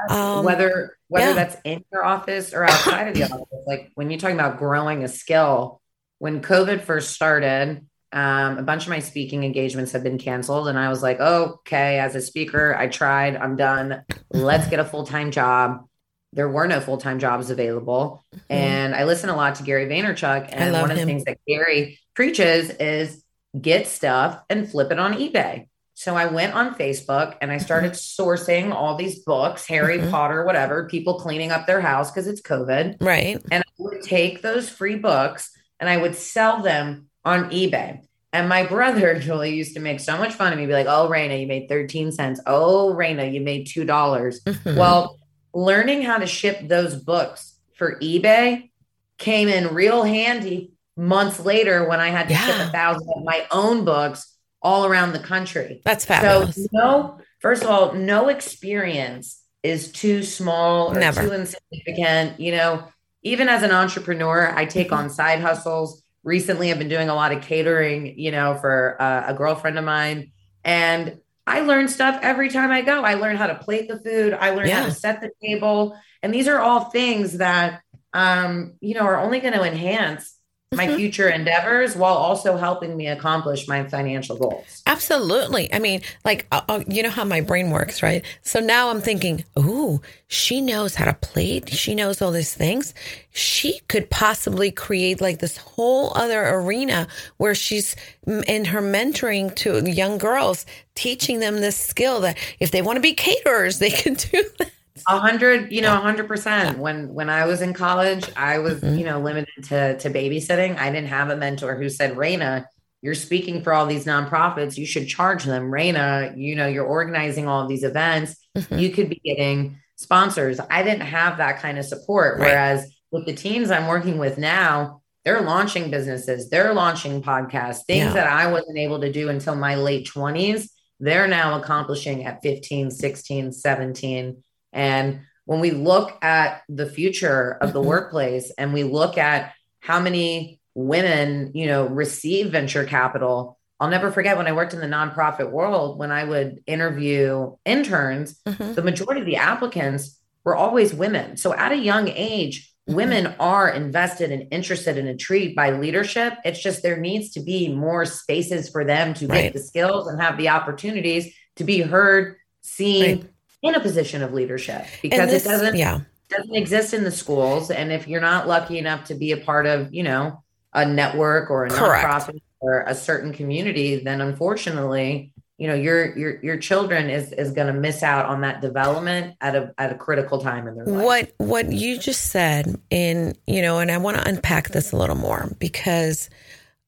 Um, 0.10 0.46
whether 0.46 0.98
whether 1.08 1.28
yeah. 1.28 1.34
that's 1.34 1.58
in 1.66 1.84
your 1.92 2.06
office 2.06 2.54
or 2.54 2.64
outside 2.64 3.10
of 3.10 3.14
the 3.16 3.24
office. 3.34 3.48
Like 3.68 3.92
when 3.96 4.10
you're 4.10 4.20
talking 4.20 4.40
about 4.40 4.58
growing 4.58 5.04
a 5.04 5.08
skill, 5.08 5.82
when 6.20 6.42
COVID 6.42 6.82
first 6.82 7.12
started, 7.12 7.86
um, 8.14 8.58
a 8.58 8.64
bunch 8.64 8.84
of 8.84 8.90
my 8.90 9.00
speaking 9.00 9.44
engagements 9.44 9.94
have 9.94 10.04
been 10.04 10.18
canceled. 10.18 10.68
And 10.68 10.78
I 10.78 10.90
was 10.90 11.02
like, 11.02 11.20
okay, 11.20 12.00
as 12.00 12.16
a 12.16 12.22
speaker, 12.22 12.76
I 12.78 12.88
tried, 12.88 13.36
I'm 13.36 13.56
done. 13.56 14.04
Let's 14.32 14.68
get 14.68 14.80
a 14.80 14.86
full-time 14.86 15.32
job. 15.32 15.86
There 16.34 16.50
were 16.50 16.68
no 16.68 16.80
full-time 16.80 17.20
jobs 17.20 17.50
available. 17.50 18.24
Mm-hmm. 18.34 18.54
And 18.54 18.96
I 18.96 19.06
listen 19.06 19.30
a 19.30 19.36
lot 19.36 19.56
to 19.56 19.64
Gary 19.64 19.88
Vaynerchuk. 19.88 20.50
And 20.52 20.74
one 20.74 20.92
of 20.92 20.98
the 20.98 21.06
things 21.06 21.24
that 21.26 21.38
Gary 21.48 22.00
preaches 22.14 22.70
is 22.70 23.21
get 23.60 23.88
stuff 23.88 24.42
and 24.50 24.70
flip 24.70 24.92
it 24.92 25.00
on 25.00 25.14
eBay. 25.14 25.68
So 25.94 26.16
I 26.16 26.26
went 26.26 26.54
on 26.54 26.74
Facebook 26.76 27.36
and 27.42 27.52
I 27.52 27.58
started 27.58 27.92
mm-hmm. 27.92 28.24
sourcing 28.24 28.74
all 28.74 28.96
these 28.96 29.20
books, 29.20 29.68
Harry 29.68 30.00
mm-hmm. 30.00 30.10
Potter, 30.10 30.44
whatever, 30.44 30.88
people 30.88 31.20
cleaning 31.20 31.52
up 31.52 31.68
their 31.68 31.82
house 31.82 32.10
because 32.10 32.28
it's 32.28 32.42
COVID. 32.42 32.98
Right. 33.02 33.40
And 33.52 33.64
I 33.64 33.72
would 33.78 34.02
take 34.02 34.42
those 34.42 34.68
free 34.68 34.96
books 34.96 35.52
and 35.80 35.90
I 35.90 35.98
would 35.98 36.16
sell 36.16 36.64
them 36.64 37.08
on 37.24 37.52
eBay. 37.52 38.00
And 38.34 38.50
my 38.50 38.66
brother, 38.66 39.20
Julie, 39.20 39.54
used 39.54 39.76
to 39.76 39.80
make 39.80 40.00
so 40.00 40.18
much 40.18 40.34
fun 40.34 40.54
of 40.54 40.58
me, 40.58 40.66
be 40.66 40.74
like, 40.74 40.88
oh, 40.88 41.08
Raina, 41.08 41.40
you 41.40 41.46
made 41.46 41.70
13 41.70 42.12
cents. 42.12 42.40
Oh, 42.48 42.96
Raina, 42.96 43.32
you 43.32 43.42
made 43.42 43.68
2. 43.68 43.86
dollars 43.86 44.42
mm-hmm. 44.42 44.78
Well, 44.78 45.20
learning 45.54 46.02
how 46.02 46.18
to 46.18 46.26
ship 46.26 46.68
those 46.68 46.96
books 46.96 47.60
for 47.76 48.00
eBay 48.00 48.72
came 49.18 49.50
in 49.50 49.74
real 49.76 50.04
handy 50.04 50.72
months 51.02 51.40
later 51.40 51.90
when 51.90 52.00
I 52.00 52.10
had 52.10 52.28
to 52.28 52.36
yeah. 52.36 52.46
ship 52.46 52.68
a 52.68 52.70
thousand 52.70 53.10
of 53.16 53.24
my 53.24 53.48
own 53.50 53.84
books 53.84 54.38
all 54.62 54.86
around 54.86 55.14
the 55.14 55.20
country. 55.20 55.82
That's 55.84 56.06
fabulous. 56.06 56.56
So 56.56 56.68
no, 56.72 57.18
first 57.40 57.64
of 57.64 57.70
all, 57.70 57.94
no 57.94 58.30
experience 58.30 59.42
is 59.64 59.92
too 59.92 60.22
small 60.22 60.92
or 60.92 61.00
Never. 61.00 61.24
too 61.24 61.34
insignificant. 61.34 62.40
You 62.40 62.52
know, 62.52 62.84
even 63.24 63.50
as 63.50 63.64
an 63.64 63.72
entrepreneur, 63.72 64.54
I 64.56 64.66
take 64.66 64.88
mm-hmm. 64.88 65.06
on 65.06 65.10
side 65.10 65.40
hustles. 65.40 66.04
Recently, 66.24 66.72
I've 66.72 66.78
been 66.78 66.88
doing 66.88 67.10
a 67.10 67.16
lot 67.16 67.32
of 67.32 67.42
catering, 67.42 68.20
you 68.20 68.30
know, 68.30 68.56
for 68.62 69.02
uh, 69.02 69.24
a 69.28 69.34
girlfriend 69.34 69.80
of 69.80 69.86
mine. 69.86 70.32
And 70.64 71.18
I 71.48 71.62
learn 71.62 71.88
stuff 71.88 72.20
every 72.22 72.50
time 72.50 72.70
I 72.70 72.84
go. 72.84 73.04
I 73.04 73.16
learn 73.16 73.38
how 73.38 73.48
to 73.48 73.56
plate 73.56 73.88
the 73.88 74.00
food. 74.00 74.34
I 74.34 74.52
learn 74.52 74.68
yeah. 74.68 74.82
how 74.82 74.86
to 74.86 74.92
set 74.92 75.22
the 75.22 75.32
table. 75.42 75.98
And 76.22 76.32
these 76.32 76.48
are 76.48 76.60
all 76.60 76.92
things 76.92 77.40
that, 77.40 77.82
um, 78.14 78.76
you 78.82 78.94
know, 78.94 79.02
are 79.02 79.20
only 79.20 79.40
going 79.40 79.54
to 79.54 79.64
enhance 79.64 80.38
my 80.74 80.88
mm-hmm. 80.88 80.96
future 80.96 81.28
endeavors 81.28 81.98
while 81.98 82.14
also 82.14 82.56
helping 82.56 82.96
me 82.96 83.08
accomplish 83.08 83.68
my 83.68 83.84
financial 83.84 84.38
goals. 84.38 84.82
Absolutely. 84.88 85.72
I 85.74 85.80
mean, 85.80 86.02
like, 86.24 86.48
uh, 86.50 86.62
uh, 86.70 86.82
you 86.88 87.04
know 87.04 87.10
how 87.10 87.26
my 87.26 87.42
brain 87.42 87.72
works, 87.72 88.02
right? 88.02 88.24
So 88.44 88.62
now 88.62 88.90
I'm 88.90 89.02
thinking, 89.02 89.44
ooh, 89.60 90.02
she 90.30 90.62
knows 90.62 90.96
how 90.96 91.04
to 91.04 91.14
plate. 91.14 91.70
She 91.70 91.94
knows 91.94 92.22
all 92.22 92.32
these 92.32 92.54
things. 92.54 92.94
She 93.34 93.82
could 93.90 94.10
possibly 94.10 94.72
create 94.72 95.20
like 95.20 95.40
this 95.40 95.58
whole 95.58 96.16
other 96.16 96.48
arena 96.48 97.10
where 97.36 97.54
she's 97.54 97.94
in 98.26 98.64
her 98.64 98.82
mentoring 98.82 99.54
to 99.58 99.92
young 99.92 100.18
girls, 100.18 100.66
teaching 100.96 101.40
them 101.40 101.60
this 101.60 101.76
skill 101.76 102.22
that 102.22 102.38
if 102.62 102.72
they 102.72 102.82
want 102.82 102.96
to 102.96 103.02
be 103.02 103.14
caterers, 103.14 103.80
they 103.80 103.90
can 103.90 104.14
do 104.32 104.44
that. 104.60 104.72
A 105.08 105.20
hundred, 105.20 105.72
you 105.72 105.82
know, 105.82 105.94
a 105.94 106.02
hundred 106.02 106.28
percent. 106.28 106.78
When 106.78 107.14
when 107.14 107.30
I 107.30 107.46
was 107.46 107.62
in 107.62 107.74
college, 107.74 108.30
I 108.36 108.60
was, 108.60 108.82
mm-hmm. 108.82 108.98
you 108.98 109.06
know, 109.06 109.20
limited 109.20 109.64
to 109.66 109.98
to 109.98 110.10
babysitting. 110.10 110.78
I 110.78 110.92
didn't 110.92 111.10
have 111.10 111.30
a 111.30 111.36
mentor 111.36 111.76
who 111.76 111.90
said, 111.90 112.16
Raina, 112.16 112.66
you're 113.02 113.16
speaking 113.16 113.64
for 113.64 113.74
all 113.74 113.86
these 113.86 114.06
nonprofits. 114.06 114.78
You 114.78 114.86
should 114.86 115.08
charge 115.08 115.44
them. 115.44 115.72
Raina, 115.72 116.38
you 116.38 116.56
know, 116.56 116.68
you're 116.68 116.86
organizing 116.86 117.48
all 117.48 117.68
these 117.68 117.84
events. 117.84 118.36
Mm-hmm. 118.56 118.78
You 118.78 118.90
could 118.92 119.10
be 119.10 119.22
getting 119.24 119.80
sponsors. 119.96 120.60
I 120.70 120.84
didn't 120.84 121.02
have 121.02 121.38
that 121.38 121.60
kind 121.60 121.78
of 121.78 121.86
support. 121.86 122.40
Right. 122.40 122.48
Whereas 122.48 122.96
with 123.12 123.26
the 123.26 123.34
teams 123.34 123.72
I'm 123.72 123.88
working 123.88 124.18
with 124.18 124.38
now, 124.38 125.02
they're 125.24 125.42
launching 125.42 125.92
businesses, 125.92 126.50
they're 126.50 126.74
launching 126.74 127.22
podcasts, 127.22 127.86
things 127.86 128.06
yeah. 128.06 128.14
that 128.14 128.28
I 128.28 128.52
wasn't 128.52 128.78
able 128.78 129.02
to 129.02 129.12
do 129.12 129.30
until 129.30 129.56
my 129.56 129.76
late 129.76 130.08
20s. 130.08 130.70
They're 131.00 131.28
now 131.28 131.60
accomplishing 131.60 132.26
at 132.26 132.42
15, 132.42 132.92
16, 132.92 133.52
17 133.52 134.44
and 134.72 135.22
when 135.46 135.60
we 135.60 135.72
look 135.72 136.24
at 136.24 136.64
the 136.70 136.86
future 136.86 137.58
of 137.60 137.74
the 137.74 137.80
mm-hmm. 137.80 137.90
workplace 137.90 138.52
and 138.58 138.74
we 138.74 138.84
look 138.84 139.18
at 139.18 139.54
how 139.80 140.00
many 140.00 140.60
women, 140.76 141.52
you 141.54 141.68
know, 141.68 141.88
receive 141.88 142.52
venture 142.52 142.86
capital, 142.86 143.58
I'll 143.80 143.90
never 143.90 144.12
forget 144.12 144.38
when 144.38 144.48
I 144.48 144.52
worked 144.52 144.74
in 144.74 144.80
the 144.80 144.88
nonprofit 144.88 145.52
world, 145.52 145.98
when 145.98 146.12
I 146.12 146.24
would 146.24 146.64
interview 146.68 147.56
interns, 147.66 148.40
mm-hmm. 148.48 148.76
the 148.76 148.84
majority 148.84 149.22
of 149.22 149.26
the 149.26 149.38
applicants 149.38 150.20
were 150.44 150.56
always 150.56 150.94
women. 150.94 151.36
So 151.38 151.54
at 151.54 151.72
a 151.72 151.78
young 151.78 152.08
age, 152.08 152.72
mm-hmm. 152.88 152.96
women 152.96 153.36
are 153.40 153.68
invested 153.68 154.32
and 154.32 154.48
interested 154.52 154.98
and 154.98 155.08
intrigued 155.08 155.56
by 155.56 155.72
leadership. 155.72 156.34
It's 156.46 156.62
just 156.62 156.84
there 156.84 156.98
needs 156.98 157.32
to 157.32 157.42
be 157.42 157.74
more 157.74 158.06
spaces 158.06 158.70
for 158.70 158.86
them 158.86 159.16
to 159.16 159.28
right. 159.28 159.42
get 159.44 159.54
the 159.54 159.60
skills 159.60 160.08
and 160.08 160.22
have 160.22 160.38
the 160.38 160.50
opportunities 160.50 161.34
to 161.56 161.64
be 161.64 161.82
heard, 161.82 162.38
seen, 162.62 163.20
right 163.20 163.31
in 163.62 163.76
a 163.76 163.80
position 163.80 164.24
of 164.24 164.34
leadership 164.34 164.86
because 165.02 165.30
this, 165.30 165.46
it 165.46 165.50
doesn't 165.50 165.76
yeah. 165.76 166.00
doesn't 166.30 166.56
exist 166.56 166.94
in 166.94 167.04
the 167.04 167.12
schools. 167.12 167.72
And 167.72 167.92
if 167.92 168.08
you're 168.08 168.22
not 168.22 168.48
lucky 168.48 168.78
enough 168.78 169.06
to 169.06 169.16
be 169.16 169.32
a 169.32 169.38
part 169.38 169.66
of, 169.66 169.94
you 169.94 170.04
know, 170.04 170.44
a 170.74 170.86
network 170.86 171.50
or 171.50 171.66
a 171.66 171.70
Correct. 171.70 172.06
nonprofit 172.06 172.42
or 172.60 172.82
a 172.82 172.96
certain 172.96 173.34
community, 173.34 174.04
then 174.04 174.22
unfortunately, 174.22 175.34
you 175.58 175.68
know, 175.68 175.76
your 175.76 176.18
your 176.18 176.44
your 176.44 176.58
children 176.58 177.10
is 177.10 177.32
is 177.34 177.52
going 177.52 177.68
to 177.68 177.80
miss 177.80 178.02
out 178.02 178.26
on 178.26 178.42
that 178.42 178.62
development 178.62 179.36
at 179.42 179.56
a 179.56 179.74
at 179.78 179.92
a 179.92 179.96
critical 179.96 180.40
time 180.40 180.68
in 180.68 180.76
their 180.76 180.86
life. 180.86 181.06
What 181.06 181.34
what 181.38 181.72
you 181.72 182.00
just 182.00 182.32
said 182.32 182.80
in, 182.90 183.36
you 183.46 183.62
know, 183.62 183.78
and 183.78 183.92
I 183.92 183.98
want 183.98 184.18
to 184.18 184.28
unpack 184.28 184.70
this 184.70 184.92
a 184.92 184.98
little 184.98 185.16
more 185.16 185.52
because 185.60 186.30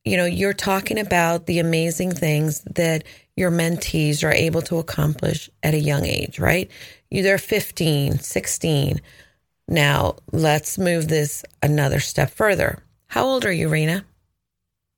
you 0.06 0.18
know, 0.18 0.26
you're 0.26 0.54
talking 0.54 1.00
about 1.00 1.46
the 1.46 1.60
amazing 1.60 2.12
things 2.12 2.62
that 2.76 3.06
your 3.36 3.52
mentees 3.52 4.24
are 4.24 4.32
able 4.32 4.62
to 4.64 4.78
accomplish 4.78 5.50
at 5.64 5.74
a 5.74 5.80
young 5.80 6.06
age, 6.06 6.40
right? 6.40 6.70
They're 7.12 7.38
15, 7.38 8.20
16. 8.20 9.02
Now, 9.68 10.16
let's 10.32 10.78
move 10.78 11.08
this 11.08 11.44
another 11.62 12.00
step 12.00 12.32
further. 12.32 12.80
How 13.08 13.26
old 13.26 13.46
are 13.46 13.52
you, 13.52 13.70
Raina? 13.70 14.04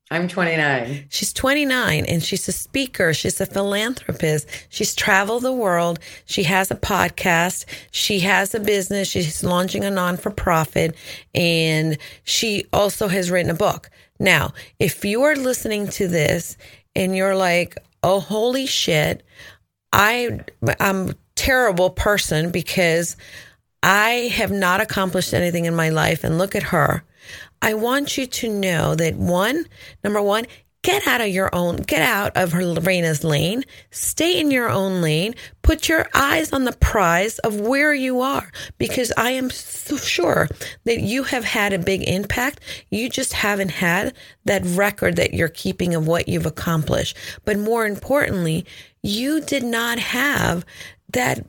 I'm 0.08 0.28
29. 0.28 1.06
She's 1.08 1.32
29 1.32 2.04
and 2.04 2.22
she's 2.22 2.46
a 2.46 2.52
speaker. 2.52 3.12
She's 3.12 3.40
a 3.40 3.46
philanthropist. 3.46 4.48
She's 4.68 4.94
traveled 4.94 5.42
the 5.42 5.52
world. 5.52 5.98
She 6.26 6.44
has 6.44 6.70
a 6.70 6.76
podcast. 6.76 7.64
She 7.90 8.20
has 8.20 8.54
a 8.54 8.60
business. 8.60 9.08
She's 9.08 9.42
launching 9.42 9.84
a 9.84 9.90
non 9.90 10.16
for 10.16 10.30
profit 10.30 10.94
and 11.34 11.98
she 12.22 12.66
also 12.72 13.08
has 13.08 13.32
written 13.32 13.50
a 13.50 13.54
book. 13.54 13.90
Now, 14.20 14.52
if 14.78 15.04
you 15.04 15.22
are 15.22 15.34
listening 15.34 15.88
to 15.88 16.06
this 16.06 16.56
and 16.94 17.16
you're 17.16 17.36
like, 17.36 17.76
oh, 18.02 18.20
holy 18.20 18.66
shit, 18.66 19.24
I, 19.92 20.40
I'm 20.80 21.12
terrible 21.34 21.90
person 21.90 22.50
because 22.50 23.16
I 23.82 24.30
have 24.34 24.50
not 24.50 24.80
accomplished 24.80 25.32
anything 25.32 25.64
in 25.64 25.74
my 25.74 25.90
life 25.90 26.24
and 26.24 26.38
look 26.38 26.54
at 26.54 26.64
her. 26.64 27.04
I 27.62 27.74
want 27.74 28.18
you 28.18 28.26
to 28.26 28.48
know 28.48 28.94
that 28.94 29.14
one, 29.14 29.64
number 30.04 30.20
one, 30.20 30.46
get 30.82 31.06
out 31.06 31.20
of 31.20 31.28
your 31.28 31.52
own, 31.52 31.76
get 31.76 32.02
out 32.02 32.36
of 32.36 32.52
Raina's 32.52 33.24
lane, 33.24 33.64
stay 33.90 34.38
in 34.38 34.50
your 34.50 34.70
own 34.70 35.02
lane, 35.02 35.34
put 35.62 35.88
your 35.88 36.06
eyes 36.14 36.52
on 36.52 36.64
the 36.64 36.72
prize 36.72 37.38
of 37.40 37.60
where 37.60 37.92
you 37.92 38.20
are, 38.20 38.52
because 38.78 39.12
I 39.16 39.32
am 39.32 39.50
so 39.50 39.96
sure 39.96 40.48
that 40.84 41.00
you 41.00 41.24
have 41.24 41.44
had 41.44 41.72
a 41.72 41.78
big 41.78 42.02
impact. 42.02 42.60
You 42.90 43.08
just 43.08 43.32
haven't 43.32 43.70
had 43.70 44.14
that 44.44 44.62
record 44.64 45.16
that 45.16 45.34
you're 45.34 45.48
keeping 45.48 45.94
of 45.94 46.06
what 46.06 46.28
you've 46.28 46.46
accomplished. 46.46 47.16
But 47.44 47.58
more 47.58 47.84
importantly, 47.84 48.64
you 49.02 49.40
did 49.40 49.64
not 49.64 49.98
have 49.98 50.64
that 51.12 51.44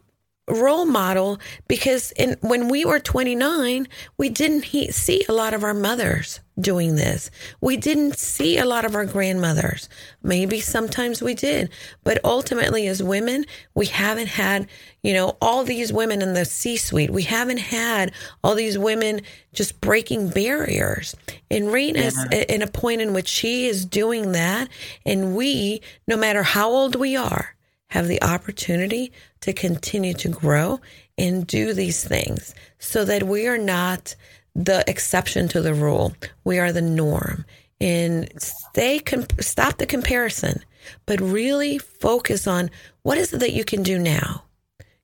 role 0.48 0.86
model 0.86 1.40
because 1.68 2.11
in, 2.14 2.38
when 2.41 2.69
we 2.69 2.86
were 2.86 2.99
29, 2.99 3.88
we 4.18 4.30
didn't 4.30 4.65
he, 4.65 4.91
see 4.91 5.26
a 5.28 5.34
lot 5.34 5.53
of 5.53 5.64
our 5.64 5.74
mothers 5.74 6.40
doing 6.60 6.95
this. 6.95 7.30
We 7.61 7.78
didn't 7.78 8.18
see 8.18 8.57
a 8.57 8.65
lot 8.65 8.86
of 8.86 8.95
our 8.95 9.06
grandmothers. 9.06 9.90
Maybe 10.24 10.60
sometimes 10.60 11.22
we 11.22 11.36
did, 11.36 11.69
but 12.03 12.24
ultimately 12.24 12.88
as 12.88 13.03
women, 13.03 13.45
we 13.76 13.88
haven't 13.88 14.28
had, 14.28 14.68
you 15.03 15.14
know, 15.14 15.38
all 15.41 15.64
these 15.64 15.94
women 15.94 16.22
in 16.22 16.34
the 16.34 16.45
C 16.45 16.78
suite. 16.78 17.11
We 17.11 17.24
haven't 17.24 17.60
had 17.60 18.11
all 18.44 18.56
these 18.56 18.78
women 18.78 19.22
just 19.53 19.80
breaking 19.82 20.30
barriers. 20.30 21.15
And 21.52 21.65
Raina's 21.65 22.18
yeah. 22.32 22.45
in 22.49 22.61
a 22.61 22.68
point 22.68 23.02
in 23.02 23.14
which 23.14 23.28
she 23.28 23.68
is 23.68 23.86
doing 23.86 24.32
that. 24.32 24.69
And 25.06 25.36
we, 25.36 25.82
no 26.07 26.18
matter 26.18 26.44
how 26.44 26.69
old 26.69 26.95
we 26.95 27.15
are, 27.15 27.56
have 27.89 28.07
the 28.07 28.22
opportunity 28.22 29.11
to 29.41 29.53
continue 29.53 30.14
to 30.14 30.30
grow 30.30 30.80
and 31.18 31.47
do 31.47 31.73
these 31.73 32.03
things 32.03 32.53
so 32.80 33.05
that 33.05 33.23
we 33.23 33.47
are 33.47 33.57
not 33.57 34.15
the 34.55 34.84
exception 34.88 35.47
to 35.49 35.61
the 35.61 35.73
rule. 35.73 36.14
We 36.43 36.59
are 36.59 36.72
the 36.72 36.81
norm. 36.81 37.45
And 37.80 38.30
stay, 38.41 39.01
stop 39.39 39.77
the 39.77 39.85
comparison, 39.85 40.64
but 41.05 41.19
really 41.22 41.77
focus 41.77 42.47
on 42.47 42.72
what 43.03 43.18
is 43.18 43.34
it 43.34 43.39
that 43.39 43.53
you 43.53 43.64
can 43.64 43.84
do 43.84 43.99
now? 43.99 44.43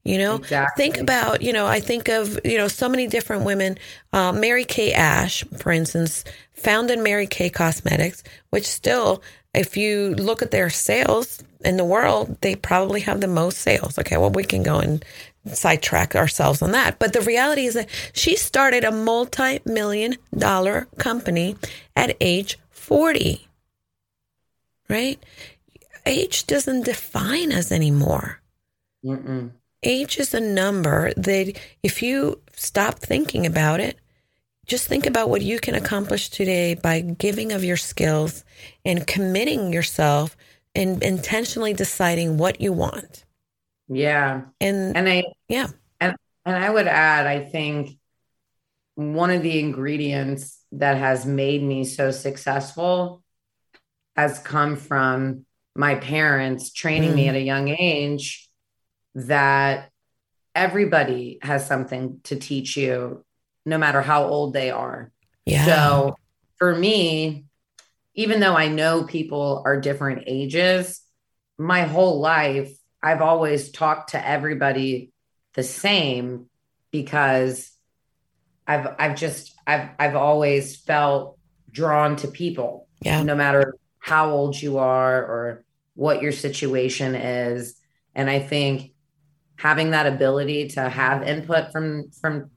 You 0.03 0.17
know, 0.17 0.35
exactly. 0.35 0.83
think 0.83 0.97
about, 0.97 1.41
you 1.41 1.53
know, 1.53 1.65
I 1.65 1.79
think 1.79 2.09
of, 2.09 2.37
you 2.43 2.57
know, 2.57 2.67
so 2.67 2.89
many 2.89 3.07
different 3.07 3.45
women. 3.45 3.77
Uh, 4.11 4.33
Mary 4.33 4.65
Kay 4.65 4.91
Ash, 4.91 5.45
for 5.57 5.71
instance, 5.71 6.25
founded 6.51 6.99
Mary 6.99 7.25
Kay 7.25 7.49
Cosmetics, 7.49 8.21
which 8.49 8.67
still, 8.67 9.23
if 9.53 9.77
you 9.77 10.13
look 10.15 10.41
at 10.41 10.51
their 10.51 10.69
sales, 10.69 11.41
in 11.65 11.77
the 11.77 11.85
world, 11.85 12.37
they 12.41 12.55
probably 12.55 13.01
have 13.01 13.21
the 13.21 13.27
most 13.27 13.59
sales. 13.59 13.97
Okay, 13.97 14.17
well, 14.17 14.29
we 14.29 14.43
can 14.43 14.63
go 14.63 14.79
and 14.79 15.03
sidetrack 15.45 16.15
ourselves 16.15 16.61
on 16.61 16.71
that. 16.71 16.99
But 16.99 17.13
the 17.13 17.21
reality 17.21 17.65
is 17.65 17.73
that 17.73 17.89
she 18.13 18.35
started 18.35 18.83
a 18.83 18.91
multi 18.91 19.59
million 19.65 20.15
dollar 20.37 20.87
company 20.97 21.55
at 21.95 22.15
age 22.21 22.57
40, 22.71 23.47
right? 24.89 25.21
Age 26.05 26.47
doesn't 26.47 26.85
define 26.85 27.51
us 27.51 27.71
anymore. 27.71 28.41
Mm-mm. 29.05 29.51
Age 29.83 30.17
is 30.17 30.33
a 30.33 30.39
number 30.39 31.13
that 31.15 31.57
if 31.81 32.01
you 32.01 32.39
stop 32.55 32.99
thinking 32.99 33.45
about 33.45 33.79
it, 33.79 33.97
just 34.65 34.87
think 34.87 35.05
about 35.05 35.29
what 35.29 35.41
you 35.41 35.59
can 35.59 35.75
accomplish 35.75 36.29
today 36.29 36.73
by 36.73 37.01
giving 37.01 37.51
of 37.51 37.65
your 37.65 37.75
skills 37.75 38.45
and 38.85 39.05
committing 39.05 39.73
yourself 39.73 40.37
and 40.75 41.01
intentionally 41.03 41.73
deciding 41.73 42.37
what 42.37 42.61
you 42.61 42.73
want. 42.73 43.25
Yeah. 43.87 44.41
And 44.59 44.95
and 44.95 45.09
I 45.09 45.23
yeah. 45.47 45.67
And 45.99 46.15
and 46.45 46.55
I 46.55 46.69
would 46.69 46.87
add 46.87 47.27
I 47.27 47.41
think 47.41 47.97
one 48.95 49.31
of 49.31 49.41
the 49.41 49.59
ingredients 49.59 50.59
that 50.71 50.97
has 50.97 51.25
made 51.25 51.63
me 51.63 51.83
so 51.83 52.11
successful 52.11 53.23
has 54.15 54.39
come 54.39 54.75
from 54.75 55.45
my 55.75 55.95
parents 55.95 56.71
training 56.71 57.11
mm. 57.11 57.15
me 57.15 57.27
at 57.29 57.35
a 57.35 57.41
young 57.41 57.67
age 57.69 58.47
that 59.15 59.89
everybody 60.55 61.39
has 61.41 61.67
something 61.67 62.19
to 62.23 62.35
teach 62.35 62.77
you 62.77 63.25
no 63.65 63.77
matter 63.77 64.01
how 64.01 64.25
old 64.25 64.53
they 64.53 64.69
are. 64.69 65.11
Yeah. 65.45 65.65
So 65.65 66.15
for 66.57 66.75
me, 66.75 67.45
even 68.15 68.39
though 68.39 68.55
I 68.55 68.67
know 68.67 69.03
people 69.03 69.63
are 69.65 69.79
different 69.79 70.23
ages, 70.27 71.01
my 71.57 71.81
whole 71.81 72.19
life, 72.19 72.71
I've 73.01 73.21
always 73.21 73.71
talked 73.71 74.11
to 74.11 74.27
everybody 74.27 75.11
the 75.53 75.63
same 75.63 76.47
because 76.91 77.71
I've 78.67 78.95
I've 78.97 79.15
just 79.15 79.53
I've 79.67 79.89
I've 79.99 80.15
always 80.15 80.77
felt 80.77 81.37
drawn 81.71 82.15
to 82.17 82.27
people. 82.27 82.87
Yeah. 83.01 83.23
No 83.23 83.35
matter 83.35 83.75
how 83.99 84.31
old 84.31 84.61
you 84.61 84.77
are 84.77 85.23
or 85.23 85.63
what 85.95 86.21
your 86.21 86.31
situation 86.31 87.15
is. 87.15 87.75
And 88.15 88.29
I 88.29 88.39
think 88.39 88.93
having 89.55 89.91
that 89.91 90.07
ability 90.07 90.69
to 90.69 90.89
have 90.89 91.23
input 91.23 91.71
from 91.71 92.11
from 92.21 92.51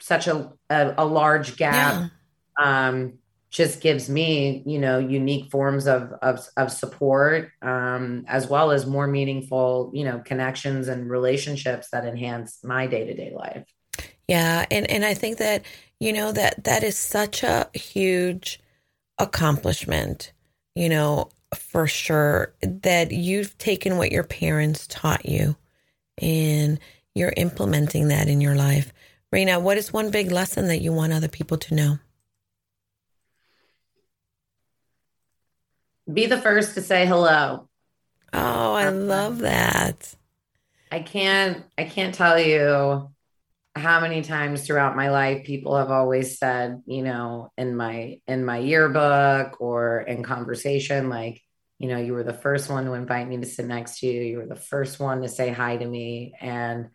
such 0.00 0.26
a 0.26 0.52
a, 0.68 0.94
a 0.98 1.04
large 1.04 1.56
gap 1.56 2.10
yeah. 2.58 2.88
um 2.88 3.14
just 3.50 3.80
gives 3.80 4.08
me 4.08 4.62
you 4.64 4.78
know 4.78 4.98
unique 4.98 5.50
forms 5.50 5.86
of 5.86 6.12
of, 6.22 6.46
of 6.56 6.70
support 6.70 7.50
um, 7.62 8.24
as 8.28 8.48
well 8.48 8.70
as 8.70 8.86
more 8.86 9.06
meaningful 9.06 9.90
you 9.92 10.04
know 10.04 10.20
connections 10.24 10.88
and 10.88 11.10
relationships 11.10 11.88
that 11.90 12.04
enhance 12.04 12.62
my 12.64 12.86
day-to-day 12.86 13.32
life. 13.34 13.66
Yeah 14.28 14.64
and 14.70 14.88
and 14.90 15.04
i 15.04 15.14
think 15.14 15.38
that 15.38 15.64
you 15.98 16.12
know 16.12 16.32
that 16.32 16.64
that 16.64 16.84
is 16.84 16.96
such 16.96 17.42
a 17.42 17.68
huge 17.74 18.60
accomplishment 19.18 20.32
you 20.74 20.88
know 20.88 21.30
for 21.54 21.86
sure 21.86 22.54
that 22.62 23.10
you've 23.10 23.58
taken 23.58 23.96
what 23.96 24.12
your 24.12 24.24
parents 24.24 24.86
taught 24.86 25.26
you 25.26 25.56
and 26.18 26.78
you're 27.14 27.34
implementing 27.36 28.08
that 28.08 28.28
in 28.28 28.40
your 28.40 28.54
life. 28.54 28.92
Raina, 29.34 29.60
what 29.60 29.78
is 29.78 29.92
one 29.92 30.10
big 30.10 30.30
lesson 30.30 30.68
that 30.68 30.80
you 30.80 30.92
want 30.92 31.12
other 31.12 31.28
people 31.28 31.56
to 31.58 31.74
know 31.74 31.98
Be 36.12 36.26
the 36.26 36.40
first 36.40 36.74
to 36.74 36.82
say 36.82 37.06
hello. 37.06 37.68
Oh, 38.32 38.74
I 38.74 38.86
uh-huh. 38.86 38.96
love 38.96 39.38
that. 39.38 40.14
I 40.90 41.00
can't 41.00 41.64
I 41.78 41.84
can't 41.84 42.14
tell 42.14 42.38
you 42.38 43.10
how 43.76 44.00
many 44.00 44.22
times 44.22 44.66
throughout 44.66 44.96
my 44.96 45.10
life 45.10 45.44
people 45.44 45.76
have 45.76 45.90
always 45.90 46.38
said, 46.38 46.82
you 46.86 47.02
know, 47.02 47.52
in 47.56 47.76
my 47.76 48.20
in 48.26 48.44
my 48.44 48.58
yearbook 48.58 49.60
or 49.60 50.00
in 50.00 50.22
conversation 50.22 51.08
like, 51.08 51.40
you 51.78 51.88
know, 51.88 51.98
you 51.98 52.12
were 52.12 52.24
the 52.24 52.32
first 52.32 52.68
one 52.68 52.84
to 52.86 52.94
invite 52.94 53.28
me 53.28 53.36
to 53.38 53.46
sit 53.46 53.66
next 53.66 54.00
to 54.00 54.06
you. 54.06 54.22
You 54.22 54.38
were 54.38 54.46
the 54.46 54.56
first 54.56 54.98
one 54.98 55.22
to 55.22 55.28
say 55.28 55.50
hi 55.50 55.76
to 55.76 55.86
me 55.86 56.34
and 56.40 56.88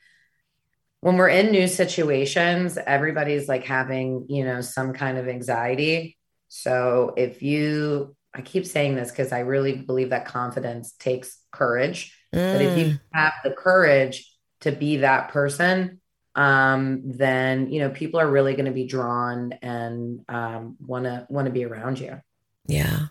when 1.01 1.17
we're 1.17 1.29
in 1.29 1.51
new 1.51 1.67
situations, 1.67 2.79
everybody's 2.79 3.47
like 3.47 3.63
having, 3.63 4.25
you 4.27 4.43
know, 4.43 4.61
some 4.61 4.91
kind 4.91 5.19
of 5.19 5.27
anxiety. 5.27 6.17
So 6.47 7.13
if 7.15 7.43
you 7.43 8.14
I 8.35 8.41
keep 8.41 8.65
saying 8.65 8.95
this 8.95 9.09
because 9.11 9.31
I 9.31 9.39
really 9.39 9.77
believe 9.77 10.09
that 10.09 10.25
confidence 10.25 10.91
takes 10.99 11.37
courage. 11.51 12.17
Mm. 12.33 12.53
But 12.53 12.61
if 12.61 12.77
you 12.77 12.85
mm. 12.85 12.99
have 13.13 13.33
the 13.43 13.51
courage 13.51 14.29
to 14.61 14.71
be 14.71 14.97
that 14.97 15.29
person, 15.29 16.01
um, 16.35 17.01
then 17.05 17.71
you 17.71 17.79
know 17.79 17.89
people 17.89 18.19
are 18.19 18.29
really 18.29 18.53
going 18.53 18.65
to 18.65 18.71
be 18.71 18.85
drawn 18.85 19.53
and 19.61 20.19
want 20.27 21.05
to 21.05 21.25
want 21.29 21.45
to 21.45 21.51
be 21.51 21.63
around 21.63 21.99
you. 21.99 22.19
Yeah, 22.67 23.07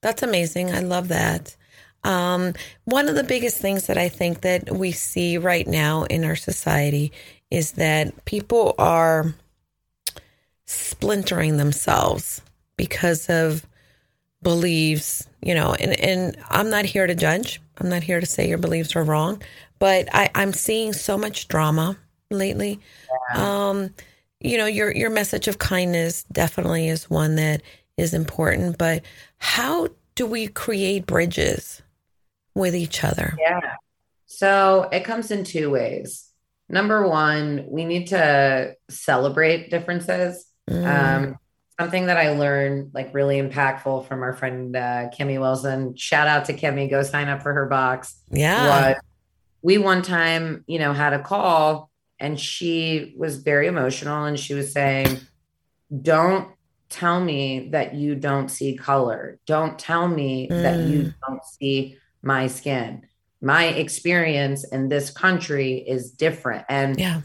that's 0.00 0.22
amazing. 0.22 0.72
I 0.72 0.80
love 0.80 1.08
that. 1.08 1.54
Um, 2.04 2.54
one 2.84 3.08
of 3.08 3.14
the 3.14 3.24
biggest 3.24 3.58
things 3.58 3.86
that 3.86 3.98
I 3.98 4.08
think 4.08 4.42
that 4.42 4.74
we 4.74 4.92
see 4.92 5.38
right 5.38 5.66
now 5.66 6.04
in 6.04 6.24
our 6.24 6.36
society 6.36 7.12
is 7.50 7.72
that 7.72 8.24
people 8.24 8.74
are 8.78 9.34
splintering 10.66 11.56
themselves 11.56 12.42
because 12.76 13.28
of 13.28 13.66
believes, 14.44 15.26
you 15.42 15.54
know, 15.54 15.74
and, 15.74 15.98
and 15.98 16.36
I'm 16.50 16.70
not 16.70 16.84
here 16.84 17.08
to 17.08 17.14
judge. 17.16 17.60
I'm 17.78 17.88
not 17.88 18.04
here 18.04 18.20
to 18.20 18.26
say 18.26 18.48
your 18.48 18.58
beliefs 18.58 18.94
are 18.94 19.02
wrong, 19.02 19.42
but 19.80 20.08
I, 20.14 20.30
I'm 20.36 20.52
seeing 20.52 20.92
so 20.92 21.18
much 21.18 21.48
drama 21.48 21.96
lately. 22.30 22.78
Yeah. 23.34 23.68
Um, 23.68 23.94
you 24.40 24.58
know, 24.58 24.66
your 24.66 24.94
your 24.94 25.10
message 25.10 25.48
of 25.48 25.58
kindness 25.58 26.24
definitely 26.30 26.88
is 26.88 27.10
one 27.10 27.36
that 27.36 27.62
is 27.96 28.14
important, 28.14 28.78
but 28.78 29.02
how 29.38 29.88
do 30.14 30.26
we 30.26 30.46
create 30.46 31.06
bridges 31.06 31.82
with 32.54 32.74
each 32.76 33.02
other? 33.02 33.36
Yeah. 33.40 33.76
So 34.26 34.88
it 34.92 35.04
comes 35.04 35.30
in 35.30 35.44
two 35.44 35.70
ways. 35.70 36.28
Number 36.68 37.08
one, 37.08 37.64
we 37.68 37.84
need 37.84 38.08
to 38.08 38.74
celebrate 38.90 39.70
differences. 39.70 40.46
Mm. 40.68 40.86
Um, 40.86 41.38
something 41.78 42.06
that 42.06 42.16
I 42.16 42.30
learned, 42.30 42.92
like 42.94 43.12
really 43.14 43.40
impactful 43.40 44.06
from 44.06 44.22
our 44.22 44.32
friend 44.32 44.76
uh, 44.76 45.08
Kimmy 45.18 45.40
Wilson. 45.40 45.96
Shout 45.96 46.28
out 46.28 46.44
to 46.46 46.52
Kimmy. 46.52 46.88
Go 46.88 47.02
sign 47.02 47.28
up 47.28 47.42
for 47.42 47.52
her 47.52 47.66
box. 47.66 48.16
yeah. 48.30 48.90
Was 48.90 48.96
we 49.62 49.78
one 49.78 50.02
time, 50.02 50.62
you 50.66 50.78
know, 50.78 50.92
had 50.92 51.12
a 51.14 51.22
call 51.22 51.90
and 52.20 52.38
she 52.38 53.14
was 53.16 53.38
very 53.38 53.66
emotional 53.66 54.24
and 54.24 54.38
she 54.38 54.54
was 54.54 54.72
saying, 54.72 55.18
"Don't 56.02 56.48
tell 56.90 57.18
me 57.20 57.70
that 57.70 57.94
you 57.94 58.14
don't 58.14 58.48
see 58.50 58.76
color. 58.76 59.38
Don't 59.46 59.78
tell 59.78 60.06
me 60.06 60.46
that 60.50 60.80
you 60.80 61.02
Mm. 61.02 61.14
don't 61.26 61.44
see 61.44 61.96
my 62.22 62.46
skin. 62.46 63.06
My 63.40 63.64
experience 63.64 64.64
in 64.64 64.88
this 64.88 65.10
country 65.10 65.78
is 65.78 66.10
different." 66.10 66.66
And 66.68 66.98
Yeah. 67.00 67.22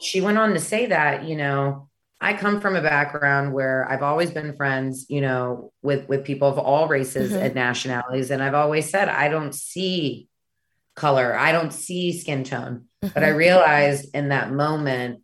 she 0.00 0.20
went 0.20 0.38
on 0.38 0.52
to 0.54 0.60
say 0.60 0.86
that, 0.86 1.24
you 1.24 1.36
know, 1.36 1.88
I 2.26 2.32
come 2.34 2.60
from 2.60 2.74
a 2.74 2.82
background 2.82 3.52
where 3.52 3.88
I've 3.88 4.02
always 4.02 4.32
been 4.32 4.56
friends, 4.56 5.06
you 5.08 5.20
know, 5.20 5.72
with 5.82 6.08
with 6.08 6.24
people 6.24 6.48
of 6.48 6.58
all 6.58 6.88
races 6.88 7.32
Mhm. 7.32 7.40
and 7.40 7.54
nationalities 7.54 8.32
and 8.32 8.42
I've 8.42 8.54
always 8.54 8.90
said 8.90 9.08
I 9.08 9.28
don't 9.28 9.54
see 9.54 10.26
color. 10.96 11.38
I 11.38 11.52
don't 11.52 11.72
see 11.72 12.18
skin 12.18 12.42
tone. 12.42 12.86
But 13.00 13.22
I 13.22 13.30
Mhm. 13.30 13.36
realized 13.36 14.12
in 14.12 14.30
that 14.30 14.50
moment 14.50 15.22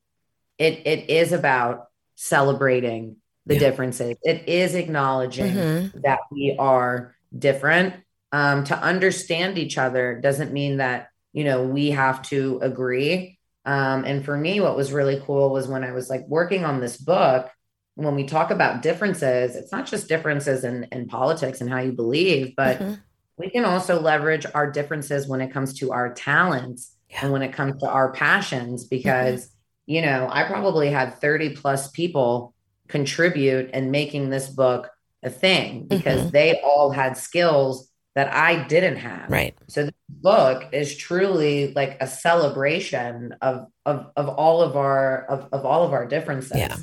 it 0.59 0.87
it 0.87 1.11
is 1.11 1.33
about 1.33 1.87
celebrating 2.15 3.17
the 3.47 3.55
Yeah. 3.55 3.61
differences. 3.67 4.17
It 4.23 4.49
is 4.49 4.77
acknowledging 4.77 5.57
Mhm. 5.57 6.03
that 6.05 6.21
we 6.31 6.55
are 6.57 7.17
different. 7.37 7.95
Um, 8.31 8.63
to 8.65 8.79
understand 8.79 9.59
each 9.59 9.77
other 9.77 10.21
doesn't 10.21 10.53
mean 10.53 10.77
that 10.77 11.09
you 11.33 11.43
know 11.43 11.65
we 11.65 11.91
have 11.91 12.23
to 12.31 12.61
agree. 12.63 13.41
Um, 13.65 14.05
and 14.05 14.25
for 14.25 14.37
me, 14.37 14.61
what 14.61 14.77
was 14.77 14.93
really 14.93 15.21
cool 15.25 15.51
was 15.51 15.69
when 15.69 15.85
I 15.85 15.93
was 15.93 16.11
like 16.11 16.27
working 16.29 16.65
on 16.65 16.81
this 16.81 16.97
book. 16.97 17.49
When 17.95 18.15
we 18.15 18.25
talk 18.25 18.51
about 18.51 18.81
differences, 18.83 19.55
it's 19.55 19.71
not 19.71 19.87
just 19.87 20.09
differences 20.09 20.65
in, 20.65 20.85
in 20.93 21.07
politics 21.09 21.61
and 21.61 21.69
how 21.71 21.79
you 21.81 21.93
believe, 21.93 22.55
but 22.57 22.79
Mhm. 22.81 22.99
we 23.37 23.51
can 23.51 23.65
also 23.65 24.01
leverage 24.01 24.47
our 24.55 24.71
differences 24.71 25.29
when 25.29 25.41
it 25.41 25.53
comes 25.53 25.75
to 25.81 25.93
our 25.93 26.13
talents 26.15 26.97
Yeah. 27.09 27.17
Mm-hmm. 27.19 27.25
and 27.27 27.33
when 27.35 27.43
it 27.43 27.53
comes 27.53 27.81
to 27.83 27.89
our 27.89 28.13
passions 28.13 28.85
because 28.85 29.51
you 29.87 30.01
know 30.01 30.29
i 30.33 30.45
probably 30.45 30.89
had 30.91 31.21
30 31.21 31.51
plus 31.57 31.91
people 31.91 32.55
contribute 32.89 33.71
in 33.71 33.91
making 33.91 34.31
this 34.31 34.49
book 34.49 34.89
a 35.23 35.29
thing 35.31 35.87
because 35.89 36.23
Mhm. 36.23 36.31
they 36.33 36.61
all 36.63 36.91
had 36.91 37.17
skills 37.17 37.91
that 38.15 38.33
i 38.33 38.63
didn't 38.65 38.97
have 38.97 39.31
Right. 39.31 39.55
so 39.69 39.85
this 39.85 39.95
book 40.09 40.65
is 40.73 40.97
truly 40.97 41.73
like 41.75 41.97
a 42.01 42.07
celebration 42.07 43.35
of 43.41 43.67
of 43.87 44.07
of 44.17 44.29
all 44.29 44.63
of 44.63 44.77
our 44.77 45.25
of, 45.27 45.49
of 45.53 45.65
all 45.65 45.85
of 45.85 45.93
our 45.93 46.07
differences 46.07 46.57
Yeah. 46.59 46.77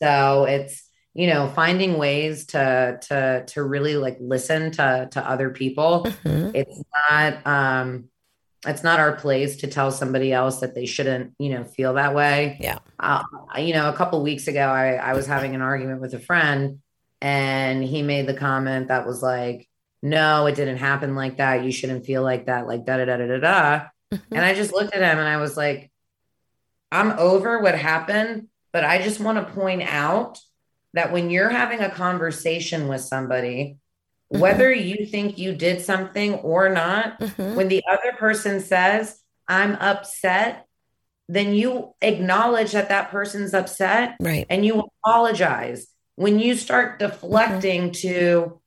so 0.00 0.44
it's 0.44 0.82
you 1.14 1.26
know 1.28 1.48
finding 1.48 1.98
ways 1.98 2.46
to 2.46 2.98
to 3.08 3.44
to 3.46 3.62
really 3.62 3.96
like 3.96 4.16
listen 4.20 4.70
to 4.72 5.08
to 5.12 5.28
other 5.28 5.50
people 5.50 6.04
Mhm. 6.24 6.52
it's 6.54 6.82
not 7.10 7.46
um 7.46 8.04
it's 8.66 8.82
not 8.82 8.98
our 8.98 9.12
place 9.16 9.56
to 9.58 9.66
tell 9.66 9.90
somebody 9.90 10.32
else 10.32 10.60
that 10.60 10.74
they 10.74 10.86
shouldn't 10.86 11.34
you 11.38 11.50
know 11.50 11.64
feel 11.64 11.94
that 11.94 12.14
way 12.14 12.56
Yeah. 12.60 12.78
uh, 12.98 13.22
you 13.58 13.74
know 13.74 13.88
a 13.90 13.92
couple 13.92 14.22
weeks 14.22 14.48
ago 14.48 14.66
I, 14.66 14.94
I 14.94 15.12
was 15.12 15.26
having 15.26 15.54
an 15.54 15.60
argument 15.60 16.00
with 16.00 16.14
a 16.14 16.18
friend 16.18 16.80
and 17.20 17.84
he 17.84 18.02
made 18.02 18.26
the 18.26 18.34
comment 18.34 18.88
that 18.88 19.06
was 19.06 19.22
like 19.22 19.68
no 20.04 20.46
it 20.46 20.54
didn't 20.54 20.76
happen 20.76 21.14
like 21.16 21.38
that 21.38 21.64
you 21.64 21.72
shouldn't 21.72 22.04
feel 22.04 22.22
like 22.22 22.46
that 22.46 22.66
like 22.68 22.84
da 22.84 22.98
da 22.98 23.04
da 23.06 23.16
da 23.16 23.26
da 23.26 23.38
da 23.38 23.84
Mhm. 24.12 24.20
and 24.32 24.44
i 24.44 24.54
just 24.54 24.72
looked 24.72 24.94
at 24.94 25.00
him 25.02 25.18
and 25.18 25.26
i 25.28 25.38
was 25.38 25.56
like 25.56 25.90
i'm 26.92 27.10
over 27.18 27.60
what 27.60 27.74
happened 27.74 28.48
but 28.72 28.84
i 28.84 29.00
just 29.02 29.18
want 29.18 29.38
to 29.38 29.52
point 29.54 29.82
out 29.82 30.38
that 30.92 31.10
when 31.10 31.30
you're 31.30 31.48
having 31.48 31.80
a 31.80 31.90
conversation 31.90 32.86
with 32.86 33.00
somebody 33.00 33.78
Mhm. 34.32 34.40
whether 34.40 34.70
you 34.72 35.06
think 35.06 35.38
you 35.38 35.54
did 35.54 35.80
something 35.80 36.34
or 36.34 36.68
not 36.68 37.18
Mhm. 37.20 37.54
when 37.54 37.68
the 37.68 37.82
other 37.90 38.12
person 38.18 38.60
says 38.60 39.18
i'm 39.48 39.72
upset 39.76 40.66
then 41.28 41.54
you 41.54 41.94
acknowledge 42.02 42.72
that 42.72 42.90
that 42.90 43.10
person's 43.10 43.54
upset 43.54 44.16
Right. 44.20 44.46
and 44.50 44.66
you 44.66 44.84
apologize 45.02 45.86
when 46.16 46.38
you 46.38 46.54
start 46.56 46.98
deflecting 46.98 47.90
to 47.92 48.60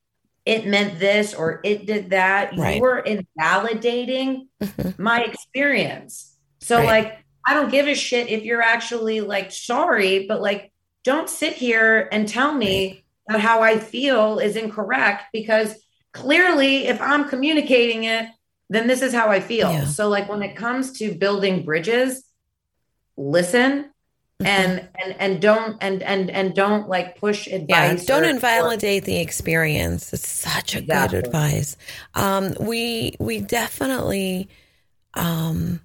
it 0.48 0.66
meant 0.66 0.98
this 0.98 1.34
or 1.34 1.60
it 1.62 1.84
did 1.86 2.10
that 2.10 2.56
Right. 2.56 2.78
you're 2.78 2.98
invalidating 3.00 4.48
Mhm. 4.62 4.98
my 4.98 5.22
experience 5.22 6.34
so 6.60 6.76
Right. 6.78 6.86
like 6.86 7.18
i 7.46 7.54
don't 7.54 7.70
give 7.70 7.86
a 7.86 7.94
shit 7.94 8.28
if 8.28 8.42
you're 8.44 8.62
actually 8.62 9.20
like 9.20 9.52
sorry 9.52 10.26
but 10.26 10.40
like 10.40 10.72
don't 11.04 11.28
sit 11.28 11.52
here 11.54 12.08
and 12.12 12.26
tell 12.26 12.52
me 12.54 13.04
that 13.28 13.40
how 13.40 13.62
i 13.62 13.78
feel 13.78 14.38
is 14.38 14.56
incorrect 14.56 15.24
because 15.32 15.74
clearly 16.12 16.86
if 16.86 17.00
i'm 17.00 17.28
communicating 17.28 18.04
it 18.04 18.26
then 18.70 18.86
this 18.86 19.02
is 19.02 19.12
how 19.12 19.28
i 19.28 19.40
feel 19.40 19.70
Yeah. 19.70 19.84
so 19.84 20.08
like 20.08 20.28
when 20.28 20.42
it 20.42 20.56
comes 20.56 20.92
to 20.98 21.14
building 21.14 21.64
bridges 21.64 22.24
listen. 23.16 23.90
And 24.44 24.88
and 25.02 25.16
and 25.18 25.42
don't 25.42 25.76
and 25.80 26.02
and 26.02 26.30
and 26.30 26.54
don't 26.54 26.88
like 26.88 27.18
push 27.18 27.46
advice. 27.48 27.68
Yeah, 27.68 28.06
don't 28.06 28.24
or- 28.24 28.28
invalidate 28.30 29.04
the 29.04 29.18
experience. 29.18 30.12
It's 30.12 30.28
such 30.28 30.74
a 30.76 30.78
Exactly. 30.78 31.08
good 31.08 31.12
advice. 31.12 31.76
Um, 32.14 32.54
we 32.60 33.16
we 33.18 33.40
definitely, 33.40 34.48
um, 35.14 35.80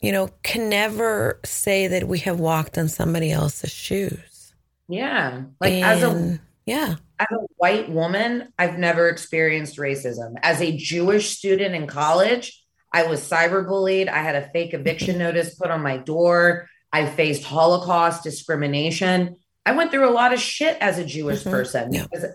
you 0.00 0.12
know, 0.12 0.28
can 0.42 0.68
never 0.68 1.40
say 1.44 1.88
that 1.88 2.08
we 2.08 2.20
have 2.20 2.40
walked 2.40 2.78
on 2.78 2.88
somebody 2.88 3.30
else's 3.32 3.70
shoes. 3.72 4.54
yeah 4.88 5.44
like 5.60 5.82
as 5.82 6.02
a 6.02 6.40
yeah, 6.66 6.96
as 7.18 7.26
a 7.32 7.38
white 7.56 7.90
woman, 7.90 8.52
I've 8.58 8.78
never 8.78 9.08
experienced 9.08 9.76
racism. 9.78 10.34
As 10.42 10.60
a 10.60 10.76
Jewish 10.76 11.36
student 11.36 11.74
in 11.74 11.86
college, 11.86 12.62
I 12.92 13.04
was 13.04 13.20
cyberbullied. 13.28 14.08
I 14.08 14.18
had 14.22 14.36
a 14.36 14.48
fake 14.50 14.74
eviction 14.74 15.18
notice 15.26 15.54
put 15.54 15.70
on 15.70 15.82
my 15.82 15.98
door. 15.98 16.68
I 16.92 17.06
faced 17.06 17.44
Holocaust 17.44 18.22
discrimination. 18.22 19.36
I 19.64 19.72
went 19.72 19.90
through 19.90 20.08
a 20.08 20.10
lot 20.12 20.32
of 20.32 20.40
shit 20.40 20.76
as 20.80 20.98
a 20.98 21.04
Jewish 21.04 21.42
Mhm. 21.44 21.50
person 21.50 21.92
Yeah. 21.92 22.06
because 22.10 22.26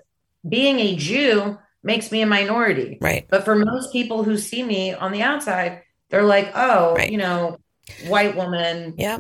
being 0.47 0.79
a 0.79 0.95
Jew 0.95 1.57
makes 1.83 2.11
me 2.11 2.21
a 2.21 2.25
minority. 2.25 2.97
right. 3.01 3.25
But 3.29 3.45
for 3.45 3.55
most 3.55 3.91
people 3.91 4.23
who 4.23 4.37
see 4.37 4.63
me 4.63 4.93
on 4.93 5.11
the 5.11 5.21
outside, 5.21 5.81
they're 6.09 6.23
like, 6.23 6.51
oh, 6.55 6.95
Right. 6.95 7.11
you 7.11 7.17
know, 7.17 7.57
white 8.07 8.35
woman 8.35 8.93
Yeah. 8.97 9.19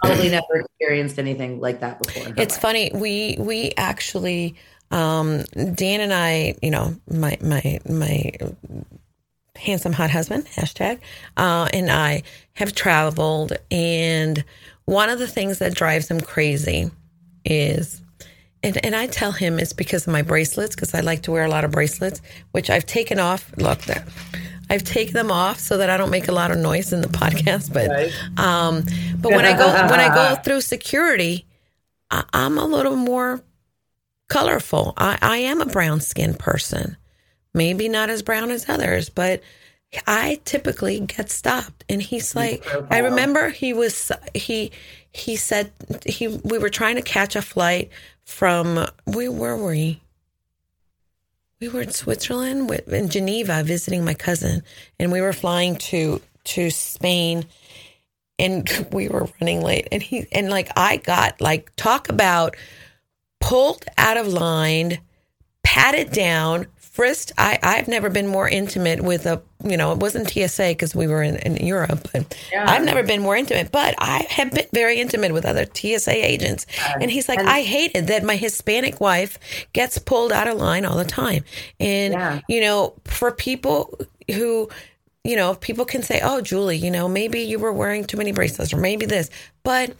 probably 0.00 0.28
never 0.30 0.56
experienced 0.60 1.18
anything 1.18 1.60
like 1.60 1.80
that 1.80 2.02
before. 2.02 2.32
It's 2.36 2.54
life. 2.54 2.62
funny. 2.62 2.90
We 2.94 3.36
we 3.38 3.72
actually 3.76 4.56
um 4.90 5.42
Dan 5.74 6.00
and 6.00 6.12
I, 6.14 6.54
you 6.62 6.70
know, 6.70 6.96
my 7.10 7.36
my 7.42 7.78
my 7.88 8.32
handsome 9.56 9.92
hot 9.92 10.10
husband, 10.10 10.46
hashtag, 10.56 10.98
uh, 11.36 11.68
and 11.72 11.90
I 11.90 12.22
have 12.54 12.74
traveled 12.74 13.52
and 13.70 14.44
one 14.88 15.10
of 15.10 15.18
the 15.18 15.26
things 15.26 15.58
that 15.58 15.74
drives 15.74 16.10
him 16.10 16.18
crazy 16.18 16.90
is 17.44 18.00
and, 18.62 18.84
and 18.84 18.96
I 18.96 19.06
tell 19.06 19.30
him 19.32 19.58
it's 19.58 19.72
because 19.72 20.06
of 20.06 20.12
my 20.12 20.22
bracelets, 20.22 20.74
because 20.74 20.92
I 20.94 21.00
like 21.00 21.22
to 21.22 21.30
wear 21.30 21.44
a 21.44 21.48
lot 21.48 21.64
of 21.64 21.70
bracelets, 21.70 22.20
which 22.50 22.70
I've 22.70 22.86
taken 22.86 23.20
off. 23.20 23.52
Look 23.56 23.82
there. 23.82 24.04
I've 24.68 24.82
taken 24.82 25.12
them 25.14 25.30
off 25.30 25.60
so 25.60 25.76
that 25.76 25.90
I 25.90 25.96
don't 25.96 26.10
make 26.10 26.26
a 26.26 26.32
lot 26.32 26.50
of 26.50 26.58
noise 26.58 26.92
in 26.92 27.00
the 27.00 27.08
podcast. 27.22 27.72
But 27.72 27.88
Right. 27.88 28.12
um, 28.38 28.82
but 29.20 29.30
when 29.32 29.44
I 29.44 29.56
go 29.56 29.68
when 29.90 30.00
I 30.00 30.12
go 30.12 30.34
through 30.44 30.62
security, 30.62 31.46
I, 32.10 32.24
I'm 32.32 32.58
a 32.58 32.64
little 32.64 32.96
more 32.96 33.44
colorful. 34.28 34.94
I, 34.96 35.18
I 35.22 35.36
am 35.38 35.60
a 35.60 35.66
brown 35.66 36.00
skinned 36.00 36.38
person, 36.38 36.96
maybe 37.54 37.88
not 37.88 38.10
as 38.10 38.22
brown 38.22 38.50
as 38.50 38.68
others, 38.68 39.08
but 39.10 39.42
I 40.06 40.40
typically 40.44 41.00
get 41.00 41.30
stopped. 41.30 41.84
And 41.88 42.02
he's 42.02 42.36
like, 42.36 42.64
I 42.90 42.98
remember 42.98 43.48
he 43.48 43.72
was 43.72 44.12
he 44.34 44.70
he 45.12 45.36
said 45.36 45.72
he 46.04 46.28
we 46.28 46.58
were 46.58 46.68
trying 46.68 46.96
to 46.96 47.02
catch 47.02 47.36
a 47.36 47.42
flight 47.42 47.90
from 48.24 48.86
we 49.06 49.28
where 49.28 49.56
were 49.56 49.68
we? 49.68 50.02
We 51.60 51.68
were 51.68 51.82
in 51.82 51.90
Switzerland 51.90 52.68
with, 52.68 52.86
in 52.92 53.08
Geneva 53.08 53.64
visiting 53.64 54.04
my 54.04 54.14
cousin, 54.14 54.62
and 55.00 55.10
we 55.10 55.20
were 55.20 55.32
flying 55.32 55.76
to 55.76 56.20
to 56.44 56.70
Spain 56.70 57.46
and 58.38 58.86
we 58.92 59.08
were 59.08 59.28
running 59.40 59.62
late 59.62 59.88
and 59.90 60.02
he 60.02 60.26
and 60.32 60.50
like 60.50 60.70
I 60.76 60.98
got 60.98 61.40
like 61.40 61.74
talk 61.76 62.08
about 62.08 62.56
pulled 63.40 63.84
out 63.96 64.16
of 64.16 64.28
line, 64.28 64.98
patted 65.62 66.10
down, 66.10 66.66
Frist, 66.98 67.30
I, 67.38 67.58
I've 67.62 67.86
never 67.86 68.10
been 68.10 68.26
more 68.26 68.48
intimate 68.48 69.00
with 69.00 69.24
a, 69.26 69.40
you 69.64 69.76
know, 69.76 69.92
it 69.92 69.98
wasn't 69.98 70.28
TSA 70.28 70.70
because 70.70 70.96
we 70.96 71.06
were 71.06 71.22
in, 71.22 71.36
in 71.36 71.64
Europe, 71.64 72.08
but 72.12 72.36
Yeah. 72.52 72.64
I've 72.68 72.84
never 72.84 73.04
been 73.04 73.22
more 73.22 73.36
intimate, 73.36 73.70
but 73.70 73.94
I 73.98 74.26
have 74.28 74.50
been 74.50 74.66
very 74.72 74.98
intimate 75.00 75.32
with 75.32 75.44
other 75.46 75.64
TSA 75.64 76.10
agents. 76.26 76.66
And 77.00 77.08
he's 77.08 77.28
like, 77.28 77.38
And- 77.38 77.48
I 77.48 77.62
hated 77.62 78.08
that 78.08 78.24
my 78.24 78.34
Hispanic 78.34 79.00
wife 79.00 79.38
gets 79.72 79.96
pulled 79.98 80.32
out 80.32 80.48
of 80.48 80.56
line 80.58 80.84
all 80.84 80.96
the 80.96 81.04
time. 81.04 81.44
And, 81.78 82.14
Yeah. 82.14 82.40
you 82.48 82.60
know, 82.60 82.94
for 83.04 83.30
people 83.30 83.96
who, 84.28 84.68
you 85.22 85.36
know, 85.36 85.54
people 85.54 85.84
can 85.84 86.02
say, 86.02 86.20
oh, 86.22 86.40
Julie, 86.40 86.78
you 86.78 86.90
know, 86.90 87.08
maybe 87.08 87.40
you 87.42 87.60
were 87.60 87.72
wearing 87.72 88.04
too 88.06 88.16
many 88.16 88.32
bracelets 88.32 88.72
or 88.72 88.78
maybe 88.78 89.06
this, 89.06 89.30
but 89.62 89.94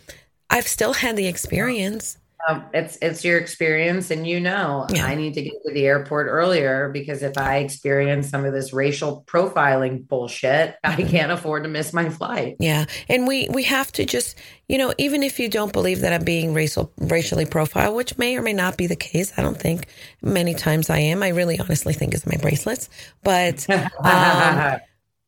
I've 0.50 0.66
still 0.66 0.94
had 0.94 1.14
the 1.16 1.28
experience. 1.28 2.18
Um, 2.46 2.64
it's 2.72 2.96
it's 3.02 3.24
your 3.24 3.38
experience, 3.38 4.10
and 4.10 4.26
you 4.26 4.40
know 4.40 4.86
Yeah. 4.90 5.06
I 5.06 5.14
need 5.14 5.34
to 5.34 5.42
get 5.42 5.54
to 5.66 5.72
the 5.72 5.86
airport 5.86 6.28
earlier 6.28 6.88
because 6.90 7.22
if 7.22 7.36
I 7.36 7.56
experience 7.58 8.28
some 8.28 8.44
of 8.44 8.52
this 8.52 8.72
racial 8.72 9.24
profiling 9.26 10.06
bullshit, 10.06 10.76
I 10.84 11.02
can't 11.02 11.32
afford 11.32 11.64
to 11.64 11.68
miss 11.68 11.92
my 11.92 12.08
flight. 12.08 12.56
Yeah, 12.60 12.84
and 13.08 13.26
we 13.26 13.48
we 13.50 13.64
have 13.64 13.90
to 13.92 14.04
just 14.04 14.36
you 14.68 14.78
know 14.78 14.94
even 14.98 15.22
if 15.22 15.40
you 15.40 15.48
don't 15.48 15.72
believe 15.72 16.00
that 16.00 16.12
I'm 16.12 16.24
being 16.24 16.54
racial 16.54 16.92
racially 16.98 17.44
profiled, 17.44 17.96
which 17.96 18.16
may 18.18 18.36
or 18.36 18.42
may 18.42 18.52
not 18.52 18.76
be 18.76 18.86
the 18.86 18.96
case. 18.96 19.32
I 19.36 19.42
don't 19.42 19.58
think 19.60 19.86
many 20.22 20.54
times 20.54 20.90
I 20.90 20.98
am. 20.98 21.22
I 21.22 21.28
really 21.28 21.58
honestly 21.58 21.92
think 21.92 22.14
it's 22.14 22.26
my 22.26 22.36
bracelets, 22.36 22.88
but 23.24 23.68
um, 24.04 24.78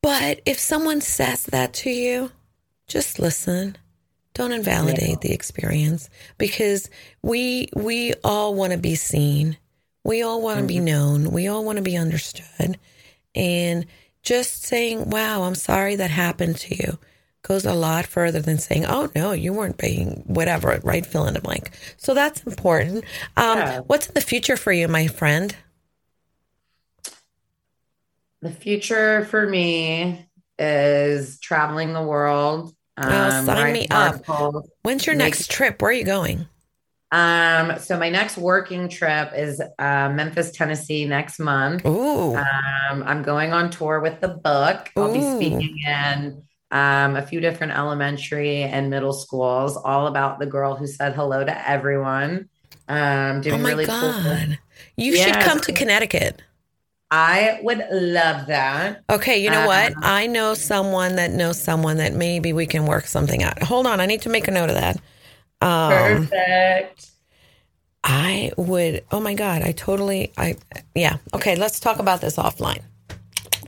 but 0.03 0.41
if 0.47 0.59
someone 0.59 1.01
says 1.01 1.45
that 1.47 1.73
to 1.75 1.91
you, 1.91 2.31
just 2.87 3.19
listen. 3.19 3.77
Don't 4.41 4.53
invalidate 4.53 5.21
the 5.21 5.35
experience 5.35 6.09
because 6.39 6.89
we 7.21 7.69
we 7.77 8.15
all 8.25 8.55
want 8.55 8.73
to 8.73 8.79
be 8.79 8.95
seen. 8.95 9.59
We 10.03 10.23
all 10.23 10.41
want 10.41 10.61
to 10.61 10.65
be 10.65 10.79
known. 10.79 11.31
We 11.31 11.47
all 11.49 11.63
want 11.63 11.77
to 11.77 11.83
be 11.83 11.99
understood. 11.99 12.79
And 13.35 13.85
just 14.23 14.63
saying, 14.63 15.11
"Wow, 15.11 15.43
I'm 15.43 15.55
sorry 15.55 15.97
that 15.97 16.11
happened 16.11 16.57
to 16.57 16.75
you." 16.75 16.99
goes 17.43 17.67
a 17.67 17.75
lot 17.75 18.07
further 18.07 18.41
than 18.41 18.57
saying, 18.57 18.87
"Oh 18.87 19.11
no, 19.15 19.33
you 19.33 19.53
weren't 19.53 19.77
being 19.77 20.23
whatever." 20.25 20.81
Right, 20.83 21.05
fill 21.05 21.27
in 21.27 21.35
the 21.35 21.43
blank. 21.43 21.73
So 21.99 22.15
that's 22.15 22.43
important. 22.45 23.05
Um, 23.37 23.59
Yeah. 23.59 23.81
What's 23.81 24.07
in 24.07 24.15
the 24.15 24.23
future 24.23 24.57
for 24.57 24.73
you, 24.73 24.89
my 24.89 25.07
friend? 25.07 25.55
the 28.41 28.51
future 28.51 29.27
for 29.27 29.47
me 29.47 30.27
is 30.59 31.39
traveling 31.41 31.93
the 31.93 32.03
world. 32.03 32.75
Oh, 33.01 33.45
sign 33.45 33.73
me 33.73 33.87
up. 33.91 34.29
articles. 34.29 34.69
When's 34.83 35.07
your 35.07 35.17
Make- 35.17 35.27
next 35.35 35.51
trip? 35.51 35.81
Where 35.81 35.91
are 35.91 35.95
you 35.95 36.05
going? 36.05 36.47
Um, 37.13 37.77
so 37.81 37.99
my 37.99 38.09
next 38.09 38.39
working 38.39 38.89
trip 38.89 39.33
is 39.35 39.61
uh, 39.61 40.09
Memphis, 40.11 40.53
Tennessee 40.53 41.07
next 41.07 41.41
month. 41.41 41.85
Ooh, 41.85 42.37
Um, 42.37 43.03
I'm 43.05 43.23
going 43.25 43.53
on 43.53 43.71
tour 43.71 43.99
with 43.99 44.21
the 44.21 44.29
book. 44.29 44.91
I'll 44.97 45.13
be 45.13 45.21
speaking 45.21 45.77
in 45.85 46.43
um, 46.71 47.17
a 47.17 47.23
few 47.23 47.41
different 47.41 47.73
elementary 47.73 48.63
and 48.63 48.91
middle 48.91 49.13
schools, 49.13 49.77
all 49.77 50.07
about 50.07 50.39
the 50.39 50.47
girl 50.47 50.77
who 50.77 50.87
said 50.87 51.15
hello 51.15 51.45
to 51.45 51.69
everyone. 51.69 52.49
Um, 52.87 53.43
oh 53.47 53.59
my 53.59 53.71
really 53.71 53.87
cool. 53.87 53.95
god, 54.01 54.59
you 54.97 55.17
should 55.17 55.35
come 55.41 55.59
to 55.61 55.73
Connecticut. 55.73 56.43
I 57.11 57.59
would 57.63 57.85
love 57.91 58.47
that. 58.47 59.03
Okay, 59.11 59.43
you 59.43 59.51
know 59.51 59.67
what? 59.67 59.93
Uh, 59.93 60.01
I 60.03 60.27
know 60.29 60.55
someone 60.55 61.17
that 61.17 61.33
knows 61.33 61.61
someone 61.61 61.97
that 61.97 62.15
maybe 62.15 62.53
we 62.53 62.67
can 62.67 62.87
work 62.87 63.07
something 63.07 63.43
out. 63.43 63.61
Hold 63.63 63.87
on, 63.87 64.01
I 64.01 64.07
need 64.07 64.23
to 64.23 64.29
make 64.29 64.47
a 64.47 64.53
note 64.53 64.71
of 64.71 64.77
that. 64.77 64.97
Um, 65.61 66.29
Perfect. 66.29 67.11
I 68.05 68.53
would. 68.57 69.05
Oh 69.11 69.21
my 69.21 69.35
god, 69.35 69.63
I 69.63 69.73
totally. 69.73 70.33
I 70.39 70.57
yeah. 70.95 71.17
Okay, 71.35 71.57
let's 71.57 71.81
talk 71.81 71.99
about 71.99 72.21
this 72.21 72.37
offline. 72.37 72.83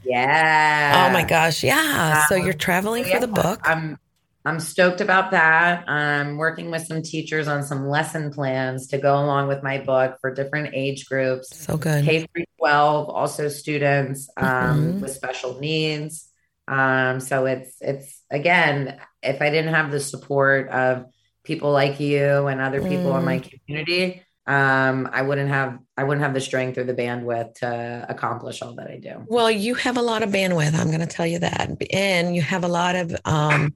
Yeah. 0.04 1.06
oh 1.08 1.12
my 1.12 1.24
gosh, 1.24 1.62
yeah. 1.62 2.24
so 2.26 2.36
Um, 2.36 2.44
you're 2.44 2.54
traveling 2.54 3.04
for 3.04 3.20
the 3.20 3.28
book. 3.28 3.60
I'm 3.64 3.98
I'm 4.44 4.58
stoked 4.58 5.00
about 5.00 5.30
that. 5.30 5.88
I'm 5.88 6.36
working 6.36 6.70
with 6.70 6.86
some 6.86 7.02
teachers 7.02 7.46
on 7.46 7.62
some 7.62 7.88
lesson 7.88 8.32
plans 8.32 8.88
to 8.88 8.98
go 8.98 9.14
along 9.14 9.48
with 9.48 9.62
my 9.62 9.78
book 9.78 10.16
for 10.20 10.34
different 10.34 10.74
age 10.74 11.06
groups. 11.06 11.56
So 11.56 11.76
good. 11.76 12.04
K 12.04 12.26
through 12.26 12.44
12, 12.58 13.08
also 13.08 13.48
students 13.48 14.28
um, 14.36 14.46
Mhm. 14.46 15.00
with 15.00 15.12
special 15.12 15.60
needs. 15.60 16.28
Um, 16.66 17.20
so 17.20 17.46
it's 17.46 17.76
it's 17.80 18.22
again, 18.30 18.98
if 19.22 19.40
I 19.42 19.50
didn't 19.50 19.74
have 19.74 19.90
the 19.90 20.00
support 20.00 20.68
of 20.70 21.06
people 21.44 21.72
like 21.72 22.00
you 22.00 22.46
and 22.46 22.60
other 22.60 22.82
people 22.82 23.16
in 23.16 23.24
my 23.24 23.38
Mm. 23.38 23.50
community, 23.66 24.22
um, 24.46 25.08
I 25.12 25.22
wouldn't 25.22 25.50
have 25.50 25.78
I 25.96 26.04
wouldn't 26.04 26.22
have 26.24 26.34
the 26.34 26.40
strength 26.40 26.78
or 26.78 26.84
the 26.84 26.94
bandwidth 26.94 27.54
to 27.56 28.06
accomplish 28.08 28.62
all 28.62 28.74
that 28.74 28.88
I 28.90 28.98
do. 28.98 29.24
Well, 29.26 29.50
you 29.50 29.74
have 29.76 29.96
a 29.96 30.02
lot 30.02 30.22
of 30.22 30.30
bandwidth. 30.30 30.74
I'm 30.74 30.88
going 30.88 31.00
to 31.00 31.06
tell 31.06 31.26
you 31.26 31.40
that, 31.40 31.70
and 31.92 32.34
you 32.34 32.42
have 32.42 32.64
a 32.64 32.68
lot 32.68 32.96
of 32.96 33.14
um, 33.24 33.74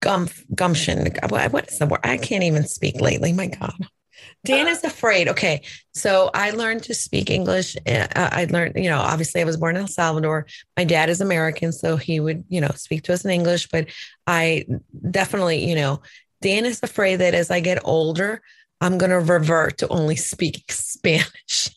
gum 0.00 0.28
gumption. 0.54 1.12
What 1.28 1.70
is 1.70 1.78
the 1.78 1.86
word? 1.86 2.00
I 2.04 2.16
can't 2.16 2.44
even 2.44 2.66
speak 2.66 3.00
lately. 3.00 3.32
My 3.32 3.46
God. 3.48 3.88
Dan 4.44 4.68
is 4.68 4.82
afraid. 4.84 5.28
Okay, 5.28 5.62
so 5.92 6.30
I 6.32 6.50
learned 6.50 6.84
to 6.84 6.94
speak 6.94 7.30
English. 7.30 7.76
Uh, 7.86 8.06
I 8.14 8.46
learned, 8.48 8.74
you 8.76 8.88
know, 8.88 8.98
obviously 8.98 9.40
I 9.40 9.44
was 9.44 9.56
born 9.56 9.76
in 9.76 9.82
El 9.82 9.88
Salvador. 9.88 10.46
My 10.76 10.84
dad 10.84 11.10
is 11.10 11.20
American, 11.20 11.72
so 11.72 11.96
he 11.96 12.20
would, 12.20 12.44
you 12.48 12.60
know, 12.60 12.70
speak 12.76 13.02
to 13.04 13.12
us 13.12 13.24
in 13.24 13.30
English. 13.30 13.68
But 13.68 13.88
I 14.26 14.64
definitely, 15.10 15.68
you 15.68 15.74
know, 15.74 16.00
Dan 16.40 16.64
is 16.64 16.80
afraid 16.82 17.16
that 17.16 17.34
as 17.34 17.50
I 17.50 17.60
get 17.60 17.84
older, 17.84 18.40
I'm 18.80 18.98
going 18.98 19.10
to 19.10 19.20
revert 19.20 19.78
to 19.78 19.88
only 19.88 20.16
speaking 20.16 20.64
Spanish. 20.70 21.75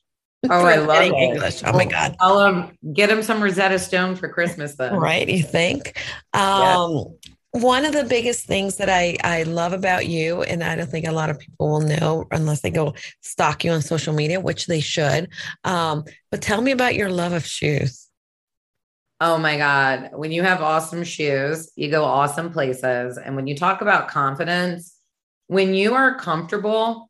Oh, 0.49 0.65
I 0.65 0.77
love 0.77 1.03
it. 1.03 1.13
English. 1.13 1.63
Oh 1.65 1.73
my 1.73 1.85
God. 1.85 2.15
I'll 2.19 2.37
um, 2.37 2.71
get 2.93 3.09
him 3.09 3.21
some 3.21 3.41
Rosetta 3.41 3.77
Stone 3.77 4.15
for 4.15 4.29
Christmas 4.29 4.75
then. 4.75 4.93
Right? 4.95 5.27
You 5.27 5.43
think? 5.43 6.01
Yeah. 6.33 6.77
Um, 6.77 7.17
one 7.51 7.83
of 7.83 7.93
the 7.93 8.03
biggest 8.03 8.45
things 8.45 8.77
that 8.77 8.89
I, 8.89 9.17
I 9.23 9.43
love 9.43 9.73
about 9.73 10.07
you, 10.07 10.43
and 10.43 10.63
I 10.63 10.75
don't 10.75 10.89
think 10.89 11.07
a 11.07 11.11
lot 11.11 11.29
of 11.29 11.39
people 11.39 11.67
will 11.67 11.81
know 11.81 12.27
unless 12.31 12.61
they 12.61 12.69
go 12.69 12.93
stalk 13.21 13.63
you 13.63 13.71
on 13.71 13.81
social 13.81 14.13
media, 14.13 14.39
which 14.39 14.67
they 14.67 14.79
should. 14.79 15.29
Um, 15.63 16.05
but 16.31 16.41
tell 16.41 16.61
me 16.61 16.71
about 16.71 16.95
your 16.95 17.09
love 17.09 17.33
of 17.33 17.45
shoes. 17.45 18.07
Oh 19.19 19.37
my 19.37 19.57
God. 19.57 20.11
When 20.13 20.31
you 20.31 20.43
have 20.43 20.61
awesome 20.61 21.03
shoes, 21.03 21.71
you 21.75 21.91
go 21.91 22.05
awesome 22.05 22.53
places. 22.53 23.17
And 23.17 23.35
when 23.35 23.47
you 23.47 23.55
talk 23.55 23.81
about 23.81 24.07
confidence, 24.07 24.95
when 25.47 25.73
you 25.73 25.95
are 25.95 26.17
comfortable, 26.17 27.09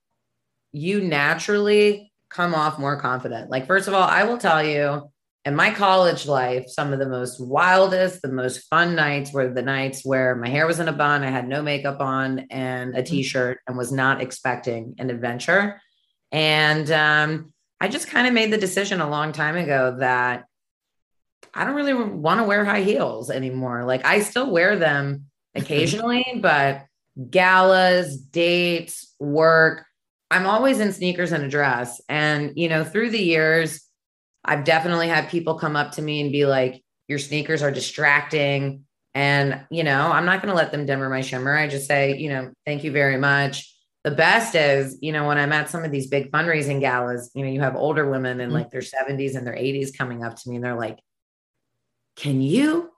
you 0.72 1.02
naturally 1.02 2.09
come 2.30 2.56
off 2.56 2.80
more 2.80 3.00
confident. 3.00 3.50
Like, 3.50 3.68
first 3.68 3.88
of 3.88 3.94
all, 3.94 4.04
I 4.04 4.24
will 4.24 4.38
tell 4.38 4.64
you, 4.64 5.10
in 5.46 5.56
my 5.56 5.72
college 5.72 6.28
life, 6.28 6.66
some 6.68 6.94
of 6.94 7.00
the 7.00 7.08
most 7.08 7.40
wildest, 7.40 8.22
the 8.22 8.32
most 8.32 8.68
fun 8.70 8.96
nights 8.96 9.34
were 9.34 9.52
the 9.52 9.62
nights 9.62 10.06
where 10.06 10.36
my 10.36 10.50
hair 10.50 10.68
was 10.68 10.80
in 10.80 10.88
a 10.88 10.94
bun, 10.94 11.24
I 11.24 11.30
had 11.32 11.48
no 11.48 11.62
makeup 11.62 12.02
on 12.02 12.40
and 12.52 12.96
a 12.96 13.04
t 13.04 13.24
shirt, 13.24 13.60
and 13.68 13.78
was 13.78 13.92
not 13.92 14.22
expecting 14.22 14.96
an 15.00 15.10
adventure. 15.10 15.82
And 16.32 16.92
um, 16.92 17.54
I 17.82 17.88
just 17.88 18.10
kind 18.10 18.28
of 18.28 18.34
made 18.34 18.52
the 18.52 18.58
decision 18.58 19.02
a 19.02 19.10
long 19.10 19.32
time 19.32 19.56
ago 19.56 19.96
that 20.00 20.46
I 21.54 21.66
don't 21.66 21.76
really 21.76 21.94
want 21.94 22.40
to 22.40 22.44
wear 22.44 22.66
high 22.66 22.82
heels 22.82 23.32
anymore. 23.32 23.86
Like 23.86 24.06
I 24.06 24.22
still 24.22 24.52
wear 24.52 24.78
them 24.78 25.26
occasionally, 25.56 26.40
but 26.42 26.86
galas, 27.30 28.18
dates, 28.18 29.16
work, 29.20 29.86
I'm 30.32 30.46
always 30.46 30.80
in 30.80 30.92
sneakers 30.94 31.32
and 31.32 31.44
a 31.44 31.50
dress. 31.50 32.02
And, 32.08 32.54
you 32.56 32.70
know, 32.70 32.84
through 32.84 33.10
the 33.10 33.22
years, 33.22 33.82
I've 34.46 34.64
definitely 34.64 35.08
had 35.08 35.30
people 35.30 35.60
come 35.60 35.76
up 35.76 35.92
to 35.94 36.02
me 36.02 36.22
and 36.22 36.32
be 36.32 36.46
like, 36.46 36.84
your 37.08 37.20
sneakers 37.20 37.64
are 37.64 37.72
distracting. 37.72 38.86
And, 39.16 39.62
you 39.72 39.84
know, 39.84 40.12
I'm 40.12 40.26
not 40.26 40.42
going 40.42 40.52
to 40.52 40.56
let 40.56 40.72
them 40.72 40.86
dimmer 40.86 41.10
my 41.10 41.22
shimmer. 41.22 41.58
I 41.58 41.68
just 41.68 41.88
say, 41.88 42.18
you 42.18 42.30
know, 42.30 42.52
thank 42.66 42.84
you 42.84 42.92
very 42.92 43.18
much. 43.18 43.76
The 44.04 44.12
best 44.12 44.56
is, 44.56 44.98
you 45.02 45.12
know, 45.12 45.28
when 45.28 45.38
I'm 45.38 45.52
at 45.52 45.70
some 45.70 45.84
of 45.84 45.92
these 45.92 46.08
big 46.08 46.32
fundraising 46.32 46.80
galas, 46.80 47.32
you 47.34 47.44
know, 47.44 47.52
you 47.52 47.60
have 47.62 47.76
older 47.76 48.10
women 48.10 48.40
in 48.40 48.52
like 48.52 48.70
their 48.70 48.82
70s 48.82 49.36
and 49.36 49.46
their 49.46 49.56
80s 49.56 49.98
coming 49.98 50.24
up 50.24 50.36
to 50.36 50.50
me 50.50 50.56
and 50.56 50.64
they're 50.64 50.76
like, 50.76 51.00
can 52.16 52.40
you 52.40 52.92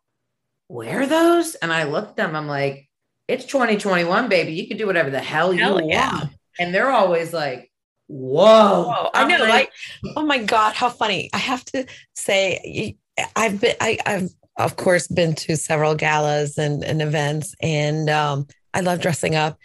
wear 0.68 1.08
those? 1.08 1.56
And 1.56 1.72
I 1.72 1.84
look 1.84 2.10
at 2.10 2.16
them, 2.18 2.36
I'm 2.36 2.48
like, 2.48 2.88
it's 3.28 3.46
2021, 3.46 4.30
baby. 4.30 4.54
You 4.54 4.68
can 4.68 4.78
do 4.78 4.86
whatever 4.86 5.10
the 5.10 5.20
hell, 5.20 5.52
Hell 5.54 5.82
you 5.82 5.88
yeah. 5.90 6.18
want. 6.18 6.30
And 6.60 6.74
they're 6.74 6.92
always 6.92 7.34
like, 7.34 7.72
whoa. 8.08 8.86
Oh, 8.88 9.10
I 9.14 9.28
know, 9.28 9.44
like? 9.46 9.72
Oh 10.16 10.26
my 10.26 10.40
God, 10.40 10.74
how 10.74 10.90
funny. 10.90 11.30
I 11.34 11.38
have 11.38 11.64
to 11.66 11.86
say, 12.16 12.98
I've 13.36 13.62
been, 13.62 13.76
I, 13.80 13.98
I've, 14.06 14.30
of 14.58 14.76
course, 14.76 15.08
been 15.08 15.34
to 15.36 15.56
several 15.56 15.96
galas 15.96 16.58
and, 16.58 16.84
and 16.84 17.02
events, 17.02 17.56
and 17.62 18.10
um, 18.10 18.48
I 18.74 18.82
love 18.82 19.00
dressing 19.00 19.36
up. 19.36 19.58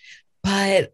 But 0.43 0.93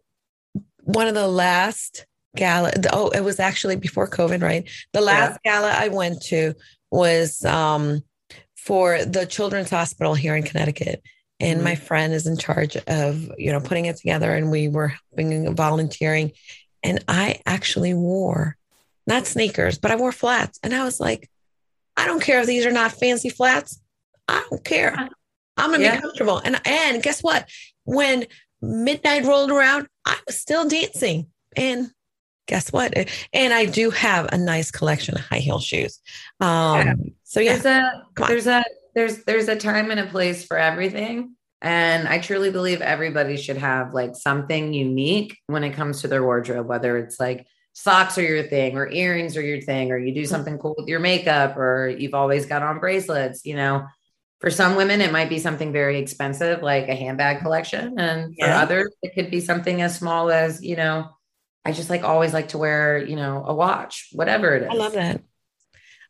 one 0.79 1.07
of 1.07 1.13
the 1.13 1.27
last 1.27 2.05
gala, 2.35 2.71
oh, 2.91 3.09
it 3.09 3.21
was 3.21 3.39
actually 3.39 3.75
before 3.75 4.09
COVID, 4.09 4.41
right? 4.41 4.67
The 4.93 5.01
last 5.01 5.39
gala 5.43 5.71
I 5.71 5.89
went 5.89 6.21
to 6.23 6.55
was 6.91 7.45
um, 7.45 8.03
for 8.57 9.05
the 9.05 9.25
Children's 9.25 9.69
Hospital 9.69 10.15
here 10.15 10.35
in 10.35 10.43
Connecticut. 10.43 11.03
And 11.39 11.59
Mhm. 11.59 11.63
my 11.63 11.75
friend 11.75 12.13
is 12.13 12.27
in 12.27 12.37
charge 12.37 12.75
of, 12.77 13.31
you 13.37 13.51
know, 13.51 13.59
putting 13.59 13.85
it 13.85 13.97
together, 13.97 14.33
and 14.33 14.51
we 14.51 14.67
were 14.67 14.89
helping 15.09 15.53
volunteering. 15.55 16.31
And 16.83 17.03
I 17.07 17.41
actually 17.45 17.93
wore 17.93 18.57
not 19.07 19.27
sneakers, 19.27 19.77
but 19.77 19.91
I 19.91 19.95
wore 19.95 20.11
flats. 20.11 20.59
And 20.63 20.73
I 20.73 20.83
was 20.85 20.99
like, 20.99 21.29
I 21.97 22.05
don't 22.05 22.21
care 22.21 22.39
if 22.41 22.47
these 22.47 22.65
are 22.65 22.71
not 22.71 22.91
fancy 22.93 23.29
flats. 23.29 23.79
I 24.27 24.45
don't 24.49 24.63
care. 24.63 24.95
I'm 25.57 25.71
gonna 25.71 25.83
Yeah. 25.83 25.95
be 25.95 26.01
comfortable. 26.01 26.37
And 26.39 26.59
and 26.65 27.03
guess 27.03 27.21
what? 27.21 27.49
When 27.83 28.25
midnight 28.61 29.25
rolled 29.25 29.51
around, 29.51 29.87
I 30.05 30.17
was 30.25 30.39
still 30.39 30.67
dancing. 30.67 31.27
And 31.55 31.91
guess 32.47 32.71
what? 32.71 32.93
And 33.33 33.53
I 33.53 33.65
do 33.65 33.89
have 33.91 34.27
a 34.31 34.37
nice 34.37 34.71
collection 34.71 35.15
of 35.15 35.21
high 35.21 35.39
heel 35.39 35.59
shoes. 35.59 35.99
Um, 36.39 36.87
Yeah. 36.87 36.93
so 37.23 37.39
yeah, 37.39 37.57
There's 37.57 37.65
a 37.65 38.03
there's 38.27 38.47
a 38.47 38.63
there's 38.95 39.23
there's 39.25 39.47
a 39.47 39.55
time 39.55 39.91
and 39.91 39.99
a 39.99 40.05
place 40.05 40.45
for 40.45 40.57
everything. 40.57 41.35
And 41.61 42.07
I 42.07 42.19
truly 42.19 42.51
believe 42.51 42.81
everybody 42.81 43.37
should 43.37 43.57
have 43.57 43.93
like 43.93 44.15
something 44.15 44.73
unique 44.73 45.37
when 45.47 45.63
it 45.63 45.73
comes 45.73 46.01
to 46.01 46.09
their 46.09 46.23
wardrobe, 46.23 46.67
whether 46.67 46.97
it's 46.97 47.19
like 47.19 47.47
socks 47.71 48.17
are 48.17 48.21
your 48.23 48.43
thing 48.43 48.77
or 48.77 48.91
earrings 48.91 49.37
are 49.37 49.41
your 49.41 49.61
thing, 49.61 49.91
or 49.91 49.97
you 49.97 50.13
do 50.13 50.25
something 50.25 50.57
cool 50.57 50.75
with 50.77 50.87
your 50.87 50.99
makeup, 50.99 51.55
or 51.57 51.87
you've 51.87 52.13
always 52.13 52.45
got 52.45 52.63
on 52.63 52.79
bracelets, 52.79 53.45
you 53.45 53.55
know. 53.55 53.85
For 54.41 54.51
some 54.51 54.75
women, 54.75 54.99
it 54.99 55.13
might 55.13 55.29
be 55.29 55.39
something 55.39 55.71
very 55.71 55.99
expensive, 55.99 56.61
like 56.61 56.89
a 56.89 56.95
handbag 56.95 57.39
collection. 57.39 57.97
And 57.97 58.35
for 58.37 58.45
Yeah. 58.45 58.59
others, 58.61 58.93
it 59.01 59.15
could 59.15 59.31
be 59.31 59.39
something 59.39 59.81
as 59.81 59.95
small 59.95 60.29
as, 60.31 60.61
you 60.61 60.75
know, 60.75 61.07
I 61.63 61.71
just 61.71 61.89
like 61.89 62.03
always 62.03 62.33
like 62.33 62.49
to 62.49 62.57
wear, 62.57 62.97
you 62.97 63.15
know, 63.15 63.45
a 63.47 63.53
watch, 63.55 64.09
whatever 64.11 64.53
it 64.53 64.63
is. 64.63 64.69
I 64.69 64.73
love 64.75 64.91
that. 64.93 65.21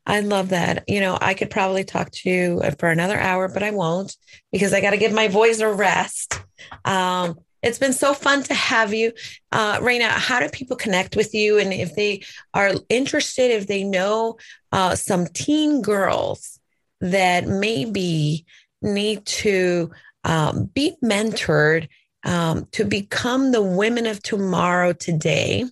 I 0.05 0.19
love 0.19 0.49
that. 0.49 0.83
You 0.87 0.99
know, 0.99 1.17
I 1.19 1.33
could 1.33 1.49
probably 1.49 1.83
talk 1.83 2.11
to 2.11 2.29
you 2.29 2.61
for 2.79 2.89
another 2.89 3.17
hour, 3.17 3.47
but 3.47 3.63
I 3.63 3.71
won't 3.71 4.15
because 4.51 4.73
I 4.73 4.81
got 4.81 4.91
to 4.91 4.97
give 4.97 5.13
my 5.13 5.27
voice 5.27 5.59
a 5.59 5.71
rest. 5.71 6.39
Um, 6.83 7.39
it's 7.61 7.79
been 7.79 7.93
so 7.93 8.13
fun 8.13 8.43
to 8.43 8.53
have 8.53 8.93
you. 8.93 9.13
Uh, 9.51 9.79
Raina, 9.79 10.09
how 10.09 10.41
do 10.41 10.49
people 10.49 10.75
connect 10.75 11.15
with 11.15 11.33
you? 11.33 11.57
And 11.57 11.71
if 11.71 11.95
they 11.95 12.23
are 12.53 12.73
interested, 12.89 13.51
if 13.51 13.67
they 13.67 13.85
know 13.85 14.37
uh, 14.73 14.95
some 14.95 15.27
teen 15.27 15.81
girls 15.81 16.59
that 16.99 17.47
maybe 17.47 18.45
need 18.81 19.25
to 19.25 19.91
um, 20.25 20.65
be 20.73 20.95
mentored 21.01 21.87
um, 22.25 22.67
to 22.73 22.83
become 22.83 23.51
the 23.53 23.61
women 23.61 24.07
of 24.07 24.21
tomorrow 24.21 24.91
today, 24.91 25.63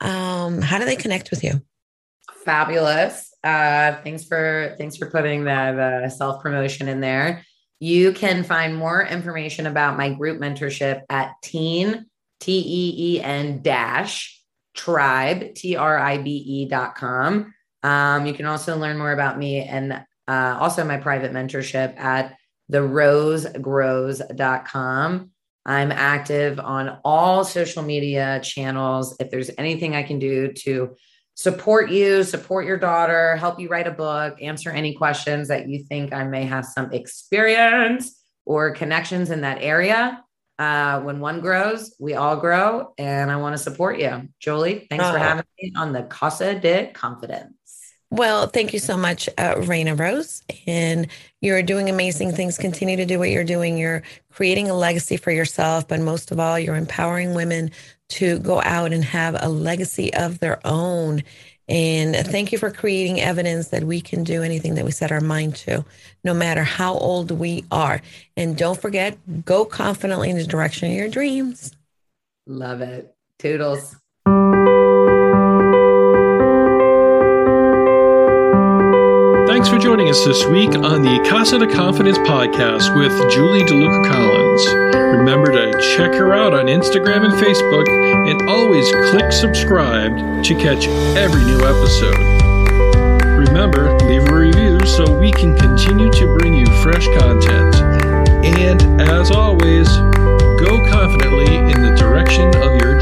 um, 0.00 0.60
how 0.60 0.78
do 0.78 0.84
they 0.84 0.96
connect 0.96 1.30
with 1.30 1.44
you? 1.44 1.62
Fabulous. 2.44 3.34
Uh 3.42 3.96
thanks 4.02 4.24
for 4.24 4.74
thanks 4.78 4.96
for 4.96 5.10
putting 5.10 5.44
that 5.44 6.12
self 6.12 6.42
promotion 6.42 6.88
in 6.88 7.00
there. 7.00 7.44
You 7.78 8.12
can 8.12 8.44
find 8.44 8.76
more 8.76 9.02
information 9.02 9.66
about 9.66 9.96
my 9.96 10.12
group 10.12 10.38
mentorship 10.40 11.02
at 11.08 11.32
teen 11.42 12.06
t-e-e-n 12.40 13.62
dash 13.62 14.38
tribe 14.74 15.54
t-r-i-b-e 15.54 16.66
dot 16.66 16.94
com. 16.94 17.54
Um, 17.82 18.26
you 18.26 18.34
can 18.34 18.44
also 18.46 18.76
learn 18.76 18.98
more 18.98 19.12
about 19.12 19.38
me 19.38 19.62
and 19.62 20.04
uh, 20.28 20.58
also 20.60 20.84
my 20.84 20.98
private 20.98 21.32
mentorship 21.32 21.98
at 21.98 22.36
the 22.68 22.78
therosegrows.com 22.78 25.30
i'm 25.66 25.92
active 25.92 26.58
on 26.58 26.98
all 27.04 27.44
social 27.44 27.82
media 27.82 28.40
channels. 28.42 29.14
If 29.20 29.30
there's 29.30 29.50
anything 29.58 29.94
i 29.96 30.02
can 30.02 30.18
do 30.18 30.52
to 30.52 30.96
support 31.34 31.90
you, 31.90 32.22
support 32.22 32.66
your 32.66 32.76
daughter, 32.76 33.36
help 33.36 33.58
you 33.58 33.68
write 33.68 33.86
a 33.86 33.90
book, 33.92 34.40
answer 34.42 34.70
any 34.70 34.94
questions 34.94 35.48
that 35.48 35.68
you 35.68 35.84
think 35.84 36.12
I 36.12 36.24
may 36.24 36.44
have 36.44 36.64
some 36.66 36.92
experience 36.92 38.18
or 38.44 38.72
connections 38.72 39.30
in 39.30 39.42
that 39.42 39.58
area. 39.62 40.22
Uh, 40.58 41.00
when 41.00 41.20
one 41.20 41.40
grows, 41.40 41.94
we 41.98 42.12
all 42.14 42.36
grow, 42.36 42.92
and 42.98 43.30
I 43.30 43.36
want 43.36 43.56
to 43.56 43.62
support 43.62 43.98
you. 43.98 44.28
Julie, 44.40 44.86
thanks 44.90 45.06
for 45.06 45.16
Oh. 45.16 45.18
having 45.18 45.44
me 45.58 45.72
on 45.74 45.94
the 45.94 46.02
Casa 46.02 46.54
de 46.54 46.88
Confidence. 46.92 47.54
Well, 48.10 48.48
thank 48.48 48.72
you 48.74 48.78
so 48.80 48.96
much, 48.96 49.28
uh, 49.38 49.54
Raina 49.54 49.98
Rose. 49.98 50.42
And 50.66 51.06
you're 51.40 51.62
doing 51.62 51.88
amazing 51.88 52.32
things. 52.32 52.58
Continue 52.58 52.96
to 52.96 53.06
do 53.06 53.18
what 53.18 53.30
you're 53.30 53.44
doing. 53.44 53.78
You're 53.78 54.02
creating 54.30 54.68
a 54.68 54.74
legacy 54.74 55.16
for 55.16 55.30
yourself, 55.30 55.88
but 55.88 56.00
most 56.00 56.30
of 56.32 56.40
all, 56.40 56.58
you're 56.58 56.76
empowering 56.76 57.34
women 57.34 57.70
to 58.10 58.38
go 58.40 58.60
out 58.62 58.92
and 58.92 59.04
have 59.04 59.36
a 59.40 59.48
legacy 59.48 60.12
of 60.14 60.38
their 60.38 60.60
own. 60.66 61.22
And 61.68 62.16
thank 62.16 62.50
you 62.50 62.58
for 62.58 62.70
creating 62.70 63.20
evidence 63.20 63.68
that 63.68 63.84
we 63.84 64.00
can 64.00 64.24
do 64.24 64.42
anything 64.42 64.74
that 64.74 64.84
we 64.84 64.90
set 64.90 65.12
our 65.12 65.20
mind 65.20 65.54
to, 65.56 65.84
no 66.24 66.34
matter 66.34 66.64
how 66.64 66.94
old 66.94 67.30
we 67.30 67.64
are. 67.70 68.02
And 68.36 68.56
don't 68.56 68.80
forget, 68.80 69.16
go 69.44 69.64
confidently 69.64 70.30
in 70.30 70.36
the 70.36 70.44
direction 70.44 70.90
of 70.90 70.96
your 70.96 71.08
dreams. 71.08 71.76
Love 72.46 72.80
it. 72.80 73.14
Toodles. 73.38 73.99
Joining 79.90 80.08
us 80.08 80.24
this 80.24 80.46
week 80.46 80.70
on 80.70 81.02
the 81.02 81.18
Casa 81.28 81.58
de 81.58 81.66
Confidence 81.66 82.16
podcast 82.18 82.94
with 82.94 83.10
Julie 83.32 83.62
DeLuca 83.62 84.08
Collins. 84.08 84.64
Remember 85.18 85.50
to 85.50 85.72
check 85.96 86.14
her 86.14 86.32
out 86.32 86.54
on 86.54 86.66
Instagram 86.66 87.24
and 87.24 87.34
Facebook 87.34 87.88
and 88.30 88.48
always 88.48 88.88
click 89.10 89.32
subscribe 89.32 90.44
to 90.44 90.54
catch 90.54 90.86
every 91.18 91.44
new 91.44 91.58
episode. 91.66 92.14
Remember, 93.36 93.98
leave 94.06 94.22
a 94.28 94.32
review 94.32 94.78
so 94.86 95.18
we 95.18 95.32
can 95.32 95.56
continue 95.56 96.12
to 96.12 96.38
bring 96.38 96.54
you 96.54 96.66
fresh 96.84 97.06
content. 97.18 97.74
And 98.46 99.00
as 99.00 99.32
always, 99.32 99.88
go 100.62 100.78
confidently 100.88 101.56
in 101.56 101.82
the 101.82 101.96
direction 101.98 102.46
of 102.62 102.80
your 102.80 102.99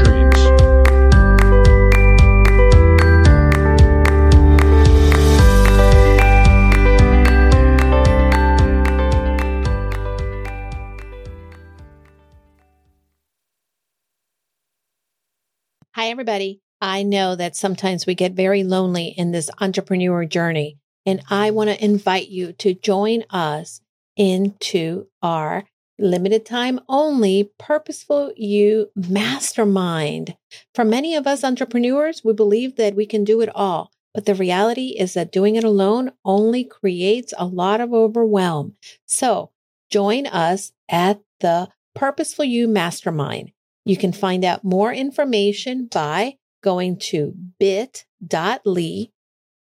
Everybody. 16.09 16.59
I 16.81 17.03
know 17.03 17.35
that 17.35 17.55
sometimes 17.55 18.07
we 18.07 18.15
get 18.15 18.31
very 18.31 18.63
lonely 18.63 19.13
in 19.15 19.29
this 19.29 19.47
entrepreneur 19.61 20.25
journey, 20.25 20.79
and 21.05 21.21
I 21.29 21.51
want 21.51 21.69
to 21.69 21.85
invite 21.85 22.29
you 22.29 22.51
to 22.53 22.73
join 22.73 23.25
us 23.29 23.81
into 24.17 25.05
our 25.21 25.65
limited 25.99 26.47
time 26.47 26.79
only 26.89 27.51
purposeful 27.59 28.33
you 28.35 28.89
mastermind. 28.95 30.35
For 30.73 30.83
many 30.83 31.13
of 31.13 31.27
us 31.27 31.43
entrepreneurs, 31.43 32.23
we 32.23 32.33
believe 32.33 32.75
that 32.77 32.95
we 32.95 33.05
can 33.05 33.23
do 33.23 33.41
it 33.41 33.49
all. 33.53 33.91
But 34.15 34.25
the 34.25 34.33
reality 34.33 34.95
is 34.97 35.13
that 35.13 35.31
doing 35.31 35.57
it 35.57 35.63
alone 35.63 36.13
only 36.25 36.63
creates 36.63 37.35
a 37.37 37.45
lot 37.45 37.81
of 37.81 37.93
overwhelm. 37.93 38.77
So 39.05 39.51
join 39.91 40.25
us 40.25 40.71
at 40.89 41.21
the 41.39 41.69
Purposeful 41.93 42.45
You 42.45 42.67
Mastermind. 42.67 43.51
You 43.89 43.97
can 43.97 44.13
find 44.13 44.45
out 44.45 44.63
more 44.63 44.93
information 44.93 45.87
by 45.87 46.35
going 46.61 46.99
to 47.09 47.33
bit.ly 47.57 49.07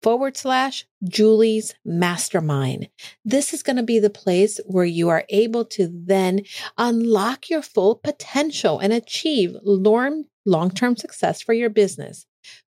forward 0.03 0.38
slash 0.38 0.85
Julie's 1.03 1.73
Mastermind. 1.84 2.89
This 3.26 3.52
is 3.52 3.64
going 3.64 3.77
to 3.77 3.84
be 3.84 3.98
the 3.98 4.11
place 4.11 4.60
where 4.68 4.85
you 4.85 5.10
are 5.10 5.26
able 5.30 5.65
to 5.65 5.89
then 5.91 6.41
unlock 6.77 7.49
your 7.49 7.64
full 7.64 7.95
potential 7.95 8.77
and 8.77 8.93
achieve 8.93 9.56
long 9.64 10.26
term 10.69 10.95
success 10.95 11.41
for 11.41 11.53
your 11.53 11.72
business. 11.72 12.27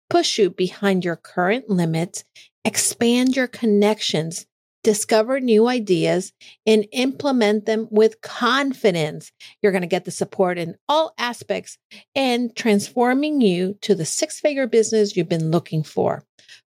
Push 0.10 0.40
you 0.40 0.52
behind 0.52 1.04
your 1.04 1.18
current 1.18 1.70
limits, 1.70 2.24
expand 2.64 3.36
your 3.36 3.48
connections, 3.48 4.46
discover 4.84 5.40
new 5.40 5.68
ideas, 5.68 6.34
and 6.66 6.88
implement 6.92 7.66
them 7.66 7.88
with 7.92 8.22
confidence. 8.22 9.32
You're 9.62 9.72
going 9.72 9.82
to 9.82 9.88
get 9.88 10.06
the 10.06 10.12
support 10.12 10.58
in 10.58 10.76
all 10.90 11.14
aspects 11.18 11.78
and 12.16 12.56
transforming 12.56 13.42
you 13.42 13.78
to 13.82 13.96
the 13.96 14.06
six 14.06 14.40
figure 14.40 14.68
business 14.68 15.16
you've 15.16 15.30
been 15.30 15.52
looking 15.52 15.84
for. 15.84 16.24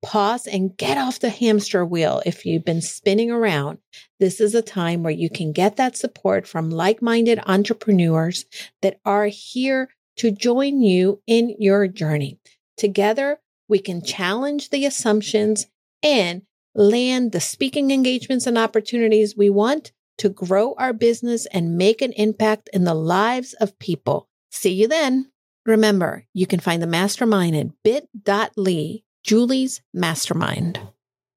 Pause 0.01 0.47
and 0.47 0.77
get 0.77 0.97
off 0.97 1.19
the 1.19 1.29
hamster 1.29 1.85
wheel 1.85 2.23
if 2.25 2.47
you've 2.47 2.65
been 2.65 2.81
spinning 2.81 3.31
around. 3.31 3.79
This 4.21 4.41
is 4.41 4.55
a 4.55 4.63
time 4.63 5.03
where 5.03 5.13
you 5.13 5.29
can 5.29 5.53
get 5.53 5.77
that 5.77 5.97
support 5.97 6.47
from 6.47 6.71
like 6.71 7.03
minded 7.03 7.41
entrepreneurs 7.47 8.45
that 8.81 9.01
are 9.05 9.27
here 9.27 9.89
to 10.19 10.31
join 10.31 10.83
you 10.83 11.21
in 11.27 11.55
your 11.59 11.89
journey. 11.89 12.39
Together, 12.77 13.41
we 13.69 13.81
can 13.81 14.03
challenge 14.03 14.71
the 14.71 14.87
assumptions 14.87 15.67
and 16.03 16.43
land 16.79 17.33
the 17.33 17.41
speaking 17.41 17.91
engagements 17.91 18.47
and 18.47 18.57
opportunities 18.57 19.37
we 19.37 19.51
want 19.51 19.93
to 20.19 20.29
grow 20.29 20.75
our 20.79 20.93
business 20.93 21.47
and 21.47 21.77
make 21.77 22.01
an 22.01 22.13
impact 22.13 22.71
in 22.73 22.85
the 22.85 22.95
lives 22.95 23.53
of 23.55 23.79
people. 23.79 24.29
See 24.51 24.73
you 24.73 24.89
then. 24.89 25.31
Remember, 25.67 26.27
you 26.33 26.47
can 26.47 26.61
find 26.61 26.81
the 26.83 26.87
mastermind 26.87 27.55
at 27.57 27.83
bit.ly, 27.83 29.03
Julie's 29.23 29.83
Mastermind. 29.93 30.81